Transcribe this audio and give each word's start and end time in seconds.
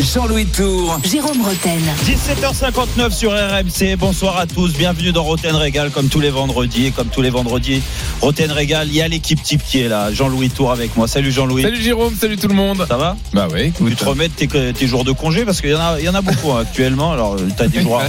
Jean-Louis 0.00 0.46
Tour. 0.46 0.98
Jérôme 1.04 1.42
Roten. 1.42 1.80
17h59 2.06 3.10
sur 3.12 3.30
RMC. 3.32 3.96
Bonsoir 3.98 4.38
à 4.38 4.46
tous. 4.46 4.72
Bienvenue 4.72 5.12
dans 5.12 5.22
Roten 5.22 5.54
Régal, 5.54 5.90
comme 5.90 6.08
tous 6.08 6.18
les 6.18 6.30
vendredis. 6.30 6.86
Et 6.86 6.90
comme 6.92 7.08
tous 7.08 7.20
les 7.20 7.28
vendredis, 7.30 7.82
Roten 8.20 8.50
Régal, 8.50 8.88
il 8.88 8.94
y 8.96 9.02
a 9.02 9.06
l'équipe 9.08 9.40
type 9.42 9.62
qui 9.62 9.80
est 9.80 9.88
là. 9.88 10.10
Jean-Louis 10.12 10.48
Tour 10.50 10.72
avec 10.72 10.96
moi. 10.96 11.06
Salut 11.06 11.30
Jean-Louis. 11.30 11.62
Salut 11.62 11.80
Jérôme, 11.80 12.14
salut 12.18 12.36
tout 12.38 12.48
le 12.48 12.54
monde. 12.54 12.84
Ça 12.88 12.96
va? 12.96 13.16
Bah 13.34 13.48
oui. 13.52 13.72
Tu 13.86 13.94
te 13.94 14.04
remets 14.04 14.28
tes, 14.30 14.48
tes 14.48 14.86
jours 14.86 15.04
de 15.04 15.12
congé 15.12 15.44
parce 15.44 15.60
qu'il 15.60 15.70
y 15.70 15.74
en 15.74 15.80
a, 15.80 15.98
il 16.00 16.04
y 16.04 16.08
en 16.08 16.14
a 16.14 16.22
beaucoup 16.22 16.52
hein, 16.52 16.62
actuellement. 16.62 17.12
Alors, 17.12 17.36
tu 17.36 17.62
as 17.62 17.68
des 17.68 17.82
jours 17.82 18.00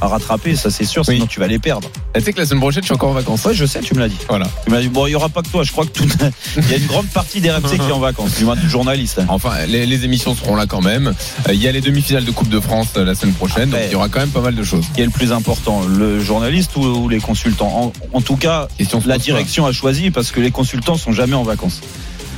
à, 0.00 0.06
rattraper, 0.08 0.56
ça 0.56 0.70
c'est 0.70 0.84
sûr, 0.86 1.04
sinon 1.04 1.22
Oui. 1.22 1.28
tu 1.28 1.38
vas 1.40 1.46
les 1.48 1.58
perdre. 1.58 1.90
Tu 2.14 2.22
sais 2.22 2.32
que 2.32 2.40
la 2.40 2.46
semaine 2.46 2.60
prochaine, 2.60 2.82
je 2.82 2.86
suis 2.86 2.94
encore 2.94 3.10
en 3.10 3.14
vacances. 3.14 3.44
Ouais, 3.44 3.54
je 3.54 3.66
sais, 3.66 3.80
tu 3.80 3.94
me 3.94 4.00
l'as 4.00 4.08
dit. 4.08 4.16
Voilà. 4.28 4.46
Tu 4.64 4.70
m'as 4.70 4.80
dit, 4.80 4.88
bon, 4.88 5.06
il 5.06 5.10
n'y 5.10 5.16
aura 5.16 5.28
pas 5.28 5.42
que 5.42 5.48
toi. 5.50 5.62
Je 5.64 5.70
crois 5.72 5.84
que 5.84 5.90
tout, 5.92 6.08
il 6.56 6.70
y 6.70 6.74
a 6.74 6.78
une 6.78 6.86
grande 6.86 7.08
partie 7.08 7.40
des 7.40 7.50
RMC 7.50 7.68
qui 7.78 7.88
est 7.88 7.92
en 7.92 8.00
vacances, 8.00 8.36
du 8.36 8.44
moins 8.44 8.56
du 8.56 8.68
journaliste. 8.68 9.18
hein. 9.20 9.26
Enfin, 9.28 9.50
les, 9.68 9.84
les 9.86 10.04
émissions 10.04 10.34
seront 10.34 10.56
là 10.56 10.66
quand 10.66 10.80
même. 10.80 11.14
Euh, 11.48 11.54
Il 11.54 11.62
y 11.62 11.68
a 11.68 11.72
les 11.72 11.80
demi-finales 11.80 12.24
de 12.24 12.30
Coupe 12.30 12.48
de 12.48 12.60
France 12.60 12.88
euh, 12.96 13.04
la 13.04 13.14
semaine 13.14 13.34
prochaine, 13.34 13.70
donc 13.70 13.80
il 13.86 13.92
y 13.92 13.94
aura 13.94 14.08
quand 14.08 14.20
même 14.20 14.30
pas 14.30 14.40
mal 14.40 14.54
de 14.54 14.62
choses. 14.64 14.84
Qui 14.94 15.02
est 15.02 15.04
le 15.04 15.10
plus 15.10 15.32
important, 15.32 15.82
le 15.86 16.20
journaliste 16.20 16.76
ou, 16.76 16.82
ou 16.84 17.08
les 17.08 17.20
consultants 17.20 17.92
en, 18.12 18.16
en 18.16 18.20
tout 18.20 18.36
cas, 18.36 18.68
Question 18.78 19.00
la 19.06 19.14
pas. 19.14 19.18
direction 19.18 19.66
a 19.66 19.72
choisi 19.72 20.10
parce 20.10 20.30
que 20.30 20.40
les 20.40 20.50
consultants 20.50 20.96
sont 20.96 21.12
jamais 21.12 21.34
en 21.34 21.42
vacances. 21.44 21.80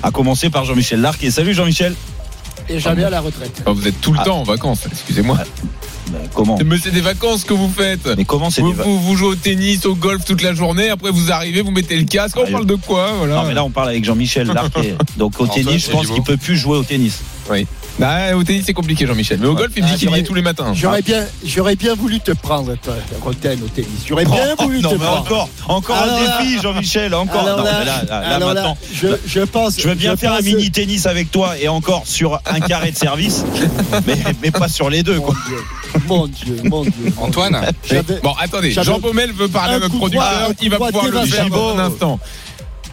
À 0.03 0.11
commencer 0.11 0.51
par 0.51 0.65
Jean-Michel 0.65 1.01
Larquet. 1.01 1.31
Salut 1.31 1.55
Jean-Michel. 1.55 1.95
et 2.69 2.79
jamais 2.79 3.05
à 3.05 3.11
la 3.11 3.21
retraite. 3.21 3.53
Enfin, 3.63 3.73
vous 3.73 3.89
êtes 3.89 4.01
tout 4.01 4.13
le 4.13 4.19
Ah. 4.21 4.25
temps 4.25 4.41
en 4.41 4.45
vacances, 4.45 4.81
excusez-moi. 4.91 5.39
Ben, 6.11 6.21
comment 6.35 6.59
Mais 6.65 6.77
c'est 6.83 6.91
des 6.91 7.01
vacances 7.03 7.45
que 7.45 7.53
vous 7.53 7.69
faites. 7.69 8.09
Mais 8.17 8.25
comment 8.25 8.49
c'est 8.51 8.63
Vous, 8.63 8.73
des 8.73 8.83
vous, 8.83 8.99
vous 8.99 9.17
jouez 9.17 9.29
au 9.29 9.35
tennis, 9.35 9.85
au 9.85 9.95
golf 9.95 10.25
toute 10.25 10.41
la 10.43 10.55
journée, 10.55 10.89
après 10.89 11.11
vous 11.11 11.31
arrivez, 11.33 11.61
vous 11.63 11.71
mettez 11.71 11.97
le 11.97 12.05
casque, 12.05 12.37
on 12.39 12.45
Ah, 12.47 12.51
parle 12.51 12.67
de 12.67 12.77
quoi 12.77 13.13
voilà. 13.19 13.37
Non 13.37 13.45
mais 13.49 13.53
là 13.55 13.63
on 13.65 13.71
parle 13.71 13.89
avec 13.91 14.05
Jean-Michel 14.05 14.47
Larquet. 14.47 14.95
Donc 15.19 15.39
au 15.41 15.47
tennis, 15.47 15.85
je 15.87 15.91
pense 15.91 16.07
qu'il 16.07 16.17
beau. 16.17 16.23
peut 16.23 16.37
plus 16.39 16.57
jouer 16.57 16.79
au 16.79 16.83
tennis. 16.85 17.21
Bah, 17.99 18.37
au 18.37 18.45
tennis 18.45 18.63
c'est 18.67 18.73
compliqué 18.75 19.07
Jean-Michel, 19.07 19.39
mais 19.41 19.49
au 19.49 19.55
golf 19.57 19.73
il 19.77 19.83
me 19.83 19.89
Ah, 19.89 19.93
dit 19.93 19.99
qu'il 19.99 20.11
y 20.17 20.19
est 20.21 20.23
tous 20.23 20.35
les 20.35 20.43
matins. 20.43 20.73
J'aurais 20.73 21.03
bien, 21.03 21.25
j'aurais 21.45 21.75
bien 21.75 21.95
voulu 21.97 22.21
te 22.21 22.31
prendre, 22.31 22.77
toi, 22.77 22.95
Roten, 23.23 23.59
au 23.61 23.67
tennis. 23.69 23.89
J'aurais 24.07 24.25
bien 24.25 24.55
Oh, 24.57 24.63
voulu 24.63 24.81
non 24.81 24.91
te 24.91 24.95
mais 24.95 25.05
prendre. 25.05 25.21
encore, 25.21 25.49
encore 25.67 25.97
Alors 25.97 26.17
un 26.19 26.43
défi 26.45 26.61
Jean-Michel, 26.63 27.13
encore. 27.15 27.41
Alors 27.41 27.59
non, 27.59 27.65
là, 27.65 27.77
mais 27.81 27.85
là, 27.87 28.03
là, 28.09 28.21
là, 28.21 28.37
alors 28.37 28.49
là, 28.55 28.55
maintenant, 28.55 28.79
je, 28.95 29.09
je 29.27 29.41
pense. 29.41 29.81
je 29.81 29.89
veux 29.89 29.97
bien 29.97 30.17
faire 30.17 30.33
un 30.33 30.43
mini 30.43 30.71
tennis 30.71 31.07
avec 31.07 31.33
toi 31.33 31.59
et 31.59 31.67
encore 31.67 32.03
sur 32.07 32.41
un 32.47 32.61
carré 32.61 32.93
de 32.93 32.97
service, 32.97 33.45
mais, 34.07 34.17
mais 34.43 34.51
pas 34.53 34.69
sur 34.69 34.91
les 34.91 35.03
deux 35.03 35.17
Mon 35.17 35.23
quoi. 35.23 35.35
Dieu, 35.49 35.59
mon 36.07 36.27
Dieu, 36.29 36.57
mon 36.65 36.83
Dieu. 36.83 36.93
Antoine 37.17 37.61
Bon, 38.23 38.35
attendez, 38.41 38.71
Jean 38.71 39.01
Baumel 39.01 39.33
veut 39.33 39.49
parler 39.49 39.75
à 39.75 39.77
Un 39.77 39.81
notre 39.81 39.97
producteur, 39.97 40.51
il 40.63 40.71
va 40.71 40.77
pouvoir 40.77 41.05
le 41.09 41.27
faire 41.27 41.49
dans 41.51 41.77
un 41.77 41.81
instant. 41.81 42.21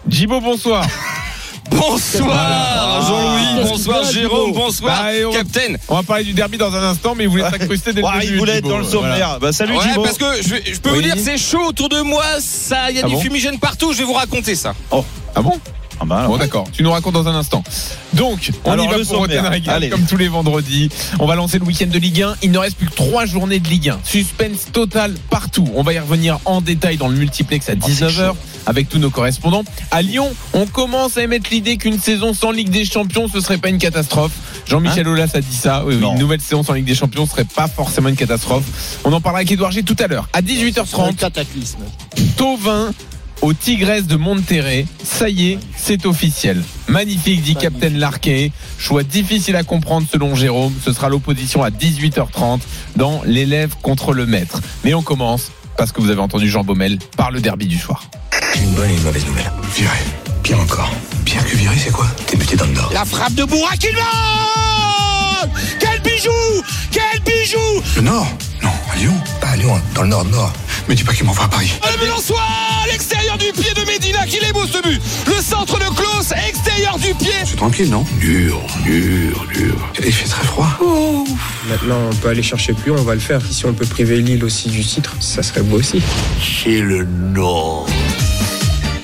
Jibo, 0.09 0.41
bonsoir. 0.41 0.83
Bonsoir 1.71 3.01
Jean-Louis, 3.07 3.41
Qu'est-ce 3.57 3.69
bonsoir 3.69 4.03
Jérôme, 4.11 4.51
bonsoir 4.53 5.03
Bah, 5.03 5.09
on- 5.27 5.31
Captain. 5.33 5.75
On 5.87 5.95
va 5.95 6.03
parler 6.03 6.23
du 6.23 6.33
derby 6.33 6.57
dans 6.57 6.73
un 6.73 6.83
instant, 6.83 7.15
mais 7.15 7.23
il 7.25 7.29
voulait 7.29 7.49
s'incruster 7.49 7.93
dès 7.93 8.01
le 8.01 8.07
début. 8.21 8.33
il 8.33 8.39
voulait 8.39 8.57
être 8.57 8.67
dans 8.67 8.77
le 8.77 8.83
Voilà. 8.83 9.13
sommaire. 9.13 9.37
Bah, 9.39 9.51
salut 9.51 9.75
Ouais, 9.77 9.83
Thibaut. 9.89 10.03
parce 10.03 10.17
que 10.17 10.41
je, 10.41 10.79
peux 10.79 10.89
Oui. 10.91 10.95
vous 10.97 11.01
dire, 11.01 11.15
c'est 11.17 11.37
chaud 11.37 11.65
autour 11.67 11.89
de 11.89 12.01
moi, 12.01 12.23
ça, 12.39 12.89
il 12.91 12.97
y 12.97 12.99
a 12.99 13.03
Ah 13.05 13.07
des 13.07 13.13
bon 13.13 13.19
fumigènes 13.19 13.59
partout, 13.59 13.93
je 13.93 13.99
vais 13.99 14.03
vous 14.03 14.13
raconter 14.13 14.55
ça. 14.55 14.73
Ah 14.91 15.41
bon? 15.41 15.59
Ah 15.99 16.05
bah. 16.05 16.25
Bon 16.27 16.37
d'accord, 16.37 16.67
tu 16.71 16.83
nous 16.83 16.91
racontes 16.91 17.13
dans 17.13 17.27
un 17.27 17.35
instant. 17.35 17.63
Donc, 18.13 18.51
on 18.63 18.71
Alors, 18.71 18.85
y 18.85 18.89
va 18.89 18.97
le 18.97 19.05
pour. 19.05 19.17
Rotten 19.17 19.89
comme 19.89 20.05
tous 20.05 20.17
les 20.17 20.27
vendredis. 20.27 20.89
On 21.19 21.25
va 21.25 21.35
lancer 21.35 21.59
le 21.59 21.65
week-end 21.65 21.87
de 21.87 21.97
Ligue 21.99 22.21
1. 22.21 22.35
Il 22.43 22.51
ne 22.51 22.57
reste 22.57 22.77
plus 22.77 22.87
que 22.87 22.95
trois 22.95 23.25
journées 23.25 23.59
de 23.59 23.67
Ligue 23.67 23.89
1. 23.89 23.99
Suspense 24.03 24.71
total 24.71 25.13
partout. 25.29 25.67
On 25.75 25.83
va 25.83 25.93
y 25.93 25.99
revenir 25.99 26.39
en 26.45 26.61
détail 26.61 26.97
dans 26.97 27.07
le 27.07 27.15
multiplex 27.15 27.69
à 27.69 27.75
19h 27.75 28.33
avec 28.65 28.89
tous 28.89 28.99
nos 28.99 29.09
correspondants. 29.09 29.63
À 29.91 30.01
Lyon, 30.01 30.33
on 30.53 30.65
commence 30.65 31.17
à 31.17 31.23
émettre 31.23 31.49
l'idée 31.51 31.77
qu'une 31.77 31.99
saison 31.99 32.33
sans 32.33 32.51
Ligue 32.51 32.69
des 32.69 32.85
Champions, 32.85 33.27
ce 33.27 33.39
serait 33.39 33.57
pas 33.57 33.69
une 33.69 33.77
catastrophe. 33.77 34.31
Jean-Michel 34.67 35.07
Aulas 35.07 35.31
a 35.33 35.41
dit 35.41 35.55
ça. 35.55 35.83
Oui, 35.85 35.95
une 35.95 36.19
nouvelle 36.19 36.41
saison 36.41 36.63
sans 36.63 36.73
Ligue 36.73 36.85
des 36.85 36.95
Champions 36.95 37.25
serait 37.25 37.45
pas 37.45 37.67
forcément 37.67 38.09
une 38.09 38.15
catastrophe. 38.15 38.99
On 39.03 39.13
en 39.13 39.21
parlera 39.21 39.39
avec 39.39 39.51
Edouard 39.51 39.71
G 39.71 39.83
tout 39.83 39.95
à 39.99 40.07
l'heure. 40.07 40.27
À 40.33 40.39
Un 40.39 40.41
18h30, 40.41 41.15
cataclysme. 41.15 41.79
Tovin 42.37 42.91
au 43.41 43.53
Tigresse 43.53 44.07
de 44.07 44.15
Monterrey. 44.15 44.85
Ça 45.03 45.29
y 45.29 45.51
est, 45.51 45.59
c'est 45.75 46.05
officiel. 46.05 46.63
Magnifique, 46.87 47.41
dit. 47.41 47.55
Captain 47.55 47.89
Larquet. 47.89 48.51
Choix 48.77 49.03
difficile 49.03 49.55
à 49.55 49.63
comprendre 49.63 50.07
selon 50.11 50.35
Jérôme. 50.35 50.73
Ce 50.83 50.91
sera 50.93 51.09
l'opposition 51.09 51.63
à 51.63 51.69
18h30 51.69 52.59
dans 52.95 53.21
l'élève 53.25 53.75
contre 53.81 54.13
le 54.13 54.25
maître. 54.25 54.61
Mais 54.83 54.93
on 54.93 55.01
commence, 55.01 55.51
parce 55.77 55.91
que 55.91 56.01
vous 56.01 56.09
avez 56.09 56.21
entendu 56.21 56.49
Jean 56.49 56.63
Baumel, 56.63 56.99
par 57.17 57.31
le 57.31 57.41
derby 57.41 57.67
du 57.67 57.77
soir. 57.77 58.03
J'ai 58.53 58.61
une 58.61 58.73
bonne 58.73 58.89
et 58.89 58.95
une 58.95 59.03
mauvaise 59.03 59.25
nouvelle. 59.25 59.51
Viré. 59.75 59.97
Pire 60.43 60.59
encore. 60.59 60.91
Pire 61.25 61.45
que 61.45 61.55
viré, 61.55 61.75
c'est 61.77 61.91
quoi? 61.91 62.07
T'es 62.27 62.37
buté 62.37 62.55
dans 62.55 62.65
le 62.65 62.73
nord. 62.73 62.91
La 62.93 63.05
frappe 63.05 63.33
de 63.33 63.43
Bourak, 63.43 63.83
il 63.83 63.95
va 63.95 64.01
Quel 65.79 65.99
bijou 66.01 66.63
Quel 66.91 67.19
bijou 67.21 67.81
Le 67.95 68.01
nord 68.01 68.27
Non, 68.61 68.71
à 68.91 68.95
Lyon. 68.97 69.13
Pas 69.41 69.49
à 69.49 69.55
Lyon, 69.55 69.79
dans 69.93 70.03
le 70.03 70.09
nord, 70.09 70.25
nord. 70.25 70.53
Me 70.87 70.95
dis 70.95 71.03
pas 71.03 71.13
qu'il 71.13 71.25
m'envoie 71.25 71.45
à 71.45 71.47
Paris. 71.47 71.71
Le 71.91 71.99
Besançois 71.99 72.41
à 72.83 72.87
l'extérieur 72.87 73.37
du 73.37 73.51
pied 73.51 73.73
de 73.73 73.85
Medina, 73.85 74.25
qu'il 74.25 74.43
est 74.43 74.53
beau 74.53 74.65
ce 74.67 74.81
but 74.81 75.01
Le 75.25 75.41
centre 75.41 75.79
de 75.79 75.95
Klaus, 75.95 76.31
extérieur 76.47 76.97
du 76.99 77.13
pied 77.15 77.33
C'est 77.45 77.55
tranquille, 77.55 77.89
non? 77.89 78.05
Dur, 78.19 78.61
dur, 78.83 79.45
dur. 79.53 79.75
Il 80.05 80.13
fait 80.13 80.27
très 80.29 80.43
froid. 80.43 80.67
Maintenant, 81.67 81.97
on 82.11 82.15
peut 82.15 82.29
aller 82.29 82.43
chercher 82.43 82.73
plus, 82.73 82.91
on 82.91 83.03
va 83.03 83.15
le 83.15 83.19
faire. 83.19 83.41
Si 83.49 83.65
on 83.65 83.73
peut 83.73 83.85
priver 83.85 84.21
Lille 84.21 84.43
aussi 84.43 84.69
du 84.69 84.83
titre, 84.83 85.15
ça 85.19 85.41
serait 85.41 85.61
beau 85.63 85.77
aussi. 85.77 86.01
C'est 86.63 86.79
le 86.79 87.05
nord. 87.05 87.87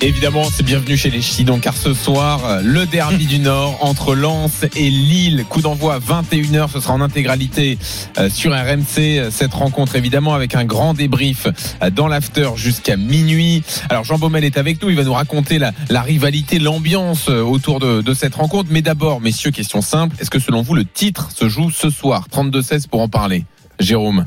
Évidemment, 0.04 0.42
c'est 0.52 0.64
bienvenu 0.64 0.96
chez 0.96 1.10
les 1.10 1.22
Ch'tis. 1.22 1.44
Car 1.62 1.76
ce 1.76 1.94
soir, 1.94 2.44
euh, 2.44 2.60
le 2.60 2.86
derby 2.86 3.24
du 3.26 3.38
Nord 3.38 3.78
entre 3.82 4.16
Lens 4.16 4.64
et 4.74 4.90
Lille. 4.90 5.44
Coup 5.48 5.60
d'envoi 5.60 5.94
à 5.94 5.98
21h. 6.00 6.68
Ce 6.72 6.80
sera 6.80 6.94
en 6.94 7.00
intégralité 7.00 7.78
euh, 8.18 8.28
sur 8.28 8.50
RMC. 8.50 9.30
Cette 9.30 9.54
rencontre, 9.54 9.94
évidemment, 9.94 10.34
avec 10.34 10.56
un 10.56 10.64
grand 10.64 10.92
débrief 10.92 11.46
euh, 11.46 11.90
dans 11.90 12.08
l'after 12.08 12.50
jusqu'à 12.56 12.96
minuit. 12.96 13.62
Alors, 13.90 14.02
Jean 14.02 14.18
Baumel 14.18 14.42
est 14.42 14.58
avec 14.58 14.82
nous. 14.82 14.90
Il 14.90 14.96
va 14.96 15.04
nous 15.04 15.12
raconter 15.12 15.60
la, 15.60 16.02
rivalité, 16.02 16.58
l'ambiance 16.58 17.28
autour 17.28 17.78
de, 17.78 18.02
de 18.02 18.12
cette 18.12 18.34
rencontre. 18.34 18.70
Mais 18.72 18.82
d'abord, 18.82 19.20
messieurs, 19.20 19.52
question 19.52 19.82
simple. 19.82 20.16
Est-ce 20.18 20.30
que 20.30 20.40
selon 20.40 20.62
vous, 20.62 20.74
le 20.74 20.84
titre 20.84 21.30
se 21.30 21.48
joue 21.48 21.70
ce 21.70 21.90
soir? 21.90 22.26
32-16 22.28 22.88
pour 22.88 23.02
en 23.02 23.08
parler. 23.08 23.44
Jérôme. 23.78 24.26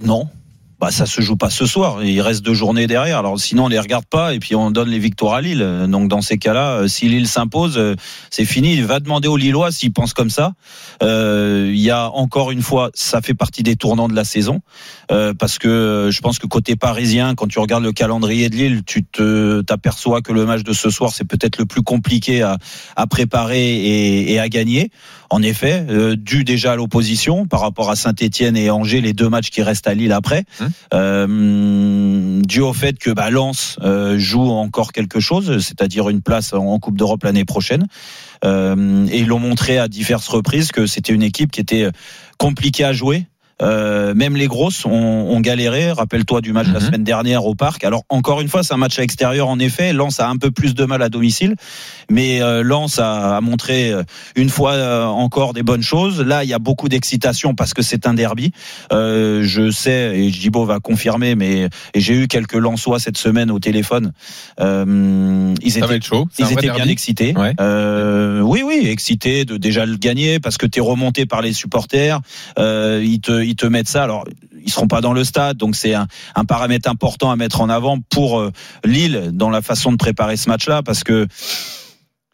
Non. 0.00 0.28
Bah 0.80 0.92
ça 0.92 1.06
se 1.06 1.20
joue 1.20 1.36
pas 1.36 1.50
ce 1.50 1.66
soir. 1.66 2.04
Il 2.04 2.20
reste 2.20 2.44
deux 2.44 2.54
journées 2.54 2.86
derrière. 2.86 3.18
Alors 3.18 3.40
sinon 3.40 3.64
on 3.64 3.68
les 3.68 3.80
regarde 3.80 4.04
pas 4.06 4.32
et 4.32 4.38
puis 4.38 4.54
on 4.54 4.70
donne 4.70 4.88
les 4.88 5.00
victoires 5.00 5.34
à 5.34 5.40
Lille. 5.40 5.86
Donc 5.88 6.08
dans 6.08 6.20
ces 6.20 6.38
cas-là, 6.38 6.82
euh, 6.82 6.88
si 6.88 7.08
Lille 7.08 7.26
s'impose, 7.26 7.76
euh, 7.78 7.96
c'est 8.30 8.44
fini. 8.44 8.80
Va 8.80 9.00
demander 9.00 9.26
aux 9.26 9.36
Lillois 9.36 9.72
s'ils 9.72 9.92
pensent 9.92 10.14
comme 10.14 10.30
ça. 10.30 10.52
Euh, 11.02 11.72
Il 11.74 11.80
y 11.80 11.90
a 11.90 12.08
encore 12.10 12.52
une 12.52 12.62
fois, 12.62 12.90
ça 12.94 13.20
fait 13.22 13.34
partie 13.34 13.64
des 13.64 13.74
tournants 13.74 14.08
de 14.08 14.14
la 14.14 14.24
saison 14.24 14.60
Euh, 15.10 15.32
parce 15.36 15.58
que 15.58 16.10
je 16.12 16.20
pense 16.20 16.38
que 16.38 16.46
côté 16.46 16.76
parisien, 16.76 17.34
quand 17.34 17.48
tu 17.48 17.58
regardes 17.58 17.82
le 17.82 17.92
calendrier 17.92 18.48
de 18.50 18.56
Lille, 18.56 18.82
tu 18.86 19.02
te 19.04 19.62
t'aperçois 19.62 20.20
que 20.20 20.32
le 20.32 20.44
match 20.46 20.62
de 20.62 20.74
ce 20.74 20.90
soir 20.90 21.12
c'est 21.12 21.24
peut-être 21.24 21.58
le 21.58 21.66
plus 21.66 21.82
compliqué 21.82 22.42
à, 22.42 22.58
à 22.94 23.06
préparer 23.06 23.74
et, 23.74 24.32
et 24.32 24.38
à 24.38 24.48
gagner. 24.48 24.90
En 25.30 25.42
effet, 25.42 25.84
euh, 25.90 26.14
dû 26.16 26.44
déjà 26.44 26.72
à 26.72 26.76
l'opposition 26.76 27.46
par 27.46 27.60
rapport 27.60 27.90
à 27.90 27.96
Saint-Étienne 27.96 28.56
et 28.56 28.70
Angers, 28.70 29.00
les 29.00 29.12
deux 29.12 29.28
matchs 29.28 29.50
qui 29.50 29.62
restent 29.62 29.86
à 29.88 29.94
Lille 29.94 30.12
après. 30.12 30.44
Euh, 30.94 32.42
dû 32.42 32.60
au 32.60 32.72
fait 32.72 32.98
que 32.98 33.10
bah, 33.10 33.30
Lens 33.30 33.78
euh, 33.82 34.18
joue 34.18 34.50
encore 34.50 34.92
quelque 34.92 35.20
chose, 35.20 35.58
c'est-à-dire 35.58 36.08
une 36.08 36.22
place 36.22 36.52
en, 36.52 36.78
Coupe 36.78 36.96
d'Europe 36.96 37.24
l'année 37.24 37.44
prochaine. 37.44 37.86
Euh, 38.44 39.06
et 39.10 39.18
ils 39.18 39.26
l'ont 39.26 39.40
montré 39.40 39.78
à 39.78 39.88
diverses 39.88 40.28
reprises 40.28 40.70
que 40.70 40.86
c'était 40.86 41.12
une 41.12 41.22
équipe 41.22 41.50
qui 41.50 41.60
était 41.60 41.88
compliquée 42.38 42.84
à 42.84 42.92
jouer. 42.92 43.26
Euh, 43.62 44.14
même 44.14 44.36
les 44.36 44.46
grosses 44.46 44.84
ont, 44.86 44.90
ont 44.92 45.40
galéré. 45.40 45.90
Rappelle-toi 45.92 46.40
du 46.40 46.52
match 46.52 46.68
de 46.68 46.72
la 46.74 46.80
Mhm. 46.80 46.86
semaine 46.86 47.04
dernière 47.04 47.44
au 47.44 47.54
parc. 47.54 47.84
Alors 47.84 48.04
encore 48.08 48.40
une 48.40 48.48
fois, 48.48 48.62
c'est 48.62 48.74
un 48.74 48.78
match 48.78 48.98
à 48.98 49.02
extérieur 49.02 49.48
en 49.48 49.58
effet. 49.58 49.92
Lens 49.92 50.20
a 50.20 50.28
un 50.28 50.36
peu 50.36 50.50
plus 50.50 50.74
de 50.74 50.84
mal 50.84 51.02
à 51.02 51.08
domicile, 51.08 51.56
mais 52.10 52.40
euh, 52.42 52.62
Lens 52.62 52.98
a, 52.98 53.36
a 53.36 53.40
montré 53.40 53.90
euh, 53.92 54.02
une 54.36 54.48
fois 54.48 54.72
euh, 54.72 55.04
encore 55.06 55.54
des 55.54 55.62
bonnes 55.62 55.82
choses. 55.82 56.20
Là, 56.20 56.44
il 56.44 56.50
y 56.50 56.54
a 56.54 56.58
beaucoup 56.58 56.88
d'excitation 56.88 57.54
parce 57.54 57.74
que 57.74 57.82
c'est 57.82 58.06
un 58.06 58.14
derby. 58.14 58.52
Euh, 58.92 59.42
je 59.44 59.70
sais 59.70 60.18
et 60.18 60.30
Jibo 60.30 60.64
va 60.64 60.78
confirmer, 60.80 61.34
mais 61.34 61.68
j'ai 61.94 62.14
eu 62.14 62.28
quelques 62.28 62.54
Lensois 62.54 62.98
cette 63.00 63.18
semaine 63.18 63.50
au 63.50 63.58
téléphone. 63.58 64.12
Euh, 64.60 65.54
ils 65.62 65.72
Ça 65.72 65.80
étaient 65.80 66.00
chaud. 66.00 66.26
Ils 66.38 66.52
étaient 66.52 66.70
bien 66.70 66.86
excités. 66.88 67.34
Ouais. 67.36 67.54
Euh, 67.60 68.40
oui, 68.40 68.62
oui, 68.64 68.86
excités 68.88 69.44
de 69.44 69.56
déjà 69.56 69.86
le 69.86 69.96
gagner 69.96 70.38
parce 70.40 70.58
que 70.58 70.66
tu 70.66 70.78
es 70.78 70.82
remonté 70.82 71.26
par 71.26 71.42
les 71.42 71.52
supporters. 71.52 72.20
Euh, 72.58 73.02
ils 73.04 73.20
te, 73.20 73.42
ils 73.48 73.56
te 73.56 73.66
mettent 73.66 73.88
ça. 73.88 74.04
Alors, 74.04 74.24
ils 74.64 74.70
seront 74.70 74.88
pas 74.88 75.00
dans 75.00 75.12
le 75.12 75.24
stade, 75.24 75.56
donc 75.56 75.74
c'est 75.74 75.94
un, 75.94 76.06
un 76.34 76.44
paramètre 76.44 76.88
important 76.88 77.30
à 77.30 77.36
mettre 77.36 77.60
en 77.60 77.68
avant 77.68 77.98
pour 78.10 78.38
euh, 78.38 78.52
Lille 78.84 79.30
dans 79.32 79.50
la 79.50 79.62
façon 79.62 79.90
de 79.92 79.96
préparer 79.96 80.36
ce 80.36 80.48
match-là 80.48 80.82
parce 80.82 81.04
que 81.04 81.26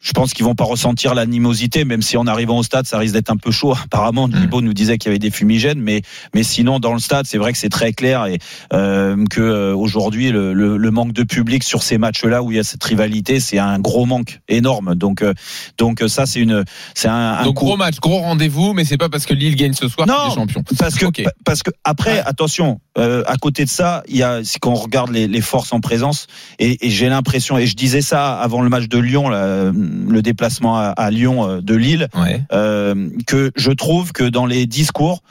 je 0.05 0.11
pense 0.11 0.33
qu'ils 0.35 0.45
vont 0.45 0.53
pas 0.53 0.65
ressentir 0.65 1.15
l'animosité, 1.15 1.83
même 1.83 2.03
si 2.03 2.15
en 2.15 2.27
arrivant 2.27 2.59
au 2.59 2.63
stade, 2.63 2.85
ça 2.85 2.99
risque 2.99 3.15
d'être 3.15 3.31
un 3.31 3.37
peu 3.37 3.49
chaud. 3.49 3.73
Apparemment, 3.85 4.29
Thibaut 4.29 4.61
nous 4.61 4.73
disait 4.73 4.99
qu'il 4.99 5.09
y 5.09 5.11
avait 5.11 5.19
des 5.19 5.31
fumigènes, 5.31 5.79
mais 5.81 6.03
mais 6.35 6.43
sinon 6.43 6.79
dans 6.79 6.93
le 6.93 6.99
stade, 6.99 7.25
c'est 7.25 7.39
vrai 7.39 7.51
que 7.53 7.57
c'est 7.57 7.69
très 7.69 7.91
clair 7.91 8.27
et 8.27 8.37
euh, 8.71 9.25
que 9.31 9.41
euh, 9.41 9.75
aujourd'hui 9.75 10.29
le, 10.31 10.53
le, 10.53 10.77
le 10.77 10.91
manque 10.91 11.11
de 11.11 11.23
public 11.23 11.63
sur 11.63 11.81
ces 11.81 11.97
matchs-là 11.97 12.43
où 12.43 12.51
il 12.51 12.57
y 12.57 12.59
a 12.59 12.63
cette 12.63 12.83
rivalité, 12.83 13.39
c'est 13.39 13.57
un 13.57 13.79
gros 13.79 14.05
manque 14.05 14.41
énorme. 14.47 14.93
Donc 14.93 15.23
euh, 15.23 15.33
donc 15.79 16.03
ça 16.07 16.27
c'est 16.27 16.39
une 16.39 16.63
c'est 16.93 17.07
un, 17.07 17.37
un 17.39 17.43
Donc 17.43 17.55
coup- 17.55 17.65
gros 17.65 17.77
match, 17.77 17.95
gros 17.99 18.19
rendez-vous, 18.19 18.73
mais 18.73 18.85
c'est 18.85 18.97
pas 18.97 19.09
parce 19.09 19.25
que 19.25 19.33
Lille 19.33 19.55
gagne 19.55 19.73
ce 19.73 19.87
soir 19.87 20.07
Non, 20.07 20.31
est 20.31 20.35
champion. 20.35 20.63
Parce 20.77 20.95
que, 20.95 21.05
parce 21.43 21.63
que 21.63 21.71
après, 21.83 22.19
attention, 22.19 22.79
euh, 22.99 23.23
à 23.25 23.37
côté 23.37 23.65
de 23.65 23.69
ça, 23.69 24.03
il 24.07 24.17
y 24.17 24.23
a, 24.23 24.43
c'est 24.43 24.59
quand 24.59 24.71
on 24.71 24.75
regarde 24.75 25.09
les, 25.11 25.27
les 25.27 25.41
forces 25.41 25.73
en 25.73 25.79
présence, 25.79 26.27
et, 26.59 26.85
et 26.85 26.89
j'ai 26.91 27.09
l'impression, 27.09 27.57
et 27.57 27.65
je 27.65 27.75
disais 27.75 28.01
ça 28.01 28.35
avant 28.35 28.61
le 28.61 28.69
match 28.69 28.87
de 28.87 28.97
Lyon, 28.99 29.29
là, 29.29 29.37
euh, 29.37 29.71
le 29.95 30.21
déplacement 30.21 30.77
à, 30.77 30.87
à 30.89 31.11
Lyon 31.11 31.47
euh, 31.47 31.61
de 31.61 31.75
Lille, 31.75 32.07
Ouais. 32.15 32.43
euh, 32.51 33.09
que 33.27 33.51
je 33.55 33.71
trouve 33.71 34.11
que 34.11 34.23
dans 34.23 34.45
les 34.45 34.65
discours, 34.65 35.21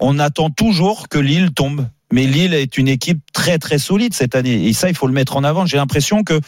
on 0.00 0.18
attend 0.18 0.50
toujours 0.50 1.08
que 1.08 1.18
Lille 1.18 1.52
tombe. 1.52 1.86
Mais 2.12 2.26
Lille 2.26 2.54
est 2.54 2.78
une 2.78 2.88
équipe 2.88 3.20
très 3.32 3.58
très 3.58 3.78
solide 3.78 4.14
cette 4.14 4.34
année 4.34 4.66
et 4.68 4.72
ça 4.72 4.88
il 4.88 4.94
faut 4.94 5.06
le 5.06 5.12
mettre 5.12 5.36
en 5.36 5.42
avant. 5.44 5.66
J'ai 5.66 5.78
l'impression 5.78 6.22
que 6.22 6.40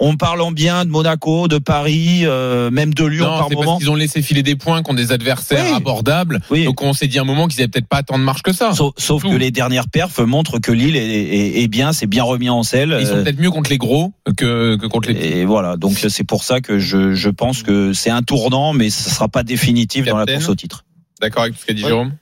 on 0.00 0.16
parle 0.16 0.40
en 0.40 0.50
bien 0.50 0.84
de 0.84 0.90
Monaco, 0.90 1.46
de 1.48 1.58
Paris, 1.58 2.22
euh, 2.24 2.70
même 2.70 2.92
de 2.92 3.04
Lyon 3.04 3.24
Non, 3.26 3.38
par 3.38 3.48
c'est 3.48 3.54
parce 3.54 3.66
moment. 3.66 3.78
qu'ils 3.78 3.88
ont 3.90 3.94
laissé 3.94 4.20
filer 4.20 4.42
des 4.42 4.56
points 4.56 4.82
contre 4.82 4.96
des 4.96 5.12
adversaires 5.12 5.64
Oui. 5.64 5.72
abordables. 5.76 6.40
Oui. 6.50 6.64
Donc 6.64 6.82
on 6.82 6.92
s'est 6.92 7.06
dit 7.06 7.18
un 7.20 7.24
moment 7.24 7.46
qu'ils 7.46 7.60
avaient 7.60 7.68
peut-être 7.68 7.86
pas 7.88 8.02
tant 8.02 8.18
de 8.18 8.24
marche 8.24 8.42
que 8.42 8.52
ça. 8.52 8.72
Sauf, 8.72 9.22
que 9.22 9.28
les 9.36 9.50
dernières 9.52 9.88
perfs 9.88 10.18
montrent 10.18 10.58
que 10.58 10.72
Lille 10.72 10.96
est, 10.96 11.06
est- 11.06 11.62
est 11.62 11.68
bien, 11.68 11.92
c'est 11.92 12.06
bien 12.08 12.24
remis 12.24 12.50
en 12.50 12.64
selle. 12.64 12.98
Ils 13.00 13.06
sont 13.06 13.14
peut-être 13.22 13.38
mieux 13.40 13.50
contre 13.52 13.70
les 13.70 13.78
gros 13.78 14.12
que, 14.36 14.76
que 14.76 14.86
contre 14.86 15.08
les 15.08 15.14
petits. 15.14 15.28
Et 15.28 15.44
voilà, 15.44 15.76
donc 15.76 15.96
c'est 15.98 16.24
pour 16.24 16.42
ça 16.42 16.60
que 16.60 16.78
je, 16.80 17.14
je 17.14 17.28
pense 17.30 17.62
que 17.62 17.92
c'est 17.92 18.10
un 18.10 18.22
tournant, 18.22 18.72
mais 18.72 18.90
ce 18.90 19.08
sera 19.08 19.28
pas 19.28 19.44
définitif 19.44 20.04
dans 20.04 20.16
la 20.16 20.26
course 20.26 20.48
au 20.48 20.54
titre. 20.56 20.84
D'accord 21.20 21.44
avec 21.44 21.54
ce 21.56 21.64
qu'a 21.64 21.74
dit 21.74 21.82
Ouais. 21.84 21.88
Jérôme? 21.90 22.12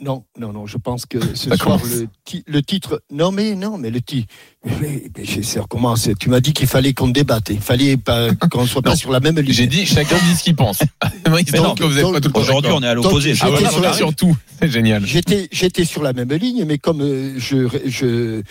Non, 0.00 0.24
non, 0.38 0.52
non, 0.52 0.66
je 0.66 0.76
pense 0.78 1.06
que 1.06 1.18
ce 1.34 1.50
soir, 1.56 1.80
le, 1.84 2.06
ti- 2.24 2.44
le 2.46 2.62
titre. 2.62 3.02
Non, 3.10 3.32
mais 3.32 3.56
non, 3.56 3.78
mais 3.78 3.90
le 3.90 4.00
titre. 4.00 4.32
Mais, 4.80 5.10
mais 5.16 5.24
je- 5.24 5.42
ça 5.42 5.62
recommence. 5.62 6.08
Tu 6.20 6.28
m'as 6.28 6.38
dit 6.40 6.52
qu'il 6.52 6.68
fallait 6.68 6.92
qu'on 6.94 7.08
débatte. 7.08 7.48
Il 7.50 7.60
fallait 7.60 7.96
pas, 7.96 8.28
qu'on 8.50 8.64
soit 8.66 8.80
pas 8.82 8.90
Non. 8.90 8.96
sur 8.96 9.10
la 9.10 9.18
même 9.18 9.36
ligne. 9.38 9.52
J'ai 9.52 9.66
dit 9.66 9.86
chacun 9.86 10.16
dit 10.16 10.36
ce 10.36 10.44
qu'il 10.44 10.54
pense. 10.54 10.78
Tout 11.24 12.38
Aujourd'hui, 12.38 12.70
on 12.72 12.82
est 12.82 12.86
à 12.86 12.94
l'opposé. 12.94 13.34
Ah 13.40 13.48
voilà, 13.50 13.70
sur 13.70 13.94
surtout, 13.94 14.36
c'est 14.60 14.68
génial. 14.70 15.04
J'étais, 15.04 15.48
j'étais 15.50 15.84
sur 15.84 16.02
la 16.02 16.12
même 16.12 16.32
ligne, 16.32 16.64
mais 16.64 16.78
comme 16.78 17.00
euh, 17.02 17.34
je, 17.38 17.66
je, 17.86 18.06
euh, 18.06 18.42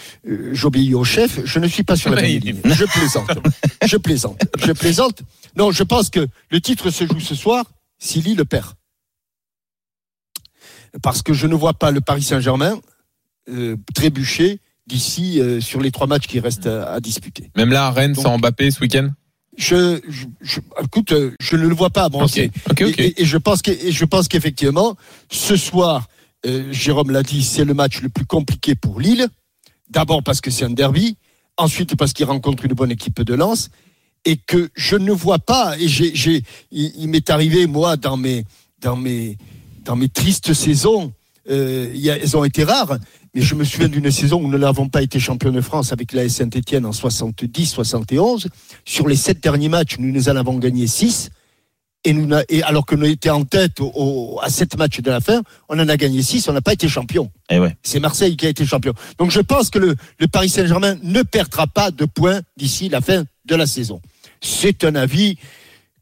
j'obéis 0.52 0.94
au 0.96 1.04
chef, 1.04 1.40
je 1.46 1.60
ne 1.60 1.68
suis 1.68 1.84
pas 1.84 1.96
sur 1.96 2.10
la 2.10 2.22
même 2.22 2.40
ligne. 2.40 2.60
Je 2.66 2.84
plaisante. 2.86 3.30
je 3.86 3.98
plaisante. 3.98 4.42
Je 4.66 4.72
plaisante. 4.74 5.22
Non, 5.56 5.72
je 5.72 5.84
pense 5.84 6.10
que 6.10 6.28
le 6.52 6.62
titre 6.62 6.90
se 6.90 7.06
joue 7.08 7.20
ce 7.20 7.36
soir 7.36 7.66
si 8.00 8.22
Lille 8.22 8.38
le 8.38 8.46
perd. 8.46 8.68
Parce 11.02 11.22
que 11.22 11.34
je 11.34 11.48
ne 11.48 11.56
vois 11.56 11.74
pas 11.74 11.92
le 11.92 12.02
Paris 12.02 12.24
Saint-Germain 12.24 12.80
euh, 13.50 13.76
trébucher 13.94 14.60
d'ici 14.88 15.40
euh, 15.40 15.60
sur 15.62 15.82
les 15.82 15.92
trois 15.92 16.08
matchs 16.08 16.28
qui 16.28 16.40
restent 16.40 16.68
à, 16.68 16.92
à 16.94 17.00
disputer. 17.00 17.52
Même 17.56 17.72
là, 17.72 17.88
à 17.88 17.92
Rennes, 17.92 18.14
Donc- 18.14 18.24
sans 18.24 18.38
Mbappé 18.38 18.72
ce 18.72 18.80
week-end? 18.82 19.10
Je, 19.58 20.00
je, 20.08 20.26
je- 20.42 20.60
écoute, 20.84 21.12
euh, 21.14 21.32
je 21.40 21.56
ne 21.56 21.66
le 21.68 21.74
vois 21.74 21.90
pas 21.90 22.04
avancer. 22.04 22.52
Ok, 22.70 22.82
ok, 22.84 22.90
ok. 22.90 23.00
Et, 23.00 23.06
et- 23.08 23.22
et 23.24 23.26
je 23.26 23.38
pense 23.38 23.62
que, 23.64 23.72
et 23.72 23.92
je 23.92 24.06
pense 24.06 24.28
qu'effectivement, 24.28 24.96
ce 25.32 25.56
soir, 25.56 26.08
euh, 26.46 26.72
Jérôme 26.72 27.10
l'a 27.10 27.24
dit, 27.24 27.44
c'est 27.44 27.66
le 27.66 27.74
match 27.74 28.02
le 28.02 28.10
plus 28.10 28.26
compliqué 28.26 28.76
pour 28.76 29.00
Lille. 29.00 29.28
D'abord 29.90 30.22
parce 30.22 30.42
que 30.42 30.52
c'est 30.52 30.66
un 30.66 30.70
derby, 30.70 31.18
ensuite 31.58 31.96
parce 31.96 32.14
qu'il 32.14 32.26
rencontre 32.26 32.66
une 32.66 32.74
bonne 32.74 32.92
équipe 32.92 33.22
de 33.24 33.34
Lens, 33.34 33.70
et 34.26 34.36
que 34.38 34.70
je 34.76 34.96
ne 34.96 35.12
vois 35.12 35.40
pas. 35.40 35.76
Et 35.80 35.88
j'ai, 35.88 36.14
j'ai, 36.14 36.44
il, 36.72 36.92
il 36.98 37.08
m'est 37.08 37.30
arrivé 37.32 37.66
moi 37.66 37.98
dans 37.98 38.16
mes, 38.18 38.46
dans 38.80 38.96
mes, 38.96 39.38
dans 39.88 39.96
mes 39.96 40.10
tristes 40.10 40.54
saisons. 40.54 41.14
euh, 41.50 41.90
il 41.96 42.02
y 42.02 42.12
a- 42.12 42.18
elles 42.18 42.36
ont 42.36 42.44
été 42.44 42.66
rares, 42.66 42.98
mais 43.34 43.42
je 43.42 43.56
me 43.56 43.64
souviens 43.64 43.88
d'une 43.88 44.12
saison 44.12 44.42
où 44.44 44.50
nous 44.50 44.58
n'avons 44.58 44.90
pas 44.90 45.02
été 45.02 45.18
champion 45.18 45.50
de 45.50 45.62
France 45.62 45.94
avec 45.94 46.12
la 46.12 46.28
Saint-Etienne 46.28 46.86
en 46.86 46.92
70-71. 46.92 48.50
Sur 48.84 49.08
les 49.08 49.16
sept 49.16 49.42
derniers 49.42 49.70
matchs, 49.70 49.96
nous 49.98 50.12
nous 50.12 50.28
en 50.28 50.36
avons 50.36 50.58
gagné 50.58 50.88
six. 50.88 51.30
Et, 52.04 52.12
nous, 52.12 52.26
n'a- 52.26 52.44
et 52.50 52.64
alors 52.64 52.86
que 52.86 52.96
nous 52.96 53.06
étions 53.06 53.34
en 53.36 53.46
tête 53.46 53.80
au- 53.80 53.92
au- 53.96 54.40
à 54.42 54.50
sept 54.50 54.78
matchs 54.78 55.00
de 55.00 55.10
la 55.10 55.22
fin, 55.22 55.42
on 55.70 55.80
en 55.80 55.88
a 55.88 55.96
gagné 55.96 56.22
six, 56.22 56.46
on 56.50 56.54
n'a 56.54 56.60
pas 56.62 56.74
été 56.74 56.90
champion. 56.90 57.32
Eh 57.50 57.60
ouais. 57.60 57.78
C'est 57.82 58.02
Marseille 58.02 58.36
qui 58.36 58.46
a 58.46 58.50
été 58.50 58.66
champion. 58.66 58.94
Donc 59.18 59.32
je 59.32 59.40
pense 59.40 59.70
que 59.70 59.80
le, 59.80 59.96
le 60.20 60.28
Paris 60.28 60.50
Saint-Germain 60.50 60.98
ne 61.02 61.22
perdra 61.24 61.66
pas 61.66 61.92
de 61.92 62.04
points 62.04 62.42
d'ici 62.58 62.90
la 62.90 63.00
fin 63.00 63.24
de 63.46 63.56
la 63.56 63.66
saison. 63.66 64.02
C'est 64.42 64.84
un 64.84 64.96
avis 64.96 65.38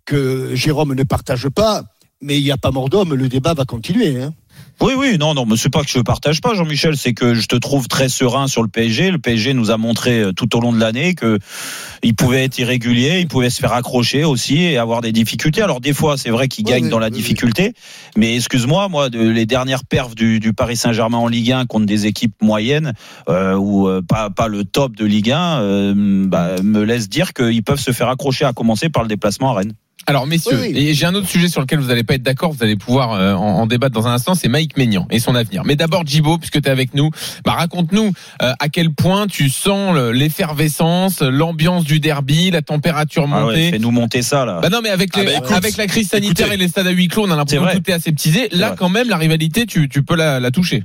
que 0.06 0.56
Jérôme 0.56 0.96
ne 0.96 1.04
partage 1.04 1.50
pas, 1.50 1.84
mais 2.26 2.40
il 2.40 2.44
n'y 2.44 2.52
a 2.52 2.58
pas 2.58 2.72
mort 2.72 2.90
d'homme, 2.90 3.14
le 3.14 3.30
débat 3.30 3.54
va 3.54 3.66
continuer. 3.66 4.22
hein. 4.22 4.34
Oui, 4.82 4.94
oui, 4.98 5.18
non, 5.18 5.34
non, 5.34 5.46
mais 5.46 5.56
c'est 5.56 5.70
pas 5.70 5.84
que 5.84 5.90
je 5.90 6.00
partage 6.00 6.42
pas, 6.42 6.54
Jean-Michel, 6.54 6.98
c'est 6.98 7.14
que 7.14 7.34
je 7.34 7.48
te 7.48 7.56
trouve 7.56 7.88
très 7.88 8.10
serein 8.10 8.48
sur 8.48 8.62
le 8.62 8.68
PSG. 8.68 9.12
Le 9.12 9.20
PSG 9.20 9.54
nous 9.54 9.72
a 9.72 9.78
montré 9.78 10.20
euh, 10.20 10.32
tout 10.34 10.54
au 10.58 10.60
long 10.60 10.74
de 10.74 10.80
l'année 10.80 11.16
que 11.16 11.40
il 12.04 12.14
pouvait 12.14 12.44
être 12.44 12.58
irrégulier, 12.60 13.20
il 13.20 13.28
pouvait 13.28 13.50
se 13.50 13.60
faire 13.60 13.72
accrocher 13.72 14.26
aussi 14.26 14.62
et 14.64 14.78
avoir 14.78 15.00
des 15.00 15.14
difficultés. 15.14 15.62
Alors 15.62 15.80
des 15.80 15.94
fois, 15.94 16.18
c'est 16.18 16.30
vrai 16.30 16.50
qu'il 16.50 16.66
gagne 16.66 16.90
dans 16.90 17.00
la 17.00 17.08
oui, 17.08 17.14
oui. 17.14 17.18
difficulté, 17.18 17.74
mais 18.18 18.36
excuse-moi, 18.36 18.90
moi, 18.90 19.10
de, 19.10 19.20
les 19.20 19.46
dernières 19.46 19.86
perfs 19.86 20.14
du, 20.14 20.42
du 20.42 20.52
Paris 20.54 20.76
Saint-Germain 20.76 21.20
en 21.20 21.28
Ligue 21.28 21.54
1 21.54 21.66
contre 21.68 21.86
des 21.86 22.06
équipes 22.06 22.36
moyennes 22.42 22.94
euh, 23.30 23.56
ou 23.56 23.88
euh, 23.88 24.02
pas 24.02 24.30
pas 24.30 24.48
le 24.48 24.66
top 24.66 24.96
de 24.98 25.06
Ligue 25.06 25.32
1, 25.32 25.62
euh, 25.62 25.94
bah, 26.28 26.62
me 26.62 26.84
laisse 26.84 27.08
dire 27.08 27.34
qu'ils 27.34 27.64
peuvent 27.64 27.80
se 27.80 27.92
faire 27.92 28.10
accrocher, 28.10 28.44
à 28.44 28.52
commencer 28.52 28.90
par 28.90 29.04
le 29.04 29.10
déplacement 29.10 29.52
à 29.52 29.60
Rennes. 29.60 29.74
Alors 30.08 30.28
messieurs, 30.28 30.58
Oui, 30.62 30.72
oui. 30.74 30.88
et 30.90 30.94
j'ai 30.94 31.06
un 31.06 31.16
autre 31.16 31.28
sujet 31.28 31.48
sur 31.48 31.62
lequel 31.62 31.80
vous 31.80 31.88
n'allez 31.88 32.04
pas 32.04 32.14
être 32.16 32.24
d'accord, 32.24 32.52
vous 32.52 32.64
allez 32.64 32.76
pouvoir 32.76 33.14
euh, 33.14 33.34
en, 33.34 33.62
en 33.62 33.66
débattre 33.68 33.94
dans 33.96 34.08
un 34.08 34.14
instant, 34.14 34.36
c'est 34.36 34.48
Mike 34.48 34.78
Maignan 34.78 35.08
et 35.10 35.20
son 35.20 35.34
avenir. 35.36 35.64
Mais 35.66 35.76
d'abord 35.76 36.06
Djibo, 36.06 36.38
puisque 36.38 36.62
tu 36.62 36.68
es 36.68 36.72
avec 36.72 36.94
nous, 36.94 37.10
bah, 37.44 37.54
raconte-nous 37.54 38.12
euh, 38.42 38.54
à 38.60 38.70
quel 38.70 38.94
point 38.94 39.26
tu 39.28 39.50
sens 39.50 39.96
le- 39.96 40.12
l'effervescence, 40.12 41.22
l'ambiance 41.22 41.84
du 41.86 42.00
derby, 42.00 42.52
la 42.52 42.62
température 42.62 43.28
Ah 43.32 43.36
ouais, 43.38 43.42
montée. 43.52 43.72
fais-nous 43.72 43.92
monter 43.92 44.22
ça 44.22 44.46
là. 44.46 44.60
Bah 44.62 44.70
non 44.70 44.82
mais 44.84 44.90
avec, 44.90 45.10
Ah 45.16 45.20
les- 45.22 45.26
bah 45.26 45.32
écoute, 45.38 45.52
avec 45.52 45.78
la 45.78 45.88
crise 45.88 46.10
sanitaire 46.10 46.48
écoutez. 46.48 46.62
et 46.62 46.64
les 46.66 46.68
stades 46.70 46.88
à 46.88 46.92
huis 46.92 47.08
clos, 47.08 47.26
on 47.28 47.32
a 47.32 47.36
l'impression 47.36 47.66
que 47.66 47.78
tout 47.78 47.90
est 47.90 47.94
aseptisé. 47.94 48.50
Là 48.52 48.76
quand 48.78 48.90
même 48.90 49.10
la 49.10 49.18
rivalité, 49.18 49.66
tu, 49.66 49.90
tu 49.90 50.04
peux 50.04 50.16
la, 50.16 50.40
la 50.40 50.52
toucher. 50.52 50.84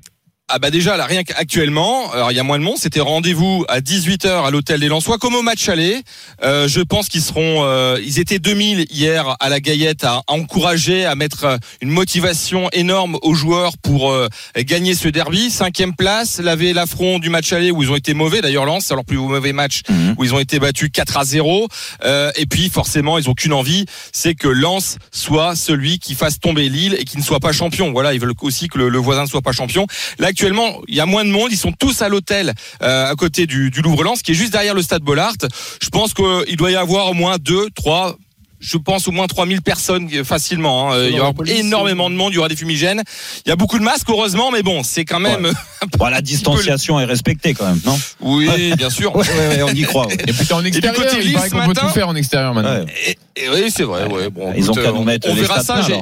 Ah 0.52 0.58
bah 0.58 0.70
déjà 0.70 0.96
là 0.96 1.06
rien 1.06 1.22
qu'actuellement, 1.22 2.10
alors 2.12 2.32
il 2.32 2.36
y 2.36 2.40
a 2.40 2.42
moins 2.42 2.58
de 2.58 2.64
monde, 2.64 2.76
c'était 2.76 2.98
rendez-vous 3.00 3.64
à 3.68 3.80
18h 3.80 4.44
à 4.46 4.50
l'hôtel 4.50 4.80
des 4.80 4.88
Lensois 4.88 5.16
comme 5.18 5.36
au 5.36 5.42
match 5.42 5.68
aller. 5.68 6.02
Euh, 6.42 6.66
je 6.66 6.80
pense 6.80 7.08
qu'ils 7.08 7.20
seront 7.22 7.62
euh, 7.64 8.00
ils 8.04 8.18
étaient 8.18 8.40
2000 8.40 8.86
hier 8.90 9.36
à 9.38 9.48
la 9.48 9.60
Gaillette 9.60 10.02
à 10.02 10.22
encourager 10.26 11.04
à 11.06 11.14
mettre 11.14 11.44
euh, 11.44 11.56
une 11.82 11.90
motivation 11.90 12.68
énorme 12.72 13.16
aux 13.22 13.34
joueurs 13.34 13.78
pour 13.78 14.10
euh, 14.10 14.26
gagner 14.56 14.94
ce 14.96 15.06
derby, 15.06 15.50
cinquième 15.50 15.94
place, 15.94 16.40
laver 16.40 16.72
l'affront 16.72 17.20
du 17.20 17.30
match 17.30 17.52
aller 17.52 17.70
où 17.70 17.82
ils 17.84 17.90
ont 17.92 17.96
été 17.96 18.12
mauvais 18.12 18.40
d'ailleurs 18.40 18.64
Lens, 18.64 18.86
c'est 18.86 18.94
leur 18.94 19.04
plus 19.04 19.18
mauvais 19.18 19.52
match 19.52 19.82
Mhm. 19.88 20.14
où 20.18 20.24
ils 20.24 20.34
ont 20.34 20.40
été 20.40 20.58
battus 20.58 20.90
4 20.92 21.16
à 21.16 21.24
0 21.24 21.68
Euh, 22.04 22.32
et 22.36 22.46
puis 22.46 22.70
forcément 22.70 23.18
ils 23.18 23.30
ont 23.30 23.34
qu'une 23.34 23.52
envie, 23.52 23.84
c'est 24.12 24.34
que 24.34 24.48
Lens 24.48 24.96
soit 25.12 25.54
celui 25.54 25.98
qui 26.00 26.14
fasse 26.14 26.40
tomber 26.40 26.68
Lille 26.68 26.96
et 26.98 27.04
qui 27.04 27.18
ne 27.18 27.22
soit 27.22 27.38
pas 27.40 27.52
champion. 27.52 27.92
Voilà, 27.92 28.14
ils 28.14 28.20
veulent 28.20 28.32
aussi 28.42 28.66
que 28.68 28.78
le, 28.78 28.88
le 28.88 28.98
voisin 28.98 29.22
ne 29.24 29.28
soit 29.28 29.42
pas 29.42 29.52
champion. 29.52 29.86
Là 30.18 30.32
actuellement, 30.40 30.80
il 30.88 30.94
y 30.94 31.00
a 31.00 31.06
moins 31.06 31.22
de 31.22 31.28
monde, 31.28 31.52
ils 31.52 31.58
sont 31.58 31.72
tous 31.72 32.00
à 32.00 32.08
l'hôtel 32.08 32.54
euh, 32.80 33.10
à 33.10 33.14
côté 33.14 33.46
du, 33.46 33.70
du 33.70 33.82
Louvre-Lens, 33.82 34.22
qui 34.22 34.30
est 34.30 34.34
juste 34.34 34.52
derrière 34.52 34.74
le 34.74 34.80
stade 34.80 35.02
Bollard. 35.02 35.34
Je 35.82 35.88
pense 35.90 36.14
qu'il 36.14 36.56
doit 36.56 36.70
y 36.70 36.76
avoir 36.76 37.10
au 37.10 37.12
moins 37.12 37.36
deux, 37.36 37.68
trois. 37.74 38.16
Je 38.60 38.76
pense 38.76 39.08
au 39.08 39.10
moins 39.10 39.26
3000 39.26 39.62
personnes 39.62 40.08
euh, 40.12 40.22
facilement. 40.24 40.92
hein. 40.92 40.94
Euh, 40.96 41.08
Il 41.10 41.16
y 41.16 41.20
aura 41.20 41.32
énormément 41.46 42.10
de 42.10 42.14
monde, 42.14 42.32
il 42.32 42.36
y 42.36 42.38
aura 42.38 42.48
des 42.48 42.56
fumigènes. 42.56 43.02
Il 43.46 43.48
y 43.48 43.52
a 43.52 43.56
beaucoup 43.56 43.78
de 43.78 43.84
masques, 43.84 44.08
heureusement, 44.10 44.50
mais 44.50 44.62
bon, 44.62 44.82
c'est 44.82 45.04
quand 45.04 45.20
même. 45.20 45.50
Bon, 45.98 46.06
la 46.08 46.20
distanciation 46.20 47.00
est 47.00 47.06
respectée 47.06 47.54
quand 47.54 47.66
même, 47.66 47.80
non? 47.86 47.98
Oui, 48.20 48.74
bien 48.76 48.90
sûr. 48.90 49.16
ouais, 49.16 49.24
ouais, 49.26 49.48
ouais, 49.56 49.62
on 49.62 49.70
y 49.72 49.80
croit. 49.82 50.06
ouais. 50.08 50.16
Et 50.26 50.32
puis 50.34 50.46
t'es 50.46 50.52
en 50.52 50.62
extérieur, 50.62 50.94
côté 50.94 51.16
il 51.24 51.32
qu'on 51.34 51.66
peut 51.66 51.72
tout 51.74 51.88
faire 51.88 52.08
en 52.08 52.14
extérieur 52.14 52.52
maintenant. 52.52 52.84
Ouais. 52.84 53.16
Et, 53.36 53.44
et 53.44 53.48
oui, 53.48 53.70
c'est 53.74 53.84
vrai. 53.84 54.04
Ouais, 54.04 54.28
bon, 54.28 54.52
Ils 54.54 54.70
ont 54.70 54.74
qu'à 54.74 54.90
nous 54.92 54.98
on- 54.98 55.04
mettre 55.04 55.26
on 55.30 55.34
les 55.34 55.40
verra 55.40 55.62
ça. 55.62 55.80
J'ai. 55.80 55.94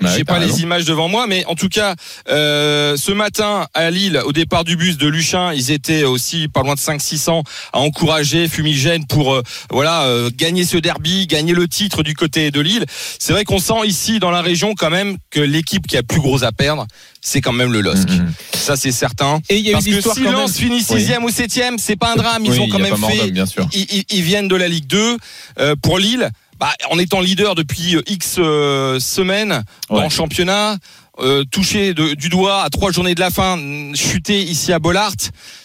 Bah 0.00 0.08
pas 0.26 0.38
les 0.38 0.46
raison. 0.46 0.56
images 0.58 0.86
devant 0.86 1.08
moi, 1.08 1.26
mais 1.28 1.44
en 1.44 1.54
tout 1.56 1.68
cas, 1.68 1.94
euh, 2.30 2.96
ce 2.96 3.12
matin 3.12 3.66
à 3.74 3.90
Lille, 3.90 4.20
au 4.24 4.32
départ 4.32 4.64
du 4.64 4.76
bus 4.76 4.96
de 4.96 5.06
Luchin, 5.08 5.52
ils 5.52 5.70
étaient 5.72 6.04
aussi 6.04 6.48
pas 6.48 6.62
loin 6.62 6.74
de 6.74 6.80
5-600 6.80 7.42
à 7.74 7.78
encourager 7.80 8.48
Fumigène 8.48 9.06
pour 9.06 9.34
euh, 9.34 9.42
voilà 9.70 10.04
euh, 10.04 10.30
gagner 10.34 10.64
ce 10.64 10.78
derby, 10.78 11.26
gagner 11.26 11.52
le 11.52 11.68
titre 11.68 11.97
du 12.02 12.14
côté 12.14 12.50
de 12.50 12.60
Lille. 12.60 12.84
C'est 13.18 13.32
vrai 13.32 13.44
qu'on 13.44 13.58
sent 13.58 13.86
ici 13.86 14.18
dans 14.18 14.30
la 14.30 14.42
région 14.42 14.74
quand 14.74 14.90
même 14.90 15.16
que 15.30 15.40
l'équipe 15.40 15.86
qui 15.86 15.96
a 15.96 16.02
plus 16.02 16.20
gros 16.20 16.44
à 16.44 16.52
perdre, 16.52 16.86
c'est 17.20 17.40
quand 17.40 17.52
même 17.52 17.72
le 17.72 17.80
LOSC. 17.80 18.08
Mhm. 18.10 18.32
Ça 18.54 18.76
c'est 18.76 18.92
certain. 18.92 19.40
Et 19.48 19.56
il 19.58 19.64
y 19.66 19.70
a 19.70 19.72
Parce 19.72 19.86
une 19.86 19.96
que 19.96 20.02
si 20.02 20.22
quand 20.22 20.32
même. 20.38 20.48
Finit 20.48 20.82
sixième 20.82 21.24
ou 21.24 21.30
septième, 21.30 21.78
c'est 21.78 21.96
pas 21.96 22.12
un 22.12 22.16
drame. 22.16 22.44
Ils 22.44 22.52
Oui, 22.52 22.60
ont 22.60 22.68
quand 22.68 22.78
même 22.78 22.96
fait 22.96 23.16
d'homme, 23.18 23.30
bien 23.30 23.46
sûr. 23.46 23.68
ils, 23.72 23.86
ils- 23.90 24.04
ils 24.10 24.22
viennent 24.22 24.48
de 24.48 24.56
la 24.56 24.68
Ligue 24.68 24.86
2 24.86 25.16
euh, 25.60 25.74
pour 25.82 25.98
Lille. 25.98 26.30
Bah, 26.58 26.72
en 26.90 26.98
étant 26.98 27.20
leader 27.20 27.54
depuis 27.54 27.94
euh, 27.94 28.02
X 28.08 28.36
euh, 28.38 28.98
semaines 28.98 29.62
dans 29.88 29.98
Ouais. 29.98 30.04
le 30.04 30.08
championnat, 30.10 30.76
euh, 31.20 31.44
touché 31.44 31.94
de- 31.94 32.14
du 32.14 32.28
doigt 32.28 32.62
à 32.64 32.68
trois 32.70 32.90
journées 32.90 33.14
de 33.14 33.20
la 33.20 33.30
fin, 33.30 33.56
chuter 33.94 34.42
ici 34.42 34.72
à 34.72 34.80
Bollard, 34.80 35.12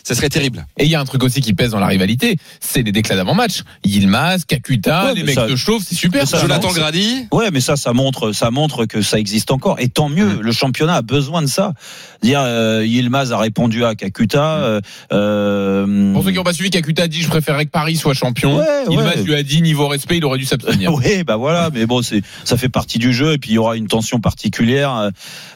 ça 0.03 0.15
serait 0.15 0.29
terrible. 0.29 0.65
Et 0.77 0.83
il 0.85 0.89
y 0.91 0.95
a 0.95 0.99
un 0.99 1.05
truc 1.05 1.23
aussi 1.23 1.41
qui 1.41 1.53
pèse 1.53 1.71
dans 1.71 1.79
la 1.79 1.87
rivalité, 1.87 2.37
c'est 2.59 2.81
les 2.83 2.91
déclats 2.91 3.15
d'avant-match. 3.15 3.61
Yilmaz, 3.85 4.45
Kakuta, 4.45 5.05
Ouais, 5.07 5.13
les 5.15 5.23
mecs 5.23 5.35
ça- 5.35 5.47
se 5.47 5.55
chauffent, 5.55 5.83
c'est 5.87 5.95
super. 5.95 6.27
ça. 6.27 6.39
Jonathan 6.39 6.67
non, 6.67 6.73
Grady, 6.73 7.27
Ouais, 7.31 7.49
mais 7.51 7.61
ça, 7.61 7.75
ça 7.75 7.93
montre, 7.93 8.31
ça 8.33 8.51
montre 8.51 8.85
que 8.85 9.01
ça 9.01 9.17
existe 9.19 9.49
encore. 9.51 9.79
Et 9.79 9.87
tant 9.89 10.09
mieux. 10.09 10.39
Le 10.41 10.51
championnat 10.51 10.95
a 10.95 11.01
besoin 11.01 11.41
de 11.41 11.47
ça. 11.47 11.73
Dire, 12.21 12.41
euh, 12.43 12.85
Yilmaz 12.85 13.31
a 13.31 13.37
répondu 13.37 13.83
à 13.85 13.95
Kakuta. 13.95 14.57
euh, 14.57 14.81
euh, 15.11 16.13
Pour 16.13 16.23
ceux 16.23 16.31
qui 16.31 16.37
n'ont 16.37 16.43
pas 16.43 16.53
suivi, 16.53 16.69
Kakuta 16.69 17.03
a 17.03 17.07
dit 17.07 17.21
je 17.21 17.27
préférerais 17.29 17.65
que 17.65 17.71
Paris 17.71 17.95
soit 17.95 18.13
champion. 18.13 18.57
Ouais, 18.57 18.65
Yilmaz 18.89 19.17
ouais. 19.17 19.23
lui 19.23 19.35
a 19.35 19.43
dit 19.43 19.61
niveau 19.61 19.87
respect, 19.87 20.17
il 20.17 20.25
aurait 20.25 20.37
dû 20.37 20.45
s'abstenir. 20.45 20.91
Oui, 21.03 21.23
bah 21.23 21.37
voilà, 21.37 21.69
mais 21.73 21.85
bon, 21.85 22.01
c'est 22.01 22.21
ça 22.43 22.55
fait 22.57 22.69
partie 22.69 22.99
du 22.99 23.13
jeu 23.13 23.33
et 23.33 23.37
puis 23.37 23.51
il 23.51 23.53
y 23.55 23.57
aura 23.57 23.75
une 23.75 23.87
tension 23.87 24.19
particulière. 24.19 24.95
Euh, 24.95 25.09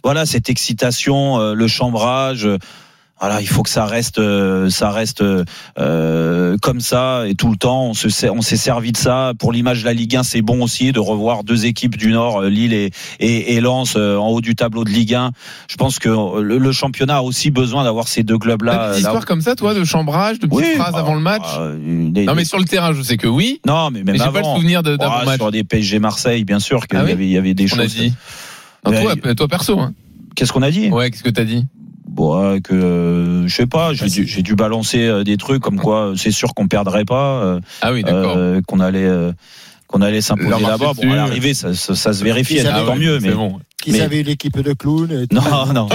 Voilà, 0.03 0.25
cette 0.25 0.49
excitation, 0.49 1.39
euh, 1.39 1.53
le 1.53 1.67
chambrage. 1.67 2.47
Euh, 3.17 3.25
Voilà, 3.25 3.41
il 3.41 3.47
faut 3.47 3.63
que 3.63 3.69
ça 3.69 3.85
reste, 3.85 4.19
euh, 4.19 4.69
ça 4.69 4.91
reste 4.91 5.21
euh, 5.21 6.57
comme 6.61 6.79
ça 6.79 7.23
et 7.27 7.35
tout 7.35 7.49
le 7.49 7.57
temps. 7.57 7.85
On 7.87 7.93
se, 7.93 8.27
on 8.29 8.41
s'est 8.41 8.57
servi 8.57 8.91
de 8.91 8.97
ça 8.97 9.33
pour 9.39 9.51
l'image 9.51 9.81
de 9.81 9.85
la 9.85 9.93
Ligue 9.93 10.15
1. 10.15 10.23
C'est 10.23 10.41
bon 10.41 10.61
aussi 10.63 10.91
de 10.91 10.99
revoir 10.99 11.43
deux 11.43 11.65
équipes 11.65 11.97
du 11.97 12.11
Nord, 12.11 12.41
euh, 12.43 12.49
Lille 12.49 12.73
et, 12.73 12.91
et, 13.19 13.55
et 13.55 13.61
Lens, 13.61 13.95
euh, 13.97 14.17
en 14.17 14.27
haut 14.27 14.41
du 14.41 14.55
tableau 14.55 14.83
de 14.83 14.89
Ligue 14.89 15.15
1. 15.15 15.31
Je 15.69 15.75
pense 15.77 15.99
que 15.99 16.09
euh, 16.09 16.41
le, 16.41 16.57
le 16.57 16.71
championnat 16.71 17.17
a 17.17 17.21
aussi 17.21 17.51
besoin 17.51 17.83
d'avoir 17.83 18.07
ces 18.07 18.23
deux 18.23 18.37
clubs-là. 18.37 18.89
des 18.89 18.95
euh, 18.95 18.97
histoires 18.99 19.25
comme 19.25 19.41
ça, 19.41 19.55
toi, 19.55 19.73
de 19.73 19.83
chambrage, 19.83 20.39
de 20.39 20.47
petites 20.47 20.53
Oui, 20.65 20.75
phrases 20.75 20.93
bah, 20.93 20.99
avant 20.99 21.15
le 21.15 21.21
match 21.21 21.41
bah, 21.57 21.71
des- 21.79 22.25
Non, 22.25 22.35
mais 22.35 22.45
sur 22.45 22.59
le 22.59 22.65
terrain, 22.65 22.93
je 22.93 23.01
sais 23.01 23.17
que 23.17 23.27
oui. 23.27 23.59
non, 23.65 23.89
mais 23.91 24.03
même 24.03 24.13
Mais 24.13 24.17
j'ai 24.19 24.23
avant. 24.23 24.33
pas 24.33 24.39
le 24.49 24.55
souvenir 24.55 24.83
de- 24.83 24.95
d'avant 24.95 25.13
Ah, 25.21 25.25
match. 25.25 25.37
sur 25.37 25.51
des 25.51 25.63
PSG 25.63 25.99
Marseille, 25.99 26.43
bien 26.43 26.59
sûr 26.59 26.87
qu'il 26.87 26.97
Ah 26.99 27.03
y, 27.07 27.11
avait, 27.11 27.27
y 27.27 27.37
avait 27.37 27.53
des 27.53 27.65
On 27.73 27.79
a 27.79 27.83
choses. 27.83 27.95
dit. 27.95 28.13
Non, 28.85 28.91
toi, 28.91 29.33
toi 29.35 29.47
perso. 29.47 29.79
Hein. 29.79 29.93
Qu'est-ce 30.35 30.53
qu'on 30.53 30.61
a 30.61 30.71
dit? 30.71 30.89
Ouais, 30.89 31.09
qu'est-ce 31.09 31.23
que 31.23 31.29
t'as 31.29 31.43
dit? 31.43 31.65
Bon, 32.17 32.51
ouais, 32.51 32.59
que 32.61 32.73
euh, 32.73 33.47
je 33.47 33.55
sais 33.55 33.67
pas, 33.67 33.93
j'ai 33.93 34.07
dû, 34.09 34.27
j'ai 34.27 34.41
dû 34.41 34.55
balancer 34.55 35.05
euh, 35.05 35.23
des 35.23 35.37
trucs 35.37 35.61
comme 35.61 35.77
quoi 35.79 36.07
euh, 36.07 36.15
c'est 36.17 36.31
sûr 36.31 36.53
qu'on 36.55 36.67
perdrait 36.67 37.05
pas, 37.05 37.59
Ah 37.81 37.93
oui, 37.93 38.01
d'accord. 38.03 38.33
euh, 38.35 38.59
qu'on 38.67 38.79
allait 38.79 39.07
qu'on 39.87 40.01
allait 40.01 40.19
s'imposer 40.21 40.49
là-bas. 40.49 40.93
Bon, 40.95 41.11
à 41.11 41.15
l'arrivée, 41.15 41.53
ça, 41.53 41.73
ça, 41.73 41.95
ça 41.95 42.11
se 42.11 42.23
vérifie, 42.23 42.55
Ils 42.55 42.63
tant 42.63 42.95
mieux. 42.95 43.19
Mais 43.21 43.31
bon. 43.31 43.59
Qu'ils 43.81 43.93
Mais- 43.93 44.01
avaient 44.01 44.19
une 44.21 44.27
équipe 44.29 44.59
de 44.59 44.73
clowns. 44.73 45.11
et 45.11 45.27
tout. 45.27 45.35
non, 45.35 45.41
non, 45.73 45.87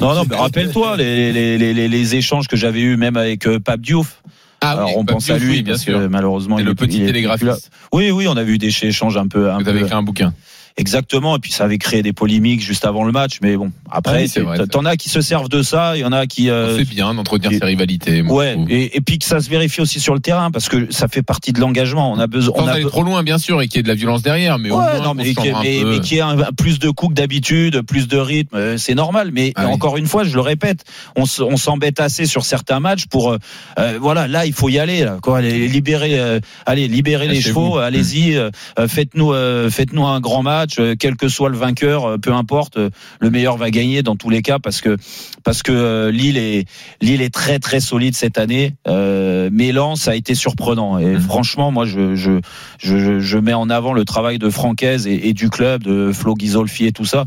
non, 0.00 0.14
non. 0.14 0.24
mais 0.28 0.36
rappelle-toi 0.40 0.96
les, 0.96 1.32
les, 1.32 1.58
les, 1.58 1.74
les, 1.74 1.86
les 1.88 2.14
échanges 2.16 2.48
que 2.48 2.56
j'avais 2.56 2.80
eus 2.80 2.96
même 2.96 3.16
avec 3.16 3.46
euh, 3.46 3.60
Pape 3.60 3.80
Diouf. 3.80 4.22
Ah 4.60 4.72
Alors 4.72 4.88
oui, 4.88 4.94
on 4.96 5.04
pense 5.04 5.30
à 5.30 5.38
lui 5.38 5.50
oui, 5.50 5.62
bien 5.62 5.74
parce 5.74 5.84
sûr. 5.84 5.98
que 6.00 6.06
malheureusement 6.08 6.58
Et 6.58 6.62
il 6.62 6.64
le 6.64 6.72
est 6.72 6.74
petit 6.74 6.98
il 6.98 7.16
est. 7.16 7.70
Oui, 7.92 8.10
oui, 8.10 8.26
on 8.26 8.36
a 8.36 8.42
vu 8.42 8.58
des 8.58 8.74
échanges 8.82 9.16
un 9.16 9.28
peu, 9.28 9.52
un 9.52 9.58
Vous 9.58 9.64
peu 9.64 9.70
avez 9.70 9.80
écrit 9.82 9.94
un 9.94 10.02
bouquin. 10.02 10.32
Exactement, 10.78 11.36
et 11.36 11.38
puis 11.40 11.50
ça 11.52 11.64
avait 11.64 11.76
créé 11.78 12.02
des 12.02 12.12
polémiques 12.12 12.60
juste 12.62 12.84
avant 12.86 13.02
le 13.04 13.10
match, 13.12 13.38
mais 13.42 13.56
bon, 13.56 13.72
Ah 13.90 13.96
après, 13.98 14.26
oui, 14.36 14.42
vrai, 14.42 14.66
t'en 14.68 14.84
as 14.84 14.96
qui 14.96 15.08
se 15.08 15.20
servent 15.20 15.48
de 15.48 15.62
ça, 15.62 15.96
il 15.96 16.00
y 16.00 16.04
en 16.04 16.12
a 16.12 16.26
qui... 16.26 16.48
euh, 16.50 16.78
C'est 16.78 16.88
bien 16.88 17.12
d'entretenir 17.14 17.50
et- 17.52 17.58
ces 17.58 17.64
rivalités. 17.64 18.22
moi, 18.22 18.36
Ouais, 18.36 18.56
et, 18.68 18.96
et 18.96 19.00
puis 19.00 19.18
que 19.18 19.24
ça 19.24 19.40
se 19.40 19.50
vérifie 19.50 19.80
aussi 19.80 19.98
sur 19.98 20.14
le 20.14 20.20
terrain, 20.20 20.50
parce 20.52 20.68
que 20.68 20.90
ça 20.92 21.08
fait 21.08 21.22
partie 21.22 21.52
de 21.52 21.60
l'engagement. 21.60 22.12
On 22.12 22.18
a 22.20 22.28
besoin... 22.28 22.54
Sans 22.56 22.62
On 22.64 22.68
a 22.68 22.72
aller 22.74 22.84
be- 22.84 22.88
trop 22.88 23.02
loin, 23.02 23.24
bien 23.24 23.38
sûr, 23.38 23.60
et 23.60 23.66
qu'il 23.66 23.78
y 23.78 23.80
ait 23.80 23.82
de 23.82 23.88
la 23.88 23.94
violence 23.94 24.22
derrière, 24.22 24.58
mais 24.60 24.70
au 24.70 24.78
Ouais, 24.78 24.84
moins, 24.98 25.00
non, 25.04 25.14
mais, 25.14 25.24
se 25.24 25.28
qui- 25.40 25.48
chambre 25.48 25.58
un 25.58 26.36
peu. 26.44 26.52
plus 26.56 26.78
de 26.78 26.90
coups 26.90 27.10
que 27.14 27.20
d'habitude, 27.20 27.82
plus 27.82 28.06
de 28.06 28.16
rythme, 28.18 28.56
euh, 28.56 28.76
c'est 28.78 28.94
normal. 28.94 29.30
Mais 29.32 29.52
Ah 29.56 29.66
oui. 29.66 29.72
encore 29.72 29.96
une 29.96 30.06
fois, 30.06 30.22
je 30.22 30.34
le 30.34 30.40
répète, 30.40 30.84
on, 31.16 31.26
s'embête 31.26 31.98
assez 31.98 32.24
sur 32.26 32.44
certains 32.44 32.78
matchs 32.78 33.06
pour, 33.06 33.32
euh, 33.32 33.38
euh, 33.80 33.98
voilà, 34.00 34.28
là 34.28 34.46
il 34.46 34.52
faut 34.52 34.68
y 34.68 34.78
aller, 34.78 35.02
là, 35.04 35.18
quoi, 35.20 35.38
allez, 35.38 35.66
libérer, 35.66 36.18
euh, 36.20 36.38
allez, 36.66 36.86
libérer 36.86 37.26
les 37.26 37.40
chevaux, 37.40 37.78
allez-y, 37.78 38.36
euh, 38.36 38.50
faites-nous, 38.86 39.32
euh, 39.32 39.70
faites-nous 39.70 40.06
un 40.06 40.20
grand 40.20 40.42
match, 40.42 40.67
euh, 40.78 40.94
quel 40.98 41.16
que 41.16 41.28
soit 41.28 41.48
le 41.48 41.56
vainqueur, 41.56 42.04
euh, 42.04 42.18
peu 42.18 42.32
importe, 42.32 42.76
euh, 42.76 42.90
le 43.20 43.30
meilleur 43.30 43.56
va 43.56 43.70
gagner 43.70 44.02
dans 44.02 44.16
tous 44.16 44.30
les 44.30 44.42
cas 44.42 44.58
parce 44.58 44.80
que 44.80 44.96
parce 45.44 45.62
que 45.62 46.08
Lille 46.10 46.36
est 46.38 46.66
Lille 47.00 47.22
est 47.22 47.32
très 47.32 47.58
très 47.58 47.80
solide 47.80 48.14
cette 48.14 48.38
année. 48.38 48.74
Euh, 48.86 49.48
mais 49.52 49.72
Lens 49.72 50.08
a 50.08 50.14
été 50.16 50.34
surprenant 50.34 50.98
et 50.98 51.06
Mhm. 51.14 51.20
franchement, 51.20 51.70
moi 51.70 51.86
je, 51.86 52.14
je 52.16 52.40
je, 52.78 53.20
je 53.20 53.38
mets 53.38 53.54
en 53.54 53.70
avant 53.70 53.92
le 53.92 54.04
travail 54.04 54.38
de 54.38 54.50
Francaise 54.50 55.06
et, 55.06 55.28
et 55.28 55.32
du 55.32 55.48
club, 55.50 55.82
de 55.84 56.12
Flo 56.12 56.34
Ghisolfi 56.34 56.86
et 56.86 56.92
tout 56.92 57.04
ça. 57.04 57.24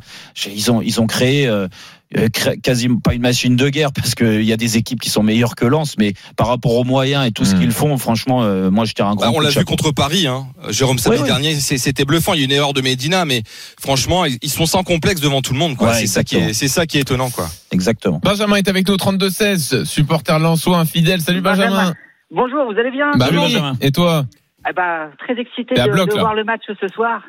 Ils 0.54 0.72
ont, 0.72 0.82
ils 0.82 1.00
ont 1.02 1.08
créé 1.08 1.48
euh, 1.48 1.68
cré- 1.68 1.70
quasiment 2.64 3.00
pas 3.00 3.14
une 3.14 3.22
machine 3.22 3.56
de 3.56 3.70
guerre 3.70 3.92
parce 3.94 4.16
qu'il 4.16 4.44
y 4.44 4.52
a 4.54 4.58
des 4.58 4.78
équipes 4.78 5.00
qui 5.00 5.10
sont 5.10 5.24
meilleures 5.24 5.56
que 5.56 5.66
Lens, 5.66 5.96
mais 5.98 6.14
par 6.36 6.48
rapport 6.48 6.76
aux 6.76 6.84
moyens 6.84 7.26
et 7.26 7.32
tout 7.32 7.46
ce 7.46 7.56
Mm. 7.56 7.60
qu'ils 7.60 7.72
font, 7.72 7.98
franchement, 7.98 8.44
euh, 8.44 8.70
moi 8.70 8.86
je 8.86 8.94
tire 8.94 9.08
un 9.08 9.16
grand 9.16 9.28
Bah, 9.32 9.34
on 9.36 9.40
l'a 9.40 9.50
vu 9.50 9.64
contre 9.66 9.92
Paris, 9.92 10.28
hein. 10.28 10.48
Jérôme 10.70 10.98
samedi 10.98 11.22
Ouais, 11.22 11.28
dernier, 11.28 11.56
c'est- 11.56 11.78
c'était 11.78 12.06
bluffant. 12.06 12.34
Il 12.34 12.38
y 12.38 12.42
a 12.42 12.44
eu 12.44 12.46
une 12.48 12.52
erreur 12.52 12.74
de 12.74 12.82
Medina, 12.82 13.26
mais 13.26 13.44
franchement, 13.80 14.26
ils 14.26 14.50
sont 14.50 14.66
sans 14.66 14.84
complexe 14.84 15.22
devant 15.22 15.42
tout 15.42 15.54
le 15.54 15.60
monde. 15.60 15.78
quoi. 15.78 15.90
Ouais, 15.90 15.94
c'est 15.96 16.08
ça 16.08 16.24
qui 16.24 16.36
est, 16.36 16.54
c'est 16.54 16.68
ça 16.68 16.86
qui 16.86 16.98
est 16.98 17.02
étonnant, 17.02 17.30
quoi. 17.30 17.48
Exactement. 17.72 18.20
Benjamin 18.24 18.58
est 18.58 18.68
avec 18.68 18.88
nous 18.88 18.94
au 18.94 18.98
32-16, 18.98 19.84
supporter 19.86 20.38
Lançois, 20.40 20.80
infidèle. 20.80 21.22
Salut 21.22 21.42
Benjamin. 21.42 21.70
Benjamin. 21.70 21.94
Bonjour, 22.34 22.66
vous 22.72 22.78
allez 22.80 22.92
bien? 22.92 23.12
Bah 23.18 23.28
oui, 23.32 23.38
Benjamin. 23.38 23.78
Et 23.82 23.92
toi? 23.92 24.26
Eh 24.70 24.74
ben, 24.74 25.10
Très 25.18 25.40
excité 25.40 25.76
de, 25.76 25.90
bloc, 25.92 26.10
de 26.10 26.20
voir 26.20 26.36
le 26.36 26.44
match 26.44 26.62
ce 26.68 26.88
soir. 26.94 27.22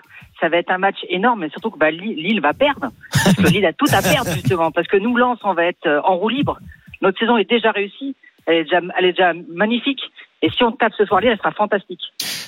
Ça 0.43 0.49
va 0.49 0.57
être 0.57 0.71
un 0.73 0.79
match 0.79 0.97
énorme, 1.09 1.41
mais 1.41 1.51
surtout 1.51 1.71
que 1.71 1.79
bah, 1.79 1.91
Lille, 1.93 2.17
Lille 2.17 2.41
va 2.41 2.53
perdre. 2.53 2.89
Parce 3.13 3.37
que 3.37 3.43
Lille 3.49 3.65
a 3.65 3.73
tout 3.73 3.87
à 3.93 4.03
perdre, 4.03 4.31
justement. 4.35 4.71
Parce 4.73 4.89
que 4.89 4.97
nous, 4.97 5.17
Lens, 5.17 5.39
on 5.45 5.55
va 5.55 5.67
être 5.67 5.87
euh, 5.87 6.01
en 6.03 6.17
roue 6.17 6.29
libre. 6.29 6.59
Notre 7.01 7.19
saison 7.19 7.37
est 7.39 7.49
déjà 7.49 7.71
réussie. 7.71 8.17
Elle 8.47 8.57
est 8.57 8.65
déjà, 8.65 8.81
elle 8.99 9.05
est 9.05 9.13
déjà 9.13 9.33
magnifique. 9.55 10.01
Et 10.43 10.51
si 10.51 10.65
on 10.65 10.73
tape 10.73 10.93
ce 10.99 11.05
soir 11.05 11.21
Lille, 11.21 11.31
elle 11.31 11.39
sera 11.39 11.53
fantastique. 11.53 12.01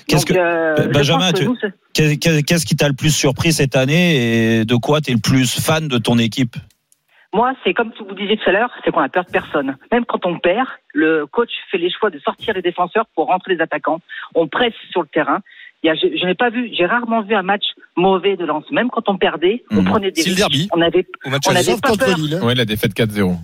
Qu'est-ce 0.09 0.27
Donc, 0.27 0.37
que- 0.37 0.43
euh, 0.43 0.75
je 0.77 0.89
Benjamin, 0.89 1.31
Qu'est-ce 1.33 2.67
qui 2.67 2.75
t'a 2.77 2.89
le 2.89 2.95
plus 2.95 3.15
surpris 3.15 3.53
cette 3.53 3.77
année 3.77 4.59
et 4.61 4.65
de 4.65 4.75
quoi 4.75 5.01
t'es 5.01 5.13
le 5.13 5.21
plus 5.21 5.61
fan 5.65 5.87
de 5.87 5.99
ton 5.99 6.19
équipe? 6.19 6.57
Moi, 7.33 7.53
c'est 7.65 7.75
comme 7.75 7.93
vous 7.99 8.15
disiez 8.15 8.37
tout 8.37 8.49
à 8.49 8.53
l'heure, 8.53 8.71
c'est 8.85 8.93
qu'on 8.93 9.01
a 9.01 9.09
peur 9.09 9.25
de 9.25 9.31
personne. 9.31 9.77
Même 9.93 10.05
quand 10.05 10.25
on 10.25 10.39
perd, 10.39 10.67
le 10.93 11.27
coach 11.27 11.51
fait 11.71 11.79
les 11.79 11.91
choix 11.91 12.11
de 12.11 12.19
sortir 12.21 12.55
les 12.55 12.63
défenseurs 12.63 13.07
pour 13.15 13.27
rentrer 13.27 13.55
les 13.55 13.61
attaquants. 13.61 14.01
On 14.37 14.47
presse 14.47 14.75
sur 14.91 15.03
le 15.03 15.09
terrain. 15.09 15.41
Il 15.85 15.89
y 15.89 15.91
a, 15.91 15.95
je, 15.97 16.07
je 16.19 16.25
n'ai 16.25 16.35
pas 16.35 16.49
vu, 16.49 16.71
j'ai 16.73 16.87
rarement 16.87 17.21
vu 17.21 17.35
un 17.35 17.43
match 17.43 17.65
mauvais 17.95 18.37
de 18.37 18.47
Lens. 18.47 18.65
Même 18.71 18.89
quand 18.89 19.07
on 19.11 19.19
perdait, 19.19 19.63
on 19.71 19.83
Mhm. 19.83 19.85
prenait 19.85 20.11
des 20.11 20.23
C'est 20.23 20.31
le 20.31 20.35
risques. 20.37 20.49
derby. 20.49 20.69
On 20.73 20.81
avait, 20.81 21.07
Au 21.27 21.29
match 21.29 21.43
On 21.47 21.51
aller. 21.51 21.59
avait 21.59 21.73
Sauf 21.73 21.81
pas 21.83 21.95
peur. 22.07 22.17
Lille. 22.17 22.39
hein. 22.41 22.47
Ouais, 22.47 22.55
la 22.55 22.65
défaite 22.65 22.95
4-0. 22.95 23.37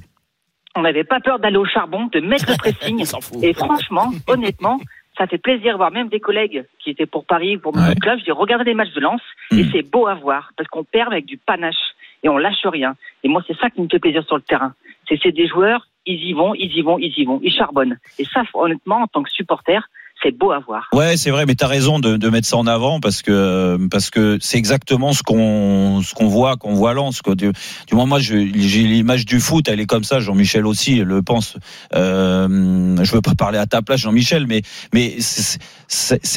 on 0.76 0.82
n'avait 0.82 1.04
pas 1.04 1.20
peur 1.20 1.38
d'aller 1.38 1.56
au 1.58 1.66
charbon, 1.66 2.06
de 2.06 2.20
mettre 2.20 2.46
le 2.48 2.56
pressing. 2.58 2.98
On 3.00 3.04
s'en 3.04 3.20
fout. 3.20 3.42
Et 3.44 3.52
franchement, 3.52 4.10
honnêtement, 4.26 4.80
ça 5.18 5.26
fait 5.26 5.36
plaisir 5.36 5.72
de 5.72 5.76
voir 5.76 5.90
même 5.90 6.08
des 6.08 6.20
collègues 6.20 6.64
qui 6.78 6.90
étaient 6.90 7.04
pour 7.06 7.26
Paris, 7.26 7.58
pour 7.58 7.76
mon 7.76 7.86
Ouais. 7.88 7.94
club. 7.96 8.18
Je 8.20 8.24
dis, 8.24 8.30
regardez 8.30 8.64
les 8.64 8.74
matchs 8.74 8.94
de 8.94 9.00
Lens 9.00 9.20
et 9.50 9.64
Mhm. 9.64 9.70
c'est 9.72 9.82
beau 9.82 10.06
à 10.06 10.14
voir 10.14 10.52
parce 10.56 10.68
qu'on 10.70 10.84
perd 10.84 11.12
avec 11.12 11.26
du 11.26 11.36
panache 11.36 11.74
et 12.22 12.28
on 12.30 12.38
lâche 12.38 12.64
rien. 12.64 12.94
Et 13.22 13.28
moi, 13.28 13.42
c'est 13.46 13.56
ça 13.58 13.68
qui 13.68 13.82
me 13.82 13.88
fait 13.88 13.98
plaisir 13.98 14.24
sur 14.24 14.36
le 14.36 14.42
terrain. 14.42 14.72
C'est 15.08 15.18
c'est 15.22 15.32
des 15.32 15.46
joueurs, 15.48 15.86
ils 16.06 16.22
y 16.24 16.32
vont, 16.32 16.54
ils 16.54 16.72
y 16.74 16.80
vont, 16.80 16.98
ils 16.98 17.12
y 17.18 17.24
vont, 17.26 17.38
ils 17.42 17.52
charbonnent. 17.52 17.98
Et 18.18 18.24
ça, 18.24 18.44
honnêtement, 18.54 19.02
en 19.02 19.06
tant 19.08 19.22
que 19.24 19.30
supporter, 19.30 19.86
c'est 20.22 20.36
beau 20.36 20.52
à 20.52 20.58
voir. 20.60 20.88
Ouais, 20.92 21.16
c'est 21.16 21.30
vrai, 21.30 21.46
mais 21.46 21.54
t'as 21.54 21.66
raison 21.66 21.98
de, 21.98 22.16
de 22.16 22.28
mettre 22.28 22.46
ça 22.46 22.56
en 22.56 22.66
avant 22.66 23.00
parce 23.00 23.22
que 23.22 23.78
parce 23.90 24.10
que 24.10 24.38
c'est 24.40 24.58
exactement 24.58 25.12
ce 25.12 25.22
qu'on 25.22 26.02
ce 26.02 26.14
qu'on 26.14 26.28
voit 26.28 26.56
qu'on 26.56 26.74
voit 26.74 26.90
à 26.90 26.94
Lens. 26.94 27.22
Quoi. 27.22 27.34
Du, 27.34 27.50
du 27.86 27.94
moment 27.94 28.06
moi, 28.06 28.18
j'ai 28.20 28.44
l'image 28.44 29.24
du 29.24 29.40
foot, 29.40 29.68
elle 29.68 29.80
est 29.80 29.86
comme 29.86 30.04
ça. 30.04 30.20
Jean-Michel 30.20 30.66
aussi 30.66 30.96
le 30.96 31.22
pense. 31.22 31.56
Euh, 31.94 32.96
je 33.02 33.12
veux 33.12 33.20
pas 33.22 33.34
parler 33.34 33.58
à 33.58 33.66
ta 33.66 33.82
place, 33.82 34.00
Jean-Michel, 34.00 34.46
mais 34.46 34.62
mais 34.92 35.16
c'est- 35.20 35.58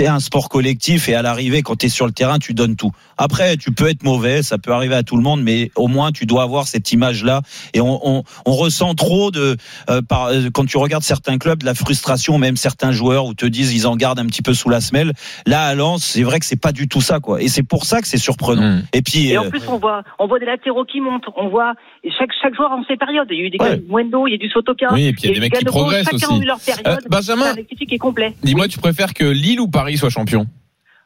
un 0.08 0.20
sport 0.20 0.50
collectif 0.50 1.08
et 1.10 1.16
à 1.16 1.22
l'arrivée, 1.22 1.62
quand 1.62 1.78
tu 1.78 1.86
es 1.86 1.90
sur 1.90 2.06
le 2.06 2.12
terrain, 2.12 2.38
tu 2.40 2.54
donnes 2.54 2.76
tout. 2.76 2.92
Après, 3.18 3.56
tu 3.56 3.72
peux 3.72 3.88
être 3.88 4.04
mauvais, 4.04 4.44
ça 4.44 4.58
peut 4.58 4.74
arriver 4.74 4.96
à 4.96 5.04
tout 5.04 5.16
le 5.16 5.24
monde, 5.24 5.42
mais 5.42 5.72
au 5.76 5.88
moins 5.88 6.12
tu 6.12 6.26
dois 6.26 6.44
avoir 6.44 6.68
cette 6.68 6.92
image-là. 6.92 7.42
Et 7.74 7.80
on, 7.82 8.00
on, 8.08 8.24
on 8.46 8.52
ressent 8.52 8.94
trop 8.96 9.32
de 9.32 9.56
euh, 9.90 10.02
par, 10.02 10.26
euh, 10.28 10.50
quand 10.54 10.66
tu 10.66 10.78
regardes 10.78 11.04
certains 11.04 11.38
clubs 11.38 11.60
de 11.60 11.66
la 11.66 11.74
frustration, 11.74 12.38
même 12.38 12.58
certains 12.58 12.92
joueurs 12.92 13.26
où 13.26 13.34
te 13.34 13.46
disent 13.46 13.73
ils 13.74 13.88
en 13.88 13.96
gardent 13.96 14.20
un 14.20 14.26
petit 14.28 14.42
peu 14.42 14.54
sous 14.54 14.70
la 14.70 14.80
semelle. 14.82 15.12
Là 15.46 15.66
à 15.66 15.76
Lens, 15.76 16.04
c'est 16.04 16.24
vrai 16.24 16.40
que 16.40 16.46
c'est 16.46 16.60
pas 16.60 16.72
du 16.72 16.88
tout 16.88 17.02
ça 17.02 17.20
quoi. 17.20 17.42
Et 17.42 17.48
c'est 17.48 17.64
pour 17.64 17.86
ça 17.86 18.02
que 18.02 18.08
c'est 18.08 18.18
surprenant. 18.18 18.62
Mm. 18.78 18.84
Et 18.94 19.02
puis 19.02 19.30
Et 19.32 19.38
euh, 19.38 19.42
en 19.42 19.50
plus, 19.50 19.62
on 19.68 19.78
voit, 19.78 20.04
on 20.20 20.28
voit 20.28 20.40
des 20.40 20.46
latéraux 20.46 20.86
qui 20.86 21.02
montent. 21.02 21.26
On 21.36 21.50
voit 21.50 21.74
chaque, 22.18 22.30
chaque 22.42 22.56
joueur 22.56 22.72
en 22.72 22.84
ses 22.86 22.96
périodes. 22.98 23.28
Il 23.32 23.38
y 23.38 23.42
a 23.42 23.44
eu 23.46 23.50
des 23.50 23.58
Ouais. 23.60 23.82
Mwendo, 23.90 24.28
il 24.28 24.32
y 24.32 24.36
a 24.36 24.38
du 24.38 24.50
Sotoka. 24.50 24.94
Oui, 24.94 25.06
et 25.08 25.14
puis 25.14 25.24
il 25.24 25.28
y 25.30 25.32
a 25.32 25.34
des 25.36 25.40
mecs 25.42 25.54
qui 25.58 25.66
progressent 25.66 26.06
Chacun 26.06 26.28
aussi. 26.28 26.40
a 26.40 26.44
eu 26.44 26.46
leur 26.46 26.60
période. 26.60 26.88
Euh, 26.88 26.98
Benjamin, 27.10 27.44
C'est 27.46 27.50
un 27.50 27.54
effectif 27.54 27.88
qui 27.88 27.96
est 27.96 27.98
complet. 28.00 28.34
dis-moi, 28.44 28.68
tu 28.68 28.80
préfères 28.80 29.14
que 29.14 29.24
Lille 29.26 29.60
ou 29.60 29.68
Paris 29.70 29.98
soit 29.98 30.10
champion 30.10 30.46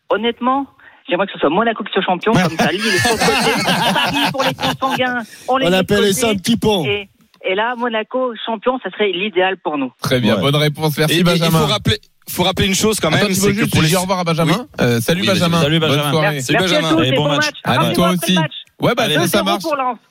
Honnêtement, 0.09 0.65
j'aimerais 1.09 1.27
que 1.27 1.33
ce 1.33 1.39
soit 1.39 1.49
Monaco 1.49 1.83
qui 1.83 1.91
soit 1.91 2.01
champion, 2.03 2.31
comme 2.33 2.57
ça, 2.57 2.71
Lille 2.71 2.81
est 2.81 2.97
sur 3.05 3.13
le 3.13 3.19
côté. 3.19 3.63
Paris 3.93 4.31
pour 4.31 4.43
les 4.43 4.53
consanguins. 4.53 5.17
On, 5.47 5.57
les 5.57 5.67
On 5.67 5.73
appelle 5.73 6.13
ça 6.13 6.29
un 6.29 6.35
petit 6.35 6.57
pont. 6.57 6.85
Et, 6.85 7.09
et 7.45 7.55
là, 7.55 7.75
Monaco 7.77 8.33
champion, 8.45 8.79
ça 8.83 8.89
serait 8.91 9.11
l'idéal 9.11 9.57
pour 9.57 9.77
nous. 9.77 9.91
Très 10.01 10.19
bien, 10.19 10.35
Ouais. 10.35 10.41
bonne 10.41 10.55
réponse. 10.55 10.97
Et- 10.97 11.01
Merci 11.01 11.15
et 11.15 11.19
il 11.19 11.23
Benjamin. 11.23 11.59
faut 11.59 11.65
rappeler, 11.65 11.97
faut 12.29 12.43
rappeler 12.43 12.67
une 12.67 12.75
chose 12.75 12.99
quand 12.99 13.09
Attends, 13.09 13.17
même, 13.17 13.27
tu 13.27 13.35
c'est 13.35 13.53
que 13.53 13.65
pour 13.65 13.81
les 13.81 13.87
dire 13.89 13.99
au 13.99 14.01
revoir 14.01 14.19
à 14.19 14.23
Benjamin 14.23 14.67
Euh, 14.81 14.99
Salut 15.01 15.21
Oui. 15.21 15.27
Benjamin. 15.27 15.61
Salut, 15.61 15.79
Benjamin. 15.79 16.03
Bonne 16.03 16.11
soirée. 16.11 16.41
Salut, 16.41 16.59
Merci 16.59 16.73
Benjamin. 16.75 16.87
à 16.87 16.91
tous 16.93 16.99
Allez, 16.99 17.09
et 17.09 17.15
bon 17.15 17.23
bon 17.27 17.35
match. 17.35 17.45
Rappelez-moi 17.65 17.93
toi 17.95 18.09
aussi. 18.11 18.33
match. 18.35 18.51
Ouais, 18.79 18.93
bah 18.95 19.03
Allez, 19.03 19.15
ça, 19.15 19.27
ça 19.27 19.41
2-0 19.41 19.45
marche. 19.45 19.63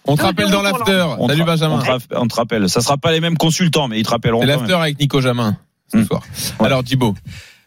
On 0.06 0.16
te 0.16 0.22
2-0 0.22 0.24
rappelle 0.26 0.50
dans 0.50 0.62
l'after. 0.62 1.06
Salut 1.28 1.44
Benjamin. 1.44 1.82
on 2.16 2.26
te 2.28 2.34
rappelle. 2.34 2.68
Ça 2.68 2.80
sera 2.80 2.96
pas 2.96 3.12
les 3.12 3.20
mêmes 3.20 3.36
consultants, 3.36 3.86
mais 3.88 4.00
ils 4.00 4.04
te 4.04 4.10
rappelleront. 4.10 4.40
C'est 4.40 4.46
l'after 4.46 4.74
avec 4.74 4.98
Nico 4.98 5.20
Jamin 5.20 5.56
ce 5.92 5.98
Mm. 5.98 6.06
soir. 6.06 6.22
Alors 6.58 6.82
Thibaut. 6.82 7.14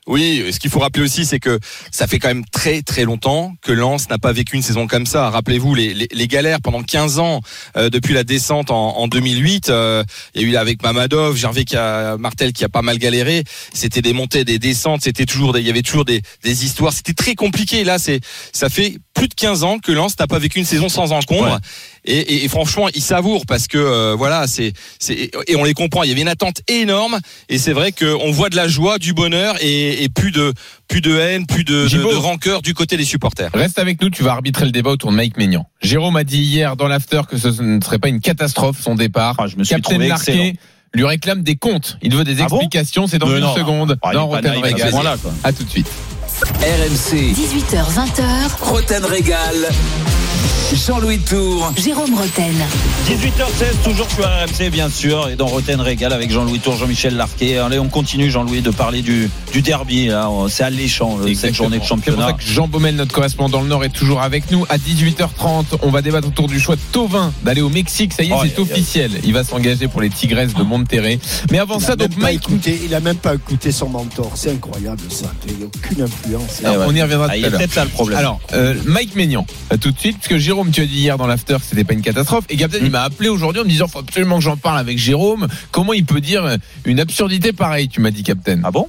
Oui, 0.09 0.43
ce 0.51 0.57
qu'il 0.57 0.71
faut 0.71 0.79
rappeler 0.79 1.03
aussi, 1.03 1.23
c'est 1.23 1.39
que 1.39 1.59
ça 1.91 2.07
fait 2.07 2.17
quand 2.17 2.29
même 2.29 2.43
très 2.45 2.81
très 2.81 3.03
longtemps 3.03 3.53
que 3.61 3.71
Lens 3.71 4.09
n'a 4.09 4.17
pas 4.17 4.31
vécu 4.31 4.55
une 4.55 4.63
saison 4.63 4.87
comme 4.87 5.05
ça. 5.05 5.29
Rappelez-vous 5.29 5.75
les, 5.75 6.27
galères 6.27 6.61
pendant 6.61 6.81
15 6.81 7.19
ans 7.19 7.41
euh, 7.77 7.91
depuis 7.91 8.15
la 8.15 8.23
descente 8.23 8.71
en, 8.71 8.97
en 8.97 9.07
2008. 9.07 9.69
euh, 9.69 10.03
il 10.33 10.41
y 10.41 10.45
a 10.45 10.47
eu 10.47 10.55
avec 10.55 10.81
Mamadov, 10.81 11.37
Gervais 11.37 11.63
qui 11.63 11.77
a 11.77 12.17
Martel 12.17 12.53
qui 12.53 12.65
a 12.65 12.69
pas 12.69 12.81
mal 12.81 12.97
galéré. 12.97 13.43
C'était 13.71 14.01
des 14.01 14.13
montées, 14.13 14.45
des 14.45 14.57
descentes. 14.57 15.03
C'était 15.03 15.27
toujours, 15.27 15.53
des, 15.53 15.59
il 15.59 15.67
y 15.67 15.69
avait 15.69 15.83
toujours 15.83 16.05
des, 16.05 16.23
des 16.43 16.65
histoires. 16.65 16.91
C'était 16.91 17.13
très 17.13 17.35
compliqué. 17.35 17.83
Là, 17.83 17.99
c'est 17.99 18.19
ça 18.51 18.69
fait 18.69 18.97
plus 19.19 19.27
de 19.27 19.33
15 19.33 19.63
ans 19.63 19.79
que 19.79 19.91
Lens 19.91 20.17
n'a 20.17 20.27
pas 20.27 20.39
vécu 20.39 20.59
une 20.59 20.65
saison 20.65 20.87
sans 20.87 21.11
encombre. 21.11 21.51
Ouais. 21.51 21.57
Et, 22.05 22.17
et, 22.17 22.45
et 22.45 22.47
franchement, 22.47 22.87
ils 22.95 23.01
savourent 23.01 23.45
parce 23.45 23.67
que 23.67 23.77
euh, 23.77 24.15
voilà, 24.17 24.47
c'est 24.47 24.71
c'est 24.97 25.29
et 25.47 25.55
on 25.57 25.65
les 25.65 25.73
comprend. 25.73 26.03
Il 26.03 26.09
y 26.09 26.11
avait 26.13 26.21
une 26.21 26.29
attente 26.29 26.61
énorme 26.69 27.19
et 27.49 27.57
c'est 27.57 27.73
vrai 27.73 27.91
qu'on 27.91 28.31
voit 28.31 28.49
de 28.49 28.55
la 28.55 28.69
joie, 28.69 28.97
du 28.97 29.13
bonheur 29.13 29.55
et, 29.61 30.03
et 30.03 30.09
plus 30.09 30.31
de 30.31 30.53
plus 30.87 31.01
de 31.01 31.17
haine, 31.17 31.45
plus 31.45 31.65
de, 31.65 31.87
de, 31.87 32.15
rancœur 32.15 32.61
du 32.61 32.73
côté 32.73 32.95
des 32.95 33.03
supporters. 33.03 33.51
Reste 33.53 33.77
avec 33.77 34.01
nous, 34.01 34.09
tu 34.09 34.23
vas 34.23 34.31
arbitrer 34.31 34.65
le 34.65 34.71
débat 34.71 34.91
autour 34.91 35.11
de 35.11 35.15
Mike 35.17 35.37
Maignan. 35.37 35.67
Jérôme 35.81 36.15
a 36.15 36.23
dit 36.23 36.41
hier 36.41 36.77
dans 36.77 36.87
l'after 36.87 37.21
que 37.29 37.37
ce 37.37 37.49
ne 37.61 37.81
serait 37.81 37.99
pas 37.99 38.07
une 38.07 38.21
catastrophe 38.21 38.79
son 38.81 38.95
départ. 38.95 39.35
Ah, 39.37 39.47
je 39.47 39.57
me 39.57 39.63
suis 39.63 39.75
Captain 39.75 39.91
trouvé 39.91 40.07
Larquet 40.07 40.53
lui 40.93 41.05
réclame 41.05 41.43
des 41.43 41.55
comptes. 41.55 41.97
Il 42.01 42.15
veut 42.15 42.23
des 42.23 42.41
Ah 42.41 42.47
bon 42.47 42.57
explications. 42.57 43.05
C'est 43.05 43.19
dans 43.19 43.27
Mais 43.27 43.35
une 43.35 43.41
non. 43.41 43.55
seconde 43.55 43.97
Ah, 44.01 44.13
dans 44.13 44.27
pas 44.27 44.37
Rotten 44.37 44.61
naïf 44.61 44.81
à 44.83 44.89
point-là, 44.89 45.17
quoi. 45.21 45.31
À 45.43 45.53
tout 45.53 45.63
de 45.63 45.69
suite. 45.69 45.87
RMC, 46.43 47.33
18h, 47.35 47.83
20h, 47.91 48.23
Roten 48.61 49.03
Régal. 49.05 49.69
Jean-Louis 50.85 51.17
Tour. 51.17 51.73
Jérôme 51.83 52.13
Roten. 52.13 52.53
18h16, 53.07 53.83
toujours 53.83 54.07
sur 54.11 54.23
RMC, 54.23 54.69
bien 54.69 54.87
sûr, 54.87 55.27
et 55.29 55.35
dans 55.35 55.47
Roten 55.47 55.81
Régal 55.81 56.13
avec 56.13 56.31
Jean-Louis 56.31 56.59
Tour, 56.59 56.75
Jean-Michel 56.77 57.15
Larquet. 57.17 57.57
Allez, 57.57 57.79
on 57.79 57.89
continue, 57.89 58.29
Jean-Louis, 58.29 58.61
de 58.61 58.69
parler 58.69 59.01
du, 59.01 59.31
du 59.51 59.63
derby. 59.63 60.05
là. 60.07 60.29
C'est 60.47 60.61
alléchant, 60.63 61.17
euh, 61.21 61.33
cette 61.33 61.55
journée 61.55 61.77
de 61.79 61.83
C'est 61.83 61.87
pour 61.89 61.97
championnat. 61.97 62.27
ça 62.27 62.33
que 62.33 62.43
Jean 62.43 62.67
Baumel, 62.67 62.95
notre 62.95 63.13
correspondant 63.13 63.57
dans 63.57 63.63
le 63.63 63.67
Nord, 63.69 63.83
est 63.83 63.89
toujours 63.89 64.21
avec 64.21 64.51
nous. 64.51 64.63
À 64.69 64.77
18h30, 64.77 65.79
on 65.81 65.89
va 65.89 66.03
débattre 66.03 66.27
autour 66.27 66.47
du 66.47 66.59
choix 66.59 66.75
de 66.75 66.81
Tovin 66.91 67.33
d'aller 67.43 67.61
au 67.61 67.69
Mexique. 67.69 68.13
Ça 68.13 68.21
y 68.21 68.29
est, 68.29 68.33
Oh, 68.33 68.41
c'est 68.43 68.59
officiel. 68.59 69.09
Il 69.23 69.33
va 69.33 69.43
s'engager 69.43 69.87
pour 69.87 70.01
les 70.01 70.09
Tigresses 70.11 70.53
de 70.53 70.61
Monterrey. 70.63 71.19
Mais 71.51 71.57
avant 71.57 71.79
Il 71.79 71.83
ça, 71.85 71.95
donc 71.95 72.15
Mike. 72.17 72.43
écouté, 72.47 72.79
il 72.85 72.93
a 72.93 72.99
même 72.99 73.17
pas 73.17 73.33
écouté 73.33 73.71
son 73.71 73.89
mentor. 73.89 74.31
C'est 74.35 74.51
incroyable 74.51 75.01
ça. 75.09 75.31
Il 75.47 75.57
n'y 75.57 75.63
a 75.63 75.65
aucune 75.65 76.03
influence. 76.03 76.28
Eh 76.63 76.67
ouais. 76.67 76.75
On 76.87 76.95
y 76.95 77.01
reviendra 77.01 77.27
Ah, 77.29 77.33
tout 77.33 77.39
il 77.39 77.45
à 77.45 77.49
l'heure. 77.49 77.59
peut-être 77.59 77.83
le 77.83 77.89
problème. 77.89 78.17
Alors, 78.19 78.39
euh, 78.53 78.75
Mike 78.85 79.15
Maignan, 79.15 79.45
euh, 79.73 79.77
tout 79.77 79.91
de 79.91 79.97
suite, 79.99 80.17
parce 80.17 80.27
que 80.27 80.37
Jérôme, 80.37 80.71
tu 80.71 80.81
as 80.81 80.85
dit 80.85 80.97
hier 80.99 81.17
dans 81.17 81.27
l'after 81.27 81.55
que 81.55 81.63
c'était 81.65 81.83
pas 81.83 81.93
une 81.93 82.01
catastrophe, 82.01 82.45
et 82.49 82.57
Captain, 82.57 82.79
il 82.81 82.91
m'a 82.91 83.03
appelé 83.03 83.29
aujourd'hui 83.29 83.61
en 83.61 83.65
me 83.65 83.69
disant, 83.69 83.87
faut 83.87 83.99
absolument 83.99 84.37
que 84.37 84.43
j'en 84.43 84.57
parle 84.57 84.79
avec 84.79 84.97
Jérôme. 84.97 85.47
Comment 85.71 85.93
il 85.93 86.05
peut 86.05 86.21
dire 86.21 86.57
une 86.85 86.99
absurdité 86.99 87.53
pareille, 87.53 87.87
tu 87.89 88.01
m'as 88.01 88.11
dit, 88.11 88.23
Captain. 88.23 88.61
ah 88.63 88.71
bon? 88.71 88.87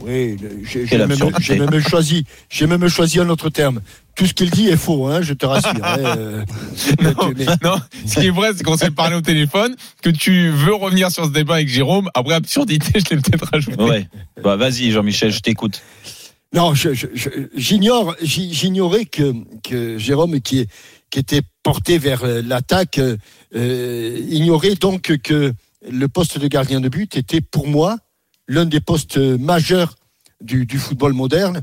Oui, 0.00 0.36
j'ai 0.62 0.96
même, 0.98 1.80
choisi, 1.80 2.24
j'ai 2.48 2.66
même 2.66 2.86
choisi 2.88 3.18
un 3.18 3.28
autre 3.28 3.48
terme. 3.48 3.80
Tout 4.14 4.26
ce 4.26 4.34
qu'il 4.34 4.50
dit 4.50 4.68
est 4.68 4.76
faux, 4.76 5.06
hein, 5.08 5.20
je 5.20 5.32
te 5.32 5.44
rassure. 5.46 5.70
hein, 5.82 5.96
euh, 5.98 6.44
Non, 7.02 7.32
mais- 7.36 7.44
non, 7.62 7.76
ce 8.06 8.20
qui 8.20 8.26
est 8.28 8.30
vrai, 8.30 8.50
c'est 8.56 8.62
qu'on 8.62 8.76
s'est 8.76 8.90
parlé 8.92 9.16
au 9.16 9.20
téléphone, 9.20 9.74
que 10.02 10.10
tu 10.10 10.50
veux 10.50 10.74
revenir 10.74 11.10
sur 11.10 11.24
ce 11.24 11.30
débat 11.30 11.54
avec 11.54 11.68
Jérôme. 11.68 12.08
Après, 12.14 12.34
absurdité, 12.34 12.92
je 13.00 13.14
l'ai 13.14 13.20
peut-être 13.20 13.48
rajouté. 13.52 13.82
Ouais. 13.82 14.06
Bah, 14.44 14.56
vas-y, 14.56 14.92
Jean-Michel, 14.92 15.32
je 15.32 15.40
t'écoute. 15.40 15.82
Non, 16.54 16.74
j'ignore, 16.74 18.14
j'i- 18.22 18.52
j'ignorais 18.52 19.04
que, 19.04 19.98
Jérôme, 19.98 20.40
qui, 20.40 20.66
était 21.14 21.42
porté 21.62 21.96
vers 21.98 22.24
euh, 22.24 22.42
l'attaque, 22.42 22.98
euh, 22.98 23.16
euh, 23.54 24.20
ignorait 24.28 24.74
donc 24.74 25.16
que 25.22 25.54
le 25.88 26.08
poste 26.08 26.38
de 26.38 26.46
gardien 26.46 26.80
de 26.80 26.90
but 26.90 27.16
était 27.16 27.40
pour 27.40 27.66
moi 27.66 27.96
l'un 28.48 28.66
des 28.66 28.80
postes 28.80 29.16
majeurs 29.16 29.94
du, 30.42 30.66
football 30.78 31.14
moderne. 31.14 31.62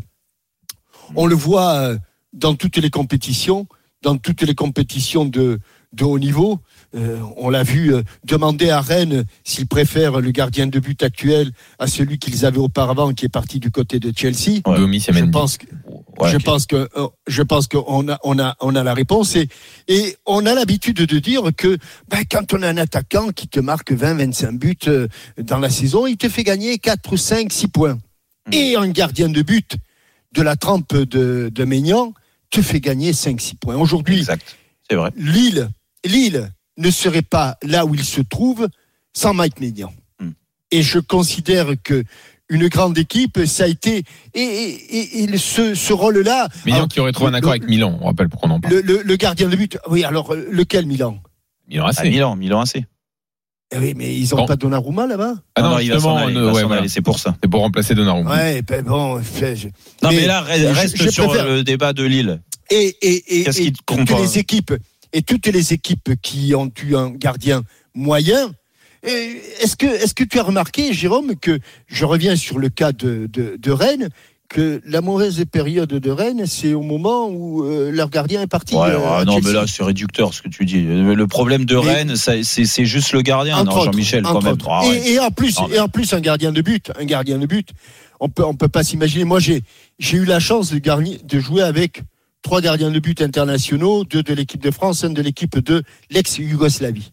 On 1.15 1.27
le 1.27 1.35
voit 1.35 1.95
dans 2.33 2.55
toutes 2.55 2.77
les 2.77 2.89
compétitions, 2.89 3.67
dans 4.01 4.17
toutes 4.17 4.41
les 4.41 4.55
compétitions 4.55 5.25
de 5.25 5.59
haut 6.01 6.19
niveau. 6.19 6.59
Euh, 6.95 7.19
on 7.38 7.50
l'a 7.50 7.63
vu 7.63 7.93
euh, 7.93 8.03
demander 8.23 8.69
à 8.69 8.81
Rennes 8.81 9.25
s'ils 9.43 9.67
préfèrent 9.67 10.21
le 10.21 10.31
gardien 10.31 10.67
de 10.67 10.79
but 10.79 11.01
actuel 11.01 11.51
à 11.79 11.88
celui 11.88 12.19
qu'ils 12.19 12.45
avaient 12.45 12.59
auparavant, 12.59 13.13
qui 13.13 13.25
est 13.25 13.29
parti 13.29 13.59
du 13.59 13.71
côté 13.71 14.00
de 14.00 14.12
Chelsea. 14.15 14.62
Ouais. 14.65 14.77
Je 14.77 15.23
pense 15.25 15.57
que 15.57 15.65
Ouais, 16.19 16.29
je 16.29 16.38
pense 16.38 16.67
que 16.67 16.88
euh, 16.95 17.07
je 17.27 17.41
pense 17.41 17.67
qu'on 17.67 18.07
a 18.07 18.19
on 18.23 18.38
a 18.38 18.55
on 18.59 18.75
a 18.75 18.83
la 18.83 18.93
réponse 18.93 19.35
et 19.35 19.47
et 19.88 20.15
on 20.25 20.45
a 20.45 20.53
l'habitude 20.53 20.97
de 20.97 21.19
dire 21.19 21.43
que 21.57 21.77
ben, 22.07 22.23
quand 22.29 22.53
on 22.53 22.62
a 22.62 22.67
un 22.67 22.77
attaquant 22.77 23.29
qui 23.29 23.47
te 23.47 23.59
marque 23.59 23.91
20 23.91 24.15
25 24.15 24.51
buts 24.51 24.77
euh, 24.88 25.07
dans 25.38 25.57
la 25.57 25.69
saison, 25.71 26.05
il 26.05 26.17
te 26.17 26.29
fait 26.29 26.43
gagner 26.43 26.77
4 26.77 27.17
5 27.17 27.51
6 27.51 27.67
points. 27.69 27.95
Mm. 28.47 28.53
Et 28.53 28.75
un 28.75 28.89
gardien 28.89 29.29
de 29.29 29.41
but 29.41 29.75
de 30.33 30.41
la 30.43 30.55
trempe 30.55 30.95
de 30.95 31.50
de 31.51 31.65
Maignan 31.65 32.13
te 32.51 32.62
fait 32.62 32.79
gagner 32.79 33.13
5 33.13 33.41
6 33.41 33.55
points. 33.55 33.75
Aujourd'hui, 33.75 34.20
Exact. 34.20 34.57
C'est 34.87 34.96
vrai. 34.96 35.09
Lille 35.15 35.70
Lille 36.05 36.51
ne 36.77 36.90
serait 36.92 37.22
pas 37.22 37.57
là 37.64 37.86
où 37.86 37.94
il 37.96 38.03
se 38.03 38.22
trouve 38.22 38.68
sans 39.14 39.33
Mike 39.33 39.59
Maignan. 39.59 39.94
Mm. 40.20 40.29
Et 40.72 40.81
je 40.83 41.00
considère 41.00 41.68
que 41.83 42.03
une 42.50 42.68
grande 42.68 42.98
équipe, 42.98 43.40
ça 43.46 43.64
a 43.64 43.68
été 43.68 44.03
et, 44.33 44.42
et, 44.42 45.24
et- 45.24 45.38
ce, 45.38 45.74
ce 45.75 45.94
rôle-là. 45.94 46.50
Milan 46.66 46.77
alors, 46.77 46.88
qui 46.90 47.00
aurait 47.00 47.12
trouvé 47.12 47.29
un 47.31 47.33
accord 47.36 47.51
le- 47.51 47.57
avec 47.57 47.70
Milan, 47.70 47.98
on 48.01 48.05
rappelle 48.05 48.29
pourquoi 48.29 48.50
on 48.50 48.53
en 48.53 48.59
parle. 48.59 48.75
le, 48.75 48.81
le- 48.81 49.01
le 49.03 49.16
gardien 49.16 49.48
de 49.48 49.55
but. 49.55 49.77
Oui, 49.88 50.03
alors 50.03 50.33
euh, 50.33 50.48
lequel 50.51 50.86
Milan? 50.86 51.18
Milan 51.68 51.86
AC. 51.88 52.03
Milan, 52.03 52.36
Milan 52.36 52.62
AC. 52.62 52.83
Eh 53.75 53.77
Oui, 53.79 53.94
mais 53.96 54.16
ils 54.16 54.33
ont 54.36 54.38
Bon. 54.40 54.46
pas 54.46 54.55
Donnarumma 54.55 55.07
là-bas? 55.07 55.33
Ah 55.55 55.62
non, 55.62 55.79
il 55.79 55.90
va 55.90 56.00
s'en 56.00 56.09
justement, 56.09 56.18
aller, 56.18 56.33
il 56.33 56.38
euh, 56.38 56.51
ouais, 56.53 56.64
voilà. 56.64 56.81
aller, 56.81 56.90
c'est 56.90 57.01
pour 57.01 57.18
ça. 57.18 57.36
C'est 57.42 57.50
pour 57.50 57.62
remplacer 57.62 57.96
Donnarumma. 57.96 58.29
Ouais, 58.36 58.62
ben 58.62 58.83
bon. 58.83 59.20
je- 59.24 59.68
Non, 60.03 60.09
mais, 60.09 60.16
Mais 60.18 60.25
là, 60.27 60.46
je- 60.55 60.66
reste 60.68 60.98
je 61.01 61.09
sur 61.09 61.27
préfère- 61.29 61.48
le 61.48 61.64
débat 61.64 61.94
de 61.94 62.03
Lille. 62.03 62.42
Et, 62.70 62.96
et, 63.01 63.40
et, 63.40 63.44
Qu'est-ce 63.46 63.62
et 63.62 63.66
qui 63.66 63.72
te 63.72 63.77
toutes 63.77 63.86
compare 63.98 64.20
les 64.20 64.38
équipes 64.38 64.74
et 65.13 65.21
toutes 65.21 65.47
les 65.47 65.73
équipes 65.73 66.11
qui 66.21 66.53
ont 66.55 66.71
eu 66.85 66.95
un 66.95 67.09
gardien 67.11 67.63
moyen. 67.93 68.51
Est-ce 69.03 69.75
que, 69.75 69.85
est-ce 69.85 70.13
que 70.13 70.23
tu 70.23 70.39
as 70.39 70.43
remarqué, 70.43 70.93
Jérôme, 70.93 71.35
que 71.35 71.59
je 71.87 72.05
reviens 72.05 72.35
sur 72.35 72.57
le 72.57 72.69
cas 72.69 72.91
de, 72.93 73.27
de, 73.31 73.57
de 73.57 73.71
Rennes, 73.71 74.09
que 74.49 74.81
la 74.85 75.01
mauvaise 75.01 75.43
période 75.51 75.89
de 75.89 76.09
Rennes, 76.11 76.45
c'est 76.45 76.73
au 76.73 76.83
moment 76.83 77.27
où 77.27 77.63
euh, 77.65 77.91
leur 77.91 78.09
gardien 78.09 78.41
est 78.43 78.47
parti. 78.47 78.75
Ouais, 78.75 78.89
euh, 78.91 79.25
non, 79.25 79.33
Chelsea? 79.33 79.47
mais 79.47 79.53
là, 79.53 79.65
c'est 79.67 79.83
réducteur 79.83 80.33
ce 80.33 80.41
que 80.41 80.47
tu 80.47 80.63
dis. 80.65 80.81
Le 80.83 81.27
problème 81.27 81.65
de 81.65 81.75
Mais- 81.75 81.81
Rennes, 81.81 82.15
c'est 82.15 82.85
juste 82.85 83.11
le 83.13 83.21
gardien, 83.23 83.65
Jean-Michel, 83.65 84.23
quand 84.23 84.41
même. 84.41 84.57
Ah 84.67 84.87
ouais. 84.87 84.97
et, 84.97 85.13
et 85.13 85.19
en 85.19 85.31
plus, 85.31 85.59
Non, 85.59 85.67
mais- 85.67 85.75
et 85.75 85.79
en 85.79 85.89
plus 85.89 86.13
un 86.13 86.19
gardien 86.21 86.51
de 86.51 86.61
but, 86.61 86.91
un 86.99 87.05
gardien 87.05 87.39
de 87.39 87.45
but. 87.45 87.69
On 88.19 88.29
peut, 88.29 88.45
on 88.45 88.53
peut 88.55 88.69
pas 88.69 88.83
s'imaginer. 88.83 89.25
Moi, 89.25 89.39
j'ai, 89.39 89.63
j'ai 89.99 90.17
eu 90.17 90.23
la 90.25 90.39
chance 90.39 90.71
de, 90.71 90.77
garni- 90.79 91.19
de 91.25 91.39
jouer 91.39 91.61
avec 91.63 92.03
trois 92.44 92.62
gardiens 92.62 92.92
de 92.92 93.00
but 93.00 93.22
internationaux, 93.22 94.03
deux 94.03 94.22
de 94.22 94.34
l'équipe 94.34 94.62
de 94.62 94.70
France, 94.70 95.03
un 95.03 95.10
de 95.10 95.22
l'équipe 95.22 95.58
de 95.58 95.82
l'ex-Yougoslavie. 96.12 97.12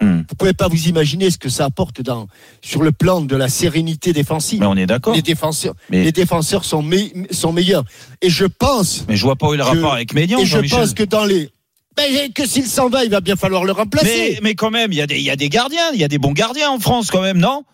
Hmm. 0.00 0.18
Vous 0.28 0.34
pouvez 0.36 0.52
pas 0.52 0.68
vous 0.68 0.86
imaginer 0.86 1.28
ce 1.30 1.38
que 1.38 1.48
ça 1.48 1.64
apporte 1.64 2.00
dans, 2.02 2.28
sur 2.62 2.82
le 2.84 2.92
plan 2.92 3.20
de 3.20 3.34
la 3.34 3.48
sérénité 3.48 4.12
défensive. 4.12 4.60
Mais 4.60 4.66
on 4.66 4.76
est 4.76 4.86
d'accord. 4.86 5.12
Les 5.14 5.22
défenseurs, 5.22 5.74
Mais- 5.90 6.04
les 6.04 6.12
défenseurs 6.12 6.64
sont, 6.64 6.82
me- 6.82 7.26
sont 7.32 7.52
meilleurs. 7.52 7.84
Et 8.22 8.30
je 8.30 8.44
pense, 8.44 9.04
Mais 9.08 9.16
je 9.16 9.22
vois 9.24 9.34
pas 9.34 9.48
où 9.48 9.56
Je- 9.56 9.60
rapport 9.60 9.92
avec 9.92 10.14
Médian, 10.14 10.38
et 10.38 10.46
je 10.46 10.58
pense 10.70 10.94
que 10.94 11.02
dans 11.02 11.24
les, 11.24 11.50
ben, 11.96 12.32
que 12.32 12.46
s'il 12.46 12.66
s'en 12.66 12.88
va, 12.88 13.04
il 13.04 13.10
va 13.10 13.20
bien 13.20 13.34
falloir 13.34 13.64
le 13.64 13.72
remplacer. 13.72 14.06
Mais, 14.34 14.38
mais 14.42 14.54
quand 14.54 14.70
même, 14.70 14.92
il 14.92 14.98
y, 14.98 15.02
a 15.02 15.08
des- 15.08 15.16
il 15.18 15.24
y 15.24 15.30
a 15.30 15.36
des 15.36 15.48
gardiens, 15.48 15.90
il 15.92 15.98
y 16.00 16.04
a 16.04 16.08
des 16.08 16.18
bons 16.18 16.30
gardiens 16.32 16.70
en 16.70 16.78
France 16.78 17.10
quand 17.10 17.22
même, 17.22 17.38
non? 17.38 17.64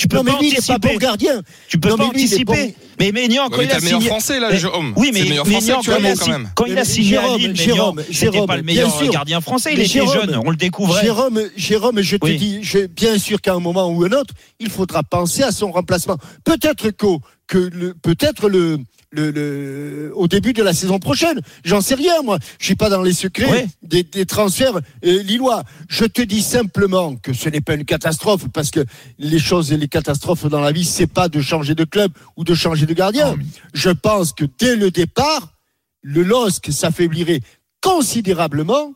Tu 0.00 0.08
peux 0.08 0.16
non, 0.16 0.22
mais 0.24 0.32
pas 0.32 0.38
lui, 0.38 0.48
il 0.48 0.50
n'est 0.52 0.56
pas 0.56 0.72
anticiper. 0.74 0.88
bon 0.94 0.96
gardien. 0.98 1.42
tu 1.68 1.78
peux 1.78 1.88
Non, 1.90 1.96
pas 1.98 2.04
mais 2.04 2.10
lui, 2.14 2.22
il 2.22 2.24
est 2.24 2.26
anticiper. 2.36 2.66
bon. 2.66 2.74
Mais 2.98 3.12
Ménian, 3.12 3.44
Ouais, 3.44 3.48
quand 3.50 3.58
mais 3.58 3.64
il 3.64 3.70
a 3.70 3.74
le 3.76 3.80
meilleur 3.82 3.98
signé. 4.00 4.08
français 4.10 4.40
là, 4.40 4.48
Mais- 4.50 4.58
Jérôme. 4.58 4.94
Oui, 4.96 5.06
C'est 5.08 5.12
mais 5.12 5.18
le 5.24 5.28
meilleur 5.28 5.46
Ménian, 5.46 5.60
français 5.60 5.72
quand, 5.72 5.80
il 5.82 5.90
actuellement 5.90 6.08
a, 6.08 6.12
quand 6.16 6.24
signé- 6.24 6.38
même. 6.38 6.50
quand 6.54 6.64
il 6.64 6.78
a 6.78 6.84
signé 6.84 7.16
à 7.16 7.20
Jérôme, 7.22 7.38
Lille, 7.40 7.56
Jérôme, 7.56 7.96
Ménian, 7.96 8.06
c'était 8.12 8.32
Jérôme, 8.32 8.46
pas 8.46 8.56
le 8.56 8.62
meilleur 8.62 8.88
bien 8.88 8.98
sûr. 8.98 9.12
gardien 9.12 9.40
français, 9.42 9.70
il 9.72 9.78
Mais 9.78 9.84
était 9.84 9.92
Jérôme, 9.92 10.14
jeune, 10.14 10.40
on 10.44 10.50
le 10.50 10.56
découvrait. 10.56 11.02
Jérôme, 11.02 11.40
Jérôme, 11.56 12.00
je 12.00 12.16
te 12.16 12.24
Oui. 12.26 12.36
dis, 12.38 12.58
je- 12.62 12.86
bien 12.86 13.18
sûr 13.18 13.40
qu'à 13.42 13.52
un 13.54 13.60
moment 13.60 13.88
ou 13.90 14.04
un 14.04 14.12
autre, 14.12 14.32
il 14.58 14.70
faudra 14.70 15.02
penser 15.02 15.42
à 15.42 15.52
son 15.52 15.70
remplacement. 15.70 16.16
Peut-être 16.44 16.90
qu'au, 16.90 17.20
que 17.46 17.58
le, 17.58 17.94
peut-être 17.94 18.48
le, 18.48 18.78
le, 19.12 19.30
le- 19.30 20.12
au 20.14 20.28
début 20.28 20.52
de 20.52 20.62
la 20.62 20.72
saison 20.72 20.98
prochaine. 20.98 21.40
J'en 21.64 21.80
sais 21.80 21.94
rien, 21.94 22.22
moi. 22.22 22.38
Je 22.58 22.64
suis 22.66 22.76
pas 22.76 22.88
dans 22.90 23.02
les 23.02 23.12
secrets 23.12 23.50
Ouais. 23.50 23.66
des, 23.82 24.02
des 24.04 24.24
transferts 24.26 24.76
euh, 24.76 25.22
lillois. 25.22 25.64
Je 25.88 26.04
te 26.04 26.22
dis 26.22 26.42
simplement 26.42 27.16
que 27.16 27.32
ce 27.32 27.48
n'est 27.48 27.60
pas 27.60 27.74
une 27.74 27.84
catastrophe 27.84 28.46
parce 28.52 28.70
que 28.70 28.84
les 29.18 29.38
choses 29.38 29.72
et 29.72 29.76
les 29.76 29.88
catastrophes 29.88 30.46
dans 30.46 30.60
la 30.60 30.72
vie, 30.72 30.84
c'est 30.84 31.06
pas 31.08 31.28
de 31.28 31.40
changer 31.40 31.74
de 31.74 31.84
club 31.84 32.12
ou 32.36 32.44
de 32.44 32.54
changer 32.54 32.86
de 32.86 32.94
gardien. 32.94 33.34
Mais- 33.36 33.44
Je 33.74 33.90
pense 33.90 34.32
que 34.32 34.44
dès 34.58 34.76
le 34.76 34.90
départ, 34.90 35.54
le 36.02 36.22
LOSC 36.22 36.70
s'affaiblirait 36.72 37.40
considérablement 37.82 38.92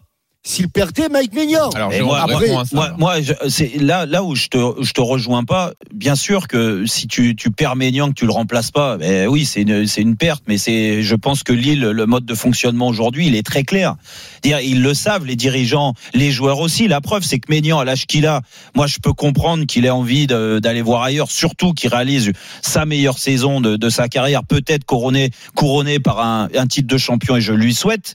s'il 0.46 0.68
perdait 0.68 1.08
Mike 1.08 1.32
Maignan. 1.32 1.70
Alors, 1.74 1.90
Jérôme, 1.90 2.10
moi, 2.10 2.36
réponds 2.38 2.58
moi, 2.98 3.20
je- 3.22 3.32
c'est 3.48 3.80
là, 3.80 4.04
là 4.04 4.22
où 4.22 4.34
je 4.34 4.48
te, 4.48 4.58
je 4.82 4.92
te 4.92 5.00
rejoins 5.00 5.44
pas. 5.44 5.72
Bien 5.92 6.14
sûr 6.16 6.48
que 6.48 6.84
si 6.86 7.06
tu, 7.08 7.34
tu 7.34 7.50
perds 7.50 7.76
Maignan, 7.76 8.08
que 8.10 8.14
tu 8.14 8.26
le 8.26 8.30
remplaces 8.32 8.70
pas, 8.70 8.98
ben 8.98 9.26
oui, 9.26 9.46
c'est 9.46 9.62
une, 9.62 9.86
c'est 9.86 10.02
une 10.02 10.16
perte. 10.16 10.44
Mais 10.46 10.58
c'est, 10.58 11.02
je 11.02 11.14
pense 11.14 11.42
que 11.44 11.52
Lille, 11.54 11.80
le 11.80 12.06
mode 12.06 12.26
de 12.26 12.34
fonctionnement 12.34 12.88
aujourd'hui, 12.88 13.26
il 13.26 13.34
est 13.34 13.42
très 13.42 13.62
clair. 13.64 13.96
Dire, 14.42 14.60
ils 14.60 14.82
le 14.82 14.92
savent, 14.92 15.24
les 15.24 15.36
dirigeants, 15.36 15.94
les 16.12 16.30
joueurs 16.30 16.60
aussi. 16.60 16.88
La 16.88 17.00
preuve, 17.00 17.22
c'est 17.24 17.38
que 17.38 17.50
Maignan, 17.50 17.78
à 17.78 17.84
l'âge 17.86 18.06
qu'il 18.06 18.26
a, 18.26 18.42
moi, 18.74 18.86
je 18.86 18.98
peux 19.02 19.14
comprendre 19.14 19.64
qu'il 19.64 19.86
ait 19.86 19.90
envie 19.90 20.26
d'aller 20.26 20.82
voir 20.82 21.02
ailleurs, 21.02 21.30
surtout 21.30 21.72
qu'il 21.72 21.88
réalise 21.88 22.32
sa 22.60 22.84
meilleure 22.84 23.16
saison 23.16 23.62
de, 23.62 23.76
de 23.76 23.88
sa 23.88 24.08
carrière, 24.08 24.44
peut-être 24.44 24.84
couronné, 24.84 25.30
couronné 25.54 26.00
par 26.00 26.20
un, 26.20 26.48
un 26.54 26.66
titre 26.66 26.88
de 26.88 26.98
champion, 26.98 27.36
et 27.36 27.40
je 27.40 27.54
lui 27.54 27.72
souhaite. 27.72 28.14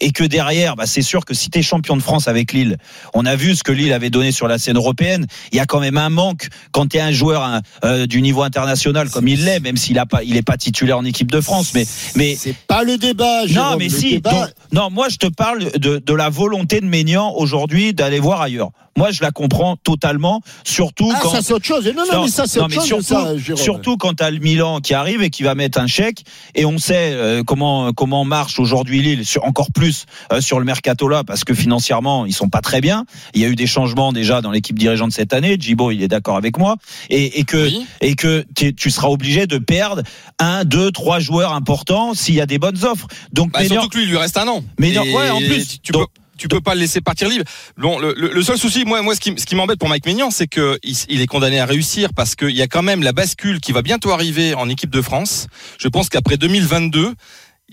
Et 0.00 0.12
que 0.12 0.24
derrière, 0.24 0.76
bah, 0.76 0.86
c'est 0.86 1.02
sûr 1.02 1.24
que 1.24 1.34
si 1.34 1.50
tu 1.50 1.58
es 1.58 1.62
champion 1.62 1.96
de 1.96 2.02
France 2.02 2.28
avec 2.28 2.52
Lille, 2.52 2.76
on 3.14 3.26
a 3.26 3.36
vu 3.36 3.54
ce 3.54 3.62
que 3.62 3.72
Lille 3.72 3.92
avait 3.92 4.10
donné 4.10 4.32
sur 4.32 4.48
la 4.48 4.58
scène 4.58 4.76
européenne. 4.76 5.26
Il 5.52 5.56
y 5.56 5.60
a 5.60 5.66
quand 5.66 5.80
même 5.80 5.98
un 5.98 6.10
manque 6.10 6.48
quand 6.72 6.86
tu 6.88 6.96
es 6.96 7.00
un 7.00 7.12
joueur 7.12 7.42
hein, 7.42 7.62
euh, 7.84 8.06
du 8.06 8.22
niveau 8.22 8.42
international 8.42 9.10
comme 9.10 9.28
il 9.28 9.44
l'est, 9.44 9.60
même 9.60 9.76
s'il 9.76 9.98
a 9.98 10.06
pas, 10.06 10.22
il 10.22 10.36
est 10.36 10.42
pas 10.42 10.56
titulaire 10.56 10.98
en 10.98 11.04
équipe 11.04 11.30
de 11.30 11.40
France. 11.40 11.72
Mais, 11.74 11.86
mais 12.16 12.36
c'est 12.38 12.54
pas 12.56 12.82
le 12.84 12.96
débat. 12.98 13.42
non, 13.42 13.46
Jérôme. 13.48 13.78
mais 13.78 13.88
Le 13.88 13.96
si. 13.98 14.10
débat- 14.14 14.30
donc- 14.30 14.48
non, 14.72 14.90
moi 14.90 15.08
je 15.08 15.16
te 15.16 15.26
parle 15.26 15.70
de, 15.78 15.98
de 15.98 16.14
la 16.14 16.28
volonté 16.28 16.80
de 16.80 16.86
Maignan 16.86 17.32
aujourd'hui 17.36 17.92
d'aller 17.94 18.20
voir 18.20 18.40
ailleurs. 18.40 18.70
Moi, 18.96 19.12
je 19.12 19.22
la 19.22 19.30
comprends 19.30 19.76
totalement, 19.76 20.40
surtout 20.64 21.08
Ah, 21.14 21.20
quand. 21.22 21.30
ça 21.30 21.40
c'est 21.40 21.52
autre 21.52 21.64
chose. 21.64 21.86
Non, 21.96 22.02
non, 22.12 22.24
mais 22.24 22.28
ça 22.30 22.46
c'est 22.48 22.58
non, 22.58 22.64
autre 22.64 22.80
mais 22.82 22.88
chose. 22.88 23.06
surtout, 23.06 23.38
ça, 23.38 23.56
surtout 23.62 23.96
quand 23.96 24.14
tu 24.14 24.24
as 24.24 24.30
le 24.32 24.40
Milan 24.40 24.80
qui 24.80 24.92
arrive 24.92 25.22
et 25.22 25.30
qui 25.30 25.44
va 25.44 25.54
mettre 25.54 25.78
un 25.78 25.86
chèque, 25.86 26.24
et 26.56 26.64
on 26.64 26.78
sait 26.78 27.12
euh, 27.12 27.44
comment 27.44 27.92
comment 27.92 28.24
marche 28.24 28.58
aujourd'hui 28.58 29.00
Lille, 29.00 29.24
sur, 29.24 29.44
encore 29.44 29.68
plus 29.72 29.87
euh, 30.32 30.40
sur 30.40 30.58
le 30.58 30.64
mercato 30.64 31.08
là, 31.08 31.24
parce 31.24 31.44
que 31.44 31.54
financièrement 31.54 32.26
ils 32.26 32.32
sont 32.34 32.48
pas 32.48 32.60
très 32.60 32.80
bien. 32.80 33.04
Il 33.34 33.40
y 33.40 33.44
a 33.44 33.48
eu 33.48 33.56
des 33.56 33.66
changements 33.66 34.12
déjà 34.12 34.40
dans 34.40 34.50
l'équipe 34.50 34.78
dirigeante 34.78 35.12
cette 35.12 35.32
année. 35.32 35.56
Djibo, 35.58 35.90
il 35.90 36.02
est 36.02 36.08
d'accord 36.08 36.36
avec 36.36 36.58
moi, 36.58 36.76
et, 37.10 37.38
et 37.40 37.44
que 37.44 37.64
Oui. 37.66 37.86
et 38.00 38.14
que 38.14 38.44
tu 38.54 38.90
seras 38.90 39.08
obligé 39.08 39.46
de 39.46 39.58
perdre 39.58 40.02
un, 40.38 40.64
deux, 40.64 40.90
trois 40.90 41.18
joueurs 41.20 41.52
importants 41.52 42.14
s'il 42.14 42.34
y 42.34 42.40
a 42.40 42.46
des 42.46 42.58
bonnes 42.58 42.84
offres. 42.84 43.06
Donc 43.32 43.52
Bah, 43.52 43.64
surtout 43.64 43.88
que 43.88 43.96
lui, 43.98 44.04
il 44.04 44.10
lui 44.10 44.16
reste 44.16 44.36
un 44.36 44.46
an. 44.48 44.64
Ouais, 44.78 45.30
en 45.30 45.38
plus, 45.38 45.80
tu 45.82 45.92
donc- 45.92 46.06
peux. 46.08 46.12
Tu 46.38 46.46
peux 46.46 46.60
pas 46.60 46.76
le 46.76 46.80
laisser 46.82 47.00
partir 47.00 47.28
libre. 47.28 47.42
Bon, 47.78 47.98
le, 47.98 48.42
seul 48.44 48.56
souci, 48.56 48.84
moi, 48.84 49.02
moi, 49.02 49.16
ce 49.16 49.18
qui, 49.20 49.34
ce 49.36 49.44
qui 49.44 49.56
m'embête 49.56 49.80
pour 49.80 49.88
Mike 49.88 50.06
Maignan, 50.06 50.30
c'est 50.30 50.46
que 50.46 50.78
il, 50.84 50.96
il 51.08 51.20
est 51.20 51.26
condamné 51.26 51.58
à 51.58 51.66
réussir 51.66 52.10
parce 52.14 52.36
qu'il 52.36 52.50
y 52.56 52.62
a 52.62 52.68
quand 52.68 52.82
même 52.84 53.02
la 53.02 53.10
bascule 53.12 53.58
qui 53.58 53.72
va 53.72 53.82
bientôt 53.82 54.12
arriver 54.12 54.54
en 54.54 54.68
équipe 54.68 54.90
de 54.90 55.02
France. 55.02 55.48
Je 55.80 55.88
pense 55.88 56.08
qu'après 56.08 56.36
2022, 56.36 57.06
c'est- 57.08 57.14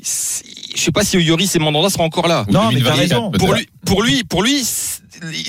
je 0.01 0.81
sais 0.81 0.91
pas 0.91 1.03
si 1.03 1.17
Yoris 1.17 1.55
et 1.55 1.59
Mandanda 1.59 1.89
seront 1.89 2.03
encore 2.05 2.27
là. 2.27 2.45
Non, 2.49 2.69
mais 2.71 2.81
t'as 2.81 2.91
2024, 2.95 2.99
raison. 2.99 3.31
Pour 3.31 3.53
lui, 3.53 3.67
pour 3.85 4.03
lui, 4.03 4.23
pour 4.23 4.43
lui, 4.43 4.61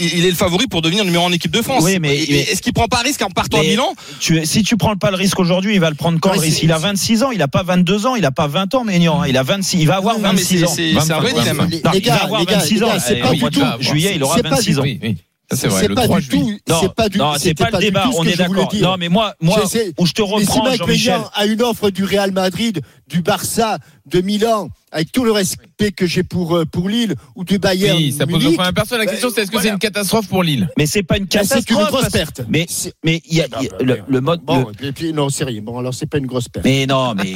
il 0.01 0.25
est 0.25 0.31
le 0.31 0.37
favori 0.37 0.67
pour 0.69 0.83
devenir 0.83 1.05
numéro 1.05 1.25
un 1.25 1.29
en 1.29 1.33
équipe 1.33 1.51
de 1.51 1.63
France. 1.63 1.83
Oui, 1.85 1.99
mais- 2.01 2.25
mais- 2.29 2.41
est-ce 2.41 2.63
qu'il 2.63 2.73
prend 2.73 2.87
pas 2.87 2.99
risque 3.01 3.23
en 3.23 3.31
partant 3.31 3.59
à 3.59 3.63
Milan 3.63 3.93
tu, 4.21 4.45
si 4.47 4.63
tu 4.63 4.77
prends 4.77 4.97
pas 4.97 5.11
le 5.11 5.17
risque 5.17 5.39
aujourd'hui, 5.41 5.75
il 5.75 5.81
va 5.81 5.91
le 5.91 5.97
prendre 5.97 6.19
quand 6.21 6.31
Ouais, 6.31 6.37
le 6.37 6.43
risque 6.43 6.63
Il 6.63 6.71
a 6.73 6.79
26 6.79 7.23
ans, 7.25 7.31
il 7.33 7.43
a 7.43 7.49
pas 7.49 7.63
22 7.65 8.07
ans, 8.07 8.15
il 8.15 8.25
a 8.25 8.31
pas 8.31 8.47
20 8.47 8.73
ans, 8.75 8.85
Maignan. 8.85 9.23
hein. 9.23 9.27
Il 9.29 9.37
a 9.37 9.43
26, 9.43 9.79
il 9.81 9.87
va 9.87 9.97
avoir 9.97 10.15
Non, 10.15 10.21
mais 10.23 10.29
26 10.39 10.59
c'est 10.59 10.65
ans. 10.65 10.73
c'est- 10.75 10.97
un 11.13 11.19
vrai 11.19 11.33
25, 11.33 11.41
dilemme. 11.69 11.69
Il 11.95 12.07
va 12.09 12.15
avoir 12.23 12.41
les 12.41 12.47
gars, 12.47 12.59
26 12.59 12.75
les 12.77 12.83
ans. 12.85 12.89
c'est 13.05 13.19
Eh, 13.19 13.21
pas 13.23 13.33
du 13.33 13.41
tout. 13.41 13.61
Juillet, 13.81 14.13
il 14.15 14.23
aura 14.23 14.37
c'est 14.37 14.43
pas 14.45 14.51
26 14.51 14.75
du- 14.75 14.79
ans. 14.81 14.85
C'est 15.53 15.69
vrai, 15.69 15.87
le 15.89 15.95
pas 15.95 16.05
3 16.05 16.19
du 16.21 16.25
juillet. 16.27 16.59
tout. 16.67 16.73
Non, 16.73 16.79
C'est 16.81 16.93
pas 16.95 17.09
du. 17.09 17.19
non, 17.19 17.33
c'est 17.35 17.39
c'était 17.41 17.65
pas 17.65 17.71
le 17.71 17.79
du 17.79 17.85
débat. 17.85 18.03
tout 18.05 18.13
ce 18.13 18.19
On 18.19 18.23
que 18.23 18.29
est 18.29 18.37
d'accord. 18.37 18.75
Non, 18.81 18.97
mais 18.99 19.09
moi, 19.09 19.35
moi, 19.41 19.63
où 19.99 20.07
je 20.07 20.13
te 20.13 20.23
reprends, 20.23 20.75
Jean-Michel. 20.75 21.21
A 21.35 21.47
une 21.47 21.63
offre 21.63 21.91
du 21.91 22.05
Real 22.05 22.33
Madrid, 22.33 22.81
du 23.09 23.23
Barça, 23.23 23.79
de 24.07 24.21
Milan, 24.21 24.69
avec 24.97 25.13
tout 25.13 25.25
le 25.25 25.31
respect 25.33 25.93
que 25.95 26.07
j'ai 26.07 26.23
pour, 26.23 26.57
euh, 26.57 26.65
pour 26.65 26.89
Lille 26.89 27.15
ou 27.35 27.45
du 27.45 27.59
Bayern. 27.59 27.99
Oui, 27.99 28.13
ça 28.13 28.27
pose 28.27 28.43
Munich, 28.43 28.57
point 28.57 28.73
personne. 28.73 28.99
La 28.99 29.05
question, 29.05 29.29
c'est 29.33 29.43
est-ce 29.43 29.51
que 29.51 29.61
c'est 29.61 29.69
une 29.69 29.79
catastrophe 29.79 30.27
pour 30.27 30.43
Lille 30.43 30.69
Mais 30.79 30.87
c'est 30.87 31.03
pas 31.03 31.19
une 31.19 31.25
bah, 31.25 31.41
c'est 31.43 31.49
catastrophe. 31.49 31.81
une 31.81 31.87
grosse 31.97 32.09
perte. 32.11 32.41
Mais, 32.49 32.67
mais 33.05 33.21
il 33.29 33.37
y 33.37 33.43
a, 33.43 33.47
il 33.61 33.67
y 33.67 33.69
a 33.69 33.83
le, 33.85 33.99
le 34.09 34.21
mode. 34.23 34.41
Bon, 34.43 34.67
le- 34.81 34.93
puis- 34.93 35.13
non, 35.13 35.29
c'est 35.29 35.45
rien. 35.45 35.61
Bon, 35.63 35.79
alors 35.79 35.93
c'est 35.93 36.07
pas 36.07 36.17
une 36.17 36.25
grosse 36.27 36.49
perte. 36.49 36.65
Mais 36.65 36.87
non, 36.87 37.15
mais 37.15 37.35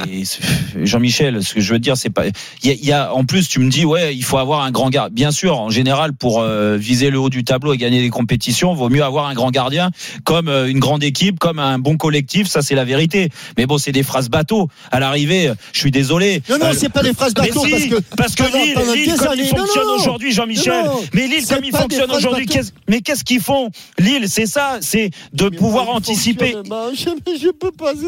Jean-Michel, 0.83 1.43
ce 1.43 1.53
que 1.53 1.61
je 1.61 1.73
veux 1.73 1.79
dire, 1.79 1.97
c'est 1.97 2.09
pas. 2.09 2.25
Il 2.27 2.33
y 2.67 2.71
a, 2.71 2.73
il 2.73 2.85
y 2.85 2.91
a- 2.91 3.13
en 3.13 3.25
plus, 3.25 3.47
tu 3.47 3.59
me 3.59 3.69
dis, 3.69 3.85
ouais, 3.85 4.15
il 4.15 4.23
faut 4.23 4.37
avoir 4.37 4.61
un 4.63 4.71
grand 4.71 4.89
gardien. 4.89 5.13
Bien 5.13 5.31
sûr, 5.31 5.59
en 5.59 5.69
général, 5.69 6.13
pour 6.13 6.41
euh, 6.41 6.77
viser 6.77 7.09
le 7.11 7.19
haut 7.19 7.29
du 7.29 7.43
tableau 7.43 7.73
et 7.73 7.77
gagner 7.77 8.01
des 8.01 8.09
compétitions, 8.09 8.73
vaut 8.73 8.89
mieux 8.89 9.03
avoir 9.03 9.27
un 9.27 9.33
grand 9.33 9.51
gardien, 9.51 9.91
comme 10.23 10.47
euh, 10.47 10.67
une 10.67 10.79
grande 10.79 11.03
équipe, 11.03 11.39
comme 11.39 11.59
un 11.59 11.77
bon 11.79 11.97
collectif. 11.97 12.47
Ça, 12.47 12.61
c'est 12.61 12.75
la 12.75 12.85
vérité. 12.85 13.29
Mais 13.57 13.65
bon, 13.67 13.77
c'est 13.77 13.91
des 13.91 14.03
phrases 14.03 14.29
bateau. 14.29 14.67
À 14.91 14.99
l'arrivée, 14.99 15.51
je 15.73 15.79
suis 15.79 15.91
désolé. 15.91 16.41
Non, 16.49 16.57
non, 16.57 16.65
Euh, 16.67 16.73
c'est 16.75 16.89
pas 16.89 17.03
des 17.03 17.13
phrases 17.13 17.33
mais 17.39 17.50
si, 17.53 17.69
parce 17.71 17.85
que 17.85 18.15
parce 18.15 18.35
que 18.35 18.43
pendant- 18.43 18.63
Lille, 18.63 18.73
pendant 18.73 18.93
Lille, 18.93 19.13
comme 19.17 19.27
années- 19.27 19.43
il 19.43 19.49
non, 19.51 19.57
fonctionne 19.57 19.85
non. 19.87 19.95
aujourd'hui, 19.95 20.31
Jean-Michel. 20.31 20.85
Mais 21.13 21.27
Lille, 21.27 21.45
comme 21.47 21.63
il 21.63 21.71
pas 21.71 21.77
des 21.77 21.81
fonctionne 21.83 22.07
phrases 22.07 22.17
aujourd'hui, 22.17 22.45
qu'est-ce- 22.45 22.71
mais 22.89 23.01
qu'est-ce 23.01 23.23
qu'ils 23.23 23.41
font? 23.41 23.69
Lille, 23.99 24.25
c'est 24.27 24.45
ça, 24.45 24.77
c'est 24.81 25.09
de 25.33 25.49
Mais 25.49 25.57
pouvoir 25.57 25.89
anticiper. 25.89 26.51
fonctionnement, 26.53 26.89
Je, 26.93 27.39
je 27.41 27.49
peux 27.51 27.71
pas. 27.71 27.93
Je, 27.93 28.01
je 28.01 28.05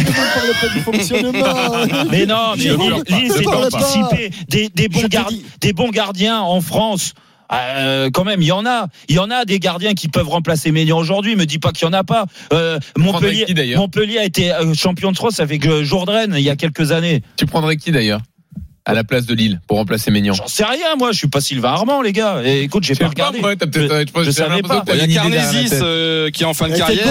ne 0.00 0.04
parle 0.04 0.52
pas 0.60 0.68
du 0.74 0.80
fonctionnement. 0.80 2.06
Mais 2.10 2.26
non, 2.26 2.54
mais 2.56 2.64
Lille, 2.64 3.32
c'est 3.34 3.42
d'anticiper 3.44 4.30
des, 4.48 4.68
des, 4.68 4.88
bons 4.88 5.00
Je 5.00 5.06
te 5.06 5.10
gar- 5.10 5.28
dis- 5.28 5.44
des 5.60 5.72
bons 5.72 5.88
gardiens 5.90 6.40
en 6.40 6.60
France. 6.60 7.12
Euh, 7.52 8.10
quand 8.12 8.24
même, 8.24 8.42
il 8.42 8.48
y 8.48 8.52
en 8.52 8.66
a. 8.66 8.88
Il 9.08 9.14
y 9.14 9.18
en 9.20 9.30
a 9.30 9.44
des 9.44 9.60
gardiens 9.60 9.94
qui 9.94 10.08
peuvent 10.08 10.28
remplacer 10.28 10.72
Ménian 10.72 10.98
aujourd'hui. 10.98 11.36
Me 11.36 11.46
dis 11.46 11.58
pas 11.60 11.70
qu'il 11.70 11.86
y 11.86 11.88
en 11.88 11.92
a 11.92 12.02
pas. 12.02 12.26
Euh, 12.52 12.78
Montpellier, 12.98 13.44
qui, 13.44 13.54
Montpellier 13.76 14.18
a 14.18 14.24
été 14.24 14.52
euh, 14.52 14.74
champion 14.74 15.12
de 15.12 15.16
France 15.16 15.38
avec 15.38 15.64
Jourdain 15.84 16.26
il 16.34 16.40
y 16.42 16.50
a 16.50 16.56
quelques 16.56 16.90
années. 16.90 17.22
Tu 17.36 17.46
prendrais 17.46 17.76
qui 17.76 17.92
d'ailleurs? 17.92 18.20
À 18.86 18.94
la 18.94 19.04
place 19.04 19.26
de 19.26 19.34
Lille 19.34 19.60
pour 19.66 19.76
remplacer 19.78 20.10
Maignan 20.10 20.32
J'en 20.32 20.46
sais 20.46 20.64
rien, 20.64 20.94
moi. 20.96 21.10
Je 21.12 21.18
suis 21.18 21.28
pas 21.28 21.40
Sylvain 21.40 21.70
Armand, 21.70 22.00
les 22.02 22.12
gars. 22.12 22.40
Et 22.44 22.62
écoute, 22.62 22.84
j'ai 22.84 22.94
pas 22.94 23.08
regardé. 23.08 23.40
moi, 23.40 23.56
t'as 23.56 23.66
peut-être- 23.66 24.10
Je- 24.22 24.24
je 24.24 24.26
je 24.26 24.30
savais 24.30 24.62
pas. 24.62 24.84
Il 24.94 25.12
y 25.12 25.18
a 25.18 25.22
Carnesis 25.42 25.70
euh, 25.82 26.30
qui 26.30 26.42
est 26.44 26.46
en 26.46 26.54
fin 26.54 26.68
de 26.68 26.72
carrière, 26.78 27.04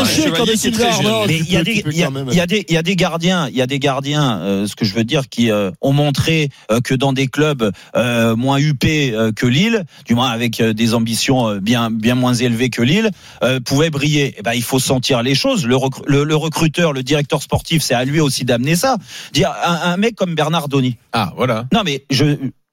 il 1.30 1.52
y 1.52 1.58
a 1.58 1.64
des, 1.64 1.74
tu 1.76 1.84
peux 1.84 1.92
il 1.92 1.98
y 1.98 2.04
a- 2.04 2.06
quand 2.06 2.12
même. 2.14 2.28
il 2.32 2.36
y 2.38 2.40
a 2.42 2.48
des, 2.48 2.66
il 2.70 2.74
y 2.74 2.78
a 2.78 2.82
des 2.82 2.96
gardiens, 2.96 3.50
il 3.50 3.56
y 3.58 3.62
a 3.62 3.68
des 3.68 3.80
gardiens, 3.80 4.40
euh, 4.40 4.68
ce 4.68 4.76
que 4.76 4.86
je 4.86 4.94
veux 4.96 5.04
dire, 5.04 5.28
qui 5.30 5.52
euh, 5.52 5.72
ont 5.82 5.92
montré 5.94 6.50
euh, 6.72 6.80
que 6.80 6.94
dans 6.96 7.12
des 7.14 7.28
clubs 7.28 7.70
euh, 7.98 8.36
moins 8.38 8.58
huppés 8.58 9.12
euh, 9.14 9.32
que 9.34 9.46
Lille, 9.46 9.84
du 10.06 10.16
moins 10.16 10.30
avec 10.30 10.62
euh, 10.62 10.74
des 10.74 10.94
ambitions 10.94 11.50
euh, 11.50 11.60
bien, 11.60 11.92
bien 11.92 12.16
moins 12.16 12.34
élevées 12.34 12.70
que 12.70 12.82
Lille, 12.82 13.12
euh, 13.44 13.60
pouvaient 13.60 13.90
briller. 13.90 14.34
Eh 14.38 14.42
ben, 14.44 14.54
il 14.54 14.64
faut 14.64 14.80
sentir 14.80 15.24
les 15.24 15.36
choses. 15.36 15.66
Le, 15.68 15.76
recru- 15.76 16.04
le, 16.08 16.24
le 16.24 16.36
recruteur, 16.38 16.94
le 16.94 17.04
directeur 17.04 17.42
sportif, 17.42 17.84
c'est 17.84 17.94
à 17.96 18.06
lui 18.06 18.22
aussi 18.22 18.46
d'amener 18.46 18.76
ça. 18.78 18.96
Dire 19.34 19.52
un, 19.66 19.92
un 19.92 19.98
mec 19.98 20.16
comme 20.16 20.36
Bernard 20.36 20.70
Donny. 20.70 20.96
Ah, 21.12 21.34
voilà. 21.36 21.65
Non, 21.74 21.82
mais 21.86 22.06
je 22.10 22.26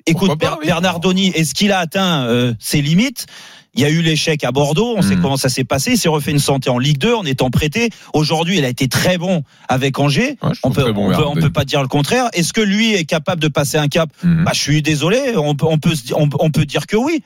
écoute 0.06 0.28
Pourquoi 0.28 0.36
pas, 0.36 0.46
Ber- 0.50 0.58
oui. 0.60 0.66
Bernard 0.66 1.00
Donny. 1.00 1.28
Est-ce 1.28 1.54
qu'il 1.54 1.72
a 1.72 1.78
atteint 1.78 2.24
euh, 2.26 2.54
ses 2.58 2.82
limites? 2.82 3.26
Il 3.74 3.80
y 3.80 3.86
a 3.86 3.88
eu 3.88 4.02
l'échec 4.02 4.44
à 4.44 4.52
Bordeaux, 4.52 4.94
on 4.98 5.00
sait 5.02 5.16
Hmm. 5.16 5.22
comment 5.22 5.36
ça 5.38 5.48
s'est 5.48 5.64
passé. 5.64 5.92
Il 5.92 5.96
s'est 5.98 6.08
refait 6.10 6.30
une 6.32 6.38
santé 6.38 6.68
en 6.68 6.78
Ligue 6.78 6.98
2 6.98 7.14
en 7.14 7.24
étant 7.24 7.48
prêté. 7.48 7.88
Aujourd'hui, 8.12 8.58
il 8.58 8.64
a 8.66 8.68
été 8.68 8.86
très 8.86 9.16
bon 9.16 9.44
avec 9.66 9.98
Angers. 9.98 10.36
Ouais, 10.42 10.50
On 10.62 10.70
peut, 10.72 10.92
bon, 10.92 11.04
on, 11.04 11.08
peut, 11.08 11.16
Bernard 11.16 11.30
on 11.30 11.34
peut 11.36 11.48
pas 11.50 11.64
dire 11.64 11.80
le 11.80 11.88
contraire. 11.88 12.28
Est-ce 12.34 12.52
que 12.52 12.60
lui 12.60 12.92
est 12.92 13.06
capable 13.06 13.40
de 13.40 13.48
passer 13.48 13.78
un 13.78 13.88
cap? 13.88 14.10
Mhm. 14.22 14.44
bah, 14.44 14.50
Je 14.54 14.60
suis 14.60 14.82
désolé, 14.82 15.36
on, 15.36 15.54
peut- 15.54 15.64
on, 15.66 15.78
peut, 15.78 15.94
on, 16.14 16.28
on 16.38 16.50
peut 16.50 16.66
dire 16.66 16.86
que 16.86 16.96
oui. 16.96 17.22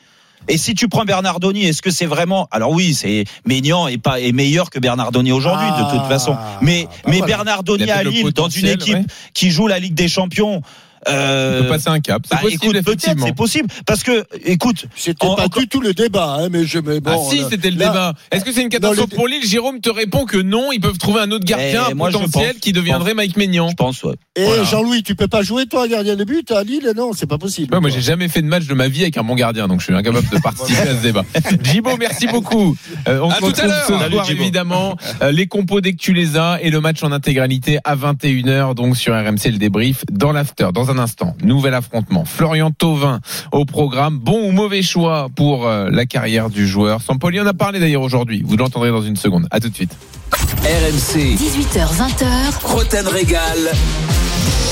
Et 0.49 0.59
si 0.59 0.75
tu 0.77 0.87
prends 0.87 1.05
Bernardoni, 1.05 1.65
est-ce 1.65 1.83
que 1.83 1.91
c'est 1.91 2.07
vraiment 2.07 2.47
Alors 2.53 2.71
oui, 2.71 2.95
c'est 2.95 3.25
Maignan 3.47 3.89
est 3.89 3.99
pas 3.99 4.21
est 4.21 4.31
meilleur 4.31 4.71
que 4.71 4.79
Bernardoni 4.79 5.33
aujourd'hui 5.33 5.67
de 5.67 5.91
toute 5.91 6.03
Ah, 6.05 6.09
façon. 6.09 6.37
Mais 6.63 6.85
bah 6.85 6.91
mais 7.11 7.19
voilà. 7.19 7.27
Bernardoni 7.39 7.91
à 7.91 8.05
Lille 8.05 8.31
dans 8.33 8.49
une 8.49 8.67
équipe 8.69 8.95
ouais. 8.95 9.05
qui 9.35 9.51
joue 9.51 9.67
la 9.67 9.81
Ligue 9.81 9.95
des 9.95 10.07
Champions. 10.07 10.63
On 11.09 11.13
Euh, 11.13 11.63
peut 11.63 11.69
passer 11.69 11.89
un 11.89 12.01
cap. 12.01 12.23
C'est 12.29 12.35
bah, 12.35 12.41
possible, 12.43 12.77
effectivement. 12.77 13.27
c'est 13.27 13.35
possible. 13.35 13.69
Parce 13.87 14.03
que, 14.03 14.25
écoute, 14.45 14.87
C'était 14.97 15.27
pas 15.27 15.33
encore- 15.33 15.49
du 15.61 15.69
tout 15.69 15.81
le 15.81 15.95
débat, 15.95 16.39
hein, 16.41 16.49
mais 16.51 16.65
je. 16.65 16.79
Mais 16.79 17.01
bon, 17.01 17.13
ah 17.27 17.31
si, 17.31 17.43
c'était 17.49 17.71
le 17.71 17.79
là- 17.79 17.87
débat. 17.89 18.15
Est-ce 18.33 18.45
que 18.45 18.53
c'est 18.53 18.63
une 18.63 18.69
catastrophe 18.69 19.11
le- 19.11 19.17
pour 19.17 19.29
Lille 19.29 19.45
Jérôme 19.47 19.81
te 19.81 19.91
répond 19.91 20.25
que 20.27 20.37
non, 20.39 20.73
ils 20.73 20.81
peuvent 20.81 20.99
trouver 20.99 21.21
un 21.21 21.31
autre 21.31 21.45
gardien 21.45 21.85
Eh, 21.91 21.95
moi, 21.95 22.11
je 22.11 22.17
potentiel 22.19 22.53
pense. 22.53 22.61
qui 22.61 22.73
deviendrait 22.73 23.15
Mike 23.15 23.37
Maignan. 23.37 23.69
je 23.71 23.75
pense, 23.77 24.03
ouais. 24.05 24.15
Et 24.37 24.45
Voilà. 24.45 24.65
Jean-Louis, 24.65 25.03
tu 25.03 25.15
peux 25.15 25.29
pas 25.29 25.43
jouer 25.43 25.67
toi 25.67 25.87
gardien 25.89 26.17
de 26.17 26.25
but 26.25 26.51
à 26.51 26.63
Lille? 26.65 26.93
Non, 26.97 27.13
c'est 27.15 27.27
pas 27.27 27.39
possible. 27.39 27.73
Ouais, 27.75 27.81
moi, 27.81 27.91
j'ai 27.91 28.01
jamais 28.03 28.29
fait 28.29 28.43
de 28.43 28.47
match 28.49 28.67
de 28.67 28.75
ma 28.75 28.89
vie 28.89 29.03
avec 29.03 29.17
un 29.17 29.23
bon 29.25 29.35
gardien, 29.35 29.69
donc 29.69 29.81
je 29.81 29.85
suis 29.87 29.95
incapable 29.95 30.29
de 30.29 30.39
participer 30.41 30.89
à 30.89 30.97
ce 30.97 31.03
débat. 31.03 31.25
Jibo, 31.63 31.91
merci 31.99 32.27
beaucoup. 32.27 32.77
Euh, 33.09 33.21
on 33.23 33.31
À 33.31 33.35
se 33.37 33.41
tout 33.41 33.47
à 33.47 33.49
retrouve 33.49 33.71
ce 34.05 34.11
soir, 34.11 34.31
évidemment. 34.31 34.97
Euh, 35.23 35.31
les 35.31 35.47
compos 35.47 35.81
dès 35.81 35.93
que 35.93 35.99
tu 35.99 36.13
les 36.13 36.37
as 36.37 36.59
et 36.63 36.71
le 36.71 36.81
match 36.81 37.03
en 37.03 37.13
intégralité 37.13 37.79
à 37.85 37.95
21h, 37.97 38.75
donc 38.75 38.97
sur 38.97 39.15
RMC 39.15 39.51
le 39.53 39.59
débrief 39.59 40.05
dans 40.11 40.33
l'after. 40.33 40.69
Dans 40.75 40.91
un 40.91 40.96
instant, 40.99 41.37
nouvel 41.43 41.75
affrontement. 41.75 42.25
Florian 42.25 42.71
Thauvin 42.71 43.21
au 43.53 43.65
programme. 43.65 44.19
Bon 44.19 44.49
ou 44.49 44.53
mauvais 44.53 44.83
choix 44.83 45.29
pour 45.35 45.67
euh, 45.67 45.89
la 45.91 46.07
carrière 46.07 46.51
du 46.51 46.67
joueur. 46.67 47.03
Sampoli? 47.03 47.41
En 47.41 47.47
a 47.47 47.55
parlé 47.55 47.81
d'ailleurs 47.81 48.03
aujourd'hui. 48.03 48.43
Vous 48.45 48.57
l'entendrez 48.57 48.91
dans 48.91 49.03
une 49.03 49.17
seconde. 49.17 49.47
À 49.51 49.61
tout 49.61 49.69
de 49.69 49.75
suite. 49.75 49.97
RMC, 50.33 51.37
18h20h, 51.37 52.65
Roten 52.65 53.07
Régal. 53.07 53.73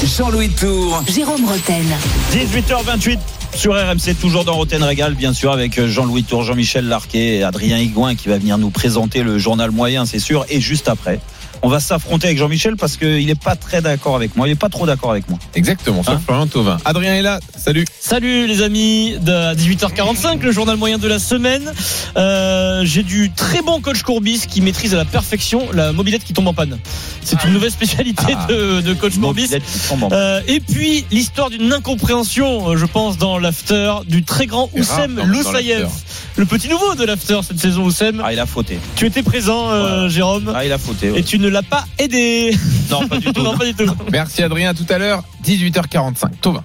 Jean-Louis 0.04 0.50
Tour. 0.50 1.02
Jérôme 1.08 1.44
Roten. 1.44 1.86
18h28 2.32 3.18
sur 3.54 3.72
RMC, 3.72 4.14
toujours 4.20 4.44
dans 4.44 4.54
Roten 4.54 4.82
Régal, 4.82 5.14
bien 5.14 5.32
sûr, 5.32 5.52
avec 5.52 5.80
Jean-Louis 5.80 6.24
Tour, 6.24 6.42
Jean-Michel 6.42 6.88
Larquet 6.88 7.36
et 7.36 7.44
Adrien 7.44 7.78
Higuin 7.78 8.16
qui 8.16 8.28
va 8.28 8.36
venir 8.36 8.58
nous 8.58 8.70
présenter 8.70 9.22
le 9.22 9.38
journal 9.38 9.70
moyen, 9.70 10.06
c'est 10.06 10.18
sûr. 10.18 10.44
Et 10.50 10.60
juste 10.60 10.88
après, 10.88 11.20
on 11.64 11.68
va 11.68 11.80
s'affronter 11.80 12.26
avec 12.26 12.38
Jean-Michel 12.38 12.76
parce 12.76 12.96
qu'il 12.98 13.28
est 13.30 13.34
pas 13.42 13.56
très 13.56 13.80
d'accord 13.80 14.14
avec 14.16 14.36
moi. 14.36 14.46
Il 14.46 14.50
est 14.50 14.54
pas 14.54 14.68
trop 14.68 14.84
d'accord 14.86 15.10
avec 15.10 15.28
moi. 15.30 15.38
Exactement, 15.54 16.02
sur 16.02 16.12
Hein 16.12 16.20
Florian 16.24 16.46
Thauvin. 16.46 16.76
Adrien 16.84 17.14
est 17.14 17.22
là, 17.22 17.40
salut. 17.56 17.86
Salut 17.98 18.46
les 18.46 18.60
amis, 18.62 19.16
de- 19.20 19.32
à 19.32 19.54
18h45, 19.54 20.42
le 20.42 20.52
journal 20.52 20.76
moyen 20.76 20.98
de 20.98 21.08
la 21.08 21.18
semaine. 21.18 21.72
Euh, 22.16 22.82
J'ai 22.84 23.02
du 23.02 23.30
très 23.32 23.62
bon 23.62 23.80
coach 23.80 24.02
Courbis 24.02 24.42
qui 24.48 24.60
maîtrise 24.60 24.92
à 24.94 24.98
la 24.98 25.04
perfection 25.06 25.68
la 25.72 25.92
mobilette 25.92 26.22
qui 26.24 26.32
tombe 26.34 26.46
en 26.48 26.54
panne. 26.54 26.78
C'est 27.22 27.42
une 27.44 27.52
nouvelle 27.54 27.70
spécialité 27.70 28.34
Ah. 28.36 28.46
de, 28.48 28.80
de 28.82 28.92
coach 28.92 29.14
Courbis. 29.18 29.42
Mobilette 29.42 29.62
qui 29.64 29.88
tombe 29.88 30.04
en- 30.04 30.08
Euh, 30.12 30.40
et 30.46 30.60
puis 30.60 31.06
l'histoire 31.10 31.48
d'une 31.50 31.72
incompréhension, 31.72 32.68
euh, 32.72 32.76
je 32.76 32.84
pense, 32.86 33.16
dans 33.16 33.38
l'after 33.38 33.94
du 34.06 34.22
très 34.22 34.46
grand 34.46 34.68
Oussem 34.74 35.20
Loussaïev, 35.24 35.88
le 36.36 36.44
petit 36.44 36.68
nouveau 36.68 36.94
de 36.94 37.04
l'after 37.04 37.40
cette 37.46 37.58
saison. 37.58 37.84
Oussem, 37.84 38.20
Ah, 38.24 38.32
il 38.32 38.38
a 38.40 38.46
fauté. 38.46 38.78
tu 38.96 39.06
étais 39.06 39.22
présent, 39.22 39.70
euh, 39.70 40.08
Jérôme, 40.08 40.52
Ah, 40.54 40.64
il 40.64 40.72
a 40.72 40.78
fauté. 40.78 41.10
ouais. 41.10 41.20
et 41.20 41.22
tu 41.22 41.38
ne 41.38 41.48
l'as 41.54 41.62
pas 41.62 41.84
aidé. 41.98 42.54
Non, 42.90 43.08
pas 43.08 43.18
du 43.18 43.32
tout. 43.32 43.42
non, 43.42 43.56
pas 43.56 43.64
du 43.64 43.74
tout. 43.74 43.86
Merci 44.12 44.42
Adrien, 44.42 44.70
à 44.70 44.74
tout 44.74 44.86
à 44.88 44.98
l'heure, 44.98 45.22
18h45. 45.44 46.30
Thauvin. 46.40 46.64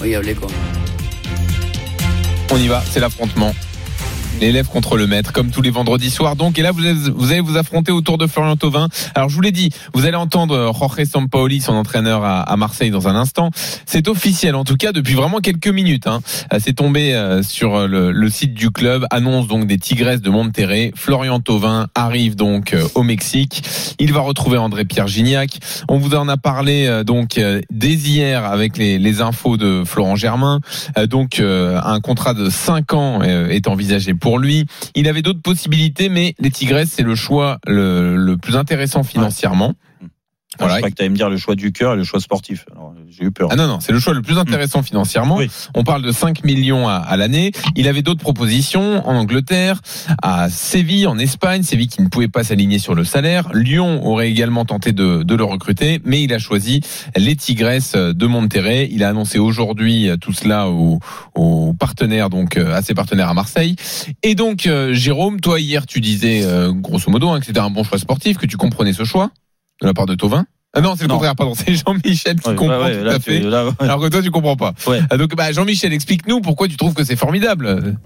Regardez 0.00 0.34
quoi. 0.34 0.48
On 2.50 2.56
y 2.56 2.66
va, 2.66 2.82
c'est 2.90 2.98
l'affrontement. 3.00 3.54
L'élève 4.40 4.68
contre 4.68 4.96
le 4.96 5.06
maître, 5.06 5.32
comme 5.32 5.50
tous 5.50 5.60
les 5.60 5.70
vendredis 5.70 6.10
soirs. 6.10 6.34
Donc, 6.34 6.58
et 6.58 6.62
là, 6.62 6.72
vous 6.72 6.80
allez 6.80 6.94
vous, 6.94 7.30
allez 7.30 7.40
vous 7.40 7.58
affronter 7.58 7.92
autour 7.92 8.16
de 8.16 8.26
Florian 8.26 8.56
Thauvin. 8.56 8.88
Alors, 9.14 9.28
je 9.28 9.34
vous 9.34 9.40
l'ai 9.42 9.52
dit, 9.52 9.70
vous 9.92 10.06
allez 10.06 10.16
entendre 10.16 10.72
Jorge 10.78 11.04
Sampaoli, 11.04 11.60
son 11.60 11.74
entraîneur 11.74 12.24
à, 12.24 12.40
à 12.40 12.56
Marseille, 12.56 12.90
dans 12.90 13.06
un 13.06 13.14
instant. 13.14 13.50
C'est 13.84 14.08
officiel, 14.08 14.54
en 14.54 14.64
tout 14.64 14.76
cas, 14.76 14.92
depuis 14.92 15.14
vraiment 15.14 15.40
quelques 15.40 15.68
minutes. 15.68 16.06
Hein. 16.06 16.20
Euh, 16.54 16.58
C'est 16.58 16.72
tombé 16.72 17.14
euh, 17.14 17.42
sur 17.42 17.86
le, 17.86 18.12
le 18.12 18.30
site 18.30 18.54
du 18.54 18.70
club. 18.70 19.06
Annonce 19.10 19.46
donc 19.46 19.66
des 19.66 19.78
Tigresses 19.78 20.22
de 20.22 20.30
Monterrey. 20.30 20.92
Florian 20.94 21.40
Thauvin 21.40 21.88
arrive 21.94 22.34
donc 22.34 22.72
euh, 22.72 22.88
au 22.94 23.02
Mexique. 23.02 23.62
Il 23.98 24.12
va 24.12 24.20
retrouver 24.20 24.56
André-Pierre 24.56 25.06
Gignac. 25.06 25.58
On 25.88 25.98
vous 25.98 26.14
en 26.14 26.28
a 26.28 26.36
parlé 26.36 26.86
euh, 26.86 27.04
donc 27.04 27.36
euh, 27.36 27.60
dès 27.70 27.92
hier 27.92 28.44
avec 28.44 28.78
les, 28.78 28.98
les 28.98 29.20
infos 29.20 29.56
de 29.56 29.82
Florent 29.84 30.16
Germain. 30.16 30.60
Euh, 30.96 31.06
donc 31.06 31.40
euh, 31.40 31.78
un 31.84 32.00
contrat 32.00 32.32
de 32.34 32.48
5 32.48 32.94
ans 32.94 33.20
euh, 33.22 33.48
est 33.48 33.68
envisagé 33.68 34.14
pour 34.14 34.29
lui. 34.38 34.66
Il 34.94 35.08
avait 35.08 35.22
d'autres 35.22 35.42
possibilités, 35.42 36.08
mais 36.08 36.34
les 36.38 36.50
Tigresses 36.50 36.90
c'est 36.90 37.02
le 37.02 37.14
choix 37.14 37.58
le, 37.66 38.36
plus 38.36 38.56
intéressant 38.56 39.02
financièrement. 39.02 39.74
Voilà. 40.58 40.74
Je 40.74 40.78
crois 40.80 40.90
que 40.90 40.96
tu 40.96 41.02
allais 41.02 41.10
me 41.10 41.16
dire 41.16 41.30
le 41.30 41.36
choix 41.36 41.54
du 41.54 41.72
cœur 41.72 41.94
et 41.94 41.96
le 41.96 42.04
choix 42.04 42.20
sportif. 42.20 42.66
J'ai 43.08 43.24
eu 43.24 43.30
peur. 43.30 43.48
Ah 43.50 43.56
non, 43.56 43.66
non, 43.66 43.80
c'est 43.80 43.92
le 43.92 44.00
choix 44.00 44.14
le 44.14 44.22
plus 44.22 44.38
intéressant 44.38 44.82
financièrement. 44.82 45.36
Oui. 45.36 45.50
On 45.74 45.84
parle 45.84 46.02
de 46.02 46.12
5 46.12 46.44
millions 46.44 46.88
à, 46.88 46.94
à 46.94 47.16
l'année. 47.16 47.52
Il 47.76 47.88
avait 47.88 48.02
d'autres 48.02 48.20
propositions 48.20 49.06
en 49.08 49.14
Angleterre, 49.14 49.80
à 50.22 50.48
Séville, 50.50 51.06
en 51.06 51.18
Espagne. 51.18 51.62
Séville 51.62 51.88
qui 51.88 52.02
ne 52.02 52.08
pouvait 52.08 52.28
pas 52.28 52.44
s'aligner 52.44 52.78
sur 52.78 52.94
le 52.94 53.04
salaire. 53.04 53.48
Lyon 53.54 54.04
aurait 54.06 54.30
également 54.30 54.64
tenté 54.64 54.92
de, 54.92 55.22
de 55.22 55.34
le 55.34 55.44
recruter, 55.44 56.00
mais 56.04 56.22
il 56.22 56.32
a 56.32 56.38
choisi 56.38 56.80
les 57.16 57.36
Tigresses 57.36 57.94
de 57.94 58.26
Monterrey. 58.26 58.88
Il 58.90 59.02
a 59.04 59.08
annoncé 59.08 59.38
aujourd'hui 59.38 60.10
tout 60.20 60.32
cela 60.32 60.68
aux, 60.68 60.98
aux 61.34 61.74
partenaires, 61.74 62.28
donc 62.30 62.56
euh, 62.56 62.74
à 62.74 62.82
ses 62.82 62.94
partenaires 62.94 63.28
à 63.28 63.34
Marseille. 63.34 63.76
Et 64.22 64.34
donc, 64.34 64.66
euh, 64.66 64.92
Jérôme, 64.92 65.40
toi 65.40 65.60
hier, 65.60 65.86
tu 65.86 66.00
disais 66.00 66.42
euh, 66.44 66.72
grosso 66.72 67.10
modo 67.10 67.28
hein, 67.30 67.40
que 67.40 67.46
c'était 67.46 67.60
un 67.60 67.70
bon 67.70 67.84
choix 67.84 67.98
sportif, 67.98 68.36
que 68.38 68.46
tu 68.46 68.56
comprenais 68.56 68.92
ce 68.92 69.04
choix 69.04 69.30
de 69.80 69.86
la 69.86 69.94
part 69.94 70.06
de 70.06 70.14
Tovin. 70.14 70.44
Ah 70.72 70.80
non, 70.80 70.94
c'est 70.96 71.02
le 71.02 71.08
Non. 71.08 71.14
contraire, 71.14 71.34
pardon. 71.34 71.54
C'est 71.54 71.74
Jean-Michel 71.74 72.38
qui 72.38 72.48
Ouais, 72.48 72.54
comprend 72.54 72.80
ouais, 72.82 72.98
tout 72.98 73.04
là, 73.04 73.14
à 73.14 73.18
fait. 73.20 73.40
là, 73.40 73.66
ouais. 73.66 73.72
Alors 73.80 74.00
que 74.00 74.06
toi, 74.08 74.22
tu 74.22 74.30
comprends 74.30 74.56
pas. 74.56 74.72
Ouais. 74.86 75.00
Ah, 75.10 75.16
Donc, 75.16 75.34
bah, 75.34 75.50
Jean-Michel, 75.52 75.92
explique-nous 75.92 76.40
pourquoi 76.40 76.68
tu 76.68 76.76
trouves 76.76 76.94
que 76.94 77.02
c'est 77.04 77.16
formidable. 77.16 77.96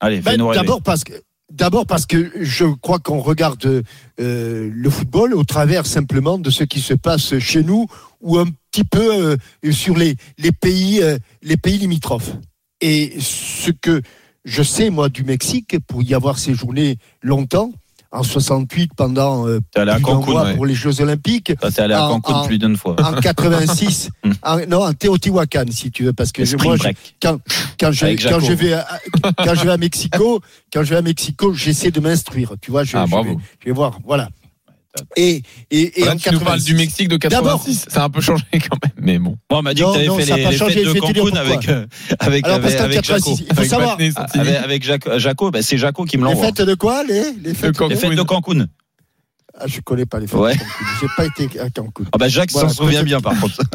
Allez, 0.00 0.20
Ben, 0.20 0.32
fais-nous 0.32 0.48
rêver. 0.48 0.60
D'abord 0.62 0.82
parce 0.82 1.04
que 1.04 1.12
d'abord 1.52 1.86
parce 1.86 2.06
que 2.06 2.32
je 2.40 2.64
crois 2.64 2.98
qu'on 2.98 3.20
regarde 3.20 3.82
euh, 4.20 4.70
le 4.72 4.90
football 4.90 5.34
au 5.34 5.44
travers 5.44 5.86
simplement 5.86 6.38
de 6.38 6.50
ce 6.50 6.64
qui 6.64 6.80
se 6.80 6.94
passe 6.94 7.38
chez 7.38 7.62
nous 7.62 7.86
ou 8.20 8.38
un 8.38 8.46
petit 8.70 8.84
peu 8.84 9.36
euh, 9.64 9.72
sur 9.72 9.96
les 9.96 10.16
les 10.38 10.52
pays 10.52 11.02
euh, 11.02 11.18
les 11.42 11.56
pays 11.56 11.78
limitrophes. 11.78 12.32
Et 12.80 13.14
ce 13.20 13.70
que 13.70 14.02
je 14.44 14.62
sais 14.62 14.90
moi 14.90 15.08
du 15.08 15.24
Mexique 15.24 15.76
pour 15.86 16.02
y 16.02 16.14
avoir 16.14 16.38
séjourné 16.38 16.98
longtemps 17.22 17.70
en 18.16 18.22
68 18.22 18.90
pendant 18.96 19.46
euh, 19.46 19.60
plus 19.74 19.84
d'un 19.84 20.00
Cancun, 20.00 20.30
mois 20.32 20.44
ouais. 20.44 20.54
pour 20.54 20.66
les 20.66 20.74
Jeux 20.74 21.00
Olympiques 21.00 21.52
T'es 21.60 21.80
allé 21.80 21.94
à 21.94 22.06
en- 22.08 22.20
Cancun 22.20 22.38
en- 22.40 22.46
plus 22.46 22.58
d'une 22.58 22.76
fois. 22.76 22.96
en 23.02 23.12
86 23.20 24.10
Hmm. 24.24 24.32
en- 24.42 24.66
non 24.66 24.82
en 24.84 24.92
Teotihuacan 24.92 25.64
si 25.70 25.90
tu 25.90 26.04
veux 26.04 26.12
parce 26.12 26.32
que 26.32 26.44
je- 26.44 26.56
moi 26.56 26.76
je- 26.76 26.88
quand 27.22 27.38
quand 27.78 27.92
je 27.92 28.06
quand 28.28 28.38
vais 28.54 28.72
à, 28.72 28.86
quand 29.44 29.54
je 29.54 29.64
vais 29.64 29.72
à 29.72 29.76
Mexico 29.76 30.40
quand 30.72 30.82
je 30.82 30.90
vais 30.90 30.96
à 30.96 31.02
Mexico 31.02 31.52
j'essaie 31.54 31.90
de 31.90 32.00
m'instruire 32.00 32.54
tu 32.60 32.70
vois 32.70 32.84
je, 32.84 32.96
Ah, 32.96 33.04
je 33.08 33.14
vais, 33.16 33.36
je 33.60 33.66
vais 33.66 33.72
voir 33.72 33.98
voilà 34.04 34.28
et 35.16 35.42
et, 35.70 36.00
et 36.00 36.04
Là, 36.04 36.12
en 36.12 36.16
tu 36.16 36.30
nous 36.30 36.38
parles 36.40 36.58
86. 36.60 36.64
du 36.64 36.74
Mexique 36.74 37.08
de 37.08 37.16
86. 37.16 37.86
Ça 37.88 38.02
a 38.02 38.04
un 38.06 38.10
peu 38.10 38.20
changé 38.20 38.44
quand 38.52 38.78
même, 38.82 38.92
mais 39.00 39.18
bon. 39.18 39.36
Bon, 39.50 39.58
on 39.58 39.62
m'a 39.62 39.74
dit 39.74 39.82
Non, 39.82 39.88
que 39.88 39.94
t'avais 39.94 40.06
non, 40.06 40.18
fait 40.18 40.24
les, 40.36 40.42
pas 40.42 40.50
les 40.50 40.56
changé, 40.56 40.84
fêtes 40.84 40.94
de 40.94 41.00
Cancun 41.00 41.36
avec, 41.36 41.68
euh, 41.68 41.86
avec, 42.18 42.44
Alors, 42.44 42.56
avec, 42.58 42.74
avec 42.80 43.04
Jaco. 43.04 43.30
86, 43.34 43.40
il 43.40 43.46
faut 43.46 43.58
Avec 43.58 43.70
savoir 43.70 43.98
Ah. 44.16 44.26
Avec, 44.34 44.54
avec 44.56 45.18
Jaco, 45.18 45.50
bah, 45.50 45.62
c'est 45.62 45.78
Jaco 45.78 46.04
qui 46.04 46.18
me 46.18 46.24
les 46.24 46.30
l'envoie. 46.30 46.46
fêtes 46.46 46.62
de 46.62 46.74
quoi 46.74 47.02
les 47.04 47.32
les 47.42 47.54
fêtes 47.54 47.76
Cancun. 47.76 47.94
Les 47.94 48.00
fêtes 48.00 48.14
de 48.16 48.22
Cancun. 48.22 48.66
Ah, 49.58 49.66
je 49.66 49.80
connais 49.80 50.06
pas 50.06 50.18
les 50.20 50.26
fêtes 50.26 50.38
Ouais. 50.38 50.54
de 50.54 50.58
Cancun 50.58 50.86
j'ai 51.00 51.06
pas 51.16 51.24
été 51.26 51.60
à 51.60 51.70
Cancun 51.70 52.04
Ah 52.12 52.18
bah 52.18 52.28
Jacques 52.28 52.50
Voilà, 52.52 52.68
s'en 52.68 52.74
souvient 52.74 53.02
bien 53.02 53.20
par 53.20 53.38
contre. 53.40 53.58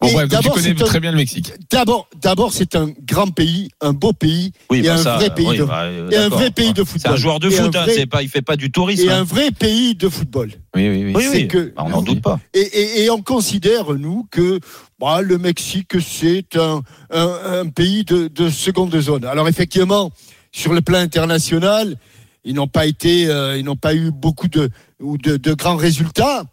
Bon, 0.00 0.12
bref, 0.12 0.22
tu 0.24 0.28
d'abord, 0.28 0.54
connais 0.54 0.74
c'est 0.76 0.82
un- 0.82 0.86
très 0.86 1.00
bien 1.00 1.10
le 1.10 1.16
Mexique. 1.16 1.52
d'abord 1.70 2.08
d'abord 2.20 2.52
c'est 2.52 2.76
un 2.76 2.90
grand 3.04 3.28
pays 3.28 3.70
un 3.80 3.92
beau 3.92 4.12
pays 4.12 4.52
Oui, 4.70 4.78
et 4.78 4.82
bah 4.82 4.94
un 4.94 4.98
ça, 4.98 5.16
vrai 5.16 5.34
pays 5.34 5.46
oui, 5.48 5.58
de 5.58 5.64
bah, 5.64 5.82
euh, 5.84 6.10
et 6.10 6.16
un 6.16 6.28
vrai 6.28 6.50
pays 6.50 6.72
de 6.72 6.82
C'est 6.84 6.90
football 6.92 7.12
un 7.12 7.16
joueur 7.16 7.40
de 7.40 7.48
Et 7.48 7.50
foot, 7.52 7.74
hein, 7.76 7.82
vrai- 7.84 7.94
c'est 7.94 8.06
pas, 8.06 8.22
il 8.22 8.28
fait 8.28 8.42
pas 8.42 8.56
du 8.56 8.70
tourisme. 8.70 9.08
et 9.08 9.12
hein. 9.12 9.20
un 9.20 9.24
vrai 9.24 9.50
pays 9.50 9.94
de 9.94 10.08
football 10.08 10.50
Oui, 10.74 10.88
oui, 10.88 11.04
oui. 11.06 11.12
Oui, 11.16 11.24
c'est 11.30 11.36
oui. 11.42 11.48
que- 11.48 11.72
Bah, 11.76 11.82
on 11.86 11.90
n'en 11.90 12.02
doute 12.02 12.22
pas. 12.22 12.38
Et, 12.54 12.60
et- 12.60 13.04
et 13.04 13.10
on 13.10 13.22
considère, 13.22 13.92
nous, 13.94 14.26
que 14.30 14.60
bah, 15.00 15.20
le 15.22 15.38
Mexique, 15.38 15.96
c'est 16.00 16.56
un, 16.56 16.82
un- 17.10 17.40
un 17.62 17.66
pays 17.68 18.04
de, 18.04 18.28
de 18.28 18.48
seconde 18.50 18.98
zone. 19.00 19.24
Alors 19.24 19.48
effectivement, 19.48 20.10
sur 20.52 20.72
le 20.72 20.80
plan 20.80 20.98
international, 20.98 21.96
ils 22.44 22.54
n'ont 22.54 22.68
pas 22.68 22.86
été, 22.86 23.28
euh, 23.28 23.56
ils 23.58 23.64
n'ont 23.64 23.76
pas 23.76 23.94
eu 23.94 24.10
beaucoup 24.10 24.48
de, 24.48 24.70
ou 25.00 25.18
de, 25.18 25.36
de 25.36 25.54
grands 25.54 25.76
résultats. 25.76 26.44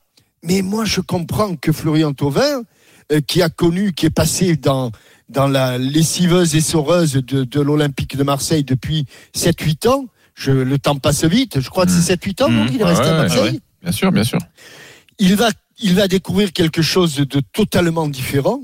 Mais 0.44 0.62
moi, 0.62 0.86
je 0.86 1.02
comprends 1.02 1.56
que 1.56 1.72
Florian 1.72 2.14
Thauvin, 2.14 2.64
euh, 3.12 3.22
qui 3.22 3.42
a 3.42 3.50
connu, 3.50 3.94
qui 3.94 4.06
est 4.06 4.10
passé 4.12 4.56
dans 4.56 4.92
dans 5.28 5.48
la 5.48 5.80
lessiveuse 5.80 6.56
et 6.56 6.62
soreuse 6.62 7.14
de, 7.14 7.44
de 7.46 7.60
l'Olympique 7.60 8.16
de 8.16 8.24
Marseille 8.24 8.64
depuis 8.64 9.08
7-8 9.36 9.88
ans, 9.88 10.06
je, 10.36 10.52
le 10.52 10.78
temps 10.78 10.98
passe 10.98 11.24
vite, 11.26 11.60
je 11.62 11.70
crois 11.72 11.88
que 11.88 11.92
c'est 11.92 12.14
7-8 12.14 12.44
ans, 12.44 12.50
donc 12.50 12.70
Mmh. 12.70 12.74
il 12.76 12.80
est 12.82 12.84
Ah 12.84 12.88
resté 12.88 13.04
ouais, 13.06 13.10
à 13.10 13.18
Marseille 13.18 13.42
ouais. 13.54 13.60
Bien 13.82 13.92
sûr, 13.92 14.12
bien 14.12 14.24
sûr. 14.24 14.38
il 15.18 15.36
va, 15.36 15.50
il 15.80 15.96
va 15.96 16.08
découvrir 16.08 16.54
quelque 16.54 16.84
chose 16.84 17.16
de 17.16 17.40
totalement 17.54 18.08
différent. 18.08 18.62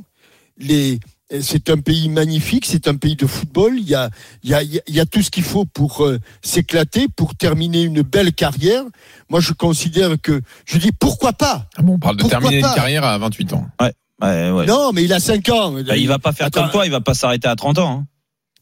Les, 0.59 0.99
c'est 1.39 1.69
un 1.69 1.77
pays 1.77 2.09
magnifique, 2.09 2.65
c'est 2.65 2.87
un 2.87 2.95
pays 2.95 3.15
de 3.15 3.25
football. 3.25 3.75
Il 3.77 3.87
y 3.87 3.95
a, 3.95 4.09
il 4.43 4.49
y 4.49 4.53
a, 4.53 4.61
il 4.63 4.81
y 4.89 4.99
a 4.99 5.05
tout 5.05 5.21
ce 5.21 5.31
qu'il 5.31 5.43
faut 5.43 5.65
pour 5.65 6.03
euh, 6.05 6.19
s'éclater, 6.41 7.07
pour 7.15 7.35
terminer 7.35 7.83
une 7.83 8.01
belle 8.01 8.33
carrière. 8.33 8.83
Moi, 9.29 9.39
je 9.39 9.53
considère 9.53 10.19
que, 10.21 10.41
je 10.65 10.77
dis 10.77 10.91
pourquoi 10.91 11.31
pas? 11.33 11.67
Ah 11.77 11.81
bon, 11.81 11.93
on 11.93 11.99
parle 11.99 12.17
de 12.17 12.21
Pourquoi 12.23 12.39
terminer 12.39 12.59
une 12.67 12.75
carrière 12.75 13.05
à 13.05 13.17
28 13.17 13.53
ans. 13.53 13.65
Ouais, 13.79 13.93
ouais. 14.51 14.65
Non, 14.65 14.91
mais 14.93 15.03
il 15.03 15.13
a 15.13 15.19
5 15.19 15.47
ans. 15.49 15.71
Bah, 15.71 15.95
il 15.95 16.07
va 16.07 16.19
pas 16.19 16.33
faire 16.33 16.47
Attends, 16.47 16.63
comme 16.63 16.71
toi, 16.71 16.85
il 16.85 16.91
va 16.91 17.01
pas 17.01 17.13
s'arrêter 17.13 17.47
à 17.47 17.55
30 17.55 17.77
ans. 17.79 18.05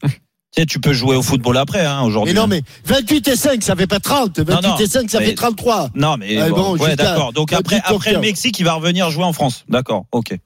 hein. 0.04 0.08
tu 0.52 0.60
sais, 0.62 0.66
tu 0.66 0.80
peux 0.80 0.92
jouer 0.92 1.16
au 1.16 1.22
football 1.22 1.56
après, 1.58 1.84
hein, 1.84 2.02
aujourd'hui. 2.02 2.34
Mais 2.34 2.40
non, 2.40 2.46
mais 2.46 2.62
28 2.86 3.28
et 3.28 3.36
5, 3.36 3.62
ça 3.62 3.76
fait 3.76 3.86
pas 3.86 4.00
30. 4.00 4.38
28 4.40 4.68
non, 4.68 4.76
et 4.78 4.86
5, 4.86 5.10
ça 5.10 5.18
mais- 5.18 5.26
fait 5.26 5.34
33. 5.34 5.90
Non, 5.94 6.16
mais 6.18 6.38
Ah, 6.38 6.48
bon, 6.50 6.76
bon, 6.76 6.78
ouais, 6.78 6.96
d'accord. 6.96 7.32
Donc 7.32 7.52
après, 7.52 7.76
10 7.76 7.82
après 7.84 8.12
le. 8.12 8.20
Mexique, 8.20 8.58
il 8.58 8.64
va 8.64 8.74
revenir 8.74 9.10
jouer 9.10 9.24
en 9.24 9.32
France. 9.32 9.64
D'accord, 9.68 10.06
ok. 10.12 10.36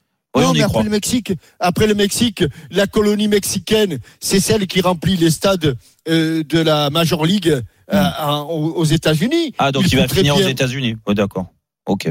Non, 0.43 0.53
mais 0.53 0.61
après 0.61 0.69
croit. 0.73 0.83
le 0.83 0.89
Mexique, 0.89 1.33
après 1.59 1.87
le 1.87 1.93
Mexique, 1.95 2.43
la 2.71 2.87
colonie 2.87 3.27
mexicaine, 3.27 3.99
c'est 4.19 4.39
celle 4.39 4.67
qui 4.67 4.81
remplit 4.81 5.15
les 5.17 5.31
stades 5.31 5.77
euh, 6.07 6.43
de 6.43 6.59
la 6.59 6.89
Major 6.89 7.25
League 7.25 7.49
euh, 7.93 8.03
en- 8.19 8.41
aux 8.49 8.73
aux 8.73 8.83
États-Unis. 8.83 9.53
Ah, 9.57 9.71
donc 9.71 9.83
il, 9.91 9.97
va 9.97 10.07
finir 10.07 10.35
aux 10.35 10.41
États-Unis. 10.41 10.95
Oui, 11.07 11.15
d'accord. 11.15 11.47
Ok. 11.85 12.09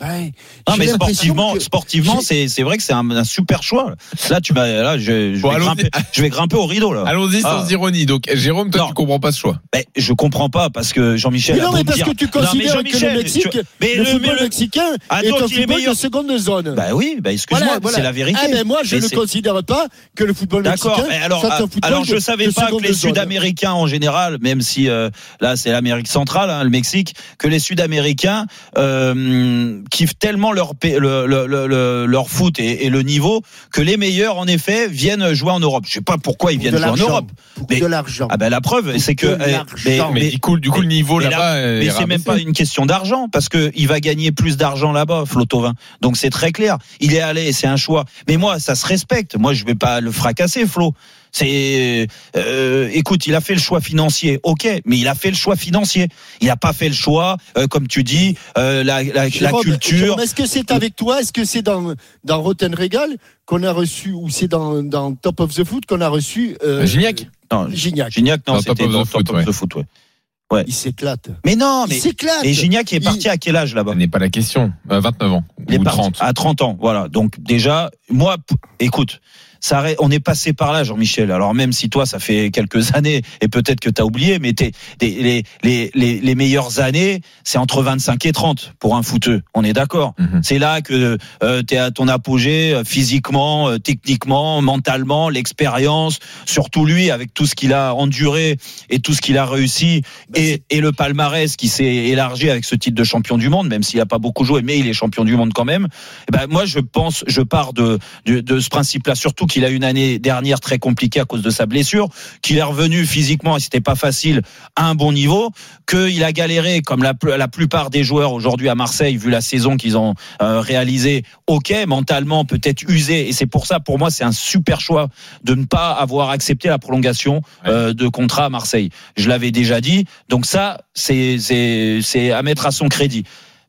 Ouais. 0.00 0.32
Non, 0.68 0.76
mais 0.78 0.86
sportivement, 0.86 1.52
que- 1.54 1.60
sportivement, 1.60 2.20
c'est 2.22 2.48
c'est 2.48 2.62
vrai 2.62 2.76
que 2.78 2.82
c'est 2.82 2.92
un, 2.92 3.08
un 3.10 3.24
super 3.24 3.62
choix. 3.62 3.94
Là, 4.30 4.40
tu 4.40 4.52
m'as, 4.54 4.66
là, 4.66 4.98
je, 4.98 5.34
je, 5.34 5.40
Bon, 5.40 5.50
vais 5.50 5.56
allons-y. 5.56 5.66
grimper, 5.66 5.90
je 6.12 6.22
vais 6.22 6.28
grimper 6.30 6.56
au 6.56 6.66
rideau 6.66 6.92
là. 6.92 7.04
Allons-y 7.06 7.40
Ah. 7.44 7.62
sans 7.64 7.70
ironie. 7.70 8.06
Donc, 8.06 8.22
Jérôme, 8.32 8.70
toi, 8.70 8.82
Non. 8.82 8.88
tu 8.88 8.94
comprends 8.94 9.20
pas 9.20 9.30
ce 9.32 9.38
choix. 9.40 9.56
Ben, 9.72 9.82
je 9.96 10.12
comprends 10.14 10.48
pas 10.48 10.70
parce 10.70 10.92
que 10.92 11.16
Jean-Michel. 11.16 11.56
Mais 11.56 11.62
non, 11.62 11.72
mais 11.72 11.84
parce 11.84 11.96
dire- 11.98 12.06
que 12.06 12.12
tu 12.12 12.24
Non, 12.24 12.30
mais 12.34 12.46
considères 12.46 12.82
que 12.82 13.06
le 13.06 13.18
Mexique, 13.18 13.50
tu- 13.50 13.58
mais 13.80 13.94
le 13.94 13.98
le- 14.00 14.04
football 14.06 14.20
mais 14.22 14.36
le- 14.38 14.42
mexicain 14.44 14.80
Ah, 15.08 15.22
est 15.22 15.28
un 15.28 15.36
football 15.36 15.66
meilleur. 15.68 15.92
de 15.94 15.98
seconde 15.98 16.38
zone. 16.38 16.74
Bah 16.74 16.94
oui, 16.94 17.18
bah 17.20 17.32
excuse-moi, 17.32 17.64
Voilà, 17.66 17.80
voilà. 17.80 17.96
c'est 17.98 18.02
la 18.02 18.12
vérité. 18.12 18.38
Ah 18.42 18.48
ben 18.50 18.66
moi, 18.66 18.80
je 18.84 18.94
Mais 18.96 19.02
ne 19.02 19.06
c'est- 19.08 19.14
considère 19.16 19.62
pas 19.64 19.86
que 20.16 20.24
le 20.24 20.32
football 20.32 20.62
D'accord, 20.62 20.96
mexicain 20.96 21.08
mais 21.18 21.22
alors, 21.24 21.40
soit 21.40 21.50
un 21.52 21.56
ah, 21.56 21.58
football 21.58 21.80
alors 21.84 22.04
je 22.04 22.18
savais 22.18 22.48
pas 22.50 22.70
que 22.70 22.82
les. 22.82 22.94
Sud-Américains 22.94 23.72
en 23.72 23.86
général, 23.86 24.38
même 24.40 24.60
si 24.62 24.88
euh, 24.88 25.10
là 25.40 25.56
c'est 25.56 25.70
l'Amérique 25.72 26.08
centrale, 26.08 26.48
hein, 26.50 26.64
le 26.64 26.70
Mexique, 26.70 27.14
que 27.38 27.48
les 27.48 27.58
Sud-Américains 27.58 28.46
euh, 28.78 29.82
kiffent 29.90 30.18
tellement 30.18 30.52
leur 30.52 30.72
le, 30.82 31.26
le- 31.26 31.46
le- 31.46 31.66
le- 31.66 32.06
leur 32.06 32.28
foot 32.30 32.58
et, 32.58 32.86
et 32.86 32.90
le 32.90 33.02
niveau 33.02 33.42
que 33.72 33.82
les 33.82 33.96
meilleurs 33.96 34.38
en 34.38 34.46
effet 34.46 34.88
viennent 34.88 35.32
jouer 35.34 35.50
en 35.52 35.60
Europe. 35.60 35.84
Je 35.86 35.92
sais 35.94 36.00
pas 36.00 36.16
pourquoi 36.16 36.52
ils 36.52 36.56
Pour 36.56 36.62
viennent 36.62 36.76
jouer 36.76 36.84
en 36.84 36.86
l'argent. 36.86 37.08
Europe. 37.08 37.30
Pour 37.56 37.66
Mais- 37.68 37.80
de 37.80 37.86
l'argent. 37.86 38.28
Ah 38.30 38.36
ben 38.36 38.48
la 38.48 38.60
preuve, 38.60 38.96
c'est 38.98 39.14
que 39.14 39.26
de 39.26 39.38
eh. 39.86 40.00
Mais, 40.14 40.28
du 40.30 40.38
coup, 40.38 40.58
du 40.58 40.70
coup, 40.70 40.80
le 40.80 40.86
niveau 40.86 41.18
mais 41.18 41.24
là-bas, 41.24 41.60
là- 41.60 41.78
mais 41.80 41.90
c'est 41.90 42.06
même 42.06 42.22
pas 42.22 42.38
une 42.38 42.52
question 42.52 42.86
d'argent 42.86 43.28
parce 43.30 43.48
que 43.48 43.70
il 43.74 43.88
va 43.88 44.00
gagner 44.00 44.32
plus 44.32 44.56
d'argent 44.56 44.92
là-bas, 44.92 45.24
Flotovin. 45.26 45.74
Donc 46.00 46.16
c'est 46.16 46.30
très 46.30 46.52
clair. 46.52 46.78
Il 47.00 47.12
est 47.14 47.20
allé, 47.20 47.52
c'est 47.52 47.66
un 47.66 47.76
choix. 47.76 48.04
Mais 48.28 48.36
moi, 48.36 48.58
ça 48.60 48.74
se 48.74 48.86
respecte. 48.86 49.36
Moi, 49.36 49.52
je 49.54 49.64
vais 49.64 49.74
pas 49.74 50.00
le 50.00 50.12
fracasser, 50.12 50.66
Flo. 50.66 50.94
C'est, 51.32 52.06
euh, 52.36 52.88
écoute, 52.92 53.26
il 53.26 53.34
a 53.34 53.40
fait 53.40 53.54
le 53.54 53.60
choix 53.60 53.80
financier, 53.80 54.40
ok, 54.42 54.66
mais 54.84 54.98
il 54.98 55.06
a 55.08 55.14
fait 55.14 55.30
le 55.30 55.36
choix 55.36 55.56
financier. 55.56 56.08
Il 56.40 56.48
n'a 56.48 56.56
pas 56.56 56.72
fait 56.72 56.88
le 56.88 56.94
choix, 56.94 57.36
euh, 57.56 57.66
comme 57.66 57.86
tu 57.88 58.02
dis, 58.04 58.36
euh, 58.58 58.82
la, 58.84 59.02
la, 59.02 59.28
la 59.28 59.52
culture. 59.52 59.98
Jérôme, 59.98 60.20
Est-ce 60.20 60.34
que 60.34 60.46
c'est 60.46 60.70
avec 60.70 60.96
toi 60.96 61.20
Est-ce 61.20 61.32
que 61.32 61.44
c'est 61.44 61.62
dans, 61.62 61.94
dans 62.24 62.42
Rotten 62.42 62.74
Regal 62.74 63.16
qu'on 63.46 63.62
a 63.62 63.72
reçu, 63.72 64.12
ou 64.12 64.28
c'est 64.28 64.48
dans, 64.48 64.82
dans 64.82 65.14
Top 65.14 65.40
of 65.40 65.54
the 65.54 65.64
Foot 65.64 65.84
qu'on 65.86 66.00
a 66.00 66.08
reçu 66.08 66.56
euh, 66.64 66.86
Gignac 66.86 67.26
Non, 67.52 67.68
Gignac. 67.70 68.12
Gignac, 68.12 68.40
non, 68.46 68.54
Dans 68.54 68.62
Top 68.62 68.76
c'était 68.78 68.84
of 68.84 68.90
the 68.90 68.92
dans 68.92 69.04
Foot, 69.04 69.26
Top 69.26 69.36
ouais. 69.36 69.42
of 69.42 69.48
the 69.48 69.52
Foot, 69.52 69.74
ouais. 69.74 70.64
Il 70.66 70.74
s'éclate. 70.74 71.30
Mais 71.44 71.54
non, 71.56 71.84
Il 71.86 71.90
mais 71.94 71.98
s'éclate. 72.00 72.44
et 72.44 72.52
Gignac 72.52 72.92
est 72.92 72.96
Il- 72.96 73.02
parti 73.04 73.28
à 73.28 73.36
quel 73.36 73.54
âge 73.56 73.74
là-bas? 73.74 73.92
Ce 73.92 73.96
n'est 73.98 74.08
pas 74.08 74.18
la 74.18 74.28
question. 74.30 74.72
Euh, 74.90 74.98
29 75.00 75.32
ans 75.32 75.44
Il 75.68 75.74
est 75.74 75.78
ou 75.78 75.82
parti 75.84 75.98
30. 75.98 76.16
à 76.20 76.32
30 76.32 76.62
ans, 76.62 76.76
voilà. 76.80 77.08
Donc 77.08 77.40
déjà, 77.40 77.90
moi, 78.08 78.36
écoute, 78.80 79.20
ça, 79.60 79.84
on 79.98 80.10
est 80.10 80.20
passé 80.20 80.52
par 80.52 80.72
là, 80.72 80.84
Jean-Michel. 80.84 81.30
Alors 81.30 81.54
même 81.54 81.72
si 81.72 81.88
toi, 81.90 82.06
ça 82.06 82.18
fait 82.18 82.50
quelques 82.50 82.94
années 82.94 83.22
et 83.40 83.48
peut-être 83.48 83.80
que 83.80 83.90
tu 83.90 84.00
as 84.00 84.04
oublié, 84.06 84.38
mais 84.38 84.52
t'es- 84.52 84.72
les, 85.00 85.42
les, 85.62 85.90
les, 85.94 86.20
les 86.20 86.34
meilleures 86.34 86.80
années, 86.80 87.20
c'est 87.44 87.58
entre 87.58 87.82
25 87.82 88.24
et 88.26 88.32
30 88.32 88.74
pour 88.78 88.96
un 88.96 89.02
footeux. 89.02 89.42
On 89.54 89.64
est 89.64 89.72
d'accord. 89.72 90.14
Mhm. 90.18 90.40
C'est 90.42 90.58
là 90.58 90.80
que 90.80 91.18
euh, 91.42 91.62
tu 91.66 91.74
es 91.74 91.78
à 91.78 91.90
ton 91.90 92.08
apogée 92.08 92.72
euh, 92.74 92.84
physiquement, 92.84 93.68
euh, 93.68 93.78
techniquement, 93.78 94.60
mentalement, 94.62 95.28
l'expérience, 95.28 96.18
surtout 96.46 96.84
lui 96.86 97.10
avec 97.10 97.34
tout 97.34 97.46
ce 97.46 97.54
qu'il 97.54 97.72
a 97.72 97.94
enduré 97.94 98.56
et 98.88 99.00
tout 99.00 99.12
ce 99.14 99.20
qu'il 99.20 99.36
a 99.38 99.44
réussi 99.46 100.02
et, 100.34 100.62
et 100.70 100.80
le 100.80 100.92
palmarès 100.92 101.56
qui 101.56 101.68
s'est 101.68 101.84
élargi 101.84 102.48
avec 102.50 102.64
ce 102.64 102.74
titre 102.74 102.96
de 102.96 103.04
champion 103.04 103.36
du 103.38 103.48
monde, 103.48 103.68
même 103.68 103.82
s'il 103.82 104.00
a 104.00 104.06
pas 104.06 104.18
beaucoup 104.18 104.44
joué, 104.44 104.62
mais 104.62 104.78
il 104.78 104.86
est 104.88 104.92
champion 104.92 105.24
du 105.24 105.36
monde 105.36 105.52
quand 105.52 105.64
même. 105.64 105.88
Eh 106.28 106.32
ben 106.32 106.46
moi 106.48 106.64
je 106.64 106.78
pense, 106.78 107.24
je 107.26 107.42
pars 107.42 107.72
de 107.72 107.98
de, 108.26 108.40
de 108.40 108.60
ce 108.60 108.68
principe-là, 108.68 109.14
surtout 109.14 109.46
qu'il 109.50 109.64
a 109.64 109.68
une 109.68 109.84
année 109.84 110.18
dernière 110.18 110.60
très 110.60 110.78
compliquée 110.78 111.20
à 111.20 111.24
cause 111.24 111.42
de 111.42 111.50
sa 111.50 111.66
blessure, 111.66 112.08
qu'il 112.40 112.56
est 112.56 112.62
revenu 112.62 113.04
physiquement 113.04 113.56
et 113.56 113.60
c'était 113.60 113.80
pas 113.80 113.96
facile 113.96 114.42
à 114.76 114.86
un 114.86 114.94
bon 114.94 115.12
niveau, 115.12 115.50
qu'il 115.86 116.24
a 116.24 116.32
galéré 116.32 116.80
comme 116.80 117.02
la, 117.02 117.12
la 117.36 117.48
plupart 117.48 117.90
des 117.90 118.04
joueurs 118.04 118.32
aujourd'hui 118.32 118.68
à 118.68 118.74
Marseille, 118.74 119.16
vu 119.16 119.28
la 119.28 119.40
saison 119.40 119.76
qu'ils 119.76 119.98
ont 119.98 120.14
euh, 120.40 120.60
réalisée. 120.60 121.24
Ok, 121.46 121.74
mentalement 121.86 122.44
peut-être 122.44 122.82
usé 122.88 123.28
et 123.28 123.32
c'est 123.32 123.46
pour 123.46 123.66
ça 123.66 123.80
pour 123.80 123.98
moi 123.98 124.10
c'est 124.10 124.24
un 124.24 124.32
super 124.32 124.80
choix 124.80 125.08
de 125.44 125.54
ne 125.54 125.64
pas 125.64 125.90
avoir 125.90 126.30
accepté 126.30 126.68
la 126.68 126.78
prolongation 126.78 127.42
euh, 127.66 127.92
de 127.92 128.08
contrat 128.08 128.46
à 128.46 128.48
Marseille. 128.48 128.90
Je 129.16 129.28
l'avais 129.28 129.50
déjà 129.50 129.80
dit, 129.80 130.06
donc 130.28 130.46
ça 130.46 130.80
c'est 130.94 131.38
c'est 131.38 132.00
c'est 132.02 132.30
à 132.30 132.42
mettre 132.42 132.66
à 132.66 132.70
son 132.70 132.88
crédit. 132.88 133.24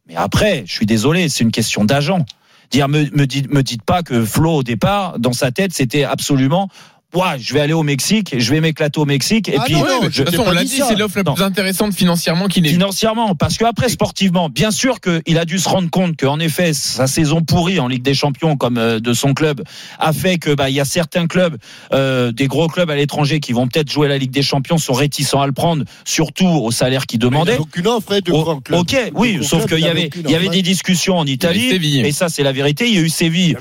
Mais 0.07 0.15
après, 0.15 0.63
je 0.65 0.73
suis 0.73 0.85
désolé, 0.85 1.29
c'est 1.29 1.43
une 1.43 1.51
question 1.51 1.85
d'agent. 1.85 2.25
Dire, 2.71 2.87
me, 2.87 3.03
me 3.11 3.25
me 3.53 3.61
dites 3.61 3.83
pas 3.83 4.01
que 4.01 4.25
Flo 4.25 4.57
au 4.57 4.63
départ, 4.63 5.19
dans 5.19 5.33
sa 5.33 5.51
tête, 5.51 5.73
c'était 5.73 6.03
absolument, 6.03 6.69
ouais, 7.13 7.39
je 7.39 7.53
vais 7.53 7.59
aller 7.61 7.73
au 7.73 7.83
Mexique, 7.83 8.35
je 8.37 8.51
vais 8.51 8.61
m'éclater 8.61 8.99
au 8.99 9.05
Mexique, 9.05 9.49
et 9.49 9.55
Ah 9.57 9.63
puis 9.65 9.73
non, 9.75 9.81
non, 9.85 10.09
je 10.11 10.23
façon, 10.23 10.41
on 10.41 10.45
pas 10.45 10.53
l'a 10.53 10.63
dit 10.63 10.81
c'est 10.87 10.95
l'offre 10.95 11.17
la 11.17 11.23
Non. 11.23 11.33
plus 11.33 11.43
intéressante 11.43 11.93
financièrement 11.93 12.47
qu'il 12.47 12.65
ait. 12.65 12.69
financièrement, 12.69 13.35
parce 13.35 13.57
que 13.57 13.65
après 13.65 13.89
sportivement, 13.89 14.49
bien 14.49 14.71
sûr 14.71 14.99
qu'il 15.01 15.37
a 15.37 15.45
dû 15.45 15.59
se 15.59 15.69
rendre 15.69 15.89
compte 15.89 16.17
qu'en 16.17 16.39
effet 16.39 16.73
sa 16.73 17.07
saison 17.07 17.41
pourrie 17.41 17.79
en 17.79 17.87
Ligue 17.87 18.03
des 18.03 18.13
Champions 18.13 18.55
comme 18.57 18.77
euh, 18.77 18.99
de 18.99 19.13
son 19.13 19.33
club 19.33 19.61
a 19.99 20.13
fait 20.13 20.37
que 20.37 20.53
bah 20.53 20.69
il 20.69 20.75
y 20.75 20.79
a 20.79 20.85
certains 20.85 21.27
clubs, 21.27 21.57
euh, 21.93 22.31
des 22.31 22.47
gros 22.47 22.67
clubs 22.67 22.89
à 22.89 22.95
l'étranger 22.95 23.39
qui 23.39 23.53
vont 23.53 23.67
peut-être 23.67 23.91
jouer 23.91 24.07
la 24.07 24.17
Ligue 24.17 24.31
des 24.31 24.41
Champions 24.43 24.77
sont 24.77 24.93
réticents 24.93 25.41
à 25.41 25.47
le 25.47 25.53
prendre, 25.53 25.83
surtout 26.05 26.47
au 26.47 26.71
salaire 26.71 27.05
qu'ils 27.05 27.17
Il 27.17 27.23
demandaient. 27.23 27.57
aucune 27.57 27.87
offre 27.87 28.13
hein, 28.13 28.19
de 28.23 28.31
Oh, 28.31 28.43
grand 28.43 28.59
club. 28.61 28.79
ok, 28.79 29.11
oui, 29.15 29.39
sauf 29.43 29.65
qu'il 29.67 29.79
y 29.79 29.87
avait, 29.87 30.09
il 30.15 30.29
y 30.29 30.35
avait 30.35 30.49
des 30.49 30.61
discussions 30.61 31.17
en 31.17 31.25
Italie, 31.25 31.69
et 32.05 32.11
ça 32.11 32.29
c'est 32.29 32.43
la 32.43 32.51
vérité. 32.51 32.87
Il 32.87 32.95
y 32.95 32.97
a 32.97 33.01
eu 33.01 33.09
Séville. 33.09 33.57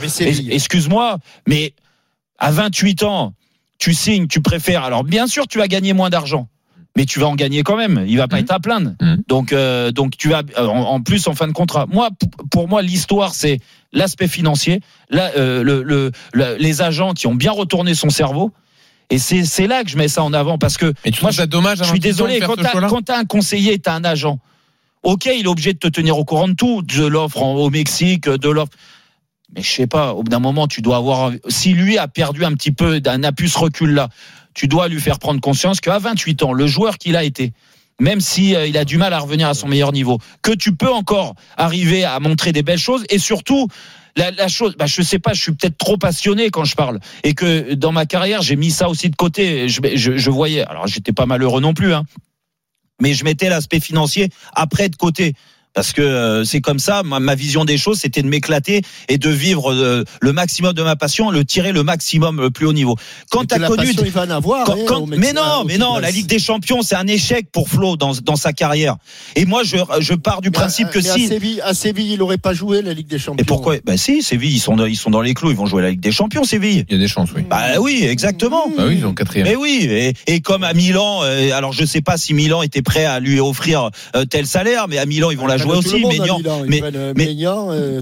Excuse-moi, 0.50 1.18
mais 1.46 1.74
à 2.38 2.50
28 2.50 3.02
ans, 3.02 3.34
tu 3.80 3.92
signes, 3.94 4.28
tu 4.28 4.40
préfères. 4.40 4.84
Alors 4.84 5.02
bien 5.02 5.26
sûr, 5.26 5.48
tu 5.48 5.58
vas 5.58 5.66
gagner 5.66 5.92
moins 5.92 6.10
d'argent. 6.10 6.46
Mais 6.96 7.04
tu 7.06 7.20
vas 7.20 7.28
en 7.28 7.36
gagner 7.36 7.62
quand 7.62 7.76
même. 7.76 8.04
Il 8.08 8.16
va 8.18 8.26
pas 8.26 8.36
Mhm. 8.36 8.42
être 8.42 8.50
à 8.50 8.58
plaindre. 8.58 8.92
Mhm. 9.00 9.22
Donc, 9.28 9.52
euh, 9.52 9.92
donc 9.92 10.16
tu 10.16 10.28
vas 10.28 10.42
en, 10.58 10.62
en 10.66 11.00
plus 11.00 11.28
en 11.28 11.34
fin 11.36 11.46
de 11.46 11.52
contrat. 11.52 11.86
Moi, 11.88 12.08
pour 12.50 12.66
moi, 12.68 12.82
l'histoire 12.82 13.32
c'est 13.32 13.60
l'aspect 13.92 14.26
financier, 14.26 14.80
euh, 15.14 15.62
le, 15.62 15.82
le- 15.84 16.10
le- 16.32 16.56
les 16.58 16.82
agents 16.82 17.12
qui 17.12 17.26
ont 17.28 17.34
bien 17.34 17.52
retourné 17.52 17.94
son 17.94 18.10
cerveau. 18.10 18.52
Et 19.08 19.18
c'est 19.18 19.44
c'est 19.44 19.66
là 19.68 19.82
que 19.84 19.90
je 19.90 19.96
mets 19.96 20.08
ça 20.08 20.22
en 20.24 20.32
avant 20.32 20.58
parce 20.58 20.76
que 20.76 20.92
Mais 21.04 21.10
tu 21.12 21.22
moi, 21.22 21.30
ça 21.32 21.46
dommage 21.46 21.78
je 21.78 21.84
suis 21.84 21.92
28 21.94 21.96
ans 21.96 22.24
de 22.24 22.30
désolé, 22.32 22.40
quand 22.40 22.88
quand 22.88 23.02
t'as 23.02 23.18
un 23.18 23.24
conseiller, 23.24 23.78
t'as 23.78 23.94
un 23.94 24.04
agent. 24.04 24.38
Ok, 25.04 25.26
il 25.26 25.44
est 25.44 25.48
obligé 25.48 25.72
de 25.72 25.78
te 25.78 25.88
tenir 25.88 26.18
au 26.18 26.24
courant 26.24 26.48
de 26.48 26.54
tout, 26.54 26.82
de 26.82 27.04
l'offre 27.06 27.40
au 27.42 27.70
Mexique, 27.70 28.28
de 28.28 28.48
l'offre. 28.50 28.72
Mais 29.54 29.62
je 29.62 29.70
sais 29.70 29.86
pas, 29.86 30.12
au 30.14 30.22
bout 30.22 30.30
d'un 30.30 30.38
moment, 30.38 30.68
tu 30.68 30.80
dois 30.80 30.96
avoir. 30.96 31.32
Si 31.48 31.72
lui 31.72 31.98
a 31.98 32.08
perdu 32.08 32.44
un 32.44 32.52
petit 32.52 32.72
peu, 32.72 33.00
d'un 33.00 33.22
a 33.24 33.32
pu 33.32 33.48
ce 33.48 33.58
recul 33.58 33.90
là, 33.90 34.08
tu 34.54 34.68
dois 34.68 34.88
lui 34.88 35.00
faire 35.00 35.18
prendre 35.18 35.40
conscience 35.40 35.80
qu'à 35.80 35.98
28 35.98 36.42
ans, 36.42 36.52
le 36.52 36.66
joueur 36.66 36.98
qu'il 36.98 37.16
a 37.16 37.24
été, 37.24 37.52
même 38.00 38.20
si 38.20 38.54
euh, 38.54 38.66
il 38.66 38.76
a 38.76 38.84
du 38.84 38.96
mal 38.96 39.12
à 39.12 39.18
revenir 39.18 39.48
à 39.48 39.54
son 39.54 39.68
meilleur 39.68 39.92
niveau, 39.92 40.18
que 40.42 40.52
tu 40.52 40.74
peux 40.74 40.90
encore 40.90 41.34
arriver 41.56 42.04
à 42.04 42.18
montrer 42.20 42.52
des 42.52 42.62
belles 42.62 42.78
choses 42.78 43.04
et 43.10 43.18
surtout. 43.18 43.68
La, 44.16 44.48
chose, 44.48 44.74
bah, 44.76 44.86
je 44.86 45.02
sais 45.02 45.20
pas, 45.20 45.34
je 45.34 45.40
suis 45.40 45.52
peut-être 45.52 45.78
trop 45.78 45.96
passionné 45.96 46.50
quand 46.50 46.64
je 46.64 46.74
parle 46.74 46.98
et 47.22 47.32
que 47.32 47.74
dans 47.74 47.92
ma 47.92 48.06
carrière 48.06 48.42
j'ai 48.42 48.56
mis 48.56 48.72
ça 48.72 48.88
aussi 48.88 49.08
de 49.08 49.14
côté. 49.14 49.68
Je 49.68 50.30
voyais, 50.30 50.62
alors 50.62 50.88
j'étais 50.88 51.12
pas 51.12 51.26
malheureux 51.26 51.60
non 51.60 51.74
plus, 51.74 51.94
hein, 51.94 52.02
mais 53.00 53.14
je 53.14 53.24
mettais 53.24 53.48
l'aspect 53.48 53.78
financier 53.78 54.28
après 54.52 54.88
de 54.88 54.96
côté. 54.96 55.34
Parce 55.72 55.92
que 55.92 56.02
euh, 56.02 56.44
c'est 56.44 56.60
comme 56.60 56.78
ça, 56.80 57.02
ma, 57.04 57.20
ma 57.20 57.34
vision 57.34 57.64
des 57.64 57.78
choses, 57.78 58.00
c'était 58.00 58.22
de 58.22 58.26
m'éclater 58.28 58.82
et 59.08 59.18
de 59.18 59.30
vivre 59.30 59.72
euh, 59.72 60.04
le 60.20 60.32
maximum 60.32 60.72
de 60.72 60.82
ma 60.82 60.96
passion, 60.96 61.30
le 61.30 61.44
tirer 61.44 61.72
le 61.72 61.82
maximum 61.84 62.40
le 62.40 62.50
plus 62.50 62.66
haut 62.66 62.72
niveau. 62.72 62.96
Quand 63.30 63.42
Mais 63.42 63.46
tu 63.46 63.54
as 63.54 63.56
que 63.58 63.62
la 63.62 63.68
connu, 63.68 63.86
passion, 63.86 64.02
il 64.04 64.10
va 64.10 64.22
en 64.24 64.30
avoir. 64.30 64.64
quand- 64.64 64.72
hein, 64.74 64.84
quand- 64.86 65.00
au 65.02 65.06
mais 65.06 65.32
non, 65.32 65.64
mais 65.64 65.78
non, 65.78 65.98
la 65.98 66.10
Ligue 66.10 66.26
des 66.26 66.38
Champions, 66.40 66.82
c'est 66.82 66.96
un 66.96 67.06
échec 67.06 67.46
pour 67.52 67.68
Flo 67.68 67.96
dans, 67.96 68.12
dans 68.22 68.34
sa 68.36 68.52
carrière. 68.52 68.96
Et 69.36 69.44
moi, 69.46 69.62
je, 69.64 69.76
je 70.00 70.14
pars 70.14 70.40
du 70.40 70.48
Mais 70.48 70.52
principe 70.52 70.88
à- 70.88 70.90
que 70.90 70.98
mais 70.98 71.08
à 71.08 71.14
si. 71.14 71.28
Séville, 71.28 71.60
à 71.62 71.72
Séville, 71.72 72.12
il 72.14 72.18
n'aurait 72.18 72.38
pas 72.38 72.52
joué 72.52 72.82
la 72.82 72.92
Ligue 72.92 73.06
des 73.06 73.18
Champions. 73.20 73.40
Et 73.40 73.44
pourquoi? 73.44 73.76
Ben 73.84 73.96
si, 73.96 74.22
Séville, 74.22 74.52
ils 74.54 74.58
sont, 74.60 74.74
dans, 74.76 74.86
ils 74.86 74.96
sont 74.96 75.10
dans 75.10 75.20
les 75.22 75.34
clous, 75.34 75.50
ils 75.50 75.56
vont 75.56 75.66
jouer 75.66 75.82
la 75.82 75.90
Ligue 75.90 76.00
des 76.00 76.12
Champions, 76.12 76.42
Séville. 76.42 76.84
Il 76.88 76.94
y 76.94 76.96
a 76.96 77.00
des 77.00 77.08
chances, 77.08 77.30
oui. 77.36 77.42
Bah 77.48 77.78
oui, 77.80 78.04
exactement. 78.04 78.64
Bah 78.76 78.84
oui, 78.88 78.96
ils 78.98 79.06
ont 79.06 79.14
quatrième. 79.14 79.46
Mais 79.46 79.54
oui, 79.56 79.86
et, 79.88 80.14
et 80.26 80.40
comme 80.40 80.64
à 80.64 80.72
Milan, 80.74 81.20
euh, 81.22 81.52
alors 81.52 81.72
je 81.72 81.84
sais 81.84 82.00
pas 82.00 82.16
si 82.16 82.34
Milan 82.34 82.62
était 82.62 82.82
prêt 82.82 83.04
à 83.04 83.20
lui 83.20 83.38
offrir 83.38 83.90
euh, 84.16 84.24
tel 84.24 84.46
salaire, 84.48 84.86
mais 84.88 84.98
à 84.98 85.06
Milan 85.06 85.30
ils 85.30 85.38
vont 85.38 85.46
la 85.46 85.58
Tout 85.64 85.70
aussi. 85.70 86.04
Maignan. 86.04 86.38
Milan. 86.38 86.62
Ils 86.64 86.70
mais- 86.70 86.82
euh, 86.94 87.12
mais- 87.16 87.26
Maignan, 87.26 87.68
euh, 87.70 88.00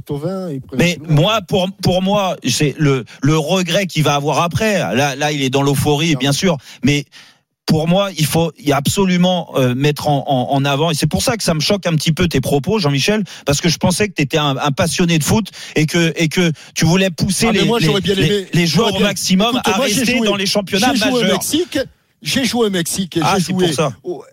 Mais 0.76 0.98
moi, 1.08 1.40
pour 1.42 1.68
pour 1.82 2.02
moi, 2.02 2.36
c'est 2.46 2.74
le 2.78 3.04
le 3.22 3.38
regret 3.38 3.86
qu'il 3.86 4.02
va 4.04 4.14
avoir 4.14 4.40
après. 4.42 4.78
Là, 4.78 5.16
là, 5.16 5.32
il 5.32 5.42
est 5.42 5.50
dans 5.50 5.62
l'euphorie, 5.62 6.16
bien 6.16 6.32
sûr, 6.32 6.56
mais 6.84 7.04
pour 7.66 7.86
moi, 7.86 8.10
il 8.16 8.24
faut 8.24 8.50
il 8.58 8.66
y 8.66 8.72
a 8.72 8.76
absolument 8.76 9.50
euh, 9.56 9.74
mettre 9.74 10.08
en, 10.08 10.24
en, 10.26 10.54
en 10.56 10.64
avant 10.64 10.90
et 10.90 10.94
c'est 10.94 11.06
pour 11.06 11.22
ça 11.22 11.36
que 11.36 11.42
ça 11.44 11.52
me 11.52 11.60
choque 11.60 11.86
un 11.86 11.94
petit 11.96 12.12
peu 12.12 12.26
tes 12.26 12.40
propos, 12.40 12.78
Jean-Michel, 12.78 13.24
parce 13.44 13.60
que 13.60 13.68
je 13.68 13.76
pensais 13.76 14.08
que 14.08 14.14
tu 14.14 14.22
étais 14.22 14.38
un, 14.38 14.56
un 14.56 14.72
passionné 14.72 15.18
de 15.18 15.24
foot 15.24 15.50
et 15.76 15.84
que 15.84 16.12
et 16.16 16.28
que 16.28 16.50
tu 16.74 16.86
voulais 16.86 17.10
pousser 17.10 17.46
Ah, 17.50 17.52
les, 17.52 17.64
moi, 17.64 17.78
les, 17.78 18.66
joueurs 18.66 18.94
au 18.96 19.00
maximum 19.00 19.50
Écoute, 19.50 19.60
à 19.66 19.76
moi, 19.76 19.84
rester 19.86 20.16
joué- 20.16 20.26
dans 20.26 20.36
les 20.36 20.46
championnats 20.46 20.92
J'ai 20.94 20.98
joué 21.00 21.08
au 21.10 21.20
majeurs. 21.20 21.32
Mexique. 21.34 21.78
J'ai 22.22 22.44
joué 22.46 22.66
au 22.66 22.70
Mexique. 22.70 23.16
et 23.18 23.20
Ah, 23.22 23.38
joué 23.38 23.66
pour 23.66 23.74
ça. 23.74 23.92
au- 24.02 24.24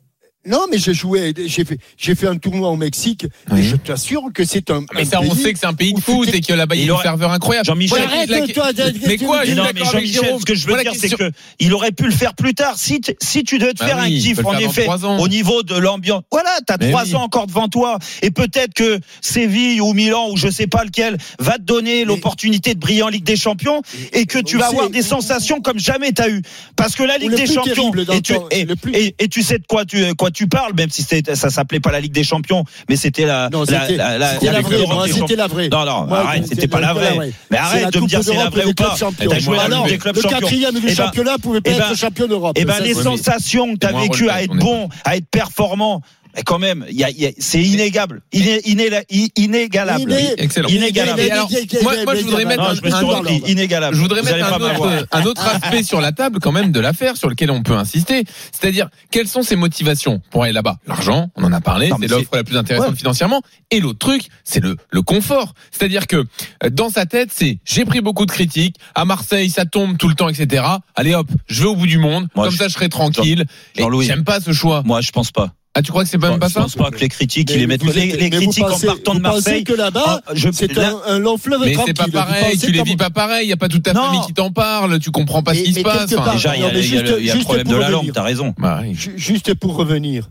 Non, 0.48 0.66
mais 0.72 0.78
j'ai 0.78 0.94
joué. 0.94 1.34
J'ai 1.48 1.66
fait, 1.66 1.78
j'ai 1.98 2.14
fait 2.16 2.28
un 2.28 2.38
tournoi 2.38 2.70
au 2.70 2.76
Mexique. 2.76 3.26
Oui. 3.52 3.60
Et 3.60 3.64
je 3.64 3.76
t'assure 3.76 4.22
que 4.34 4.44
c'est 4.46 4.70
un. 4.70 4.82
Mais 4.94 5.02
un 5.02 5.06
ça, 5.06 5.22
on 5.22 5.34
sait 5.34 5.54
que 5.54 5.60
c'est 5.60 5.66
un 5.66 5.74
pays 5.74 5.94
de 5.94 6.00
foot 6.00 6.30
et 6.34 6.42
que 6.42 6.54
là-bas, 6.54 6.76
il 6.76 6.86
y 6.86 6.90
a 6.90 6.94
une 6.94 7.00
ferveur 7.00 7.32
incroyable. 7.32 7.66
Jean-Michel, 7.66 7.98
Voilà, 8.00 8.14
Arrête, 8.16 8.30
la- 8.30 8.48
toi, 8.54 8.74
t'as- 8.74 8.92
Mais 9.08 9.18
quoi, 9.18 9.44
suis 9.46 9.56
non, 9.56 9.64
mais 9.74 9.80
Jean-Michel, 9.84 10.24
Jérôme. 10.24 10.40
ce 10.40 10.46
que 10.46 10.54
je 10.56 10.68
veux 10.68 10.80
dire, 10.82 10.94
c'est 10.96 11.10
que 11.10 11.32
il 11.60 11.74
aurait 11.74 11.92
pu 11.92 12.04
le 12.06 12.12
faire 12.12 12.34
plus 12.36 12.54
tard. 12.54 12.76
Si, 12.78 13.02
t- 13.02 13.18
si 13.22 13.44
tu 13.44 13.58
devais 13.58 13.74
te 13.74 13.80
Bah 13.80 13.88
faire 13.88 13.98
oui, 14.06 14.18
un 14.18 14.20
kiff, 14.22 14.46
en 14.46 14.58
effet, 14.60 14.88
au 15.20 15.28
niveau 15.28 15.64
de 15.64 15.76
l'ambiance. 15.76 16.24
Voilà, 16.32 16.52
t'as 16.66 16.78
Mais 16.80 16.90
trois 16.90 17.06
oui. 17.06 17.16
ans 17.16 17.24
encore 17.24 17.48
devant 17.48 17.68
toi. 17.68 17.98
Et 18.22 18.30
peut-être 18.32 18.74
que 18.74 19.00
Séville 19.22 19.82
ou 19.82 19.94
Milan 19.94 20.30
ou 20.32 20.38
je 20.38 20.50
sais 20.50 20.68
pas 20.68 20.84
lequel 20.84 21.18
va 21.40 21.54
te 21.54 21.64
donner 21.64 22.06
l'opportunité 22.06 22.74
de 22.76 22.80
briller 22.80 23.02
en 23.04 23.10
Ligue 23.10 23.24
des 23.24 23.36
Champions 23.36 23.82
et 24.14 24.26
que 24.26 24.40
tu 24.40 24.58
vas 24.58 24.68
avoir 24.68 24.90
des 24.90 25.02
sensations 25.02 25.62
comme 25.62 25.80
jamais 25.80 26.12
t'as 26.12 26.30
eu. 26.30 26.42
Parce 26.76 26.96
que 26.96 27.04
la 27.04 27.18
Ligue 27.18 27.36
des 27.36 27.48
Champions, 27.48 27.92
tu, 28.24 28.34
et 28.52 29.28
tu 29.28 29.42
sais 29.42 29.58
de 29.58 29.66
quoi 29.68 29.86
tu, 29.86 30.04
quoi 30.16 30.30
tu 30.36 30.48
parles, 30.48 30.74
même 30.76 30.90
si 30.92 31.04
ça 31.04 31.50
s'appelait 31.50 31.80
pas 31.80 31.92
la 31.92 32.00
Ligue 32.00 32.12
des 32.12 32.24
Champions, 32.24 32.64
mais 32.90 32.96
c'était 32.96 33.26
la, 33.26 33.50
Non, 33.50 33.64
la, 33.68 33.82
c'était 33.88 33.96
la, 33.98 34.62
vraie. 34.62 34.78
d'Europe 34.78 34.94
moi, 34.96 35.06
des 35.08 35.14
C'était 35.14 35.20
Champions. 35.22 35.38
la 35.38 35.48
vraie. 35.48 35.70
Non, 35.70 35.86
non, 35.86 36.06
Moi, 36.06 36.20
arrête, 36.20 36.48
c'était 36.48 36.68
pas 36.68 36.80
la 36.82 36.94
vraie. 36.94 37.32
Mais 37.50 37.58
arrête 37.58 37.92
de 37.94 38.00
me 38.00 38.08
dire 38.08 38.24
c'est 38.24 38.36
la 38.36 38.50
vraie 38.50 38.66
ou 38.66 38.74
pas. 38.74 38.86
clubs 38.86 38.98
champions. 38.98 39.30
T'as 39.30 39.40
joué 39.40 39.58
la 39.58 39.64
Alors, 39.64 39.86
Ligue 39.86 39.94
des 39.94 40.00
clubs 40.00 40.16
le 40.16 40.22
quatrième 40.22 40.74
du 40.76 40.82
Eh 40.84 40.88
ben, 40.88 40.96
championnat 40.96 41.38
pouvait 41.38 41.62
pas 41.62 41.72
eh 41.74 41.78
ben, 41.80 41.90
être 41.92 41.98
champion 41.98 42.28
d'Europe. 42.28 42.58
eh 42.60 42.66
ben, 42.66 42.80
les 42.82 42.94
sensations 42.94 43.74
que 43.74 43.80
tu 43.80 43.86
as 43.86 43.90
C'est 43.90 43.94
moins 43.96 44.04
vécues 44.04 44.30
à 44.30 44.44
être 44.44 44.56
bon, 44.56 44.90
à 45.06 45.16
être 45.16 45.28
performant, 45.30 46.02
Mais 46.36 46.44
quand 46.44 46.60
même, 46.60 46.86
il 46.90 46.96
y 46.98 47.04
a, 47.04 47.10
il 47.10 47.18
y 47.22 47.26
a- 47.28 47.32
c'est 47.40 47.62
inégable, 47.64 48.22
Iné- 48.34 48.62
inéla- 48.66 49.04
inégalable. 49.38 50.02
Iné- 50.12 50.34
Excellent. 50.38 50.68
Inégalable. 50.68 51.20
Et 51.22 51.32
alors, 51.32 51.50
moi, 51.82 51.94
moi, 52.04 52.16
je 52.16 52.22
voudrais 52.24 52.46
mettre 52.46 52.62
Non, 52.64 52.70
un, 52.70 52.76
je 52.76 52.82
me 52.82 52.90
suis 52.90 52.94
un- 53.06 53.08
repris, 53.08 53.42
inégalable. 53.48 53.96
Je 53.96 54.02
voudrais 54.02 54.20
Vous 54.20 54.26
mettre 54.26 54.36
allez 54.36 54.44
un 54.44 54.50
pas 54.50 54.60
m'avoir. 54.60 54.92
autre, 55.02 55.08
un 55.12 55.24
autre 55.24 55.46
aspect 55.48 55.84
sur 55.84 56.02
la 56.02 56.12
table 56.12 56.40
quand 56.42 56.52
même 56.52 56.72
de 56.72 56.80
l'affaire 56.80 57.16
sur 57.18 57.30
lequel 57.30 57.52
on 57.52 57.64
peut 57.64 57.76
insister. 57.78 58.24
C'est-à-dire, 58.52 58.90
quelles 59.12 59.28
sont 59.28 59.44
ses 59.44 59.56
motivations 59.56 60.22
pour 60.30 60.44
aller 60.44 60.52
là-bas? 60.54 60.78
L'argent, 60.88 61.30
on 61.36 61.44
en 61.46 61.54
a 61.54 61.62
parlé, 61.62 61.90
c'est 62.00 62.08
l'offre 62.08 62.36
la 62.36 62.44
plus 62.44 62.58
intéressante 62.58 62.90
Ouais. 62.92 62.96
financièrement. 62.98 63.42
Et 63.72 63.80
l'autre 63.80 64.00
truc, 64.00 64.24
c'est 64.44 64.60
le, 64.62 64.76
le 64.92 65.02
confort. 65.02 65.54
C'est-à-dire 65.72 66.06
que 66.08 66.18
euh, 66.18 66.70
dans 66.70 66.90
sa 66.90 67.06
tête, 67.06 67.30
c'est 67.34 67.60
j'ai 67.64 67.86
pris 67.86 68.02
beaucoup 68.02 68.26
de 68.26 68.32
critiques. 68.32 68.76
À 68.94 69.06
Marseille, 69.06 69.50
ça 69.50 69.66
tombe 69.66 69.98
tout 69.98 70.10
le 70.10 70.16
temps, 70.16 70.28
etc. 70.30 70.64
Allez 70.96 71.14
hop, 71.16 71.28
je 71.48 71.62
vais 71.64 71.70
au 71.70 71.76
bout 71.76 71.88
du 71.88 71.98
monde. 71.98 72.28
Moi, 72.36 72.46
comme 72.46 72.54
je- 72.54 72.58
ça, 72.60 72.68
je 72.68 72.74
serai 72.74 72.90
tranquille. 72.90 73.46
Et 73.78 73.82
Jean-Louis. 73.82 74.06
J'aime 74.06 74.24
pas 74.26 74.40
ce 74.42 74.52
choix. 74.52 74.84
Moi, 74.86 75.00
je 75.02 75.12
pense 75.12 75.32
pas. 75.32 75.54
Ah, 75.78 75.82
tu 75.82 75.92
crois 75.92 76.04
que 76.06 76.10
c'est 76.10 76.18
pas 76.18 76.30
même 76.30 76.40
pas 76.40 76.48
je 76.48 76.54
ça 76.54 76.62
pense 76.62 76.76
pas 76.76 76.90
que 76.90 77.00
les 77.00 77.10
critiques, 77.10 77.52
ils 77.52 77.60
les 77.60 77.68
mettent. 77.68 77.84
vous 77.84 77.92
Les, 77.92 78.30
critiques 78.30 78.64
pensez- 78.64 78.88
en 78.88 78.94
partant 78.94 79.14
de 79.14 79.20
Marseille. 79.20 79.66
que 79.66 79.74
là-bas, 79.74 80.22
Ah, 80.26 80.32
je- 80.34 80.50
c'est 80.54 80.72
là- 80.74 80.94
un, 81.06 81.16
un 81.16 81.20
long 81.20 81.38
fleuve 81.38 81.60
Mais 81.66 81.76
c'est 81.86 81.94
pas 81.94 82.08
pareil, 82.08 82.58
tu 82.58 82.72
les 82.72 82.82
vis 82.82 82.96
pas 82.96 83.10
pareil, 83.10 83.46
il 83.46 83.50
y 83.50 83.54
a 83.54 83.58
pas 83.58 83.68
toute 83.68 83.84
ta 83.84 83.94
famille 83.94 84.22
qui 84.26 84.34
t'en 84.34 84.52
parle, 84.52 85.00
tu 85.00 85.12
comprends 85.12 85.44
pas 85.44 85.54
ce 85.54 85.62
qui 85.64 85.74
se 85.74 85.82
passe. 85.82 86.10
Déjà, 86.10 86.56
il 86.56 86.62
y 86.62 86.64
a, 86.64 86.68
Non, 86.68 86.74
mais 86.74 86.80
il 86.86 87.26
y 87.26 87.30
a 87.30 87.36
le, 87.36 87.42
problème 87.42 87.68
de 87.68 87.72
pour 87.74 87.80
la 87.82 87.90
langue, 87.90 87.96
revenir. 88.00 88.14
t'as 88.14 88.24
raison. 88.24 88.56
Bah 88.58 88.84
Juste 89.18 89.54
pour 89.56 89.76
revenir, 89.76 90.30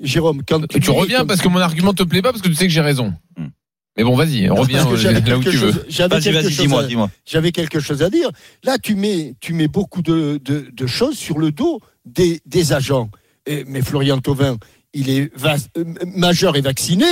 Jérôme, 0.00 0.42
quand 0.46 0.64
tu, 0.68 0.78
Tu 0.78 0.90
reviens 0.90 1.18
comme- 1.18 1.26
parce 1.26 1.40
que 1.40 1.48
mon 1.48 1.58
argument 1.60 1.92
te 1.92 2.04
plaît 2.04 2.22
pas 2.22 2.30
parce 2.30 2.42
que 2.42 2.48
tu 2.48 2.54
sais 2.54 2.66
que 2.66 2.72
j'ai 2.72 2.80
raison. 2.80 3.14
Hmm. 3.36 3.46
Mais 3.96 4.04
bon, 4.04 4.14
vas-y, 4.16 4.48
reviens 4.48 4.86
euh, 4.86 4.96
j'avais 4.96 5.20
là 5.28 5.38
où 5.38 5.42
tu 5.42 5.50
veux. 5.50 5.72
chose- 5.72 5.84
j'avais 5.88 6.16
Vas-y, 6.16 6.24
quelque 6.24 6.34
vas-y, 6.42 6.52
chose 6.52 6.60
dis-moi, 6.66 6.80
à- 6.82 6.86
dis-moi. 6.86 7.10
J'avais 7.26 7.50
quelque 7.52 7.80
chose 7.80 8.02
à 8.02 8.10
dire. 8.10 8.28
Là, 8.64 8.78
tu 8.78 8.94
mets, 8.94 9.34
tu 9.40 9.54
mets 9.54 9.68
beaucoup 9.68 10.02
de, 10.02 10.40
de, 10.44 10.66
de 10.72 10.86
choses 10.86 11.16
sur 11.16 11.38
le 11.38 11.50
dos 11.52 11.80
des, 12.04 12.40
des 12.46 12.72
agents. 12.72 13.08
Et- 13.46 13.64
mais 13.68 13.82
Florian 13.82 14.18
Thauvin, 14.18 14.56
il 14.94 15.10
est 15.10 15.30
euh, 15.44 15.84
majeur 16.14 16.56
et 16.56 16.60
vacciné. 16.60 17.04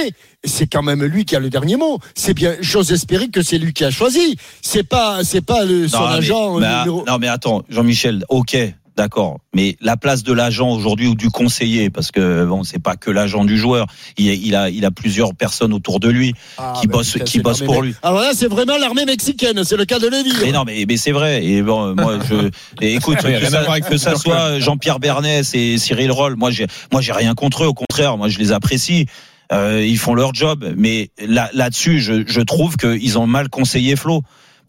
C'est 0.44 0.66
quand 0.66 0.82
même 0.82 1.04
lui 1.04 1.24
qui 1.24 1.36
a 1.36 1.40
le 1.40 1.50
dernier 1.50 1.76
mot. 1.76 1.98
C'est 2.14 2.34
bien, 2.34 2.56
j'ose 2.60 2.92
espérer 2.92 3.28
que 3.28 3.42
c'est 3.42 3.58
lui 3.58 3.72
qui 3.72 3.84
a 3.84 3.90
choisi. 3.90 4.36
C'est 4.62 4.82
pas, 4.82 5.22
c'est 5.24 5.40
pas 5.44 5.64
le, 5.64 5.88
son 5.88 6.00
Non, 6.00 6.06
agent. 6.06 6.58
mais, 6.58 6.66
euh, 6.66 6.68
ah, 6.72 6.84
numéro- 6.84 7.04
non, 7.06 7.18
mais 7.18 7.28
attends, 7.28 7.62
Jean-Michel, 7.68 8.24
ok, 8.28 8.56
d'accord. 8.96 9.40
Mais 9.54 9.76
la 9.80 9.96
place 9.96 10.22
de 10.22 10.32
l'agent 10.32 10.70
aujourd'hui 10.70 11.08
ou 11.08 11.14
du 11.14 11.30
conseiller, 11.30 11.90
parce 11.90 12.10
que 12.10 12.44
bon, 12.44 12.64
c'est 12.64 12.82
pas 12.82 12.96
que 12.96 13.10
l'agent 13.10 13.44
du 13.44 13.56
joueur. 13.58 13.86
Il, 14.16 14.26
il 14.26 14.54
a, 14.54 14.70
il 14.70 14.84
a 14.84 14.90
plusieurs 14.90 15.34
personnes 15.34 15.72
autour 15.72 16.00
de 16.00 16.08
lui 16.08 16.34
Ah, 16.58 16.74
qui 16.80 16.86
ben, 16.86 16.98
bossent, 16.98 17.12
putain, 17.12 17.24
qui 17.24 17.40
bossent 17.40 17.62
pour 17.62 17.82
lui. 17.82 17.94
Alors 18.02 18.20
là, 18.20 18.32
c'est 18.34 18.48
vraiment 18.48 18.76
l'armée 18.76 19.04
mexicaine. 19.04 19.64
C'est 19.64 19.76
le 19.76 19.84
cas 19.84 19.98
de 19.98 20.08
le 20.08 20.22
dire. 20.22 20.40
Mais 20.42 20.52
non, 20.52 20.64
mais, 20.64 20.84
mais 20.86 20.96
c'est 20.96 21.12
vrai. 21.12 21.44
Et 21.44 21.62
bon, 21.62 21.94
moi, 21.94 22.18
je, 22.28 22.50
et 22.84 22.94
écoute, 22.96 23.18
Oui, 23.24 23.38
que 23.40 23.46
ça, 23.50 23.80
que 23.80 23.96
ça 23.96 24.16
soit 24.16 24.58
Jean-Pierre 24.60 25.00
Bernès 25.00 25.54
et 25.54 25.78
Cyril 25.78 26.10
Roll, 26.10 26.36
moi, 26.36 26.50
j'ai, 26.50 26.66
moi, 26.90 27.00
j'ai 27.00 27.12
rien 27.12 27.34
contre 27.34 27.64
eux. 27.64 27.68
Au 27.68 27.74
contraire, 27.74 28.16
moi, 28.16 28.28
je 28.28 28.38
les 28.38 28.52
apprécie. 28.52 29.06
Euh, 29.52 29.84
ils 29.84 29.98
font 29.98 30.14
leur 30.14 30.34
job. 30.34 30.72
Mais 30.76 31.10
là, 31.18 31.50
là-dessus, 31.52 32.00
je, 32.00 32.24
je 32.26 32.40
trouve 32.40 32.76
qu'ils 32.76 33.18
ont 33.18 33.26
mal 33.26 33.48
conseillé 33.48 33.96
Flo. 33.96 34.22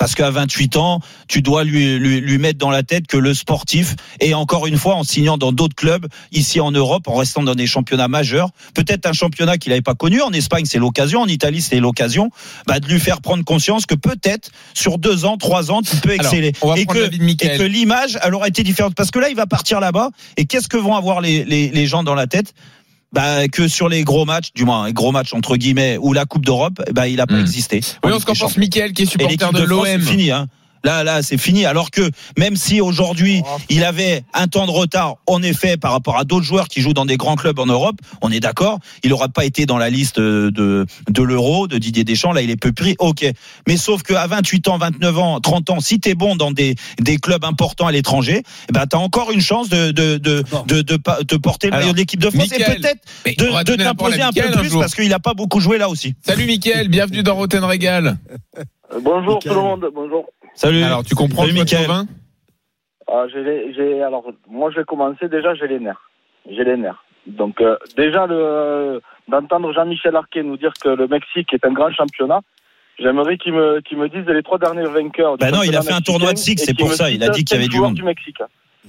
Parce 0.04 0.16
qu'à 0.16 0.32
28 0.32 0.76
ans, 0.76 0.99
tu 1.30 1.41
dois 1.41 1.64
lui, 1.64 1.97
lui, 1.97 2.20
lui 2.20 2.38
mettre 2.38 2.60
dans 2.60 2.70
la 2.70 2.84
tête 2.84 3.08
que 3.08 3.16
le 3.16 3.34
sportif, 3.34 3.95
et 4.20 4.34
encore 4.34 4.68
une 4.68 4.76
fois, 4.78 4.95
en 4.95 5.04
signant 5.04 5.38
dans 5.38 5.54
d'autres 5.54 5.76
clubs, 5.76 6.08
ici 6.34 6.60
en 6.60 6.72
Europe, 6.72 7.08
en 7.08 7.14
restant 7.14 7.41
dans 7.41 7.56
des 7.56 7.68
championnats 7.68 8.10
majeurs, 8.10 8.49
peut-être 8.74 9.06
un 9.06 9.14
championnat 9.14 9.58
qu'il 9.58 9.70
n'avait 9.70 9.82
pas 9.82 9.95
connu. 9.95 10.22
En 10.22 10.34
Espagne, 10.34 10.66
c'est 10.66 10.78
l'occasion. 10.78 11.22
En 11.22 11.28
Italie, 11.28 11.62
c'est 11.62 11.80
l'occasion 11.80 12.32
bah, 12.68 12.82
de 12.82 12.88
lui 12.89 12.99
faire 12.99 13.22
prendre 13.22 13.45
conscience 13.45 13.86
que 13.86 13.95
peut-être, 13.95 14.51
sur 14.74 14.97
deux 14.97 15.24
ans, 15.24 15.38
trois 15.38 15.72
ans, 15.72 15.82
tu 15.82 15.95
peux 15.95 16.12
exceller. 16.12 16.51
et, 16.76 16.86
que, 16.86 17.64
et 17.64 17.70
l'image, 17.70 18.20
elle 18.22 18.36
aura 18.36 18.49
été 18.49 18.64
différente. 18.64 18.95
Parce 18.95 19.10
que 19.10 19.20
là, 19.20 19.30
il 19.30 19.38
va 19.38 19.45
partir 19.45 19.80
là-bas, 19.80 20.10
et 20.36 20.43
qu'est-ce 20.43 20.68
que 20.68 20.76
vont 20.76 20.97
avoir 20.97 21.22
les, 21.22 21.45
les, 21.45 21.70
les 21.70 21.86
gens 21.86 22.04
dans 22.04 22.16
la 22.16 22.28
tête? 22.28 22.54
Bah, 23.14 23.47
que 23.47 23.68
sur 23.68 23.88
les 23.89 24.03
gros 24.03 24.26
matchs, 24.26 24.49
du 24.55 24.66
moins 24.66 24.88
les 24.88 24.93
gros 24.93 25.11
matchs 25.11 25.34
entre 25.34 25.55
guillemets, 25.55 25.97
ou 26.01 26.11
la 26.14 26.26
Coupe 26.26 26.45
d'Europe, 26.45 26.82
bah, 26.91 27.07
il 27.07 27.22
a 27.22 27.28
pas 27.28 27.36
Hmm. 27.36 27.41
existé. 27.41 27.80
Oui, 28.03 28.11
Ligue 28.11 28.20
se 28.20 28.26
qu'en 28.26 28.34
pense. 28.34 28.57
Mickaël 28.57 28.91
qui 28.93 29.03
est 29.03 29.05
supporter 29.05 29.38
de 29.53 29.59
de 29.59 29.64
l'OM. 29.66 30.01
fini, 30.01 30.32
hein. 30.32 30.47
Là, 30.84 31.03
là, 31.03 31.21
c'est 31.21 31.38
fini. 31.38 31.65
Alors 31.65 31.91
que 31.91 32.09
même 32.38 32.57
si 32.57 32.81
aujourd'hui 32.81 33.41
il 33.69 33.86
avait 33.86 34.23
un 34.34 34.47
temps 34.47 34.65
de 34.65 34.71
retard, 34.71 35.15
en 35.27 35.41
effet, 35.41 35.77
par 35.77 35.91
rapport 35.93 36.17
à 36.17 36.25
d'autres 36.25 36.45
joueurs 36.45 36.67
qui 36.67 36.81
jouent 36.81 36.93
dans 36.93 37.05
des 37.05 37.15
grands 37.15 37.36
clubs 37.36 37.57
en 37.57 37.65
Europe, 37.65 37.95
on 38.21 38.31
est 38.31 38.41
d'accord. 38.41 38.79
Il 39.03 39.11
n'aura 39.11 39.29
pas 39.29 39.45
été 39.45 39.65
dans 39.65 39.77
la 39.77 39.89
liste 39.89 40.19
de 40.19 40.86
de 41.07 41.23
l'Euro 41.23 41.67
de 41.67 41.77
Didier 41.77 42.03
Deschamps. 42.03 42.34
Là, 42.34 42.41
il 42.41 42.49
est 42.49 42.57
peu 42.57 42.73
pris. 42.73 42.95
Ok. 42.99 43.25
Mais 43.67 43.77
sauf 43.77 44.03
qu'à 44.03 44.27
28 44.27 44.67
ans, 44.67 44.77
29 44.77 45.17
ans, 45.17 45.39
30 45.39 45.69
ans, 45.69 45.79
si 45.79 45.99
t'es 46.01 46.15
bon 46.15 46.36
dans 46.36 46.51
des 46.51 46.75
des 46.99 47.17
clubs 47.17 47.45
importants 47.45 47.88
à 47.88 47.91
l'étranger, 47.93 48.43
eh 48.69 48.73
ben 48.73 48.86
t'as 48.86 48.97
encore 48.97 49.31
une 49.31 49.41
chance 49.41 49.69
de 49.69 49.91
de 49.91 50.17
de 50.17 50.43
de, 50.63 51.38
porter 51.38 51.69
le 51.69 51.77
maillot 51.77 51.93
de 51.93 51.97
l'équipe 51.97 52.19
de 52.19 52.29
France 52.29 52.51
et 52.51 52.63
peut-être 52.63 53.01
de, 53.38 53.55
à 53.55 53.63
t'imposer 53.63 54.21
un 54.21 54.31
peu 54.31 54.41
un 54.41 54.51
plus 54.51 54.73
parce 54.73 54.95
qu'il 54.95 55.13
a 55.13 55.19
pas 55.19 55.34
beaucoup 55.34 55.59
joué 55.59 55.77
là 55.77 55.88
aussi. 55.88 56.15
Salut 56.25 56.45
Mickaël, 56.45 56.89
bienvenue 56.89 57.23
dans 57.23 57.36
Roten 57.36 57.63
Régal. 57.63 58.17
Bonjour 59.01 59.36
Mickaël. 59.36 59.53
tout 59.53 59.59
le 59.59 59.61
monde, 59.61 59.86
bonjour. 59.93 60.25
Salut. 60.56 60.84
Alors, 60.84 61.04
tu 61.04 61.16
comprends 61.16 61.43
Salut, 61.43 61.54
Mickaël. 61.54 61.89
Les- 63.36 63.74
j'ai, 63.74 64.01
alors, 64.01 64.26
moi, 64.49 64.72
je 64.72 64.78
vais 64.78 64.86
commencer. 64.86 65.28
Déjà, 65.28 65.54
j'ai 65.56 65.68
les 65.68 65.80
nerfs. 65.80 66.10
J'ai 66.49 66.64
les 66.64 66.78
nerfs. 66.78 67.04
Donc, 67.28 67.62
euh, 67.62 67.78
déjà, 67.95 68.26
le, 68.28 69.01
d'entendre 69.28 69.72
Jean-Michel 69.74 70.16
Arquet 70.16 70.43
nous 70.43 70.58
dire 70.58 70.74
que 70.82 70.89
le 70.89 71.08
Mexique 71.08 71.54
est 71.54 71.66
un 71.66 71.72
grand 71.72 71.91
championnat, 71.91 72.41
j'aimerais 72.99 73.38
qu'il 73.38 73.54
me, 73.54 73.80
qu'il 73.82 73.97
me 73.97 74.10
dise 74.10 74.26
les 74.28 74.43
trois 74.43 74.58
derniers 74.58 74.84
vainqueurs. 74.88 75.38
Bah 75.38 75.51
non, 75.51 75.64
il 75.64 75.76
a 75.76 75.82
fait 75.82 75.93
un 75.93 76.01
tournoi 76.01 76.34
de 76.34 76.38
six, 76.38 76.56
c'est 76.58 76.78
pour 76.78 76.91
ça, 76.91 77.10
il 77.10 77.24
a 77.24 77.30
dit 77.30 77.43
qu'il 77.45 77.56
y 77.58 77.60
avait 77.60 77.70
du 77.70 77.80
monde. 77.80 77.93
du 77.95 78.04
Mexique. 78.04 78.39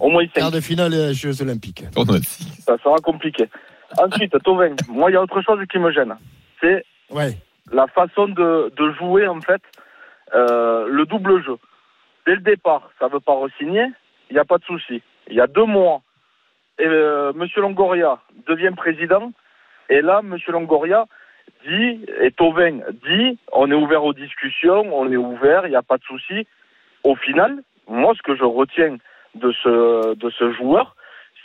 Au 0.00 0.08
moins 0.08 0.26
Quart 0.26 0.50
de 0.50 0.60
finale 0.60 0.90
des 0.90 1.14
Jeux 1.14 1.40
Olympiques. 1.42 1.84
Tournoi 1.94 2.18
de 2.18 2.24
Ça 2.24 2.76
sera 2.82 2.96
compliqué. 2.98 3.48
Ensuite, 3.98 4.34
Tovin, 4.42 4.74
moi, 4.88 5.10
il 5.10 5.14
y 5.14 5.16
a 5.16 5.22
autre 5.22 5.40
chose 5.42 5.60
qui 5.70 5.78
me 5.78 5.92
gêne. 5.92 6.14
C'est 6.60 6.84
Ouais. 7.10 7.38
la 7.72 7.86
façon 7.86 8.26
de, 8.26 8.72
de 8.76 8.92
jouer 8.98 9.28
en 9.28 9.40
fait 9.40 9.62
euh, 10.34 10.86
le 10.88 11.04
double 11.06 11.42
jeu. 11.42 11.56
Dès 12.26 12.34
le 12.34 12.40
départ, 12.40 12.90
ça 12.98 13.08
veut 13.08 13.20
pas 13.20 13.34
re-signer, 13.34 13.86
il 14.30 14.34
n'y 14.34 14.40
a 14.40 14.44
pas 14.44 14.58
de 14.58 14.64
souci. 14.64 15.02
Il 15.28 15.34
y 15.34 15.40
a 15.40 15.46
deux 15.46 15.64
mois, 15.64 16.00
et, 16.78 16.86
euh, 16.86 17.32
Longoria 17.56 18.18
devient 18.46 18.72
président, 18.76 19.32
et 19.88 20.00
là, 20.00 20.22
Monsieur 20.22 20.52
Longoria 20.52 21.06
dit, 21.66 22.04
et 22.20 22.30
Tovin 22.32 22.80
dit, 23.06 23.38
on 23.52 23.70
est 23.70 23.74
ouvert 23.74 24.04
aux 24.04 24.14
discussions, 24.14 24.84
on 24.92 25.10
est 25.10 25.16
ouvert, 25.16 25.66
il 25.66 25.70
n'y 25.70 25.76
a 25.76 25.82
pas 25.82 25.98
de 25.98 26.02
souci. 26.04 26.46
Au 27.04 27.14
final, 27.14 27.62
moi, 27.86 28.14
ce 28.16 28.22
que 28.22 28.34
je 28.34 28.44
retiens 28.44 28.96
de 29.34 29.52
ce, 29.52 30.14
de 30.14 30.30
ce 30.30 30.52
joueur, 30.52 30.96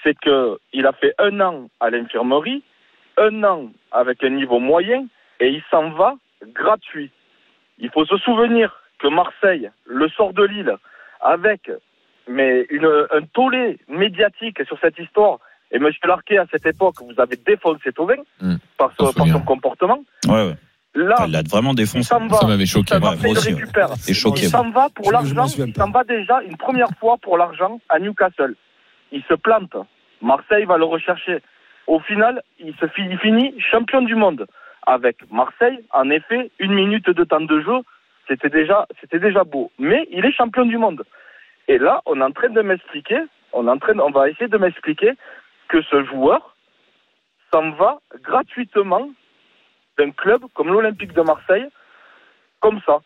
c'est 0.03 0.17
que 0.17 0.57
il 0.73 0.85
a 0.87 0.93
fait 0.93 1.13
un 1.19 1.39
an 1.41 1.69
à 1.79 1.89
l'infirmerie, 1.89 2.63
un 3.17 3.43
an 3.43 3.69
avec 3.91 4.23
un 4.23 4.29
niveau 4.29 4.59
moyen, 4.59 5.05
et 5.39 5.49
il 5.49 5.63
s'en 5.69 5.89
va 5.91 6.15
gratuit. 6.53 7.11
Il 7.79 7.89
faut 7.91 8.05
se 8.05 8.17
souvenir 8.17 8.75
que 8.99 9.07
Marseille 9.07 9.69
le 9.85 10.07
sort 10.09 10.33
de 10.33 10.43
Lille 10.43 10.75
avec 11.21 11.71
mais 12.27 12.65
une, 12.69 12.85
un 13.11 13.21
tollé 13.33 13.79
médiatique 13.87 14.63
sur 14.67 14.77
cette 14.79 14.99
histoire. 14.99 15.39
Et 15.71 15.79
Monsieur 15.79 16.07
Larquet, 16.07 16.37
à 16.37 16.45
cette 16.51 16.65
époque, 16.65 16.95
vous 17.01 17.19
avez 17.19 17.35
défoncé 17.37 17.91
Tauvin 17.91 18.15
Hmm. 18.41 18.55
par, 18.77 18.91
son- 18.99 19.11
par 19.13 19.27
son 19.27 19.41
comportement. 19.41 19.99
Ouais, 20.27 20.47
ouais. 20.47 20.53
Là, 20.95 21.15
Il 21.27 21.31
l'a 21.31 21.41
vraiment 21.47 21.73
défoncé. 21.73 22.03
s'en 22.03 22.27
va. 22.27 22.37
Ça 22.37 22.47
m'avait 22.47 22.65
choqué. 22.65 22.87
Ça, 22.89 22.95
Ouais, 22.95 23.01
Marseille 23.01 23.21
moi 23.25 23.33
le 23.33 23.39
aussi, 23.39 23.53
ouais. 23.53 23.59
récupère. 23.61 23.89
Et 24.07 24.13
choqué. 24.13 24.41
Il 24.43 24.49
s'en 24.49 24.69
va 24.71 24.87
pour 24.93 25.11
l'argent. 25.11 25.45
Il 25.57 25.73
s'en 25.75 25.91
va 25.91 26.03
déjà 26.03 26.41
une 26.43 26.57
première 26.57 26.89
fois 26.99 27.17
pour 27.21 27.37
l'argent 27.37 27.79
à 27.89 27.99
Newcastle. 27.99 28.55
Il 29.11 29.23
se 29.23 29.33
plante. 29.35 29.75
Marseille 30.21 30.65
va 30.65 30.77
le 30.77 30.85
rechercher. 30.85 31.39
Au 31.87 31.99
final, 31.99 32.41
il 32.59 32.73
se 32.75 32.87
fi- 32.87 33.07
il 33.09 33.17
finit 33.19 33.53
champion 33.71 34.01
du 34.01 34.15
monde 34.15 34.45
avec 34.85 35.17
Marseille. 35.31 35.79
En 35.91 36.09
effet, 36.09 36.51
une 36.59 36.73
minute 36.73 37.09
de 37.09 37.23
temps 37.23 37.41
de 37.41 37.61
jeu, 37.61 37.79
c'était 38.27 38.49
déjà, 38.49 38.87
c'était 39.01 39.19
déjà 39.19 39.43
beau. 39.43 39.71
Mais 39.79 40.07
il 40.11 40.25
est 40.25 40.31
champion 40.31 40.65
du 40.65 40.77
monde. 40.77 41.03
Et 41.67 41.77
là, 41.77 42.01
on 42.05 42.19
est 42.19 42.23
en 42.23 42.31
train 42.31 42.49
de 42.49 42.61
m'expliquer, 42.61 43.19
on 43.53 43.67
est 43.67 43.71
en 43.71 43.77
train, 43.77 43.97
on 43.99 44.11
va 44.11 44.29
essayer 44.29 44.47
de 44.47 44.57
m'expliquer 44.57 45.13
que 45.67 45.81
ce 45.83 46.03
joueur 46.05 46.55
s'en 47.51 47.71
va 47.71 47.99
gratuitement 48.23 49.09
d'un 49.97 50.11
club 50.11 50.41
comme 50.53 50.71
l'Olympique 50.71 51.13
de 51.13 51.21
Marseille, 51.21 51.67
comme 52.59 52.79
ça. 52.85 52.99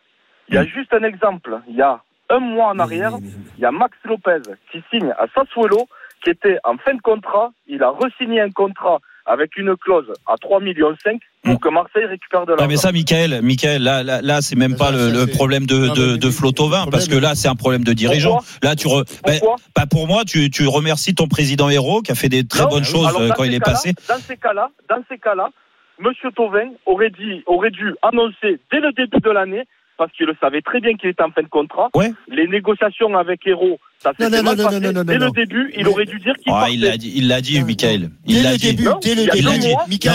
Il 0.48 0.54
y 0.54 0.58
a 0.58 0.64
juste 0.64 0.92
un 0.92 1.02
exemple. 1.02 1.58
Il 1.68 1.76
y 1.76 1.82
a 1.82 2.02
un 2.30 2.38
mois 2.38 2.68
en 2.68 2.78
arrière, 2.78 3.12
il 3.56 3.60
y 3.60 3.64
a 3.64 3.70
Max 3.70 3.96
Lopez 4.04 4.42
qui 4.70 4.82
signe 4.90 5.12
à 5.18 5.26
Sassuolo, 5.34 5.88
qui 6.22 6.30
était 6.30 6.58
en 6.64 6.76
fin 6.78 6.94
de 6.94 7.00
contrat. 7.00 7.52
Il 7.66 7.82
a 7.82 7.90
re-signé 7.90 8.40
un 8.40 8.50
contrat 8.50 9.00
avec 9.26 9.56
une 9.56 9.76
clause 9.76 10.12
à 10.26 10.36
3 10.36 10.60
millions 10.60 10.94
5 11.02 11.20
pour 11.44 11.60
que 11.60 11.68
Marseille 11.68 12.04
récupère 12.04 12.46
de 12.46 12.52
l'argent. 12.52 12.68
mais 12.68 12.76
ça, 12.76 12.92
Michael, 12.92 13.40
Michael, 13.42 13.82
là, 13.82 14.02
là, 14.02 14.20
là, 14.22 14.40
c'est 14.40 14.56
même 14.56 14.76
pas 14.76 14.92
Ça, 14.92 14.92
le, 14.92 15.10
le 15.10 15.26
problème 15.26 15.66
de, 15.66 15.88
de, 15.94 16.16
de 16.16 16.30
Flotovin, 16.30 16.86
parce 16.90 17.08
que 17.08 17.16
là, 17.16 17.34
c'est 17.34 17.48
un 17.48 17.54
problème 17.54 17.84
de 17.84 17.92
dirigeant. 17.92 18.40
Là, 18.62 18.76
tu 18.76 18.88
re, 18.88 19.04
ben, 19.26 19.40
pas 19.74 19.86
pour 19.86 20.06
moi, 20.06 20.24
tu, 20.24 20.50
tu 20.50 20.66
remercies 20.66 21.14
ton 21.14 21.26
président 21.26 21.68
Hérault 21.70 22.02
qui 22.02 22.12
a 22.12 22.14
fait 22.14 22.28
des 22.28 22.46
très 22.46 22.64
Non, 22.64 22.68
bonnes 22.70 22.84
choses 22.84 23.06
alors, 23.08 23.22
euh, 23.22 23.30
quand 23.36 23.44
il 23.44 23.54
est 23.54 23.60
passé. 23.60 23.94
Dans 24.08 24.18
ces 24.18 24.36
cas-là, 24.36 24.70
dans 24.88 25.02
ces 25.08 25.18
cas-là, 25.18 25.50
Monsieur 25.98 26.30
Tauvin 26.32 26.70
aurait 26.86 27.10
dit, 27.10 27.42
aurait 27.46 27.70
dû 27.70 27.94
annoncer 28.02 28.58
dès 28.72 28.80
le 28.80 28.92
début 28.92 29.20
de 29.20 29.30
l'année 29.30 29.64
parce 29.96 30.12
qu'il 30.12 30.26
le 30.26 30.34
savait 30.40 30.60
très 30.62 30.80
bien 30.80 30.94
qu'il 30.94 31.08
était 31.10 31.22
en 31.22 31.30
fin 31.30 31.42
de 31.42 31.48
contrat. 31.48 31.88
Ouais. 31.94 32.12
Les 32.28 32.46
négociations 32.48 33.16
avec 33.16 33.46
Hérault, 33.46 33.78
ça 33.98 34.12
non, 34.18 34.28
mal 34.30 34.44
non, 34.44 34.64
passé. 34.64 34.80
non, 34.80 34.80
non, 34.80 34.92
non, 34.92 35.04
Dès 35.04 35.18
non. 35.18 35.26
le 35.26 35.32
début, 35.32 35.72
il 35.76 35.86
aurait 35.88 36.04
dû 36.06 36.18
dire 36.18 36.34
qu'il 36.36 36.52
Ah, 36.52 36.60
partait. 36.60 36.74
il 36.74 36.80
l'a 36.82 36.96
dit, 36.96 37.12
il 37.16 37.28
l'a 37.28 37.40
dit, 37.40 37.62
Michael. 37.62 38.10
Il 38.26 38.42
l'a 38.42 38.52
le 38.52 38.56
dit. 38.58 38.66
début, 38.74 38.84
Non, 38.84 38.98
dès 39.02 39.14
le 39.14 39.22
il 39.22 39.26
y 39.26 39.30
a 39.30 39.32
début, 39.34 39.44
deux 39.44 39.50
deux 39.52 39.58
dit. 39.58 39.74
Michael. 39.88 40.14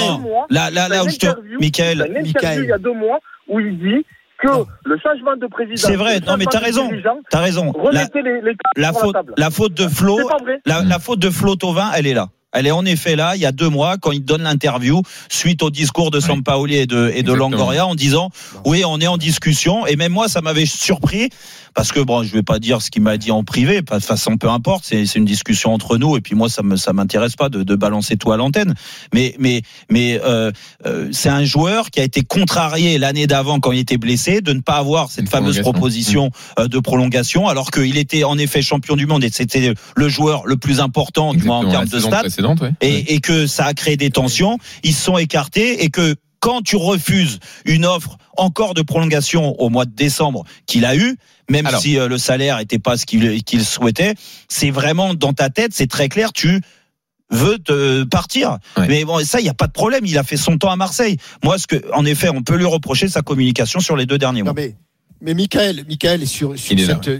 Là, 0.50 0.70
là, 0.72 0.88
là 0.90 1.04
où 1.04 1.10
je 1.10 1.18
te, 1.18 1.28
Michael, 1.60 2.12
Michael. 2.24 2.64
il 2.64 2.70
y 2.70 2.72
a 2.72 2.78
deux 2.78 2.94
mois 2.94 3.20
où 3.48 3.60
il 3.60 3.78
dit 3.80 4.06
que 4.42 4.48
le 4.86 4.98
changement 5.00 5.36
de 5.36 5.48
président. 5.48 5.76
C'est 5.88 5.96
vrai, 5.98 6.20
non, 6.26 6.38
mais 6.38 6.46
t'as 6.46 6.60
raison. 6.60 6.90
t'as 7.30 7.40
raison. 7.42 7.74
La, 7.92 8.06
les, 8.16 8.42
les 8.42 8.54
la 8.78 8.94
faute, 8.94 9.14
la 9.16 9.22
la 9.38 9.50
faute 9.50 9.74
de 9.74 9.88
Flo, 9.88 10.18
C'est 10.18 10.28
pas 10.30 10.38
vrai. 10.44 10.62
la, 10.66 10.82
la 10.84 11.00
faute 11.00 11.20
de 11.20 11.30
Flo 11.30 11.56
Thauvin, 11.56 11.92
elle 11.96 12.08
est 12.08 12.14
là. 12.14 12.28
Elle 12.52 12.68
est 12.68 12.72
en 12.72 12.86
effet 12.86 13.16
là, 13.16 13.36
il 13.36 13.42
y 13.42 13.46
a 13.46 13.52
deux 13.52 13.70
mois, 13.70 13.98
quand 13.98 14.12
il 14.12 14.26
donne 14.26 14.42
l'interview, 14.42 15.02
suite 15.30 15.62
au 15.62 15.70
discours 15.70 16.10
de 16.10 16.20
Sampaoli 16.20 16.76
et 16.76 16.88
de, 16.88 17.12
et 17.14 17.24
de. 17.24 17.34
Longoria, 17.40 17.86
en 17.86 17.96
disant, 17.96 18.32
oui, 18.66 18.84
on 18.86 19.00
est 19.00 19.08
en 19.08 19.18
discussion, 19.18 19.86
et 19.86 19.96
même 19.96 20.12
moi, 20.12 20.28
ça 20.28 20.42
m'avait 20.42 20.66
surpris, 20.66 21.30
parce 21.74 21.92
que 21.92 22.00
bon, 22.00 22.24
je 22.24 22.34
vais 22.34 22.44
pas 22.44 22.60
dire 22.60 22.82
ce 22.82 22.90
qu'il 22.90 23.04
m'a 23.04 23.18
dit 23.18 23.32
en 23.32 23.44
privé, 23.44 23.82
de 23.82 23.86
toute 23.86 24.04
façon, 24.04 24.38
peu 24.38 24.50
importe, 24.50 24.84
c'est 24.86 25.16
une 25.16 25.26
discussion 25.26 25.74
entre 25.74 25.98
nous, 25.98 26.18
et 26.18 26.22
puis 26.22 26.36
moi, 26.36 26.50
ça 26.50 26.64
me, 26.64 26.76
ça 26.76 26.92
m'intéresse 26.92 27.36
pas 27.36 27.50
de, 27.50 27.64
de 27.64 27.76
balancer 27.76 28.18
tout 28.18 28.32
à 28.32 28.38
l'antenne. 28.38 28.74
Mais, 29.14 29.36
mais, 29.40 29.62
mais, 29.90 30.20
euh, 30.24 30.52
euh, 30.86 31.08
c'est 31.12 31.30
un 31.30 31.46
joueur 31.46 31.92
qui 31.92 32.00
a 32.00 32.04
été 32.04 32.24
contrarié 32.24 32.98
l'année 32.98 33.28
d'avant 33.28 33.60
quand 33.60 33.72
il 33.72 33.80
était 33.80 33.98
blessé, 33.98 34.42
de 34.42 34.54
ne 34.54 34.62
pas 34.62 34.76
avoir 34.76 35.12
cette 35.12 35.26
Une 35.26 35.30
fameuse 35.30 35.60
proposition 35.60 36.32
euh, 36.58 36.68
de 36.68 36.80
prolongation, 36.80 37.48
alors 37.48 37.72
qu'il 37.72 37.98
était 37.98 38.24
en 38.24 38.38
effet 38.38 38.62
champion 38.62 38.96
du 38.96 39.06
monde. 39.06 39.24
Et 39.24 39.30
c'était 39.32 39.74
le 39.96 40.10
joueur 40.10 40.46
le 40.46 40.58
plus 40.58 40.80
important, 40.80 41.34
du 41.34 41.44
moins 41.44 41.60
en 41.60 41.70
termes 41.70 41.86
de 41.86 42.00
stats 42.00 42.24
précédente, 42.42 42.62
ouais. 42.62 42.72
et, 42.82 43.16
et 43.16 43.20
que 43.20 43.48
ça 43.48 43.66
a 43.66 43.74
créé 43.74 43.98
des 43.98 44.10
tensions. 44.10 44.58
Ils 44.84 44.94
se 44.94 45.04
sont 45.04 45.18
écartés 45.18 45.84
et 45.84 45.90
que 45.90 46.16
quand 46.40 46.62
tu 46.62 46.76
refuses 46.76 47.40
une 47.66 47.86
offre 47.86 48.18
encore 48.38 48.74
de 48.74 48.82
prolongation 48.82 49.60
au 49.60 49.70
mois 49.70 49.86
de 49.86 49.94
décembre 49.94 50.46
qu'il 50.66 50.86
a 50.86 50.96
eu, 50.96 51.18
même 51.50 51.66
Alors. 51.66 51.82
si 51.82 51.98
euh, 51.98 52.08
le 52.08 52.18
salaire 52.18 52.60
était 52.60 52.80
pas 52.80 52.98
ce 52.98 53.06
qu'il 53.06 53.66
souhaitait, 53.66 54.16
c'est 54.48 54.72
vraiment 54.72 55.14
dans 55.14 55.34
ta 55.34 55.50
tête, 55.50 55.72
c'est 55.74 55.90
très 55.90 56.10
clair, 56.10 56.32
tu 56.32 56.62
veux 57.32 57.60
te 57.60 58.04
partir. 58.06 58.58
Ouais. 58.78 58.88
Mais 58.88 59.06
bon, 59.06 59.24
ça, 59.24 59.40
il 59.40 59.44
n'y 59.44 59.50
a 59.50 59.54
pas 59.54 59.68
de 59.68 59.72
problème. 59.72 60.06
Il 60.06 60.18
a 60.18 60.24
fait 60.24 60.38
son 60.38 60.58
temps 60.58 60.72
à 60.72 60.76
Marseille. 60.76 61.18
Moi, 61.44 61.60
ce 61.60 61.68
que, 61.68 61.76
en 61.94 62.04
effet, 62.06 62.30
on 62.30 62.42
peut 62.42 62.56
lui 62.56 62.66
reprocher 62.66 63.08
sa 63.08 63.22
communication 63.22 63.80
sur 63.80 63.96
les 63.96 64.08
deux 64.08 64.18
derniers 64.18 64.42
mois. 64.42 64.54
Non, 64.54 64.56
mais, 64.56 64.76
mais 65.22 65.36
Michael, 65.36 65.86
Michael 65.88 66.26
sur, 66.26 66.54
là, 66.54 66.58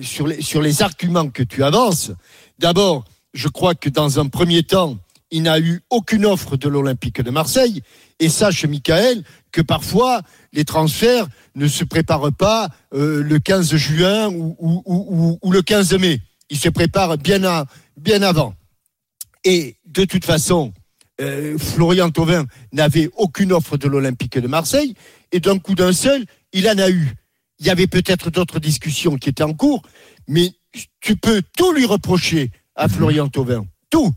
sur, 0.02 0.26
les, 0.26 0.42
sur 0.42 0.62
les 0.62 0.82
arguments 0.82 1.30
que 1.30 1.44
tu 1.44 1.64
avances, 1.64 2.12
d'abord, 2.58 3.04
je 3.34 3.50
crois 3.50 3.76
que 3.76 3.90
dans 3.90 4.20
un 4.20 4.28
premier 4.28 4.64
temps, 4.64 4.98
il 5.32 5.44
n'a 5.44 5.60
eu 5.60 5.82
aucune 5.90 6.26
offre 6.26 6.58
de 6.58 6.68
l'Olympique 6.68 7.22
de 7.22 7.30
Marseille. 7.30 7.82
Et 8.20 8.30
sache, 8.30 8.66
Michael, 8.66 9.24
que 9.52 9.62
parfois, 9.62 10.22
les 10.54 10.66
transferts 10.66 11.28
ne 11.56 11.68
se 11.68 11.84
préparent 11.84 12.34
pas 12.34 12.70
euh, 12.94 13.24
le 13.24 13.40
15 13.40 13.76
juin 13.76 14.30
ou, 14.32 15.52
le 15.52 15.62
15 15.62 15.94
mai. 15.96 16.22
Ils 16.50 16.58
se 16.58 16.70
préparent 16.70 17.18
bien, 17.18 17.44
à, 17.44 17.66
bien 17.98 18.22
avant. 18.22 18.56
Et 19.44 19.78
de 19.86 20.06
toute 20.06 20.26
façon, 20.26 20.74
euh, 21.22 21.58
Florian 21.58 22.10
Thauvin 22.10 22.46
n'avait 22.72 23.10
aucune 23.16 23.54
offre 23.54 23.78
de 23.78 23.88
l'Olympique 23.88 24.38
de 24.38 24.48
Marseille. 24.48 24.96
Et 25.32 25.40
d'un 25.40 25.60
coup 25.60 25.76
d'un 25.76 25.94
seul, 25.94 26.26
il 26.54 26.68
en 26.68 26.78
a 26.78 26.90
eu. 26.90 27.14
Il 27.60 27.66
y 27.66 27.70
avait 27.70 27.88
peut-être 27.88 28.30
d'autres 28.30 28.60
discussions 28.60 29.18
qui 29.18 29.30
étaient 29.30 29.44
en 29.44 29.54
cours, 29.54 29.82
mais 30.28 30.52
tu 31.02 31.18
peux 31.18 31.42
tout 31.58 31.74
lui 31.74 31.86
reprocher 31.86 32.52
à 32.76 32.88
Florian 32.88 33.28
Thauvin. 33.28 33.66
Tout. 33.90 34.14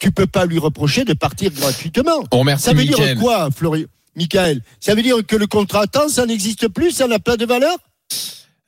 Tu 0.00 0.10
peux 0.10 0.26
pas 0.26 0.46
lui 0.46 0.58
reprocher 0.58 1.04
de 1.04 1.12
partir 1.12 1.50
gratuitement. 1.52 2.24
On 2.32 2.38
remercie 2.40 2.64
Ça 2.64 2.72
veut 2.72 2.84
dire 2.84 2.96
quoi, 3.20 3.48
Florian 3.54 3.86
Michael? 4.16 4.60
Ça 4.80 4.94
veut 4.94 5.02
dire 5.02 5.16
que 5.26 5.36
le 5.36 5.46
contrat 5.46 5.82
à 5.82 5.86
temps, 5.86 6.08
ça 6.08 6.26
n'existe 6.26 6.68
plus, 6.68 6.90
ça 6.90 7.06
n'a 7.06 7.18
pas 7.18 7.36
de 7.36 7.44
valeur? 7.46 7.76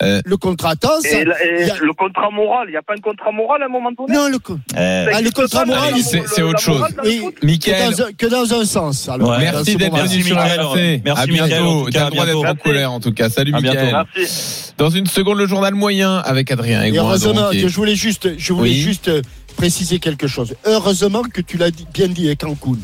Euh, 0.02 0.20
Le 0.24 0.36
contrat 0.36 0.74
temps, 0.74 1.00
ça. 1.00 1.08
Et, 1.20 1.24
la- 1.24 1.44
et 1.44 1.70
a- 1.70 1.76
le 1.76 1.92
contrat 1.92 2.28
moral, 2.32 2.64
il 2.66 2.72
n'y 2.72 2.76
a 2.76 2.82
pas 2.82 2.94
un 2.94 3.00
contrat 3.00 3.30
moral 3.30 3.62
à 3.62 3.66
un 3.66 3.68
moment 3.68 3.92
donné? 3.96 4.12
Non, 4.12 4.28
le, 4.28 4.40
co- 4.40 4.58
Euh, 4.76 5.06
Ah, 5.12 5.20
le 5.22 5.30
contrat 5.30 5.64
moral, 5.64 5.94
c'est- 6.02 6.42
autre 6.42 6.58
chose. 6.58 6.82
oui, 7.04 7.18
foot 7.20 7.34
que, 7.40 7.88
dans 7.90 8.02
un, 8.06 8.12
que 8.12 8.26
dans 8.26 8.52
un 8.60 8.64
sens. 8.64 9.08
Alors, 9.08 9.28
Ouais. 9.30 9.36
dans 9.46 9.52
merci 9.52 9.76
d'être 9.76 9.96
venu 9.96 10.22
sur 10.24 10.36
Mickaël. 10.36 10.60
RMC. 10.60 11.02
Merci, 11.04 11.22
à 11.22 11.26
bientôt. 11.28 11.84
T'as 11.84 11.90
cas, 12.00 12.04
le 12.06 12.10
droit 12.10 12.26
d'être 12.26 12.44
en 12.44 12.54
colère 12.56 12.90
en 12.92 12.98
tout 12.98 13.12
cas. 13.12 13.30
Salut 13.30 13.54
À 13.54 13.60
bientôt. 13.60 13.78
Mickaël. 13.78 14.04
Merci. 14.16 14.72
Dans 14.76 14.90
une 14.90 15.06
seconde, 15.06 15.38
le 15.38 15.46
journal 15.46 15.74
moyen 15.74 16.16
avec 16.18 16.50
Adrien 16.50 16.82
Et 16.82 16.88
Aigouin. 16.88 17.02
heureusement, 17.02 17.52
et- 17.52 17.60
je 17.60 17.68
voulais 17.76 17.94
juste, 17.94 18.28
je 18.36 18.52
voulais 18.52 18.70
Oui. 18.70 18.80
juste 18.80 19.06
euh, 19.06 19.22
préciser 19.52 19.98
quelque 19.98 20.26
chose. 20.26 20.54
Heureusement 20.64 21.22
que 21.22 21.40
tu 21.40 21.56
l'as 21.56 21.70
bien 21.70 22.08
dit 22.08 22.26
avec 22.26 22.40
Cancun. 22.40 22.78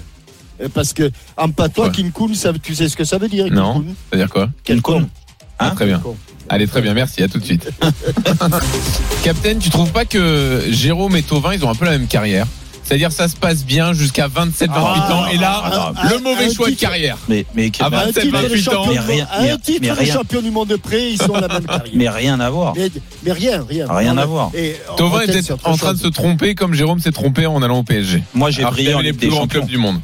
Euh, 0.60 0.68
Parce 0.72 0.92
que 0.92 1.10
en 1.36 1.50
patois. 1.50 1.90
Kinkun, 1.90 2.34
ça, 2.34 2.52
tu 2.62 2.74
sais 2.74 2.88
ce 2.88 2.96
que 2.96 3.04
ça 3.04 3.18
veut 3.18 3.28
dire 3.28 3.46
Non. 3.50 3.74
Kinkun 3.74 3.94
C'est-à-dire 4.10 4.30
quoi 4.30 4.48
Quel 4.64 4.82
Kinkun. 4.82 5.08
Ah, 5.58 5.72
Très 5.74 5.86
bien. 5.86 6.00
Allez, 6.50 6.66
très 6.66 6.80
bien, 6.80 6.94
merci, 6.94 7.22
à 7.22 7.28
tout 7.28 7.38
de 7.38 7.44
suite. 7.44 7.68
Captain, 9.22 9.58
tu 9.58 9.68
trouves 9.70 9.90
pas 9.90 10.04
que 10.04 10.62
Jérôme 10.70 11.16
et 11.16 11.22
Tovin, 11.22 11.52
ils 11.52 11.64
ont 11.64 11.70
un 11.70 11.74
peu 11.74 11.84
la 11.84 11.90
même 11.92 12.06
carrière 12.06 12.46
C'est-à-dire, 12.88 13.12
ça 13.12 13.28
se 13.28 13.36
passe 13.36 13.66
bien 13.66 13.92
jusqu'à 13.92 14.28
27, 14.28 14.70
28 14.70 14.80
Ah, 14.80 15.14
ans, 15.14 15.26
et 15.26 15.36
là, 15.36 15.60
ah, 15.62 15.92
le 16.04 16.16
ah, 16.16 16.18
mauvais 16.22 16.46
un 16.46 16.52
choix 16.54 16.70
de 16.70 16.74
carrière. 16.74 17.18
mais, 17.28 17.44
mais, 17.54 17.70
Ah, 17.80 17.84
mais- 17.84 17.90
bah, 17.90 18.02
Un 18.02 18.06
27, 18.06 18.22
titre 18.22 18.38
de 18.38 18.42
28 18.48 18.68
ans. 18.68 18.72
champion, 18.72 18.92
Mais 18.94 18.98
rien- 19.14 19.28
un 19.30 19.42
mais- 19.42 19.58
titre 19.58 19.78
mais 19.82 19.88
de 19.88 19.92
rien. 19.92 20.14
champion 20.14 20.40
du 20.40 20.50
monde 20.50 20.68
de 20.68 20.76
près, 20.76 21.10
ils 21.12 21.18
sont 21.20 21.34
à 21.34 21.40
la 21.42 21.48
même 21.48 21.64
carrière. 21.66 21.92
mais 21.94 22.08
rien 22.08 22.40
à 22.40 22.48
voir. 22.48 22.72
Mais, 22.74 22.90
mais 23.24 23.32
rien, 23.32 23.62
rien. 23.68 23.86
Rien 23.90 24.16
à 24.16 24.24
voir. 24.24 24.50
Tovin 24.96 25.20
était 25.20 25.52
en 25.64 25.76
train 25.76 25.92
de 25.92 25.98
se 25.98 26.08
tromper 26.08 26.54
comme 26.54 26.72
Jérôme 26.72 26.98
s'est 27.00 27.12
trompé 27.12 27.44
en 27.44 27.62
allant 27.62 27.80
au 27.80 27.82
PSG. 27.82 28.22
Moi, 28.32 28.50
j'ai 28.50 28.64
brillé 28.64 28.94
en 28.94 29.00
les 29.00 29.12
plus 29.12 29.28
grands 29.28 29.46
clubs 29.46 29.66
du 29.66 29.76
monde. 29.76 30.00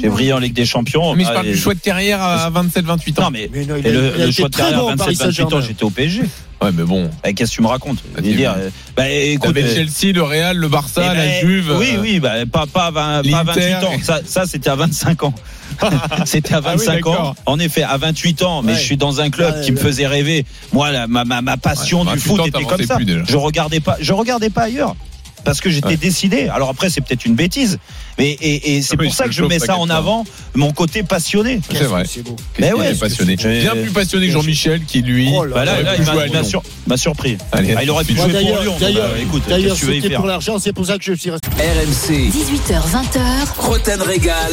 J'ai 0.00 0.08
brillé 0.08 0.32
en 0.32 0.38
Ligue 0.38 0.52
des 0.52 0.66
Champions. 0.66 1.14
Mais 1.14 1.24
je 1.24 1.28
Ah, 1.30 1.34
parle 1.34 1.46
et- 1.46 1.52
du 1.52 1.58
choix 1.58 1.74
de 1.74 1.80
carrière 1.80 2.22
à 2.22 2.50
27, 2.50 2.84
28 2.84 3.18
ans. 3.20 3.22
Non, 3.24 3.30
mais, 3.30 3.48
Mais 3.52 3.64
non, 3.64 3.76
il 3.78 3.86
et 3.86 3.90
a- 3.90 3.92
le, 3.92 4.12
il 4.16 4.22
a 4.22 4.26
le 4.26 4.32
choix 4.32 4.48
de 4.48 4.56
carrière 4.56 4.80
bon 4.80 4.88
à 4.90 4.94
au 4.94 4.96
Paris 4.96 5.14
27, 5.14 5.26
28 5.46 5.54
ans, 5.56 5.60
j'étais 5.60 5.84
au 5.84 5.90
PSG. 5.90 6.22
Ouais, 6.60 6.70
mais 6.74 6.82
bon. 6.82 7.08
Eh, 7.24 7.34
Qu'est-ce 7.34 7.52
que 7.52 7.56
tu 7.56 7.62
me 7.62 7.68
racontes 7.68 7.98
Bah, 8.14 8.20
dire, 8.20 8.52
euh, 8.58 8.68
bah, 8.96 9.08
écoute, 9.08 9.56
euh, 9.56 9.74
Chelsea, 9.74 10.12
le 10.12 10.22
Real, 10.24 10.56
le 10.56 10.66
Barça, 10.68 11.02
eh 11.04 11.06
la 11.06 11.14
ben, 11.14 11.40
Juve. 11.40 11.72
Oui, 11.78 11.92
euh, 11.94 12.00
oui, 12.00 12.18
bah, 12.20 12.32
pas, 12.50 12.66
pas, 12.66 12.86
à 12.86 12.90
20 12.90 13.22
pas 13.30 13.38
à 13.38 13.44
28 13.44 13.60
l'Inter. 13.70 13.86
ans. 13.86 13.92
Ça, 14.02 14.20
ça 14.26 14.44
c'était 14.46 14.68
à 14.68 14.74
25 14.74 15.22
ans. 15.22 15.34
c'était 16.24 16.54
à 16.54 16.58
Ah 16.64 16.72
oui, 16.74 16.78
25 16.78 17.06
ans. 17.06 17.10
d'accord. 17.12 17.36
En 17.46 17.58
effet, 17.60 17.84
à 17.84 17.96
28 17.96 18.42
ans, 18.42 18.62
mais 18.62 18.72
Ouais. 18.72 18.78
je 18.78 18.82
suis 18.82 18.96
dans 18.96 19.20
un 19.20 19.30
club 19.30 19.54
Ouais, 19.54 19.60
qui 19.62 19.70
me 19.72 19.76
faisait 19.76 20.06
rêver. 20.08 20.44
Moi, 20.72 20.90
la- 20.90 21.06
ma, 21.06 21.24
ma, 21.24 21.42
ma 21.42 21.56
passion 21.56 21.98
Ouais, 22.00 22.12
du 22.14 22.18
28 22.18 22.28
foot 22.28 22.40
ans, 22.40 22.44
était 22.46 22.64
comme 22.64 22.82
ça. 22.84 22.96
plus. 22.96 23.22
Je 23.28 23.36
regardais 23.36 23.80
pas, 23.80 23.96
je 24.00 24.12
regardais 24.12 24.50
pas 24.50 24.62
ailleurs. 24.62 24.96
Parce 25.44 25.60
que 25.60 25.70
j'étais 25.70 25.86
Ouais. 25.90 25.96
décidé. 25.96 26.48
Alors 26.48 26.68
après, 26.70 26.90
c'est 26.90 27.00
peut-être 27.00 27.24
une 27.24 27.36
bêtise. 27.36 27.78
Mais, 28.18 28.30
et, 28.40 28.76
et 28.76 28.82
c'est 28.82 28.96
pour 28.96 29.14
ça 29.14 29.24
que 29.26 29.32
je 29.32 29.44
mets 29.44 29.58
ça 29.58 29.76
en 29.78 29.88
avant, 29.90 30.24
mon 30.54 30.72
côté 30.72 31.02
passionné. 31.02 31.60
C'est 31.70 31.84
vrai. 31.84 32.02
C'est 32.08 32.22
beau. 32.22 32.36
Mais 32.58 32.72
ouais, 32.72 32.94
passionné. 32.94 33.36
Bien 33.36 33.72
plus 33.76 33.90
passionné 33.90 34.26
que 34.26 34.32
Jean-Michel 34.32 34.82
qui, 34.84 35.02
lui, 35.02 35.30
Oh 35.34 35.44
là 35.44 35.64
Bah 35.64 35.94
il 35.96 36.32
m'a- 36.88 36.96
surpris. 36.96 37.36
Ah, 37.52 37.60
il 37.62 37.90
aurait 37.90 38.04
pu 38.04 38.14
jouer 38.14 38.24
pour 38.24 38.32
D'ailleurs, 38.32 38.62
Lyon. 38.62 38.74
d'ailleurs, 39.48 39.76
c'était 39.76 40.10
pour 40.10 40.26
l'argent, 40.26 40.58
c'est 40.58 40.72
pour 40.72 40.86
ça 40.86 40.98
que 40.98 41.04
je 41.04 41.12
suis 41.12 41.30
resté. 41.30 41.48
RMC, 41.48 42.30
18h, 42.30 42.80
20h, 42.90 43.20
Roten 43.58 44.02
Régal. 44.02 44.52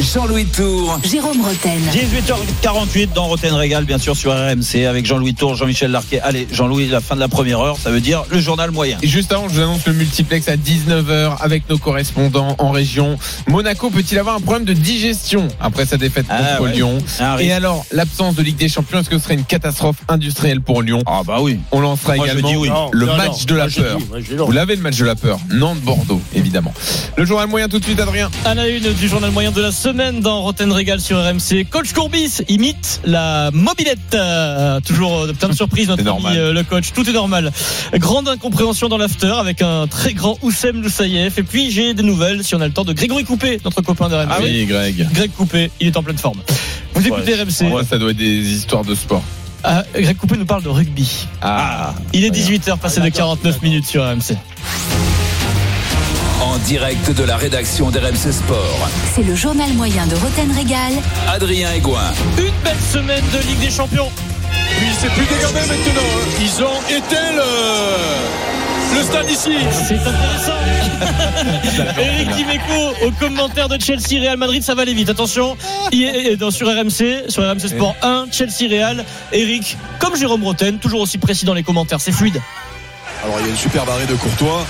Jean-Louis 0.00 0.46
Tour. 0.46 1.00
Jérôme 1.10 1.40
Roten. 1.44 1.80
18h48 1.92 3.08
dans 3.14 3.26
Roten 3.26 3.52
Régal, 3.54 3.84
bien 3.84 3.98
sûr, 3.98 4.16
sur 4.16 4.30
RMC, 4.32 4.86
avec 4.88 5.04
Jean-Louis 5.04 5.34
Tour, 5.34 5.56
Jean-Michel 5.56 5.90
Larquet. 5.90 6.20
Allez, 6.20 6.46
Jean-Louis, 6.52 6.86
la 6.86 7.00
fin 7.00 7.16
de 7.16 7.20
la 7.20 7.26
première 7.26 7.58
heure, 7.60 7.76
ça 7.78 7.90
veut 7.90 8.00
dire 8.00 8.24
le 8.30 8.38
journal 8.38 8.70
moyen. 8.70 8.96
Et 9.02 9.08
juste 9.08 9.32
avant, 9.32 9.48
je 9.48 9.54
vous 9.54 9.60
annonce 9.60 9.84
le 9.86 9.94
multiplex 9.94 10.48
à 10.48 10.56
19h 10.56 11.38
avec 11.40 11.68
nos 11.68 11.78
correspondants 11.78 12.37
en 12.38 12.70
région. 12.70 13.18
Monaco 13.46 13.90
peut-il 13.90 14.18
avoir 14.18 14.36
un 14.36 14.40
problème 14.40 14.64
de 14.64 14.72
digestion 14.72 15.48
après 15.60 15.86
sa 15.86 15.96
défaite 15.96 16.26
Ah, 16.28 16.56
contre 16.58 16.62
ouais. 16.70 16.72
Lyon 16.76 16.98
Et 17.40 17.52
alors, 17.52 17.84
l'absence 17.92 18.34
de 18.34 18.42
Ligue 18.42 18.56
des 18.56 18.68
Champions, 18.68 19.00
est-ce 19.00 19.10
que 19.10 19.18
ce 19.18 19.24
serait 19.24 19.34
une 19.34 19.44
catastrophe 19.44 19.96
industrielle 20.08 20.60
pour 20.60 20.82
Lyon 20.82 21.02
Ah 21.06 21.22
bah 21.26 21.38
oui. 21.40 21.58
On 21.72 21.80
lancera 21.80 22.16
Moi, 22.16 22.26
également 22.26 22.52
oui. 22.52 22.70
Le 22.92 23.06
non, 23.06 23.16
match 23.16 23.40
non. 23.40 23.44
de 23.46 23.54
la 23.54 23.64
Moi, 23.64 23.72
peur. 23.76 23.98
dis. 23.98 24.34
Vous 24.36 24.52
l'avez 24.52 24.76
le 24.76 24.82
match 24.82 24.96
de 24.98 25.04
la 25.04 25.14
peur 25.14 25.38
Nantes-Bordeaux, 25.50 26.20
évidemment. 26.34 26.72
Le 27.16 27.24
journal 27.24 27.48
moyen 27.48 27.68
tout 27.68 27.78
de 27.78 27.84
suite, 27.84 28.00
Adrien. 28.00 28.30
À 28.44 28.54
la 28.54 28.68
une 28.68 28.92
du 28.92 29.08
journal 29.08 29.30
moyen 29.30 29.50
de 29.50 29.60
la 29.60 29.72
semaine 29.72 30.20
dans 30.20 30.42
Roten 30.42 30.70
Régal 30.72 31.00
sur 31.00 31.18
RMC. 31.18 31.64
Coach 31.70 31.92
Courbis 31.92 32.42
imite 32.48 33.00
la 33.04 33.50
mobilette. 33.52 33.98
Euh, 34.14 34.80
toujours 34.80 35.22
euh, 35.22 35.32
plein 35.32 35.48
de 35.48 35.54
surprises, 35.54 35.88
notre 35.88 36.06
ami 36.08 36.36
euh, 36.36 36.52
le 36.52 36.62
coach. 36.62 36.92
Tout 36.94 37.08
est 37.08 37.12
normal. 37.12 37.52
Grande 37.94 38.28
incompréhension 38.28 38.88
dans 38.88 38.98
l'after 38.98 39.32
avec 39.38 39.62
un 39.62 39.86
très 39.86 40.12
grand 40.14 40.38
Oussem 40.42 40.82
Loussaïef. 40.82 41.38
Et 41.38 41.42
puis 41.42 41.70
j'ai 41.70 41.94
des 41.94 42.02
nouvelles, 42.02 42.27
si 42.42 42.54
on 42.54 42.60
a 42.60 42.66
le 42.66 42.72
temps, 42.72 42.84
de 42.84 42.92
Grégory 42.92 43.24
Coupé, 43.24 43.60
notre 43.64 43.82
copain 43.82 44.08
de 44.08 44.14
RMC. 44.14 44.28
Ah 44.30 44.38
oui, 44.42 44.66
Greg. 44.66 45.06
Greg 45.12 45.30
Coupé, 45.32 45.70
il 45.80 45.88
est 45.88 45.96
en 45.96 46.02
pleine 46.02 46.18
forme. 46.18 46.40
Vous 46.94 47.06
écoutez 47.06 47.34
RMC. 47.34 47.72
Ouais, 47.72 47.82
ça 47.88 47.98
doit 47.98 48.10
être 48.10 48.16
des 48.16 48.52
histoires 48.52 48.84
de 48.84 48.94
sport. 48.94 49.22
Ah, 49.64 49.82
Greg 49.94 50.16
Coupé 50.16 50.36
nous 50.36 50.46
parle 50.46 50.62
de 50.62 50.68
rugby. 50.68 51.26
Ah, 51.42 51.94
Il 52.12 52.24
est 52.24 52.30
18h, 52.30 52.78
passé 52.78 53.00
de 53.00 53.08
49 53.08 53.62
minutes 53.62 53.86
sur 53.86 54.02
RMC. 54.04 54.36
En 56.40 56.56
direct 56.58 57.10
de 57.16 57.24
la 57.24 57.36
rédaction 57.36 57.90
d'RMC 57.90 58.32
Sport. 58.32 58.88
C'est 59.14 59.24
le 59.24 59.34
journal 59.34 59.72
moyen 59.74 60.06
de 60.06 60.14
Roten 60.14 60.50
Régal. 60.56 60.92
Adrien 61.28 61.72
Egoin. 61.72 62.12
Une 62.38 62.52
belle 62.64 62.76
semaine 62.92 63.24
de 63.32 63.38
Ligue 63.48 63.58
des 63.60 63.70
Champions. 63.70 64.08
Puis 64.78 64.86
c'est 65.00 65.10
plus 65.10 65.26
dégardé 65.26 65.60
maintenant. 65.60 66.00
hein. 66.00 66.40
Ils 66.40 66.62
ont 66.62 66.96
éteint 66.96 67.32
le. 67.34 68.98
le 68.98 69.04
stade 69.04 69.30
ici. 69.30 69.50
C'est 69.72 69.94
intéressant. 69.96 70.52
Eric 71.98 72.30
Dimeco 72.36 72.94
au 73.06 73.10
commentaire 73.12 73.68
de 73.68 73.80
Chelsea 73.80 74.20
Real 74.20 74.36
Madrid, 74.36 74.62
ça 74.62 74.74
va 74.74 74.82
aller 74.82 74.94
vite. 74.94 75.08
Attention, 75.08 75.56
il 75.92 76.04
est 76.04 76.36
dans- 76.36 76.50
sur 76.50 76.68
RMC, 76.68 77.24
sur 77.28 77.42
RMC 77.42 77.68
Sport 77.68 77.94
1, 78.02 78.26
Chelsea 78.32 78.68
Real. 78.68 79.04
Eric, 79.32 79.76
comme 79.98 80.16
Jérôme 80.16 80.44
Roten, 80.44 80.78
toujours 80.78 81.00
aussi 81.00 81.18
précis 81.18 81.44
dans 81.44 81.54
les 81.54 81.62
commentaires, 81.62 82.00
c'est 82.00 82.12
fluide. 82.12 82.40
Alors 83.24 83.36
il 83.40 83.46
y 83.46 83.48
a 83.48 83.50
une 83.50 83.56
superbe 83.56 83.88
arrêt 83.90 84.06
de 84.06 84.14
Courtois. 84.14 84.64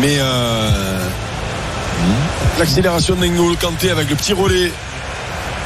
Mais 0.00 0.16
euh, 0.18 1.08
l'accélération 2.58 3.16
d'Engolo 3.16 3.56
Kanté 3.60 3.90
avec 3.90 4.08
le 4.10 4.16
petit 4.16 4.32
relais 4.32 4.70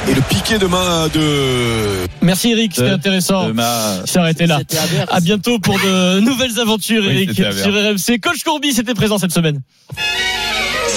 et 0.09 0.13
le 0.13 0.21
piqué 0.21 0.57
de 0.57 0.65
main 0.65 1.07
de. 1.13 2.07
Merci 2.21 2.51
Eric, 2.51 2.73
c'était 2.75 2.89
intéressant. 2.89 3.47
de 3.47 3.51
ma- 3.53 4.05
Je 4.05 4.13
vais 4.13 4.19
arrêter 4.19 4.45
là. 4.47 4.59
C'était. 4.59 4.81
À 5.09 5.19
bientôt 5.19 5.59
pour 5.59 5.75
de 5.79 6.19
nouvelles 6.21 6.59
aventures, 6.59 7.03
Oui, 7.05 7.13
Eric, 7.13 7.29
c'était 7.35 7.51
sur 7.61 7.71
RMC. 7.73 8.19
Coach 8.21 8.43
Courbis 8.43 8.79
était 8.79 8.93
présent 8.93 9.17
cette 9.17 9.31
semaine. 9.33 9.61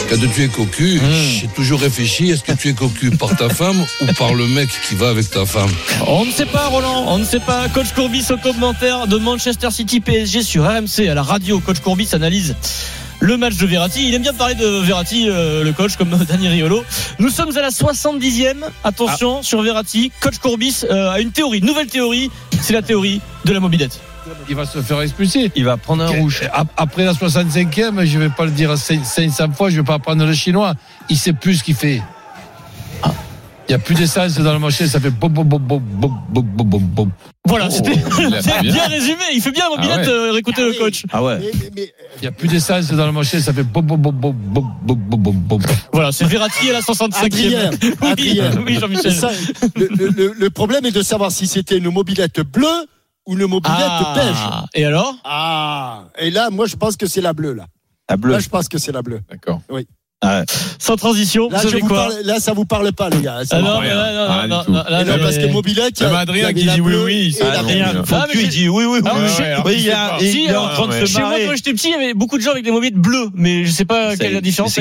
Quand 0.09 0.17
tu 0.35 0.43
es 0.45 0.49
cocu, 0.49 1.01
j'ai 1.41 1.49
toujours 1.49 1.81
réfléchi, 1.81 2.31
est-ce 2.31 2.45
que 2.45 2.53
tu 2.53 2.69
es 2.69 2.73
cocu 2.75 3.11
par 3.11 3.35
ta 3.37 3.49
femme 3.49 3.77
ou 4.03 4.07
par 4.17 4.35
le 4.35 4.47
mec 4.47 4.69
qui 4.89 4.95
va 4.95 5.09
avec 5.09 5.29
ta 5.31 5.45
femme? 5.47 5.71
On 6.07 6.25
ne 6.25 6.31
sait 6.31 6.47
pas, 6.47 6.67
Roland. 6.69 7.05
On 7.09 7.19
ne 7.19 7.25
sait 7.25 7.41
pas. 7.41 7.69
Coach 7.69 7.93
Courbis 7.95 8.25
au 8.31 8.37
commentaire 8.37 9.09
de 9.09 9.17
Manchester 9.17 9.71
City 9.73 10.01
PSG 10.01 10.43
sur 10.43 10.65
RMC 10.65 11.09
à 11.09 11.15
la 11.15 11.23
radio. 11.23 11.59
Coach 11.59 11.81
Courbis 11.81 12.11
analyse 12.13 12.55
le 13.21 13.37
match 13.37 13.57
de 13.57 13.67
Verratti. 13.67 14.09
Il 14.09 14.15
aime 14.15 14.23
bien 14.23 14.33
parler 14.35 14.55
de 14.55 14.67
Verratti, 14.81 15.29
euh, 15.29 15.65
le 15.65 15.73
coach, 15.73 15.97
comme 15.97 16.11
Dani 16.11 16.49
Riolo. 16.49 16.85
Nous 17.19 17.31
sommes 17.31 17.57
à 17.57 17.61
la 17.63 17.71
70e. 17.71 18.57
Attention 18.85 19.43
sur 19.43 19.63
Verratti. 19.63 20.13
Coach 20.21 20.39
Courbis 20.39 20.83
euh, 20.91 21.11
a 21.11 21.21
une 21.21 21.31
théorie, 21.33 21.59
une 21.59 21.67
nouvelle 21.67 21.87
théorie. 21.89 22.31
C'est 22.61 22.73
la 22.73 22.83
théorie 22.83 23.21
de 23.45 23.53
la 23.53 23.61
mobilette. 23.61 24.01
Il 24.49 24.57
va 24.57 24.67
se 24.67 24.83
faire 24.83 25.01
expulser. 25.03 25.53
Il 25.55 25.65
va 25.65 25.77
prendre 25.77 26.03
un 26.03 26.09
rouge. 26.09 26.43
Ap- 26.53 26.67
Après 26.77 27.05
la 27.05 27.13
65e, 27.13 28.05
je 28.05 28.19
vais 28.19 28.29
pas 28.29 28.45
le 28.45 28.51
dire 28.51 28.77
500 28.77 29.53
fois, 29.53 29.71
je 29.71 29.77
vais 29.77 29.85
pas 29.85 29.95
apprendre 29.95 30.25
le 30.27 30.35
chinois. 30.35 30.75
Il 31.09 31.17
sait 31.17 31.33
plus 31.33 31.57
ce 31.59 31.63
qu'il 31.65 31.77
fait. 31.77 32.03
Il 33.69 33.73
n'y 33.73 33.75
a 33.75 33.79
plus 33.79 33.97
d'essence 33.97 34.39
dans 34.39 34.53
le 34.53 34.61
marché, 34.61 34.87
ça 34.87 35.01
fait 35.01 35.11
boum, 35.11 35.33
boum, 35.33 35.49
boum, 35.49 35.59
boum, 35.61 35.83
boum, 36.01 36.15
boum, 36.31 36.69
boum, 36.69 36.83
boum. 36.83 37.11
Voilà, 37.49 37.69
c'était 37.69 37.97
bien, 37.97 38.87
résumé. 38.89 39.23
Il 39.35 39.41
fait 39.41 39.51
bien, 39.51 39.69
mon 39.69 39.81
billet, 39.81 40.05
de 40.05 40.39
écouter 40.39 40.63
le 40.63 40.73
coach. 40.75 41.05
Ah 41.13 41.23
ouais. 41.23 41.41
Il 41.77 42.23
n'y 42.23 42.29
a 42.29 42.33
plus 42.33 42.47
d'essence 42.47 42.91
dans 42.93 43.07
le 43.07 43.13
marché, 43.13 43.41
ça 43.41 43.53
fait 43.53 43.65
boum, 43.65 43.85
boum, 43.85 44.01
boum, 44.01 44.13
boum, 44.13 44.33
boum, 44.33 44.97
boum, 44.97 45.21
boum, 45.21 45.35
boum. 45.35 45.63
Voilà, 45.93 46.13
c'est 46.13 46.27
Verratti 46.27 46.71
à 46.71 46.75
la 46.75 46.81
65e. 46.81 48.65
Oui, 48.65 48.79
Jean-Michel. 48.79 49.15
Le 49.75 50.49
problème 50.49 50.87
est 50.87 50.93
de 50.93 51.03
savoir 51.03 51.33
si 51.33 51.49
c'était 51.49 51.79
une 51.79 51.91
mobilette 51.91 52.41
bleue 52.41 52.87
ou 53.27 53.35
une 53.35 53.47
mobilette 53.47 54.15
beige. 54.15 54.37
Et 54.75 54.85
alors 54.85 55.15
Ah 55.25 56.05
Et 56.19 56.31
là, 56.31 56.51
moi, 56.51 56.67
je 56.67 56.77
pense 56.77 56.97
que 56.97 57.07
c'est 57.07 57.21
la 57.21 57.33
bleue, 57.33 57.55
là. 57.55 57.67
La 58.09 58.17
bleue 58.17 58.33
Là, 58.33 58.39
je 58.39 58.49
pense 58.49 58.69
que 58.69 58.79
c'est 58.79 58.93
la 58.93 59.03
bleue. 59.03 59.21
D'accord. 59.29 59.61
Oui. 59.69 59.87
Ah 60.27 60.43
Sans 60.81 60.97
transition, 60.97 61.49
là, 61.51 62.41
ça 62.41 62.53
vous 62.53 62.65
parle 62.65 62.93
pas, 62.93 63.09
les 63.11 63.21
gars. 63.21 63.41
Ça 63.45 63.59
ah 63.59 63.63
non, 63.63 63.81
non, 63.81 64.65
non, 64.69 65.05
non, 65.05 65.19
parce 65.21 65.39
que 65.39 65.47
Mobilac. 65.47 65.93
Il 66.01 66.03
y 66.03 66.07
Adrien 66.07 66.47
ah, 66.49 66.53
qui 66.53 66.65
dit 66.65 66.81
oui, 66.81 66.95
oui. 67.05 67.39
Adrien, 67.41 68.03
il 68.35 68.49
dit 68.49 68.69
oui, 68.69 68.85
oui. 68.85 69.01
Il 70.21 70.51
est 70.51 70.57
en 70.57 70.69
train 70.69 70.89
de. 70.89 71.47
Quand 71.47 71.57
j'étais 71.57 71.73
petit, 71.73 71.89
il 71.89 71.93
y 71.93 71.95
avait 71.95 72.15
beaucoup 72.15 72.39
de 72.39 72.43
gens 72.43 72.51
avec 72.51 72.65
des 72.65 72.71
mobiles 72.73 72.95
bleus, 72.95 73.29
mais 73.35 73.65
je 73.65 73.71
sais 73.71 73.85
pas 73.85 74.17
quelle 74.17 74.33
est 74.33 74.35
la 74.35 74.41
différence. 74.41 74.79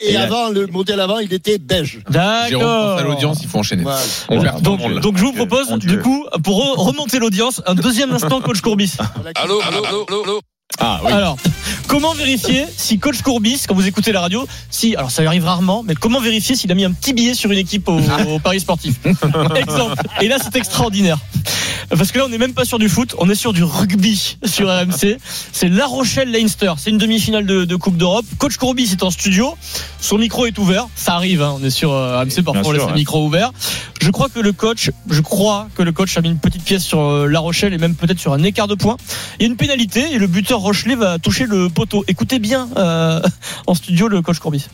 Et 0.00 0.16
avant, 0.16 0.50
le 0.50 0.66
modèle 0.66 1.00
avant, 1.00 1.18
il 1.18 1.32
était 1.32 1.58
beige. 1.58 2.00
D'accord. 2.10 2.98
À 2.98 3.02
l'audience, 3.02 3.38
il 3.42 3.48
faut 3.48 3.58
enchaîner. 3.58 3.84
Donc, 4.60 5.16
je 5.16 5.22
vous 5.22 5.32
propose, 5.32 5.70
du 5.78 5.98
coup, 6.00 6.26
pour 6.42 6.76
remonter 6.76 7.18
l'audience, 7.18 7.62
un 7.66 7.74
deuxième 7.74 8.12
instant, 8.12 8.40
coach 8.40 8.60
Courbis. 8.60 8.92
Allô, 9.36 9.60
allô, 9.66 9.84
allô, 9.86 10.22
allô. 10.24 10.40
Ah, 10.80 11.00
oui. 11.04 11.12
Alors 11.12 11.36
comment 11.86 12.14
vérifier 12.14 12.66
si 12.76 12.98
coach 12.98 13.22
Courbis, 13.22 13.62
quand 13.68 13.74
vous 13.74 13.86
écoutez 13.86 14.12
la 14.12 14.20
radio, 14.20 14.46
si, 14.70 14.96
alors 14.96 15.10
ça 15.10 15.22
arrive 15.22 15.44
rarement, 15.44 15.82
mais 15.82 15.94
comment 15.94 16.20
vérifier 16.20 16.56
s'il 16.56 16.70
a 16.72 16.74
mis 16.74 16.84
un 16.84 16.92
petit 16.92 17.12
billet 17.12 17.34
sur 17.34 17.50
une 17.50 17.58
équipe 17.58 17.88
au, 17.88 17.98
au 18.28 18.38
Paris 18.38 18.60
sportif? 18.60 18.96
Exemple. 19.56 20.02
Et 20.20 20.28
là, 20.28 20.36
c'est 20.42 20.56
extraordinaire. 20.56 21.18
Parce 21.90 22.12
que 22.12 22.18
là, 22.18 22.24
on 22.26 22.28
n'est 22.28 22.38
même 22.38 22.54
pas 22.54 22.64
sur 22.64 22.78
du 22.78 22.88
foot, 22.88 23.14
on 23.18 23.28
est 23.28 23.34
sur 23.34 23.52
du 23.52 23.62
rugby 23.62 24.36
sur 24.44 24.68
RMC. 24.68 25.18
C'est 25.52 25.68
La 25.68 25.86
Rochelle-Leinster. 25.86 26.72
C'est 26.78 26.90
une 26.90 26.98
demi-finale 26.98 27.46
de, 27.46 27.64
de 27.64 27.76
Coupe 27.76 27.96
d'Europe. 27.96 28.24
Coach 28.38 28.56
Courbis 28.56 28.90
est 28.92 29.02
en 29.02 29.10
studio. 29.10 29.54
Son 30.00 30.18
micro 30.18 30.46
est 30.46 30.58
ouvert. 30.58 30.88
Ça 30.96 31.14
arrive, 31.14 31.42
hein. 31.42 31.54
on 31.58 31.64
est 31.64 31.70
sur 31.70 31.92
euh, 31.92 32.20
RMC, 32.20 32.42
parfois 32.44 32.62
on 32.66 32.72
laisse 32.72 32.86
le 32.86 32.94
micro 32.94 33.24
ouvert. 33.24 33.52
Je 34.04 34.10
crois 34.10 34.28
que 34.28 34.38
le 34.38 34.52
coach, 34.52 34.90
je 35.08 35.22
crois 35.22 35.66
que 35.74 35.82
le 35.82 35.90
coach 35.90 36.18
a 36.18 36.20
mis 36.20 36.28
une 36.28 36.38
petite 36.38 36.62
pièce 36.62 36.82
sur 36.82 37.00
euh, 37.00 37.26
La 37.26 37.40
Rochelle 37.40 37.72
et 37.72 37.78
même 37.78 37.94
peut-être 37.94 38.18
sur 38.18 38.34
un 38.34 38.42
écart 38.42 38.68
de 38.68 38.74
points. 38.74 38.98
Il 39.38 39.44
y 39.44 39.46
a 39.46 39.48
une 39.48 39.56
pénalité 39.56 40.12
et 40.12 40.18
le 40.18 40.26
buteur 40.26 40.60
Rochelet 40.60 40.94
va 40.94 41.18
toucher 41.18 41.46
le 41.46 41.70
poteau. 41.70 42.04
Écoutez 42.06 42.38
bien 42.38 42.68
euh, 42.76 43.22
en 43.66 43.74
studio 43.74 44.08
le 44.08 44.20
coach 44.20 44.40
Courbis. 44.40 44.66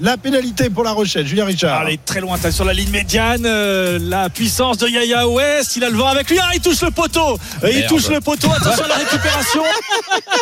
La 0.00 0.16
pénalité 0.16 0.70
pour 0.70 0.82
La 0.82 0.90
Rochelle, 0.90 1.24
Julien 1.24 1.44
Richard. 1.44 1.80
Allez, 1.82 1.98
très 2.04 2.20
loin, 2.20 2.36
t'as 2.40 2.50
sur 2.50 2.64
la 2.64 2.72
ligne 2.72 2.90
médiane. 2.90 3.44
euh, 3.46 3.96
la 4.02 4.28
puissance 4.28 4.76
de 4.78 4.88
Yaya 4.88 5.28
Ouest. 5.28 5.76
Il 5.76 5.84
a 5.84 5.88
le 5.90 5.96
vent 5.96 6.08
avec 6.08 6.28
lui. 6.28 6.38
Ah, 6.42 6.50
il 6.52 6.60
touche 6.60 6.82
le 6.82 6.90
poteau. 6.90 7.38
Euh, 7.62 7.70
il 7.70 7.76
Merde. 7.78 7.88
touche 7.88 8.08
le 8.08 8.20
poteau. 8.20 8.48
Attention 8.50 8.84
à 8.84 8.88
la 8.88 8.94
récupération. 8.96 9.62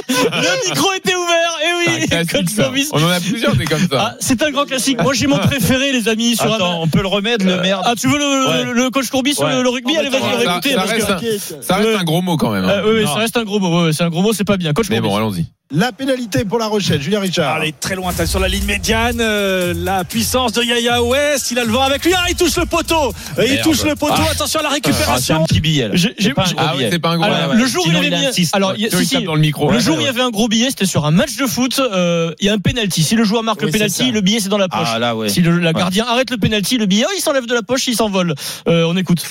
Le 0.09 0.69
micro 0.71 0.93
était 0.95 1.15
ouvert, 1.15 1.53
et 1.63 2.07
C'est 2.09 2.15
un 2.15 2.21
oui, 2.41 2.49
ça. 2.49 2.63
Courbis. 2.65 2.89
On 2.93 3.03
en 3.05 3.09
a 3.11 3.21
plusieurs 3.21 3.55
des 3.57 3.65
comme 3.67 3.87
Ah, 3.93 3.97
ça. 3.97 4.17
c'est 4.21 4.43
un 4.43 4.51
grand 4.51 4.65
classique. 4.65 5.01
Moi, 5.03 5.13
j'ai 5.15 5.27
mon 5.27 5.39
préféré, 5.39 5.93
les 5.93 6.09
amis, 6.09 6.35
sur 6.37 6.53
Attends, 6.53 6.73
un. 6.73 6.77
on 6.77 6.89
peut 6.89 7.01
le 7.03 7.09
remettre, 7.09 7.45
le 7.45 7.61
merde. 7.61 7.83
Ah, 7.85 7.93
tu 7.99 8.09
veux 8.09 8.19
le, 8.19 8.49
Ouais. 8.49 8.65
le- 8.65 8.73
le 8.73 8.91
coach 8.91 9.09
Courbis 9.11 9.35
sur 9.35 9.45
Ouais. 9.45 9.55
le, 9.55 9.63
le 9.63 9.69
rugby? 9.69 9.97
Allez, 9.97 10.09
vas-y, 10.09 10.21
Ça- 10.23 10.51
écoutez. 10.53 10.75
ça 10.75 10.83
que- 10.83 10.89
reste 10.89 11.11
un- 11.11 11.15
T'inquiète. 11.15 11.57
Ça 11.63 11.75
reste 11.77 11.99
un 12.01 12.05
gros 12.05 12.23
mot 12.23 12.37
quand 12.37 12.51
même. 12.51 12.65
hein. 12.65 12.83
Euh, 12.85 13.01
oui, 13.01 13.07
ça 13.07 13.15
reste 13.15 13.37
un 13.37 13.45
gros 13.45 13.59
mot. 13.61 13.93
c'est 13.93 14.03
un 14.03 14.09
gros 14.11 14.23
mot, 14.23 14.33
c'est 14.33 14.45
pas 14.45 14.57
bien. 14.57 14.73
Coach 14.73 14.87
Mais 14.91 14.97
Courbis. 14.97 15.11
bon, 15.11 15.17
allons-y. 15.17 15.47
La 15.75 15.91
pénalité 15.91 16.45
pour 16.45 16.59
La 16.59 16.67
Rochelle, 16.67 17.01
Julien 17.01 17.21
Richard. 17.21 17.55
Allez, 17.57 17.73
très 17.73 17.95
loin, 17.95 18.13
t'as 18.15 18.27
sur 18.27 18.39
la 18.39 18.47
ligne 18.49 18.65
médiane. 18.67 19.23
euh, 19.23 19.73
la 19.75 20.05
puissance 20.05 20.53
de 20.53 20.63
Yaya 20.63 21.03
Ouest. 21.03 21.51
Il 21.51 21.59
a 21.59 21.65
le 21.65 21.73
vent 21.73 21.81
avec 21.83 22.05
lui. 22.05 22.13
Ah, 22.15 22.27
il 22.29 22.35
touche 22.35 22.57
le 22.59 22.67
poteau. 22.67 23.15
Euh, 23.39 23.45
il 23.47 23.53
Merde. 23.55 23.63
touche 23.65 23.83
le 23.85 23.95
poteau. 23.97 24.21
Attention 24.31 24.61
à 24.61 24.65
la 24.65 24.69
Ah, 24.69 24.73
c'est 24.83 24.91
récupération. 24.91 25.43
un 25.43 25.45
petit 25.47 25.61
billet, 25.63 25.89
là. 25.89 25.95
J'ai- 25.95 26.15
j'ai- 26.19 26.29
C'est 26.29 26.35
pas 26.35 26.43
un 26.43 26.45
j'ai- 26.45 26.55
gros 26.57 26.65
Ah 26.67 26.71
oui, 26.73 26.79
billet. 26.79 26.91
c'est 26.93 26.99
pas 26.99 27.09
un 27.09 27.17
gros. 27.17 27.25
Alors, 27.25 27.39
ouais, 27.51 27.57
le 27.57 27.63
ouais. 27.63 27.69
jour 27.71 27.85
où 27.85 27.89
Sinon, 27.89 28.03
il 28.03 28.07
il 28.09 28.13
avait 28.15 28.23
mis, 28.23 28.27
insiste. 28.29 28.55
alors, 28.55 28.75
il 28.77 28.83
y 28.83 28.87
a- 28.87 28.91
Sinon, 28.91 28.99
si, 29.01 29.05
il 29.05 29.09
si, 29.09 29.15
tape 29.15 29.25
dans 29.25 29.35
le 29.35 29.41
micro. 29.41 29.71
le 29.71 29.77
Ouais, 29.77 29.83
jour 29.83 29.97
où 29.97 30.01
il 30.01 30.05
y 30.05 30.09
avait 30.09 30.21
un 30.21 30.29
gros 30.31 30.49
billet, 30.49 30.69
c'était 30.69 30.85
sur 30.85 31.07
un 31.07 31.11
match 31.11 31.37
de 31.37 31.47
foot. 31.47 31.79
euh, 31.79 32.35
Il 32.41 32.47
y 32.47 32.49
a 32.51 32.53
un 32.53 32.59
penalty. 32.59 33.03
Si 33.03 33.15
le 33.15 33.25
joueur 33.25 33.43
marque 33.43 33.61
Oui, 33.61 33.67
le 33.69 33.73
penalty, 33.73 34.11
le 34.11 34.21
billet 34.21 34.41
c'est 34.41 34.51
dans 34.51 34.59
la 34.59 34.69
poche. 34.69 34.89
Ah 34.93 34.99
là, 34.99 35.17
ouais. 35.17 35.31
Si 35.31 35.41
le 35.41 35.59
la 35.59 35.73
gardien 35.73 36.05
arrête 36.07 36.31
le 36.31 36.37
penalty, 36.37 36.77
le 36.77 36.85
billet, 36.85 37.05
oh, 37.09 37.13
il 37.17 37.21
s'enlève 37.23 37.47
de 37.47 37.55
la 37.55 37.63
poche, 37.63 37.87
il 37.87 37.95
s'envole. 37.97 38.35
Euh, 38.69 38.85
on 38.87 38.97
écoute. 38.99 39.23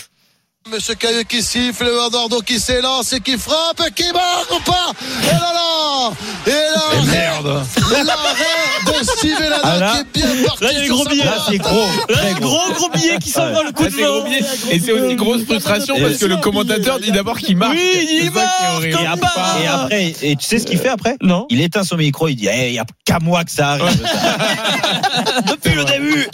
Monsieur 0.70 0.93
Cailleux 0.93 1.24
qui 1.24 1.41
siffle, 1.41 1.86
Eduardo 2.07 2.39
qui 2.41 2.59
s'élance 2.59 3.12
et 3.14 3.20
qui 3.20 3.36
frappe, 3.38 3.82
qui 3.95 4.03
marque 4.14 4.51
ou 4.51 4.59
pas 4.64 4.91
Et 5.24 5.34
là 5.34 5.51
là 5.53 6.12
Et 6.45 6.51
là 6.51 7.12
Merde. 7.12 7.64
L'arrêt 7.91 8.99
de 8.99 9.03
Steve 9.03 9.38
Ah, 9.64 9.93
qui 10.14 10.20
est 10.22 10.24
bien 10.28 10.45
parti. 10.45 10.64
Là, 10.64 10.70
il 10.72 10.76
y 10.76 10.78
a 10.78 10.82
les 10.84 10.88
gros 10.88 11.05
billets. 11.05 11.24
Là, 11.26 11.38
c'est 11.49 11.57
gros. 11.57 11.88
Là, 12.09 12.16
Très 12.16 12.30
un 12.30 12.34
gros 12.39 12.72
gros 12.74 12.89
billet 12.91 13.18
qui 13.20 13.30
s'envole, 13.32 13.66
le 13.66 13.72
coup 13.72 13.84
Là, 13.84 13.89
de 13.89 13.95
c'est 13.95 14.03
gros 14.03 14.22
vent. 14.22 14.30
billet. 14.30 14.41
Et 14.70 14.80
c'est 14.80 14.91
aussi 14.91 15.16
grosse 15.16 15.43
frustration 15.45 15.95
parce 15.99 16.18
que 16.18 16.26
le 16.26 16.38
commentateur 16.38 16.99
dit 16.99 17.12
d'abord 17.12 17.39
qu'il 17.39 17.57
marque. 17.57 17.74
Oui, 17.74 18.22
il 18.24 18.32
marque, 18.32 18.84
Et 18.84 18.93
après, 19.05 19.64
et 19.64 19.68
après, 19.68 20.14
et 20.22 20.36
tu 20.36 20.45
sais 20.45 20.59
ce 20.59 20.66
qu'il 20.68 20.78
fait 20.78 20.89
après? 20.89 21.18
Non. 21.24 21.47
Il 21.49 21.59
éteint 21.59 21.84
son 21.84 21.97
micro, 21.97 22.28
il 22.28 22.36
dit 22.36 22.47
Eh, 22.51 22.68
il 22.68 22.74
n'y 22.74 22.80
a 22.80 22.86
qu'à 23.03 23.18
moi 23.20 23.43
que 23.43 23.51
ça 23.51 23.70
arrive. 23.72 23.99
Depuis 25.49 25.74
le 25.74 25.84
début. 25.86 26.28